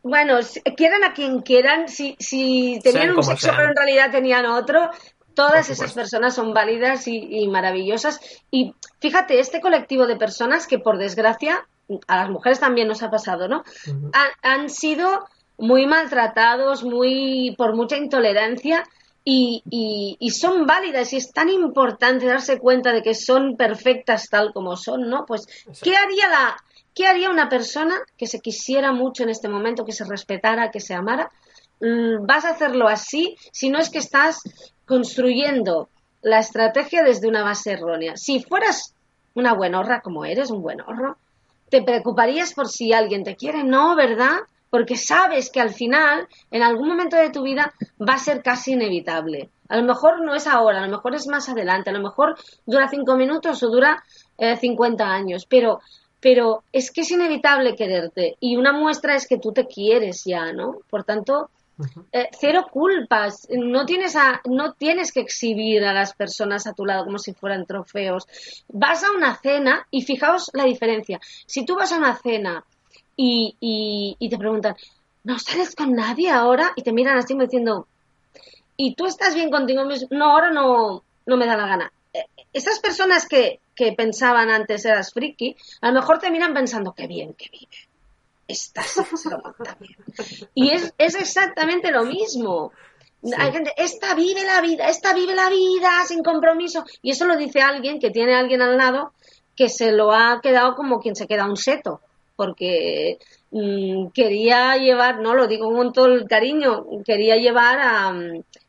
bueno, 0.02 0.38
quieran 0.76 1.04
a 1.04 1.12
quien 1.12 1.40
quieran, 1.42 1.88
si, 1.88 2.16
si 2.18 2.80
tenían 2.82 3.14
un 3.14 3.22
sexo 3.22 3.50
pero 3.54 3.68
en 3.68 3.76
realidad 3.76 4.10
tenían 4.10 4.46
otro, 4.46 4.90
todas 5.34 5.68
esas 5.68 5.92
personas 5.92 6.34
son 6.34 6.54
válidas 6.54 7.06
y, 7.06 7.46
maravillosas. 7.48 8.20
Y 8.50 8.74
fíjate, 9.00 9.40
este 9.40 9.60
colectivo 9.60 10.06
de 10.06 10.16
personas 10.16 10.66
que 10.66 10.78
por 10.78 10.96
desgracia, 10.96 11.66
a 12.06 12.16
las 12.16 12.30
mujeres 12.30 12.60
también 12.60 12.88
nos 12.88 13.02
ha 13.02 13.10
pasado, 13.10 13.46
¿no? 13.46 13.62
han, 14.42 14.70
sido 14.70 15.26
muy 15.58 15.86
maltratados, 15.86 16.82
muy 16.82 17.54
por 17.58 17.74
mucha 17.74 17.96
intolerancia. 17.96 18.84
Y, 19.26 19.62
y, 19.70 20.30
son 20.32 20.66
válidas 20.66 21.14
y 21.14 21.16
es 21.16 21.32
tan 21.32 21.48
importante 21.48 22.26
darse 22.26 22.58
cuenta 22.58 22.92
de 22.92 23.02
que 23.02 23.14
son 23.14 23.56
perfectas 23.56 24.28
tal 24.28 24.52
como 24.52 24.76
son, 24.76 25.08
¿no? 25.08 25.24
Pues, 25.24 25.46
¿qué 25.82 25.96
haría 25.96 26.28
la, 26.28 26.56
¿Qué 26.94 27.06
haría 27.06 27.30
una 27.30 27.48
persona 27.48 27.96
que 28.16 28.26
se 28.26 28.40
quisiera 28.40 28.92
mucho 28.92 29.24
en 29.24 29.30
este 29.30 29.48
momento, 29.48 29.84
que 29.84 29.92
se 29.92 30.04
respetara, 30.04 30.70
que 30.70 30.80
se 30.80 30.94
amara? 30.94 31.30
Mm, 31.80 32.24
vas 32.24 32.44
a 32.44 32.50
hacerlo 32.50 32.88
así 32.88 33.36
si 33.52 33.68
no 33.68 33.78
es 33.78 33.90
que 33.90 33.98
estás 33.98 34.40
construyendo 34.86 35.88
la 36.22 36.38
estrategia 36.38 37.02
desde 37.02 37.28
una 37.28 37.42
base 37.42 37.72
errónea. 37.72 38.16
Si 38.16 38.42
fueras 38.42 38.94
una 39.34 39.54
buenorra 39.54 40.00
como 40.00 40.24
eres, 40.24 40.50
un 40.50 40.62
buenorro, 40.62 41.16
¿te 41.68 41.82
preocuparías 41.82 42.54
por 42.54 42.68
si 42.68 42.92
alguien 42.92 43.24
te 43.24 43.36
quiere? 43.36 43.64
No, 43.64 43.96
¿verdad? 43.96 44.38
Porque 44.70 44.96
sabes 44.96 45.50
que 45.50 45.60
al 45.60 45.70
final, 45.70 46.28
en 46.50 46.62
algún 46.62 46.88
momento 46.88 47.16
de 47.16 47.30
tu 47.30 47.42
vida, 47.42 47.74
va 48.00 48.14
a 48.14 48.18
ser 48.18 48.42
casi 48.42 48.72
inevitable. 48.72 49.50
A 49.68 49.76
lo 49.76 49.84
mejor 49.84 50.24
no 50.24 50.34
es 50.34 50.46
ahora, 50.46 50.78
a 50.78 50.86
lo 50.86 50.90
mejor 50.90 51.14
es 51.14 51.26
más 51.26 51.48
adelante, 51.48 51.90
a 51.90 51.92
lo 51.92 52.00
mejor 52.00 52.36
dura 52.66 52.88
cinco 52.88 53.16
minutos 53.16 53.62
o 53.62 53.68
dura 53.68 54.02
eh, 54.38 54.56
cincuenta 54.56 55.06
años, 55.06 55.46
pero 55.48 55.80
pero 56.24 56.64
es 56.72 56.90
que 56.90 57.02
es 57.02 57.10
inevitable 57.10 57.76
quererte 57.76 58.38
y 58.40 58.56
una 58.56 58.72
muestra 58.72 59.14
es 59.14 59.28
que 59.28 59.36
tú 59.36 59.52
te 59.52 59.66
quieres 59.66 60.22
ya, 60.24 60.54
¿no? 60.54 60.78
Por 60.88 61.04
tanto, 61.04 61.50
eh, 62.12 62.30
cero 62.40 62.64
culpas, 62.70 63.46
no 63.50 63.84
tienes, 63.84 64.16
a, 64.16 64.40
no 64.46 64.72
tienes 64.72 65.12
que 65.12 65.20
exhibir 65.20 65.84
a 65.84 65.92
las 65.92 66.14
personas 66.14 66.66
a 66.66 66.72
tu 66.72 66.86
lado 66.86 67.04
como 67.04 67.18
si 67.18 67.34
fueran 67.34 67.66
trofeos. 67.66 68.26
Vas 68.68 69.04
a 69.04 69.10
una 69.10 69.36
cena 69.36 69.86
y 69.90 70.00
fijaos 70.00 70.50
la 70.54 70.64
diferencia. 70.64 71.20
Si 71.44 71.66
tú 71.66 71.76
vas 71.76 71.92
a 71.92 71.98
una 71.98 72.16
cena 72.16 72.64
y, 73.14 74.16
y, 74.18 74.28
te 74.30 74.38
preguntan, 74.38 74.76
¿no 75.24 75.38
sales 75.38 75.74
con 75.74 75.92
nadie 75.92 76.30
ahora? 76.30 76.72
Y 76.74 76.82
te 76.82 76.94
miran 76.94 77.18
así 77.18 77.36
diciendo, 77.38 77.86
¿y 78.78 78.94
tú 78.94 79.04
estás 79.04 79.34
bien 79.34 79.50
contigo 79.50 79.84
mismo? 79.84 80.08
No, 80.10 80.30
ahora 80.30 80.50
no, 80.50 81.04
no 81.26 81.36
me 81.36 81.44
da 81.44 81.58
la 81.58 81.66
gana. 81.66 81.92
Eh, 82.14 82.24
esas 82.54 82.80
personas 82.80 83.28
que, 83.28 83.60
que 83.74 83.92
pensaban 83.92 84.50
antes 84.50 84.84
eras 84.84 85.12
friki, 85.12 85.56
a 85.80 85.88
lo 85.88 85.94
mejor 85.94 86.18
te 86.18 86.30
miran 86.30 86.54
pensando, 86.54 86.92
qué 86.94 87.06
bien 87.06 87.34
que 87.34 87.48
vive. 87.50 87.88
Esta 88.46 88.82
se 88.82 89.30
lo 89.30 89.54
bien. 89.80 89.96
Y 90.54 90.70
es, 90.70 90.94
es 90.98 91.14
exactamente 91.14 91.90
lo 91.90 92.04
mismo. 92.04 92.72
Hay 93.38 93.52
gente, 93.52 93.72
esta 93.76 94.14
vive 94.14 94.44
la 94.44 94.60
vida, 94.60 94.88
esta 94.88 95.14
vive 95.14 95.34
la 95.34 95.48
vida 95.48 96.04
sin 96.06 96.22
compromiso. 96.22 96.84
Y 97.02 97.10
eso 97.10 97.24
lo 97.24 97.36
dice 97.36 97.62
alguien 97.62 97.98
que 97.98 98.10
tiene 98.10 98.34
a 98.34 98.40
alguien 98.40 98.60
al 98.60 98.76
lado 98.76 99.12
que 99.56 99.68
se 99.68 99.92
lo 99.92 100.12
ha 100.12 100.40
quedado 100.42 100.74
como 100.74 101.00
quien 101.00 101.16
se 101.16 101.26
queda 101.26 101.46
un 101.46 101.56
seto. 101.56 102.00
Porque 102.36 103.18
mm, 103.50 104.08
quería 104.08 104.76
llevar, 104.76 105.20
no 105.20 105.34
lo 105.34 105.46
digo 105.46 105.72
con 105.72 105.92
todo 105.92 106.06
el 106.06 106.28
cariño, 106.28 106.84
quería 107.04 107.36
llevar 107.36 107.78
a, 107.78 108.12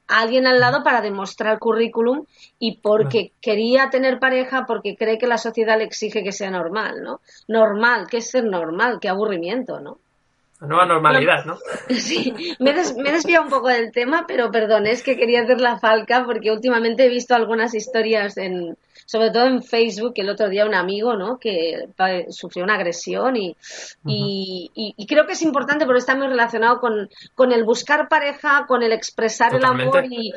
alguien 0.07 0.47
al 0.47 0.59
lado 0.59 0.83
para 0.83 1.01
demostrar 1.01 1.59
currículum 1.59 2.25
y 2.59 2.77
porque 2.77 3.31
quería 3.41 3.89
tener 3.89 4.19
pareja 4.19 4.65
porque 4.65 4.95
cree 4.95 5.17
que 5.17 5.27
la 5.27 5.37
sociedad 5.37 5.77
le 5.77 5.85
exige 5.85 6.23
que 6.23 6.31
sea 6.31 6.51
normal, 6.51 7.03
¿no? 7.03 7.21
Normal, 7.47 8.07
¿qué 8.09 8.17
es 8.17 8.29
ser 8.29 8.45
normal? 8.45 8.99
Qué 8.99 9.09
aburrimiento, 9.09 9.79
¿no? 9.79 9.99
La 10.61 10.67
nueva 10.67 10.85
normalidad, 10.85 11.45
¿no? 11.45 11.57
Sí, 11.89 12.33
me, 12.59 12.73
des, 12.73 12.95
me 12.95 13.09
he 13.09 13.13
desviado 13.13 13.43
un 13.43 13.49
poco 13.49 13.67
del 13.67 13.91
tema, 13.91 14.25
pero 14.27 14.51
perdón, 14.51 14.87
es 14.87 15.03
que 15.03 15.17
quería 15.17 15.41
hacer 15.41 15.59
la 15.59 15.79
falca 15.79 16.23
porque 16.25 16.51
últimamente 16.51 17.05
he 17.05 17.09
visto 17.09 17.35
algunas 17.35 17.73
historias 17.73 18.37
en, 18.37 18.77
sobre 19.05 19.29
todo 19.29 19.45
en 19.45 19.61
Facebook, 19.61 20.13
el 20.15 20.29
otro 20.29 20.49
día 20.49 20.65
un 20.65 20.73
amigo, 20.73 21.15
¿no? 21.15 21.37
Que 21.37 21.87
sufrió 22.29 22.63
una 22.63 22.75
agresión 22.75 23.35
y, 23.37 23.55
y, 24.03 25.07
creo 25.07 25.25
que 25.25 25.33
es 25.33 25.41
importante 25.43 25.85
porque 25.85 25.99
está 25.99 26.15
muy 26.15 26.27
relacionado 26.27 26.79
con, 26.79 27.09
con 27.35 27.51
el 27.51 27.63
buscar 27.63 28.09
pareja, 28.09 28.65
con 28.67 28.81
el 28.81 28.91
expresar 28.91 29.53
el 29.55 29.63
amor 29.63 30.05
y, 30.09 30.33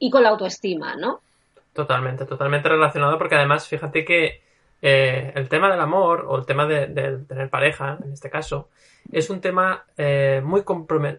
y, 0.00 0.10
con 0.10 0.22
la 0.22 0.30
autoestima, 0.30 0.94
¿no? 0.94 1.20
Totalmente, 1.72 2.24
totalmente 2.24 2.68
relacionado 2.68 3.18
porque 3.18 3.34
además, 3.34 3.66
fíjate 3.66 4.04
que 4.04 4.40
eh, 4.82 5.32
el 5.34 5.48
tema 5.48 5.70
del 5.70 5.80
amor 5.80 6.26
o 6.28 6.38
el 6.38 6.46
tema 6.46 6.66
de, 6.66 6.86
tener 7.26 7.50
pareja, 7.50 7.98
en 8.04 8.12
este 8.12 8.30
caso, 8.30 8.68
es 9.12 9.28
un 9.30 9.40
tema 9.40 9.86
eh, 9.96 10.40
muy, 10.44 10.62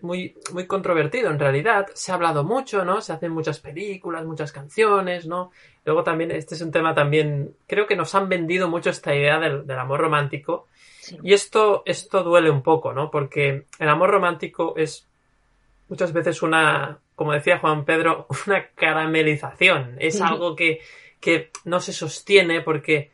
muy, 0.01 0.35
muy 0.53 0.67
controvertido 0.67 1.29
en 1.29 1.39
realidad. 1.39 1.87
Se 1.93 2.11
ha 2.11 2.15
hablado 2.15 2.43
mucho, 2.43 2.85
¿no? 2.85 3.01
Se 3.01 3.11
hacen 3.13 3.31
muchas 3.31 3.59
películas, 3.59 4.25
muchas 4.25 4.51
canciones, 4.51 5.27
¿no? 5.27 5.51
Luego 5.83 6.03
también, 6.03 6.31
este 6.31 6.55
es 6.55 6.61
un 6.61 6.71
tema 6.71 6.93
también, 6.93 7.55
creo 7.67 7.87
que 7.87 7.95
nos 7.95 8.15
han 8.15 8.29
vendido 8.29 8.69
mucho 8.69 8.89
esta 8.89 9.13
idea 9.13 9.39
del, 9.39 9.69
amor 9.71 9.99
romántico. 9.99 10.67
Y 11.23 11.33
esto, 11.33 11.83
esto 11.85 12.23
duele 12.23 12.49
un 12.49 12.61
poco, 12.61 12.93
¿no? 12.93 13.11
Porque 13.11 13.65
el 13.79 13.89
amor 13.89 14.11
romántico 14.11 14.75
es 14.77 15.07
muchas 15.89 16.13
veces 16.13 16.41
una, 16.41 16.99
como 17.15 17.33
decía 17.33 17.59
Juan 17.59 17.83
Pedro, 17.83 18.27
una 18.47 18.67
caramelización. 18.67 19.97
Es 19.99 20.21
algo 20.21 20.55
que, 20.55 20.79
que 21.19 21.51
no 21.65 21.81
se 21.81 21.91
sostiene 21.91 22.61
porque 22.61 23.11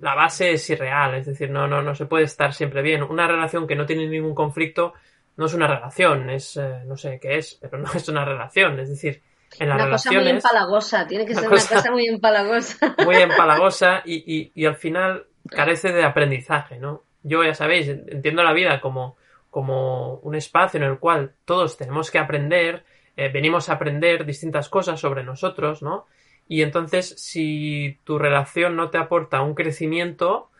la 0.00 0.14
base 0.14 0.52
es 0.52 0.68
irreal, 0.70 1.14
es 1.14 1.26
decir, 1.26 1.50
no, 1.50 1.66
no, 1.66 1.82
no 1.82 1.94
se 1.94 2.06
puede 2.06 2.24
estar 2.24 2.52
siempre 2.52 2.82
bien. 2.82 3.02
Una 3.02 3.26
relación 3.26 3.66
que 3.66 3.76
no 3.76 3.86
tiene 3.86 4.06
ningún 4.06 4.34
conflicto 4.34 4.94
no 5.36 5.46
es 5.46 5.54
una 5.54 5.66
relación, 5.66 6.30
es, 6.30 6.56
eh, 6.56 6.82
no 6.86 6.96
sé 6.96 7.18
qué 7.20 7.38
es, 7.38 7.58
pero 7.60 7.78
no 7.78 7.90
es 7.94 8.08
una 8.08 8.24
relación, 8.24 8.78
es 8.80 8.88
decir, 8.88 9.22
en 9.58 9.68
las 9.68 9.80
una 9.80 9.90
cosa 9.90 10.12
muy 10.12 10.28
empalagosa, 10.28 11.06
tiene 11.06 11.26
que 11.26 11.34
ser 11.34 11.48
una 11.48 11.50
cosa 11.50 11.90
muy 11.90 12.06
empalagosa. 12.08 12.94
Muy 13.04 13.16
empalagosa 13.22 14.02
y, 14.04 14.16
y, 14.26 14.52
y, 14.54 14.66
al 14.66 14.76
final 14.76 15.26
carece 15.48 15.92
de 15.92 16.02
aprendizaje, 16.02 16.78
¿no? 16.78 17.04
Yo, 17.22 17.44
ya 17.44 17.54
sabéis, 17.54 17.88
entiendo 17.88 18.42
la 18.42 18.52
vida 18.52 18.80
como, 18.80 19.16
como 19.50 20.16
un 20.16 20.34
espacio 20.34 20.78
en 20.78 20.84
el 20.84 20.98
cual 20.98 21.34
todos 21.44 21.76
tenemos 21.76 22.10
que 22.10 22.18
aprender, 22.18 22.84
eh, 23.16 23.30
venimos 23.32 23.68
a 23.68 23.74
aprender 23.74 24.26
distintas 24.26 24.68
cosas 24.68 24.98
sobre 24.98 25.22
nosotros, 25.22 25.82
¿no? 25.82 26.06
Y 26.48 26.62
entonces, 26.62 27.14
si 27.18 27.98
tu 28.04 28.18
relación 28.18 28.76
no 28.76 28.90
te 28.90 28.98
aporta 28.98 29.42
un 29.42 29.54
crecimiento, 29.54 30.50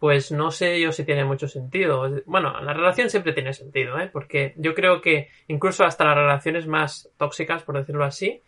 pues 0.00 0.32
no 0.32 0.50
sé 0.50 0.80
yo 0.80 0.92
si 0.92 1.04
tiene 1.04 1.24
mucho 1.24 1.46
sentido. 1.46 2.10
Bueno, 2.24 2.58
la 2.62 2.72
relación 2.72 3.10
siempre 3.10 3.34
tiene 3.34 3.52
sentido, 3.52 3.98
¿eh? 4.00 4.08
Porque 4.10 4.54
yo 4.56 4.74
creo 4.74 5.02
que 5.02 5.28
incluso 5.46 5.84
hasta 5.84 6.06
las 6.06 6.16
relaciones 6.16 6.66
más 6.66 7.10
tóxicas, 7.18 7.62
por 7.62 7.78
decirlo 7.78 8.04
así, 8.04 8.42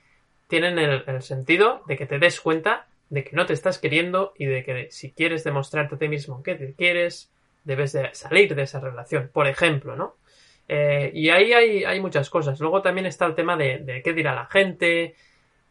tienen 0.49 0.79
el, 0.79 1.23
sentido 1.23 1.83
de 1.87 1.97
que 1.97 2.07
te 2.07 2.19
des 2.19 2.41
cuenta 2.41 2.87
de 3.11 3.23
que 3.23 3.37
no 3.37 3.45
te 3.45 3.53
estás 3.53 3.79
queriendo 3.79 4.33
y 4.39 4.47
de 4.47 4.65
que 4.65 4.91
si 4.91 5.13
quieres 5.13 5.45
demostrarte 5.45 5.95
a 5.95 5.99
ti 5.99 6.09
mismo 6.09 6.43
que 6.43 6.55
te 6.55 6.75
quieres, 6.75 7.31
debes 7.65 7.93
de 7.93 8.15
salir 8.15 8.55
de 8.55 8.63
esa 8.63 8.81
relación, 8.81 9.31
por 9.33 9.47
ejemplo, 9.47 9.95
¿no? 9.95 10.17
Eh, 10.69 11.11
y 11.15 11.29
ahí 11.29 11.53
hay, 11.53 11.85
hay, 11.85 12.01
muchas 12.01 12.31
cosas. 12.31 12.61
Luego 12.61 12.81
también 12.81 13.07
está 13.07 13.27
el 13.27 13.35
tema 13.35 13.57
de, 13.57 13.79
de 13.79 14.03
qué 14.03 14.15
dirá 14.15 14.35
la 14.35 14.47
gente, 14.47 15.17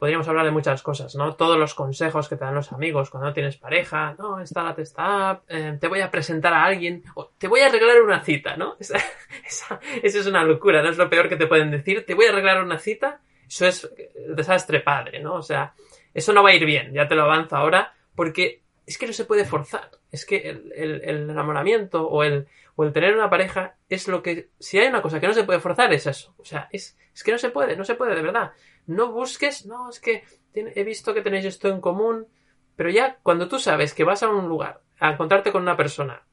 podríamos 0.02 0.28
hablar 0.28 0.46
de 0.46 0.52
muchas 0.52 0.82
cosas, 0.82 1.14
¿no? 1.14 1.36
Todos 1.36 1.60
los 1.60 1.76
consejos 1.76 2.28
que 2.28 2.36
te 2.36 2.44
dan 2.44 2.56
los 2.56 2.72
amigos 2.72 3.12
cuando 3.12 3.28
no 3.28 3.34
tienes 3.36 3.58
pareja, 3.58 4.16
no, 4.18 4.40
está 4.40 4.64
la 4.64 4.74
testa 4.74 5.44
eh, 5.48 5.78
te 5.80 5.88
voy 5.88 6.02
a 6.02 6.10
presentar 6.10 6.56
a 6.56 6.66
alguien, 6.66 7.04
o 7.14 7.30
te 7.38 7.48
voy 7.48 7.60
a 7.60 7.68
arreglar 7.68 8.02
una 8.02 8.24
cita, 8.24 8.58
¿no? 8.58 8.78
Esa, 8.80 8.98
esa, 9.46 9.80
eso 10.02 10.20
es 10.22 10.26
una 10.26 10.44
locura, 10.44 10.82
¿no? 10.82 10.90
Es 10.90 10.98
lo 10.98 11.08
peor 11.08 11.30
que 11.30 11.36
te 11.36 11.46
pueden 11.46 11.70
decir, 11.70 12.04
te 12.04 12.16
voy 12.16 12.26
a 12.26 12.30
arreglar 12.30 12.64
una 12.64 12.80
cita, 12.80 13.22
eso 13.48 13.68
es 13.68 13.94
desastre 14.36 14.80
padre, 14.80 15.20
¿no? 15.20 15.36
O 15.36 15.44
sea, 15.44 15.76
eso 16.16 16.34
no 16.34 16.42
va 16.42 16.50
a 16.50 16.56
ir 16.56 16.66
bien, 16.66 16.92
ya 16.94 17.08
te 17.08 17.14
lo 17.14 17.22
avanzo 17.22 17.56
ahora, 17.56 17.94
porque 18.16 18.64
es 18.88 18.98
que 18.98 19.06
no 19.06 19.14
se 19.14 19.26
puede 19.26 19.46
forzar, 19.46 19.92
es 20.12 20.26
que 20.26 20.50
el, 20.50 20.74
el, 20.76 21.02
el 21.04 21.30
enamoramiento 21.30 22.08
o 22.08 22.24
el, 22.24 22.48
o 22.76 22.86
el 22.86 22.92
tener 22.92 23.14
una 23.14 23.30
pareja 23.30 23.76
es 23.88 24.08
lo 24.08 24.24
que, 24.24 24.50
si 24.58 24.80
hay 24.80 24.88
una 24.88 25.04
cosa 25.04 25.20
que 25.20 25.28
no 25.28 25.36
se 25.36 25.44
puede 25.44 25.60
forzar 25.60 25.94
es 25.94 26.08
eso, 26.08 26.34
o 26.40 26.44
sea, 26.44 26.70
es, 26.72 26.98
es 27.14 27.24
que 27.24 27.32
no 27.32 27.38
se 27.38 27.52
puede, 27.52 27.76
no 27.76 27.86
se 27.86 27.94
puede, 27.94 28.16
de 28.16 28.24
verdad 28.24 28.54
no 28.88 29.12
busques, 29.12 29.66
no, 29.66 29.90
es 29.90 30.00
que 30.00 30.24
he 30.54 30.84
visto 30.84 31.14
que 31.14 31.22
tenéis 31.22 31.46
esto 31.46 31.70
en 31.70 31.82
común, 31.82 32.28
pero 32.76 32.90
ya 32.90 33.20
cuando 33.24 33.48
tú 33.48 33.60
sabes 33.60 33.94
que 33.94 34.04
vas 34.04 34.24
a 34.24 34.30
un 34.30 34.48
lugar 34.48 34.82
a 35.00 35.12
encontrarte 35.12 35.52
con 35.52 35.62
una 35.62 35.78
persona 35.78 36.24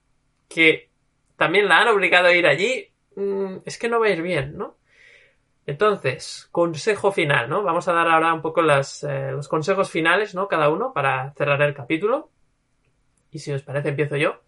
que 0.49 0.91
también 1.37 1.69
la 1.69 1.81
han 1.81 1.89
obligado 1.89 2.29
a 2.29 2.35
ir 2.35 2.47
allí, 2.47 2.93
mm, 3.17 3.59
es 3.65 3.79
que 3.79 3.89
no 3.89 4.01
va 4.01 4.07
a 4.07 4.11
ir 4.11 4.23
bien, 4.23 4.57
¿no? 4.57 4.77
Entonces, 5.67 6.49
consejo 6.51 7.13
final, 7.13 7.51
¿no? 7.51 7.63
Vamos 7.63 7.87
a 7.89 7.93
dar 7.93 8.09
ahora 8.09 8.33
un 8.33 8.41
poco 8.41 8.63
eh, 8.63 9.33
los 9.33 9.49
consejos 9.49 9.91
finales, 9.91 10.35
¿no? 10.35 10.49
Cada 10.49 10.71
uno 10.71 10.95
para 10.95 11.33
cerrar 11.33 11.61
el 11.61 11.75
capítulo. 11.75 12.31
Y 13.31 13.41
si 13.41 13.53
os 13.53 13.63
parece, 13.63 13.91
empiezo 13.91 14.17
yo. 14.17 14.41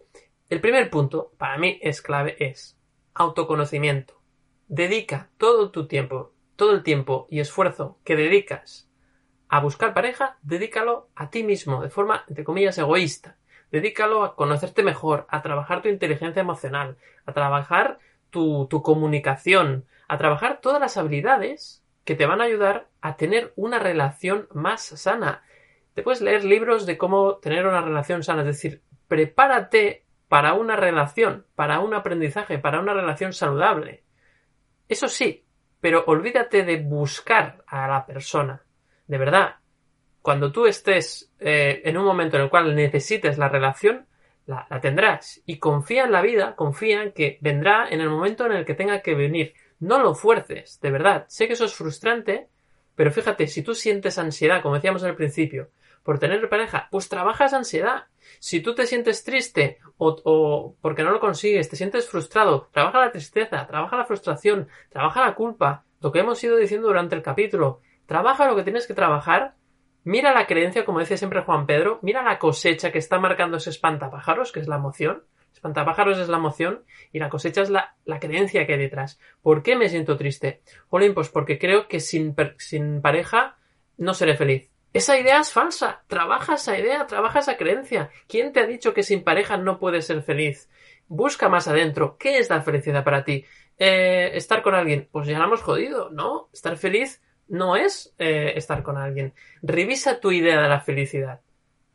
El 0.49 0.59
primer 0.61 0.89
punto, 0.89 1.31
para 1.37 1.59
mí 1.59 1.77
es 1.83 2.01
clave, 2.01 2.35
es 2.39 2.75
autoconocimiento. 3.13 4.19
Dedica 4.67 5.29
todo 5.37 5.69
tu 5.69 5.85
tiempo 5.85 6.33
todo 6.61 6.73
el 6.73 6.83
tiempo 6.83 7.25
y 7.31 7.39
esfuerzo 7.39 7.97
que 8.03 8.15
dedicas 8.15 8.87
a 9.49 9.61
buscar 9.61 9.95
pareja, 9.95 10.37
dedícalo 10.43 11.09
a 11.15 11.31
ti 11.31 11.41
mismo, 11.41 11.81
de 11.81 11.89
forma, 11.89 12.23
entre 12.27 12.43
comillas, 12.43 12.77
egoísta. 12.77 13.37
Dedícalo 13.71 14.23
a 14.23 14.35
conocerte 14.35 14.83
mejor, 14.83 15.25
a 15.29 15.41
trabajar 15.41 15.81
tu 15.81 15.89
inteligencia 15.89 16.39
emocional, 16.39 16.97
a 17.25 17.33
trabajar 17.33 17.97
tu, 18.29 18.67
tu 18.67 18.83
comunicación, 18.83 19.87
a 20.07 20.19
trabajar 20.19 20.61
todas 20.61 20.79
las 20.79 20.97
habilidades 20.97 21.83
que 22.05 22.13
te 22.13 22.27
van 22.27 22.41
a 22.41 22.43
ayudar 22.43 22.89
a 23.01 23.17
tener 23.17 23.53
una 23.55 23.79
relación 23.79 24.47
más 24.53 24.83
sana. 24.83 25.41
Te 25.95 26.03
puedes 26.03 26.21
leer 26.21 26.45
libros 26.45 26.85
de 26.85 26.99
cómo 26.99 27.37
tener 27.37 27.65
una 27.65 27.81
relación 27.81 28.21
sana, 28.21 28.41
es 28.41 28.47
decir, 28.49 28.83
prepárate 29.07 30.05
para 30.27 30.53
una 30.53 30.75
relación, 30.75 31.47
para 31.55 31.79
un 31.79 31.95
aprendizaje, 31.95 32.59
para 32.59 32.79
una 32.79 32.93
relación 32.93 33.33
saludable. 33.33 34.03
Eso 34.87 35.07
sí, 35.07 35.43
pero 35.81 36.03
olvídate 36.07 36.63
de 36.63 36.77
buscar 36.77 37.63
a 37.67 37.87
la 37.87 38.05
persona. 38.05 38.63
De 39.07 39.17
verdad, 39.17 39.55
cuando 40.21 40.51
tú 40.51 40.67
estés 40.67 41.33
eh, 41.39 41.81
en 41.83 41.97
un 41.97 42.05
momento 42.05 42.37
en 42.37 42.43
el 42.43 42.49
cual 42.49 42.75
necesites 42.75 43.37
la 43.37 43.49
relación, 43.49 44.07
la, 44.45 44.67
tendrás. 44.79 45.41
Y 45.45 45.57
confía 45.57 46.05
en 46.05 46.11
la 46.11 46.21
vida, 46.21 46.55
confía 46.55 47.03
en 47.03 47.11
que 47.11 47.39
vendrá 47.41 47.87
en 47.89 48.01
el 48.01 48.09
momento 48.09 48.45
en 48.45 48.53
el 48.53 48.65
que 48.65 48.75
tenga 48.75 49.01
que 49.01 49.15
venir. 49.15 49.53
No 49.79 49.99
lo 50.01 50.13
fuerces, 50.13 50.79
de 50.79 50.91
verdad. 50.91 51.25
Sé 51.27 51.47
que 51.47 51.53
eso 51.53 51.65
es 51.65 51.73
frustrante, 51.73 52.47
pero 52.95 53.11
fíjate, 53.11 53.47
si 53.47 53.63
tú 53.63 53.73
sientes 53.73 54.19
ansiedad, 54.19 54.61
como 54.61 54.75
decíamos 54.75 55.03
al 55.03 55.15
principio, 55.15 55.71
por 56.03 56.19
tener 56.19 56.47
pareja, 56.49 56.87
pues 56.91 57.09
trabajas 57.09 57.53
ansiedad. 57.53 58.05
Si 58.39 58.61
tú 58.61 58.73
te 58.73 58.87
sientes 58.87 59.23
triste 59.23 59.79
o, 59.97 60.75
porque 60.81 61.03
no 61.03 61.11
lo 61.11 61.19
consigues, 61.19 61.69
te 61.69 61.75
sientes 61.75 62.09
frustrado, 62.09 62.69
trabaja 62.71 62.99
la 62.99 63.11
tristeza, 63.11 63.67
trabaja 63.67 63.97
la 63.97 64.05
frustración, 64.05 64.67
trabaja 64.89 65.25
la 65.25 65.35
culpa, 65.35 65.83
lo 65.99 66.11
que 66.11 66.19
hemos 66.19 66.43
ido 66.43 66.57
diciendo 66.57 66.87
durante 66.87 67.15
el 67.15 67.21
capítulo. 67.21 67.81
Trabaja 68.05 68.47
lo 68.47 68.55
que 68.55 68.63
tienes 68.63 68.87
que 68.87 68.93
trabajar. 68.93 69.55
Mira 70.03 70.33
la 70.33 70.47
creencia, 70.47 70.83
como 70.83 70.99
decía 70.99 71.17
siempre 71.17 71.43
Juan 71.43 71.67
Pedro, 71.67 71.99
mira 72.01 72.23
la 72.23 72.39
cosecha 72.39 72.91
que 72.91 72.97
está 72.97 73.19
marcando 73.19 73.57
ese 73.57 73.69
espantapájaros, 73.69 74.51
que 74.51 74.59
es 74.59 74.67
la 74.67 74.77
emoción. 74.77 75.23
Espantapájaros 75.53 76.17
es 76.17 76.27
la 76.27 76.37
emoción 76.37 76.83
y 77.11 77.19
la 77.19 77.29
cosecha 77.29 77.61
es 77.61 77.69
la, 77.69 77.95
la 78.05 78.19
creencia 78.19 78.65
que 78.65 78.73
hay 78.73 78.79
detrás. 78.79 79.19
¿Por 79.43 79.61
qué 79.61 79.75
me 79.75 79.89
siento 79.89 80.17
triste? 80.17 80.61
Jolín, 80.87 81.13
pues 81.13 81.29
porque 81.29 81.59
creo 81.59 81.87
que 81.87 81.99
sin, 81.99 82.35
sin 82.57 83.01
pareja 83.01 83.57
no 83.97 84.15
seré 84.15 84.35
feliz. 84.35 84.70
Esa 84.93 85.17
idea 85.17 85.39
es 85.39 85.51
falsa. 85.51 86.03
Trabaja 86.07 86.55
esa 86.55 86.77
idea, 86.77 87.07
trabaja 87.07 87.39
esa 87.39 87.55
creencia. 87.55 88.09
¿Quién 88.27 88.51
te 88.51 88.59
ha 88.59 88.67
dicho 88.67 88.93
que 88.93 89.03
sin 89.03 89.23
pareja 89.23 89.57
no 89.57 89.79
puedes 89.79 90.05
ser 90.05 90.21
feliz? 90.21 90.69
Busca 91.07 91.47
más 91.47 91.67
adentro. 91.67 92.17
¿Qué 92.17 92.39
es 92.39 92.49
la 92.49 92.61
felicidad 92.61 93.03
para 93.03 93.23
ti? 93.23 93.45
Eh, 93.77 94.31
¿Estar 94.33 94.61
con 94.61 94.75
alguien? 94.75 95.07
Pues 95.11 95.27
ya 95.27 95.39
lo 95.39 95.45
hemos 95.45 95.61
jodido, 95.61 96.09
¿no? 96.09 96.49
Estar 96.51 96.77
feliz 96.77 97.21
no 97.47 97.75
es 97.75 98.13
eh, 98.17 98.53
estar 98.55 98.83
con 98.83 98.97
alguien. 98.97 99.33
Revisa 99.61 100.19
tu 100.19 100.31
idea 100.31 100.61
de 100.61 100.69
la 100.69 100.81
felicidad. 100.81 101.41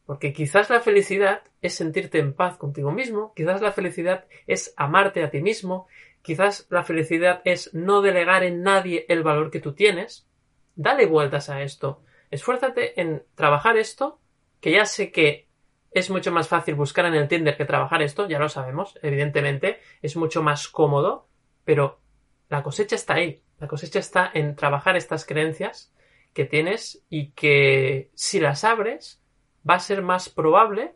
Porque 0.06 0.32
quizás 0.32 0.70
la 0.70 0.80
felicidad 0.80 1.42
es 1.60 1.74
sentirte 1.74 2.18
en 2.18 2.32
paz 2.32 2.56
contigo 2.56 2.92
mismo, 2.92 3.32
quizás 3.34 3.60
la 3.60 3.72
felicidad 3.72 4.26
es 4.46 4.72
amarte 4.76 5.24
a 5.24 5.30
ti 5.30 5.42
mismo, 5.42 5.88
quizás 6.22 6.66
la 6.70 6.84
felicidad 6.84 7.42
es 7.44 7.74
no 7.74 8.02
delegar 8.02 8.44
en 8.44 8.62
nadie 8.62 9.04
el 9.08 9.24
valor 9.24 9.50
que 9.50 9.60
tú 9.60 9.74
tienes. 9.74 10.28
Dale 10.76 11.06
vueltas 11.06 11.50
a 11.50 11.62
esto 11.62 12.02
esfuérzate 12.30 13.00
en 13.00 13.24
trabajar 13.34 13.76
esto, 13.76 14.20
que 14.60 14.72
ya 14.72 14.84
sé 14.84 15.10
que 15.10 15.46
es 15.90 16.10
mucho 16.10 16.30
más 16.32 16.48
fácil 16.48 16.74
buscar 16.74 17.06
en 17.06 17.14
el 17.14 17.28
Tinder 17.28 17.56
que 17.56 17.64
trabajar 17.64 18.02
esto, 18.02 18.28
ya 18.28 18.38
lo 18.38 18.48
sabemos, 18.48 18.98
evidentemente, 19.02 19.80
es 20.02 20.16
mucho 20.16 20.42
más 20.42 20.68
cómodo, 20.68 21.28
pero 21.64 22.00
la 22.48 22.62
cosecha 22.62 22.96
está 22.96 23.14
ahí, 23.14 23.42
la 23.58 23.66
cosecha 23.66 23.98
está 23.98 24.30
en 24.34 24.56
trabajar 24.56 24.96
estas 24.96 25.24
creencias 25.24 25.92
que 26.32 26.44
tienes 26.44 27.02
y 27.08 27.30
que 27.30 28.10
si 28.14 28.40
las 28.40 28.62
abres 28.64 29.22
va 29.68 29.74
a 29.74 29.80
ser 29.80 30.02
más 30.02 30.28
probable 30.28 30.94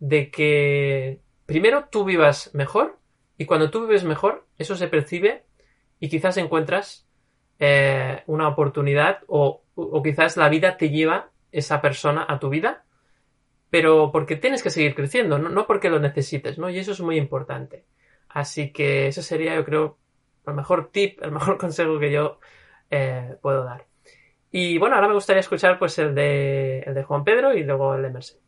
de 0.00 0.30
que 0.30 1.20
primero 1.46 1.88
tú 1.90 2.04
vivas 2.04 2.52
mejor 2.52 2.98
y 3.38 3.46
cuando 3.46 3.70
tú 3.70 3.82
vives 3.82 4.02
mejor 4.02 4.46
eso 4.58 4.74
se 4.74 4.88
percibe 4.88 5.44
y 6.00 6.08
quizás 6.08 6.36
encuentras 6.36 7.06
eh, 7.58 8.22
una 8.26 8.48
oportunidad 8.48 9.20
o, 9.26 9.62
quizás 10.02 10.36
la 10.36 10.48
vida 10.48 10.76
te 10.76 10.90
lleva 10.90 11.30
esa 11.50 11.80
persona 11.80 12.26
a 12.28 12.38
tu 12.38 12.48
vida, 12.48 12.84
pero 13.70 14.10
porque 14.12 14.36
tienes 14.36 14.62
que 14.62 14.70
seguir 14.70 14.94
creciendo, 14.94 15.38
no, 15.38 15.66
porque 15.66 15.90
lo 15.90 15.98
necesites, 15.98 16.58
¿no? 16.58 16.68
Y 16.70 16.78
eso 16.78 16.92
es 16.92 17.00
muy 17.00 17.16
importante. 17.16 17.84
Así 18.28 18.72
que 18.72 19.08
ese 19.08 19.22
sería, 19.22 19.54
yo 19.54 19.64
creo, 19.64 19.98
el 20.46 20.54
mejor 20.54 20.90
tip, 20.90 21.22
el 21.22 21.32
mejor 21.32 21.58
consejo 21.58 21.98
que 21.98 22.12
yo 22.12 22.38
eh, 22.90 23.36
puedo 23.40 23.64
dar. 23.64 23.86
Y 24.50 24.76
bueno, 24.78 24.96
ahora 24.96 25.08
me 25.08 25.14
gustaría 25.14 25.40
escuchar 25.40 25.78
pues 25.78 25.98
el 25.98 26.14
de, 26.14 26.80
el 26.80 26.94
de 26.94 27.02
Juan 27.04 27.24
Pedro 27.24 27.54
y 27.54 27.64
luego 27.64 27.94
el 27.94 28.02
de 28.02 28.10
Mercedes. 28.10 28.42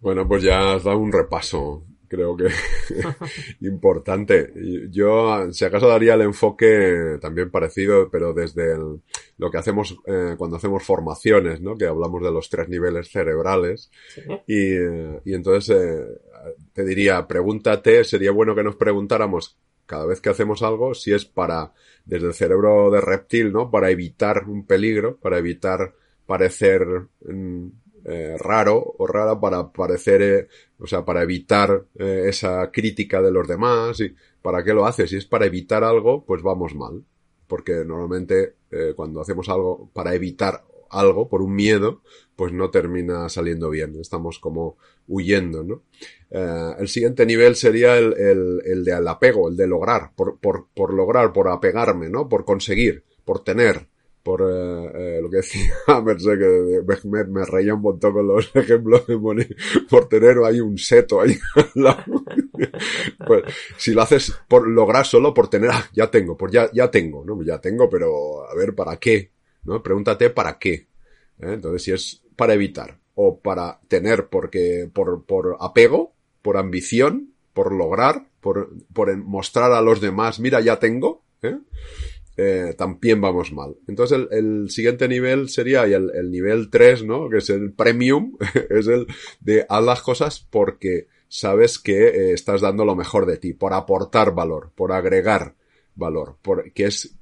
Bueno, 0.00 0.28
pues 0.28 0.42
ya 0.42 0.74
has 0.74 0.84
dado 0.84 0.98
un 0.98 1.10
repaso, 1.10 1.82
creo 2.08 2.36
que 2.36 2.48
importante. 3.60 4.52
Yo, 4.90 5.52
si 5.52 5.64
acaso, 5.64 5.88
daría 5.88 6.14
el 6.14 6.22
enfoque 6.22 7.18
también 7.20 7.50
parecido, 7.50 8.10
pero 8.10 8.32
desde 8.32 8.76
lo 9.36 9.50
que 9.50 9.58
hacemos 9.58 9.96
eh, 10.06 10.34
cuando 10.36 10.56
hacemos 10.56 10.82
formaciones, 10.82 11.60
¿no? 11.60 11.76
Que 11.76 11.86
hablamos 11.86 12.22
de 12.22 12.32
los 12.32 12.48
tres 12.48 12.68
niveles 12.68 13.10
cerebrales. 13.10 13.90
Y, 14.46 14.74
y, 15.24 15.34
entonces 15.34 15.76
eh, 15.76 16.04
te 16.72 16.84
diría, 16.84 17.26
pregúntate, 17.26 18.04
sería 18.04 18.32
bueno 18.32 18.54
que 18.54 18.64
nos 18.64 18.76
preguntáramos 18.76 19.56
cada 19.86 20.04
vez 20.04 20.20
que 20.20 20.28
hacemos 20.28 20.62
algo 20.62 20.94
si 20.94 21.12
es 21.12 21.24
para, 21.24 21.72
desde 22.04 22.26
el 22.26 22.34
cerebro 22.34 22.90
de 22.90 23.00
reptil, 23.00 23.52
¿no? 23.52 23.70
Para 23.70 23.90
evitar 23.90 24.44
un 24.46 24.66
peligro, 24.66 25.16
para 25.16 25.38
evitar 25.38 25.94
parecer 26.26 26.86
mm, 27.22 27.68
eh, 28.10 28.36
raro 28.38 28.94
o 28.96 29.06
rara 29.06 29.38
para 29.38 29.70
parecer, 29.70 30.22
eh, 30.22 30.48
o 30.78 30.86
sea, 30.86 31.04
para 31.04 31.22
evitar 31.22 31.84
eh, 31.98 32.24
esa 32.26 32.70
crítica 32.70 33.20
de 33.20 33.30
los 33.30 33.46
demás 33.46 34.00
y 34.00 34.14
para 34.40 34.64
qué 34.64 34.72
lo 34.72 34.86
haces. 34.86 35.10
Si 35.10 35.16
es 35.16 35.26
para 35.26 35.44
evitar 35.44 35.84
algo, 35.84 36.24
pues 36.24 36.42
vamos 36.42 36.74
mal. 36.74 37.04
Porque 37.46 37.84
normalmente 37.84 38.54
cuando 38.94 39.22
hacemos 39.22 39.48
algo 39.48 39.90
para 39.94 40.14
evitar 40.14 40.62
algo 40.90 41.28
por 41.30 41.40
un 41.40 41.54
miedo, 41.54 42.02
pues 42.36 42.52
no 42.52 42.70
termina 42.70 43.26
saliendo 43.30 43.70
bien. 43.70 43.98
Estamos 43.98 44.38
como 44.38 44.76
huyendo, 45.06 45.64
¿no? 45.64 45.82
el 46.30 46.88
siguiente 46.88 47.24
nivel 47.24 47.56
sería 47.56 47.96
el, 47.96 48.12
el, 48.18 48.60
el 48.66 48.84
del 48.84 49.08
apego, 49.08 49.48
el 49.48 49.56
de 49.56 49.66
lograr, 49.66 50.12
por, 50.14 50.38
por, 50.38 50.66
por 50.74 50.92
lograr, 50.92 51.32
por 51.32 51.48
apegarme, 51.48 52.10
¿no? 52.10 52.28
Por 52.28 52.44
conseguir, 52.44 53.04
por 53.24 53.42
tener 53.42 53.88
por 54.28 54.42
eh, 54.42 54.90
eh, 54.94 55.20
lo 55.22 55.30
que 55.30 55.38
decía 55.38 55.72
que 56.04 56.82
me, 57.06 57.24
me, 57.24 57.46
reía 57.46 57.72
un 57.72 57.80
montón 57.80 58.12
con 58.12 58.28
los 58.28 58.50
ejemplos 58.54 59.06
de 59.06 59.16
poner, 59.16 59.56
por 59.88 60.06
tener 60.06 60.36
ahí 60.44 60.60
un 60.60 60.76
seto 60.76 61.22
ahí 61.22 61.34
pues, 63.26 63.44
si 63.78 63.94
lo 63.94 64.02
haces 64.02 64.38
por 64.46 64.68
lograr 64.68 65.06
solo 65.06 65.32
por 65.32 65.48
tener, 65.48 65.70
ah, 65.72 65.82
ya 65.94 66.10
tengo, 66.10 66.36
pues 66.36 66.52
ya, 66.52 66.70
ya 66.74 66.90
tengo, 66.90 67.24
¿no? 67.24 67.42
Ya 67.42 67.58
tengo, 67.58 67.88
pero 67.88 68.46
a 68.46 68.54
ver, 68.54 68.74
¿para 68.74 68.98
qué? 68.98 69.30
¿No? 69.64 69.82
Pregúntate 69.82 70.28
para 70.28 70.58
qué. 70.58 70.74
¿Eh? 71.38 71.54
Entonces, 71.54 71.82
si 71.82 71.92
es 71.92 72.22
para 72.36 72.52
evitar 72.52 72.98
o 73.14 73.40
para 73.40 73.80
tener 73.88 74.26
porque, 74.28 74.90
por, 74.92 75.24
por 75.24 75.56
apego, 75.58 76.12
por 76.42 76.58
ambición, 76.58 77.32
por 77.54 77.72
lograr, 77.72 78.26
por, 78.42 78.74
por 78.92 79.16
mostrar 79.16 79.72
a 79.72 79.80
los 79.80 80.02
demás, 80.02 80.38
mira, 80.38 80.60
ya 80.60 80.78
tengo, 80.78 81.22
¿eh? 81.40 81.56
Eh, 82.40 82.72
también 82.78 83.20
vamos 83.20 83.52
mal. 83.52 83.76
Entonces 83.88 84.16
el, 84.16 84.28
el 84.30 84.70
siguiente 84.70 85.08
nivel 85.08 85.48
sería 85.48 85.82
el, 85.82 86.12
el, 86.14 86.30
nivel 86.30 86.70
3, 86.70 87.04
¿no? 87.04 87.28
Que 87.28 87.38
es 87.38 87.50
el 87.50 87.72
premium, 87.72 88.36
es 88.70 88.86
el 88.86 89.08
de 89.40 89.66
haz 89.68 89.84
las 89.84 90.02
cosas 90.02 90.46
porque 90.48 91.08
sabes 91.26 91.80
que 91.80 92.06
eh, 92.06 92.32
estás 92.32 92.60
dando 92.60 92.84
lo 92.84 92.94
mejor 92.94 93.26
de 93.26 93.38
ti, 93.38 93.54
por 93.54 93.74
aportar 93.74 94.36
valor, 94.36 94.70
por 94.76 94.92
agregar 94.92 95.56
valor, 95.96 96.36
por, 96.40 96.72
que 96.72 96.84
es 96.84 97.12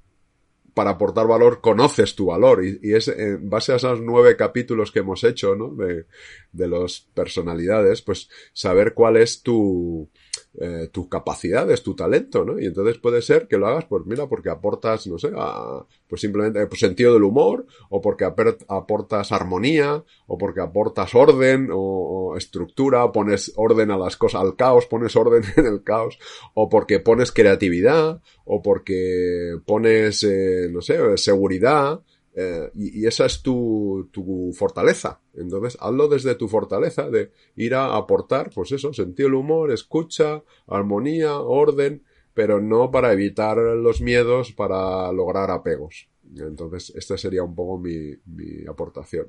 para 0.74 0.90
aportar 0.90 1.26
valor 1.26 1.62
conoces 1.62 2.14
tu 2.14 2.26
valor 2.26 2.62
y, 2.62 2.78
y, 2.82 2.92
es 2.92 3.08
en 3.08 3.48
base 3.48 3.72
a 3.72 3.76
esos 3.76 4.02
nueve 4.02 4.36
capítulos 4.36 4.92
que 4.92 4.98
hemos 4.98 5.24
hecho, 5.24 5.56
¿no? 5.56 5.74
De, 5.74 6.04
de 6.52 6.68
las 6.68 7.08
personalidades, 7.14 8.02
pues 8.02 8.28
saber 8.52 8.92
cuál 8.92 9.16
es 9.16 9.40
tu, 9.40 10.10
eh, 10.58 10.88
tus 10.90 11.08
capacidades, 11.08 11.82
tu 11.82 11.94
talento, 11.94 12.44
¿no? 12.44 12.58
Y 12.58 12.66
entonces 12.66 12.98
puede 12.98 13.20
ser 13.20 13.46
que 13.46 13.58
lo 13.58 13.66
hagas, 13.66 13.84
pues 13.84 14.06
mira, 14.06 14.26
porque 14.26 14.48
aportas, 14.48 15.06
no 15.06 15.18
sé, 15.18 15.30
a, 15.36 15.84
pues 16.08 16.20
simplemente 16.20 16.66
pues, 16.66 16.80
sentido 16.80 17.12
del 17.12 17.24
humor, 17.24 17.66
o 17.90 18.00
porque 18.00 18.24
aportas 18.24 19.32
armonía, 19.32 20.02
o 20.26 20.38
porque 20.38 20.60
aportas 20.60 21.14
orden, 21.14 21.70
o, 21.70 21.78
o, 21.78 22.36
estructura, 22.36 23.12
pones 23.12 23.52
orden 23.56 23.90
a 23.90 23.98
las 23.98 24.16
cosas, 24.16 24.42
al 24.42 24.56
caos, 24.56 24.86
pones 24.86 25.14
orden 25.14 25.42
en 25.56 25.66
el 25.66 25.82
caos, 25.82 26.18
o 26.54 26.68
porque 26.68 27.00
pones 27.00 27.32
creatividad, 27.32 28.22
o 28.44 28.62
porque 28.62 29.58
pones, 29.66 30.22
eh, 30.22 30.68
no 30.70 30.80
sé, 30.80 31.16
seguridad, 31.16 32.00
eh, 32.38 32.70
y, 32.74 33.00
y, 33.00 33.06
esa 33.06 33.24
es 33.24 33.40
tu, 33.42 34.10
tu, 34.12 34.52
fortaleza. 34.52 35.20
Entonces, 35.32 35.78
hazlo 35.80 36.06
desde 36.06 36.34
tu 36.34 36.48
fortaleza 36.48 37.08
de 37.08 37.32
ir 37.56 37.74
a 37.74 37.96
aportar, 37.96 38.50
pues 38.54 38.72
eso, 38.72 38.92
sentido 38.92 39.28
del 39.28 39.36
humor, 39.36 39.72
escucha, 39.72 40.42
armonía, 40.66 41.38
orden, 41.38 42.02
pero 42.34 42.60
no 42.60 42.90
para 42.90 43.10
evitar 43.14 43.56
los 43.56 44.02
miedos, 44.02 44.52
para 44.52 45.10
lograr 45.12 45.50
apegos. 45.50 46.08
Entonces, 46.36 46.92
esta 46.94 47.16
sería 47.16 47.42
un 47.42 47.54
poco 47.54 47.78
mi, 47.78 48.14
mi 48.26 48.66
aportación. 48.68 49.28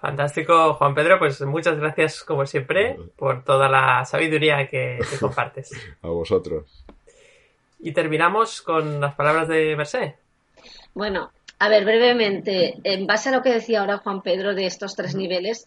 Fantástico, 0.00 0.72
Juan 0.74 0.94
Pedro. 0.94 1.18
Pues 1.18 1.42
muchas 1.42 1.78
gracias, 1.78 2.24
como 2.24 2.46
siempre, 2.46 2.98
por 3.16 3.44
toda 3.44 3.68
la 3.68 4.06
sabiduría 4.06 4.70
que, 4.70 5.00
que 5.10 5.18
compartes. 5.20 5.72
a 6.00 6.08
vosotros. 6.08 6.86
Y 7.78 7.92
terminamos 7.92 8.62
con 8.62 9.02
las 9.02 9.14
palabras 9.14 9.48
de 9.48 9.76
Mercé. 9.76 10.16
Bueno, 10.94 11.30
a 11.64 11.68
ver, 11.70 11.86
brevemente, 11.86 12.78
en 12.84 13.06
base 13.06 13.30
a 13.30 13.32
lo 13.32 13.40
que 13.40 13.54
decía 13.54 13.80
ahora 13.80 13.96
Juan 13.96 14.20
Pedro 14.20 14.54
de 14.54 14.66
estos 14.66 14.94
tres 14.94 15.14
niveles, 15.14 15.64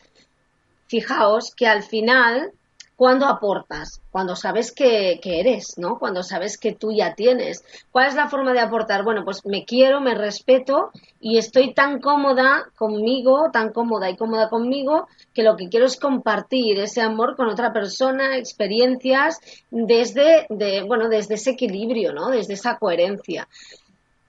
fijaos 0.86 1.56
que 1.56 1.66
al 1.66 1.82
final, 1.82 2.52
cuando 2.96 3.26
aportas, 3.26 4.00
cuando 4.12 4.36
sabes 4.36 4.72
que, 4.72 5.20
que, 5.24 5.40
eres, 5.40 5.74
¿no? 5.78 5.98
Cuando 5.98 6.22
sabes 6.22 6.60
que 6.60 6.74
tú 6.74 6.92
ya 6.92 7.16
tienes. 7.16 7.64
¿Cuál 7.92 8.10
es 8.10 8.14
la 8.14 8.30
forma 8.30 8.54
de 8.54 8.60
aportar? 8.60 9.04
Bueno, 9.04 9.26
pues 9.26 9.44
me 9.44 9.66
quiero, 9.66 10.00
me 10.00 10.14
respeto 10.14 10.92
y 11.20 11.40
estoy 11.40 11.74
tan 11.74 12.00
cómoda 12.00 12.70
conmigo, 12.78 13.50
tan 13.52 13.74
cómoda 13.74 14.08
y 14.08 14.18
cómoda 14.18 14.50
conmigo, 14.50 15.08
que 15.34 15.42
lo 15.42 15.58
que 15.58 15.68
quiero 15.68 15.88
es 15.88 16.00
compartir 16.00 16.78
ese 16.78 17.02
amor 17.02 17.36
con 17.36 17.48
otra 17.48 17.74
persona, 17.74 18.38
experiencias, 18.38 19.40
desde, 19.72 20.46
de, 20.50 20.84
bueno, 20.84 21.10
desde 21.10 21.34
ese 21.34 21.52
equilibrio, 21.52 22.14
¿no? 22.14 22.30
Desde 22.30 22.54
esa 22.54 22.78
coherencia. 22.78 23.48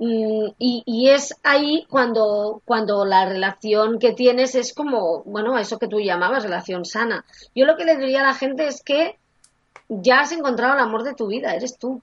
Mm, 0.00 0.50
y, 0.58 0.82
y, 0.86 1.08
es 1.08 1.34
ahí 1.42 1.84
cuando, 1.90 2.62
cuando 2.64 3.04
la 3.04 3.26
relación 3.26 3.98
que 3.98 4.12
tienes 4.12 4.54
es 4.54 4.72
como, 4.72 5.24
bueno, 5.24 5.58
eso 5.58 5.78
que 5.78 5.88
tú 5.88 5.98
llamabas 6.00 6.44
relación 6.44 6.84
sana. 6.84 7.24
Yo 7.54 7.66
lo 7.66 7.76
que 7.76 7.84
le 7.84 7.96
diría 7.96 8.20
a 8.20 8.28
la 8.28 8.34
gente 8.34 8.68
es 8.68 8.82
que 8.82 9.18
ya 9.88 10.20
has 10.20 10.32
encontrado 10.32 10.74
el 10.74 10.80
amor 10.80 11.02
de 11.02 11.14
tu 11.14 11.26
vida, 11.26 11.54
eres 11.54 11.78
tú. 11.78 12.00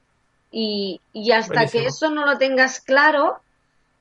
Y, 0.52 1.00
y 1.14 1.32
hasta 1.32 1.54
Buenísimo. 1.54 1.84
que 1.84 1.88
eso 1.88 2.10
no 2.10 2.26
lo 2.26 2.38
tengas 2.38 2.82
claro, 2.82 3.40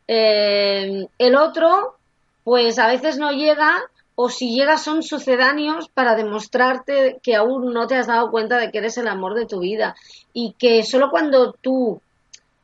eh, 0.09 1.07
el 1.19 1.37
otro, 1.37 1.97
pues 2.43 2.79
a 2.79 2.89
veces 2.89 3.19
no 3.19 3.31
llega, 3.31 3.81
o 4.17 4.29
si 4.29 4.55
llega 4.55 4.77
son 4.77 5.03
sucedáneos 5.03 5.89
para 5.89 6.15
demostrarte 6.15 7.19
que 7.23 7.35
aún 7.35 7.73
no 7.73 7.87
te 7.87 7.97
has 7.97 8.07
dado 8.07 8.31
cuenta 8.31 8.59
de 8.59 8.71
que 8.71 8.79
eres 8.79 8.99
el 8.99 9.09
amor 9.09 9.35
de 9.35 9.47
tu 9.47 9.61
vida. 9.61 9.95
Y 10.33 10.55
que 10.59 10.83
solo 10.83 11.11
cuando 11.11 11.53
tú 11.53 12.01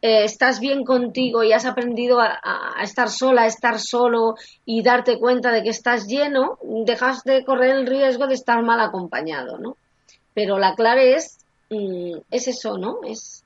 eh, 0.03 0.25
estás 0.25 0.61
bien 0.61 0.85
contigo 0.85 1.43
y 1.43 1.53
has 1.53 1.67
aprendido 1.67 2.21
a, 2.21 2.41
estar 2.83 3.11
sola, 3.11 3.43
a 3.43 3.47
estar 3.47 3.79
solo 3.79 4.35
y 4.65 4.83
darte 4.83 5.19
cuenta 5.19 5.53
de 5.53 5.63
que 5.63 5.69
estás 5.69 6.07
lleno, 6.07 6.59
dejas 6.63 7.23
de 7.25 7.45
correr 7.45 7.77
el 7.77 7.87
riesgo 7.87 8.27
de 8.27 8.35
estar 8.35 8.63
mal 8.63 8.81
acompañado, 8.81 9.59
¿no? 9.59 9.77
Pero 10.33 10.59
la 10.59 10.75
clave 10.75 11.17
es, 11.17 11.39
mm, 11.69 12.17
es 12.31 12.49
eso, 12.49 12.79
¿no? 12.79 13.01
Es, 13.07 13.45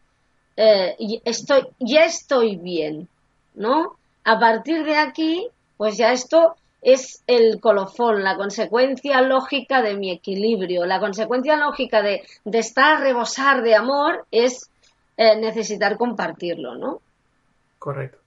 eh, 0.57 0.97
estoy, 1.25 1.67
ya 1.81 2.05
estoy 2.05 2.57
bien, 2.57 3.09
¿no? 3.57 3.97
A 4.23 4.39
partir 4.39 4.85
de 4.85 4.97
aquí, 4.97 5.49
pues 5.77 5.97
ya 5.97 6.13
esto 6.13 6.55
es 6.83 7.23
el 7.27 7.61
colofón, 7.61 8.23
la 8.23 8.37
consecuencia 8.37 9.23
lógica 9.23 9.83
de 9.83 9.97
mi 9.97 10.13
equilibrio, 10.13 10.85
la 10.85 11.01
consecuencia 11.01 11.57
lógica 11.57 12.01
de, 12.03 12.23
de 12.45 12.59
estar 12.59 12.97
a 12.97 13.01
rebosar 13.01 13.63
de 13.63 13.75
amor 13.75 14.27
es 14.31 14.71
eh, 15.17 15.37
necesitar 15.37 15.97
compartirlo, 15.97 16.77
¿no? 16.77 17.01
Correcto. 17.79 18.19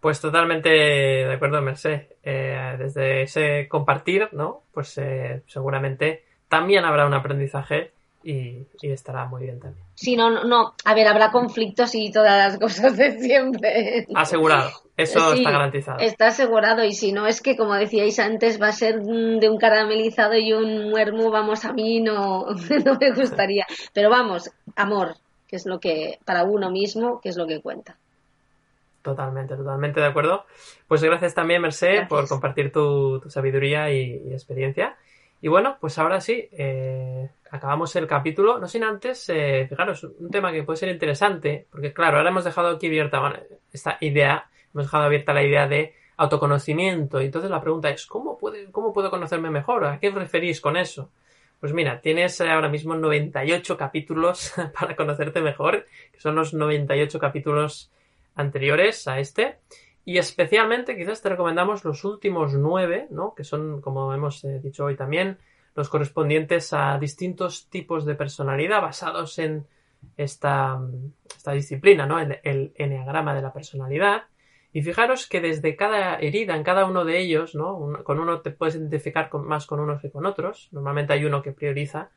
Pues 0.00 0.20
totalmente 0.20 0.68
de 0.68 1.32
acuerdo, 1.32 1.62
Merced. 1.62 2.02
Eh, 2.22 2.76
desde 2.78 3.22
ese 3.22 3.68
compartir, 3.68 4.28
¿no? 4.32 4.62
Pues 4.72 4.98
eh, 4.98 5.42
seguramente 5.46 6.24
también 6.48 6.84
habrá 6.84 7.06
un 7.06 7.14
aprendizaje 7.14 7.92
y, 8.22 8.66
y, 8.82 8.90
estará 8.90 9.26
muy 9.26 9.44
bien 9.44 9.60
también. 9.60 9.84
Sí, 9.94 10.16
no, 10.16 10.30
no, 10.30 10.44
no, 10.44 10.74
a 10.84 10.94
ver, 10.94 11.06
habrá 11.06 11.30
conflictos 11.30 11.94
y 11.94 12.10
todas 12.10 12.36
las 12.36 12.58
cosas 12.60 12.96
de 12.96 13.18
siempre. 13.18 14.06
Asegurado, 14.14 14.70
eso 14.96 15.32
sí, 15.32 15.38
está 15.38 15.50
garantizado. 15.50 15.98
Está 16.00 16.26
asegurado 16.26 16.84
y 16.84 16.92
si 16.92 17.12
no 17.12 17.26
es 17.26 17.40
que, 17.40 17.56
como 17.56 17.74
decíais 17.74 18.18
antes, 18.18 18.60
va 18.60 18.68
a 18.68 18.72
ser 18.72 19.00
de 19.00 19.48
un 19.48 19.58
caramelizado 19.58 20.34
y 20.36 20.52
un 20.52 20.90
muermo, 20.90 21.30
vamos, 21.30 21.64
a 21.64 21.72
mí 21.72 22.00
no, 22.00 22.46
no 22.84 22.98
me 23.00 23.12
gustaría. 23.12 23.66
Pero 23.92 24.10
vamos, 24.10 24.50
amor, 24.76 25.16
que 25.54 25.58
es 25.58 25.66
lo 25.66 25.78
que, 25.78 26.18
para 26.24 26.42
uno 26.42 26.68
mismo, 26.68 27.20
que 27.20 27.28
es 27.28 27.36
lo 27.36 27.46
que 27.46 27.60
cuenta. 27.60 27.96
Totalmente, 29.02 29.54
totalmente 29.54 30.00
de 30.00 30.06
acuerdo. 30.06 30.46
Pues 30.88 31.00
gracias 31.04 31.32
también, 31.32 31.62
Merced, 31.62 31.86
gracias. 31.86 32.08
por 32.08 32.26
compartir 32.26 32.72
tu, 32.72 33.20
tu 33.20 33.30
sabiduría 33.30 33.88
y, 33.88 34.20
y, 34.26 34.32
experiencia. 34.32 34.96
Y 35.40 35.46
bueno, 35.46 35.76
pues 35.80 35.96
ahora 35.96 36.20
sí, 36.20 36.48
eh, 36.50 37.30
acabamos 37.52 37.94
el 37.94 38.08
capítulo, 38.08 38.58
no 38.58 38.66
sin 38.66 38.82
antes, 38.82 39.28
eh, 39.28 39.66
fijaros, 39.68 40.02
un 40.02 40.28
tema 40.28 40.50
que 40.50 40.64
puede 40.64 40.76
ser 40.76 40.88
interesante, 40.88 41.68
porque 41.70 41.92
claro, 41.92 42.16
ahora 42.16 42.30
hemos 42.30 42.42
dejado 42.42 42.70
aquí 42.70 42.88
abierta 42.88 43.20
bueno, 43.20 43.36
esta 43.72 43.96
idea, 44.00 44.50
hemos 44.72 44.86
dejado 44.86 45.04
abierta 45.04 45.32
la 45.34 45.44
idea 45.44 45.68
de 45.68 45.94
autoconocimiento, 46.16 47.22
y 47.22 47.26
entonces 47.26 47.48
la 47.48 47.60
pregunta 47.60 47.90
es, 47.90 48.06
¿cómo 48.06 48.36
puede, 48.38 48.72
¿cómo 48.72 48.92
puedo 48.92 49.08
conocerme 49.08 49.50
mejor? 49.50 49.84
¿A 49.84 50.00
qué 50.00 50.08
os 50.08 50.14
referís 50.14 50.60
con 50.60 50.76
eso? 50.76 51.10
Pues 51.60 51.72
mira, 51.72 52.00
tienes 52.00 52.40
ahora 52.40 52.68
mismo 52.68 52.94
98 52.94 53.76
capítulos 53.76 54.52
para 54.78 54.96
conocerte 54.96 55.40
mejor, 55.40 55.86
que 56.12 56.20
son 56.20 56.34
los 56.34 56.54
98 56.54 57.18
capítulos 57.18 57.90
anteriores 58.34 59.08
a 59.08 59.18
este. 59.18 59.58
Y 60.04 60.18
especialmente 60.18 60.96
quizás 60.96 61.22
te 61.22 61.30
recomendamos 61.30 61.84
los 61.84 62.04
últimos 62.04 62.52
nueve, 62.52 63.06
¿no? 63.10 63.34
Que 63.34 63.44
son, 63.44 63.80
como 63.80 64.12
hemos 64.12 64.44
eh, 64.44 64.60
dicho 64.62 64.84
hoy 64.84 64.96
también, 64.96 65.38
los 65.74 65.88
correspondientes 65.88 66.72
a 66.72 66.98
distintos 66.98 67.68
tipos 67.70 68.04
de 68.04 68.14
personalidad 68.14 68.82
basados 68.82 69.38
en 69.38 69.66
esta, 70.16 70.78
esta 71.34 71.52
disciplina, 71.52 72.06
¿no? 72.06 72.20
En 72.20 72.38
el 72.42 72.72
enneagrama 72.76 73.34
de 73.34 73.42
la 73.42 73.52
personalidad. 73.52 74.24
Y 74.74 74.82
fijaros 74.82 75.28
que 75.28 75.40
desde 75.40 75.76
cada 75.76 76.16
herida, 76.16 76.56
en 76.56 76.64
cada 76.64 76.84
uno 76.84 77.04
de 77.04 77.20
ellos, 77.20 77.54
¿no? 77.54 78.02
con 78.02 78.18
uno 78.18 78.40
te 78.40 78.50
puedes 78.50 78.74
identificar 78.74 79.32
más 79.32 79.66
con 79.66 79.78
unos 79.78 80.02
que 80.02 80.10
con 80.10 80.26
otros. 80.26 80.68
Normalmente 80.72 81.12
hay 81.12 81.24
uno 81.24 81.42
que 81.42 81.52
prioriza 81.52 82.10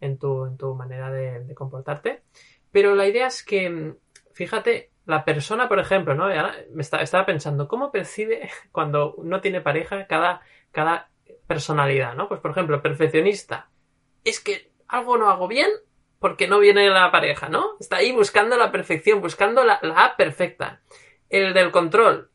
en 0.00 0.16
tu, 0.16 0.46
en 0.46 0.56
tu 0.56 0.76
manera 0.76 1.10
de, 1.10 1.52
comportarte. 1.56 2.22
Pero 2.70 2.94
la 2.94 3.08
idea 3.08 3.26
es 3.26 3.42
que, 3.42 3.94
fíjate, 4.32 4.92
la 5.06 5.24
persona, 5.24 5.68
por 5.68 5.80
ejemplo, 5.80 6.14
¿no? 6.14 6.28
me 6.72 6.82
estaba 6.82 7.26
pensando, 7.26 7.66
¿cómo 7.66 7.90
percibe 7.90 8.48
cuando 8.70 9.16
no 9.20 9.40
tiene 9.40 9.60
pareja 9.60 10.06
cada, 10.06 10.40
cada 10.70 11.10
personalidad, 11.48 12.14
¿no? 12.14 12.28
Pues, 12.28 12.40
por 12.40 12.52
ejemplo, 12.52 12.80
perfeccionista. 12.80 13.70
Es 14.22 14.38
que 14.38 14.70
algo 14.86 15.18
no 15.18 15.30
hago 15.30 15.48
bien 15.48 15.70
porque 16.20 16.46
no 16.46 16.60
viene 16.60 16.88
la 16.90 17.10
pareja, 17.10 17.48
¿no? 17.48 17.72
Está 17.80 17.96
ahí 17.96 18.12
buscando 18.12 18.56
la 18.56 18.70
perfección, 18.70 19.20
buscando 19.20 19.64
la, 19.64 19.80
la 19.82 20.04
A 20.04 20.16
perfecta 20.16 20.80
el 21.34 21.54
del 21.54 21.70
control. 21.70 22.30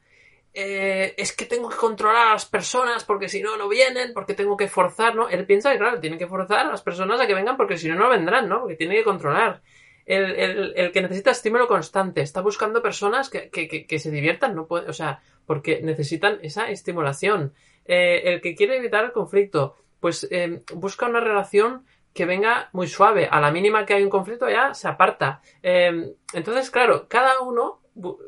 Eh, 0.53 1.13
es 1.17 1.35
que 1.35 1.45
tengo 1.45 1.69
que 1.69 1.77
controlar 1.77 2.27
a 2.27 2.33
las 2.33 2.45
personas 2.45 3.05
porque 3.05 3.29
si 3.29 3.41
no, 3.41 3.55
no 3.55 3.69
vienen, 3.69 4.13
porque 4.13 4.33
tengo 4.33 4.57
que 4.57 4.67
forzar, 4.67 5.15
¿no? 5.15 5.29
Él 5.29 5.45
piensa 5.45 5.71
que, 5.71 5.77
claro, 5.77 5.99
tiene 5.99 6.17
que 6.17 6.27
forzar 6.27 6.59
a 6.65 6.69
las 6.69 6.81
personas 6.81 7.19
a 7.21 7.27
que 7.27 7.35
vengan 7.35 7.55
porque 7.55 7.77
si 7.77 7.87
no, 7.87 7.95
no 7.95 8.09
vendrán, 8.09 8.49
¿no? 8.49 8.61
Porque 8.61 8.75
tiene 8.75 8.95
que 8.95 9.03
controlar. 9.03 9.61
El, 10.05 10.91
que 10.91 11.01
necesita 11.03 11.29
estímulo 11.29 11.67
constante, 11.67 12.21
está 12.21 12.41
buscando 12.41 12.81
personas 12.81 13.29
que, 13.29 13.99
se 13.99 14.09
diviertan, 14.09 14.55
no 14.55 14.65
puede, 14.65 14.89
o 14.89 14.93
sea, 14.93 15.21
porque 15.45 15.81
necesitan 15.83 16.39
esa 16.41 16.69
estimulación. 16.71 17.53
Eh, 17.85 18.21
el 18.25 18.41
que 18.41 18.55
quiere 18.55 18.77
evitar 18.77 19.05
el 19.05 19.11
conflicto, 19.11 19.75
pues 19.99 20.27
eh, 20.31 20.63
busca 20.73 21.05
una 21.05 21.19
relación 21.19 21.85
que 22.11 22.25
venga 22.25 22.69
muy 22.73 22.87
suave. 22.87 23.27
A 23.29 23.39
la 23.39 23.51
mínima 23.51 23.85
que 23.85 23.93
hay 23.93 24.03
un 24.03 24.09
conflicto 24.09 24.49
ya 24.49 24.73
se 24.73 24.87
aparta. 24.87 25.41
entonces, 25.61 26.71
claro, 26.71 27.07
cada 27.07 27.39
uno 27.41 27.79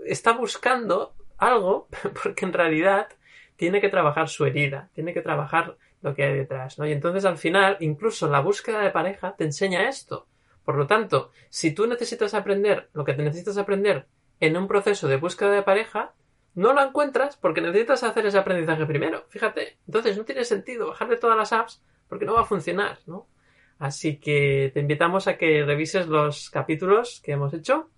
está 0.06 0.34
buscando 0.34 1.16
algo 1.38 1.88
porque 2.24 2.46
en 2.46 2.54
realidad 2.54 3.08
tiene 3.56 3.82
que 3.82 3.90
trabajar 3.90 4.30
su 4.30 4.46
herida, 4.46 4.90
tiene 4.94 5.14
que 5.14 5.22
trabajar 5.22 5.78
lo 6.02 6.16
que 6.16 6.24
hay 6.24 6.34
detrás, 6.34 6.80
¿no? 6.80 6.88
Y 6.88 6.92
entonces 6.92 7.26
al 7.26 7.38
final, 7.38 7.78
incluso 7.80 8.28
la 8.28 8.40
búsqueda 8.40 8.82
de 8.82 8.90
pareja 8.90 9.36
te 9.36 9.44
enseña 9.44 9.88
esto. 9.88 10.28
Por 10.66 10.76
lo 10.76 10.88
tanto, 10.88 11.32
si 11.50 11.74
tú 11.74 11.88
necesitas 11.88 12.34
aprender 12.34 12.90
lo 12.94 13.04
que 13.04 13.14
te 13.14 13.24
necesitas 13.24 13.58
aprender 13.58 14.08
en 14.40 14.58
un 14.58 14.68
proceso 14.68 15.08
de 15.08 15.18
búsqueda 15.18 15.52
de 15.52 15.64
pareja, 15.64 16.14
no 16.54 16.74
lo 16.74 16.82
encuentras 16.82 17.38
porque 17.38 17.62
necesitas 17.62 18.04
hacer 18.04 18.26
ese 18.26 18.38
aprendizaje 18.38 18.86
primero. 18.86 19.26
Fíjate, 19.30 19.78
entonces 19.86 20.18
no 20.18 20.26
tiene 20.26 20.44
sentido 20.44 20.88
bajarle 20.88 21.18
todas 21.18 21.38
las 21.38 21.54
apps 21.54 21.84
porque 22.08 22.26
no 22.26 22.34
va 22.34 22.42
a 22.42 22.46
funcionar, 22.46 23.00
¿no? 23.06 23.28
Así 23.80 24.18
que 24.18 24.70
te 24.74 24.80
invitamos 24.80 25.28
a 25.28 25.38
que 25.38 25.64
revises 25.66 26.08
los 26.08 26.50
capítulos 26.50 27.22
que 27.24 27.32
hemos 27.32 27.54
hecho 27.54 27.90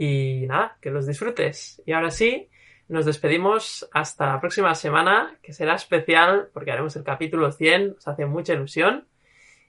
y 0.00 0.46
nada, 0.46 0.78
que 0.80 0.90
los 0.90 1.06
disfrutes. 1.06 1.82
Y 1.84 1.92
ahora 1.92 2.10
sí, 2.10 2.48
nos 2.88 3.04
despedimos 3.04 3.86
hasta 3.92 4.32
la 4.32 4.40
próxima 4.40 4.74
semana, 4.74 5.36
que 5.42 5.52
será 5.52 5.74
especial 5.74 6.48
porque 6.54 6.72
haremos 6.72 6.96
el 6.96 7.04
capítulo 7.04 7.52
100, 7.52 7.88
nos 7.96 8.08
hace 8.08 8.24
mucha 8.24 8.54
ilusión. 8.54 9.06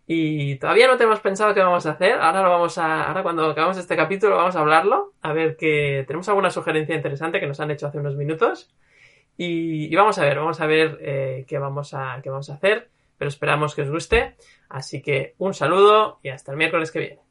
Y 0.07 0.55
todavía 0.55 0.87
no 0.87 0.95
tenemos 0.95 1.19
pensado 1.19 1.53
qué 1.53 1.59
vamos 1.59 1.85
a 1.85 1.91
hacer. 1.91 2.13
Ahora 2.13 2.43
lo 2.43 2.49
vamos 2.49 2.77
a, 2.77 3.09
ahora 3.09 3.23
cuando 3.23 3.45
acabamos 3.45 3.75
este 3.77 3.97
capítulo 3.97 4.37
vamos 4.37 4.55
a 4.55 4.61
hablarlo. 4.61 5.11
A 5.21 5.33
ver 5.33 5.57
que 5.57 6.05
tenemos 6.07 6.29
alguna 6.29 6.49
sugerencia 6.49 6.95
interesante 6.95 7.41
que 7.41 7.47
nos 7.47 7.59
han 7.59 7.71
hecho 7.71 7.87
hace 7.87 7.97
unos 7.97 8.15
minutos. 8.15 8.73
Y, 9.35 9.93
vamos 9.93 10.17
a 10.17 10.23
ver, 10.23 10.37
vamos 10.37 10.61
a 10.61 10.65
ver 10.65 10.97
eh, 11.01 11.45
qué, 11.45 11.57
vamos 11.57 11.93
a, 11.93 12.21
qué 12.23 12.29
vamos 12.29 12.49
a 12.49 12.53
hacer. 12.53 12.89
Pero 13.17 13.27
esperamos 13.27 13.75
que 13.75 13.81
os 13.81 13.91
guste. 13.91 14.37
Así 14.69 15.01
que 15.01 15.35
un 15.39 15.53
saludo 15.53 16.19
y 16.23 16.29
hasta 16.29 16.53
el 16.53 16.57
miércoles 16.57 16.89
que 16.89 16.99
viene. 16.99 17.30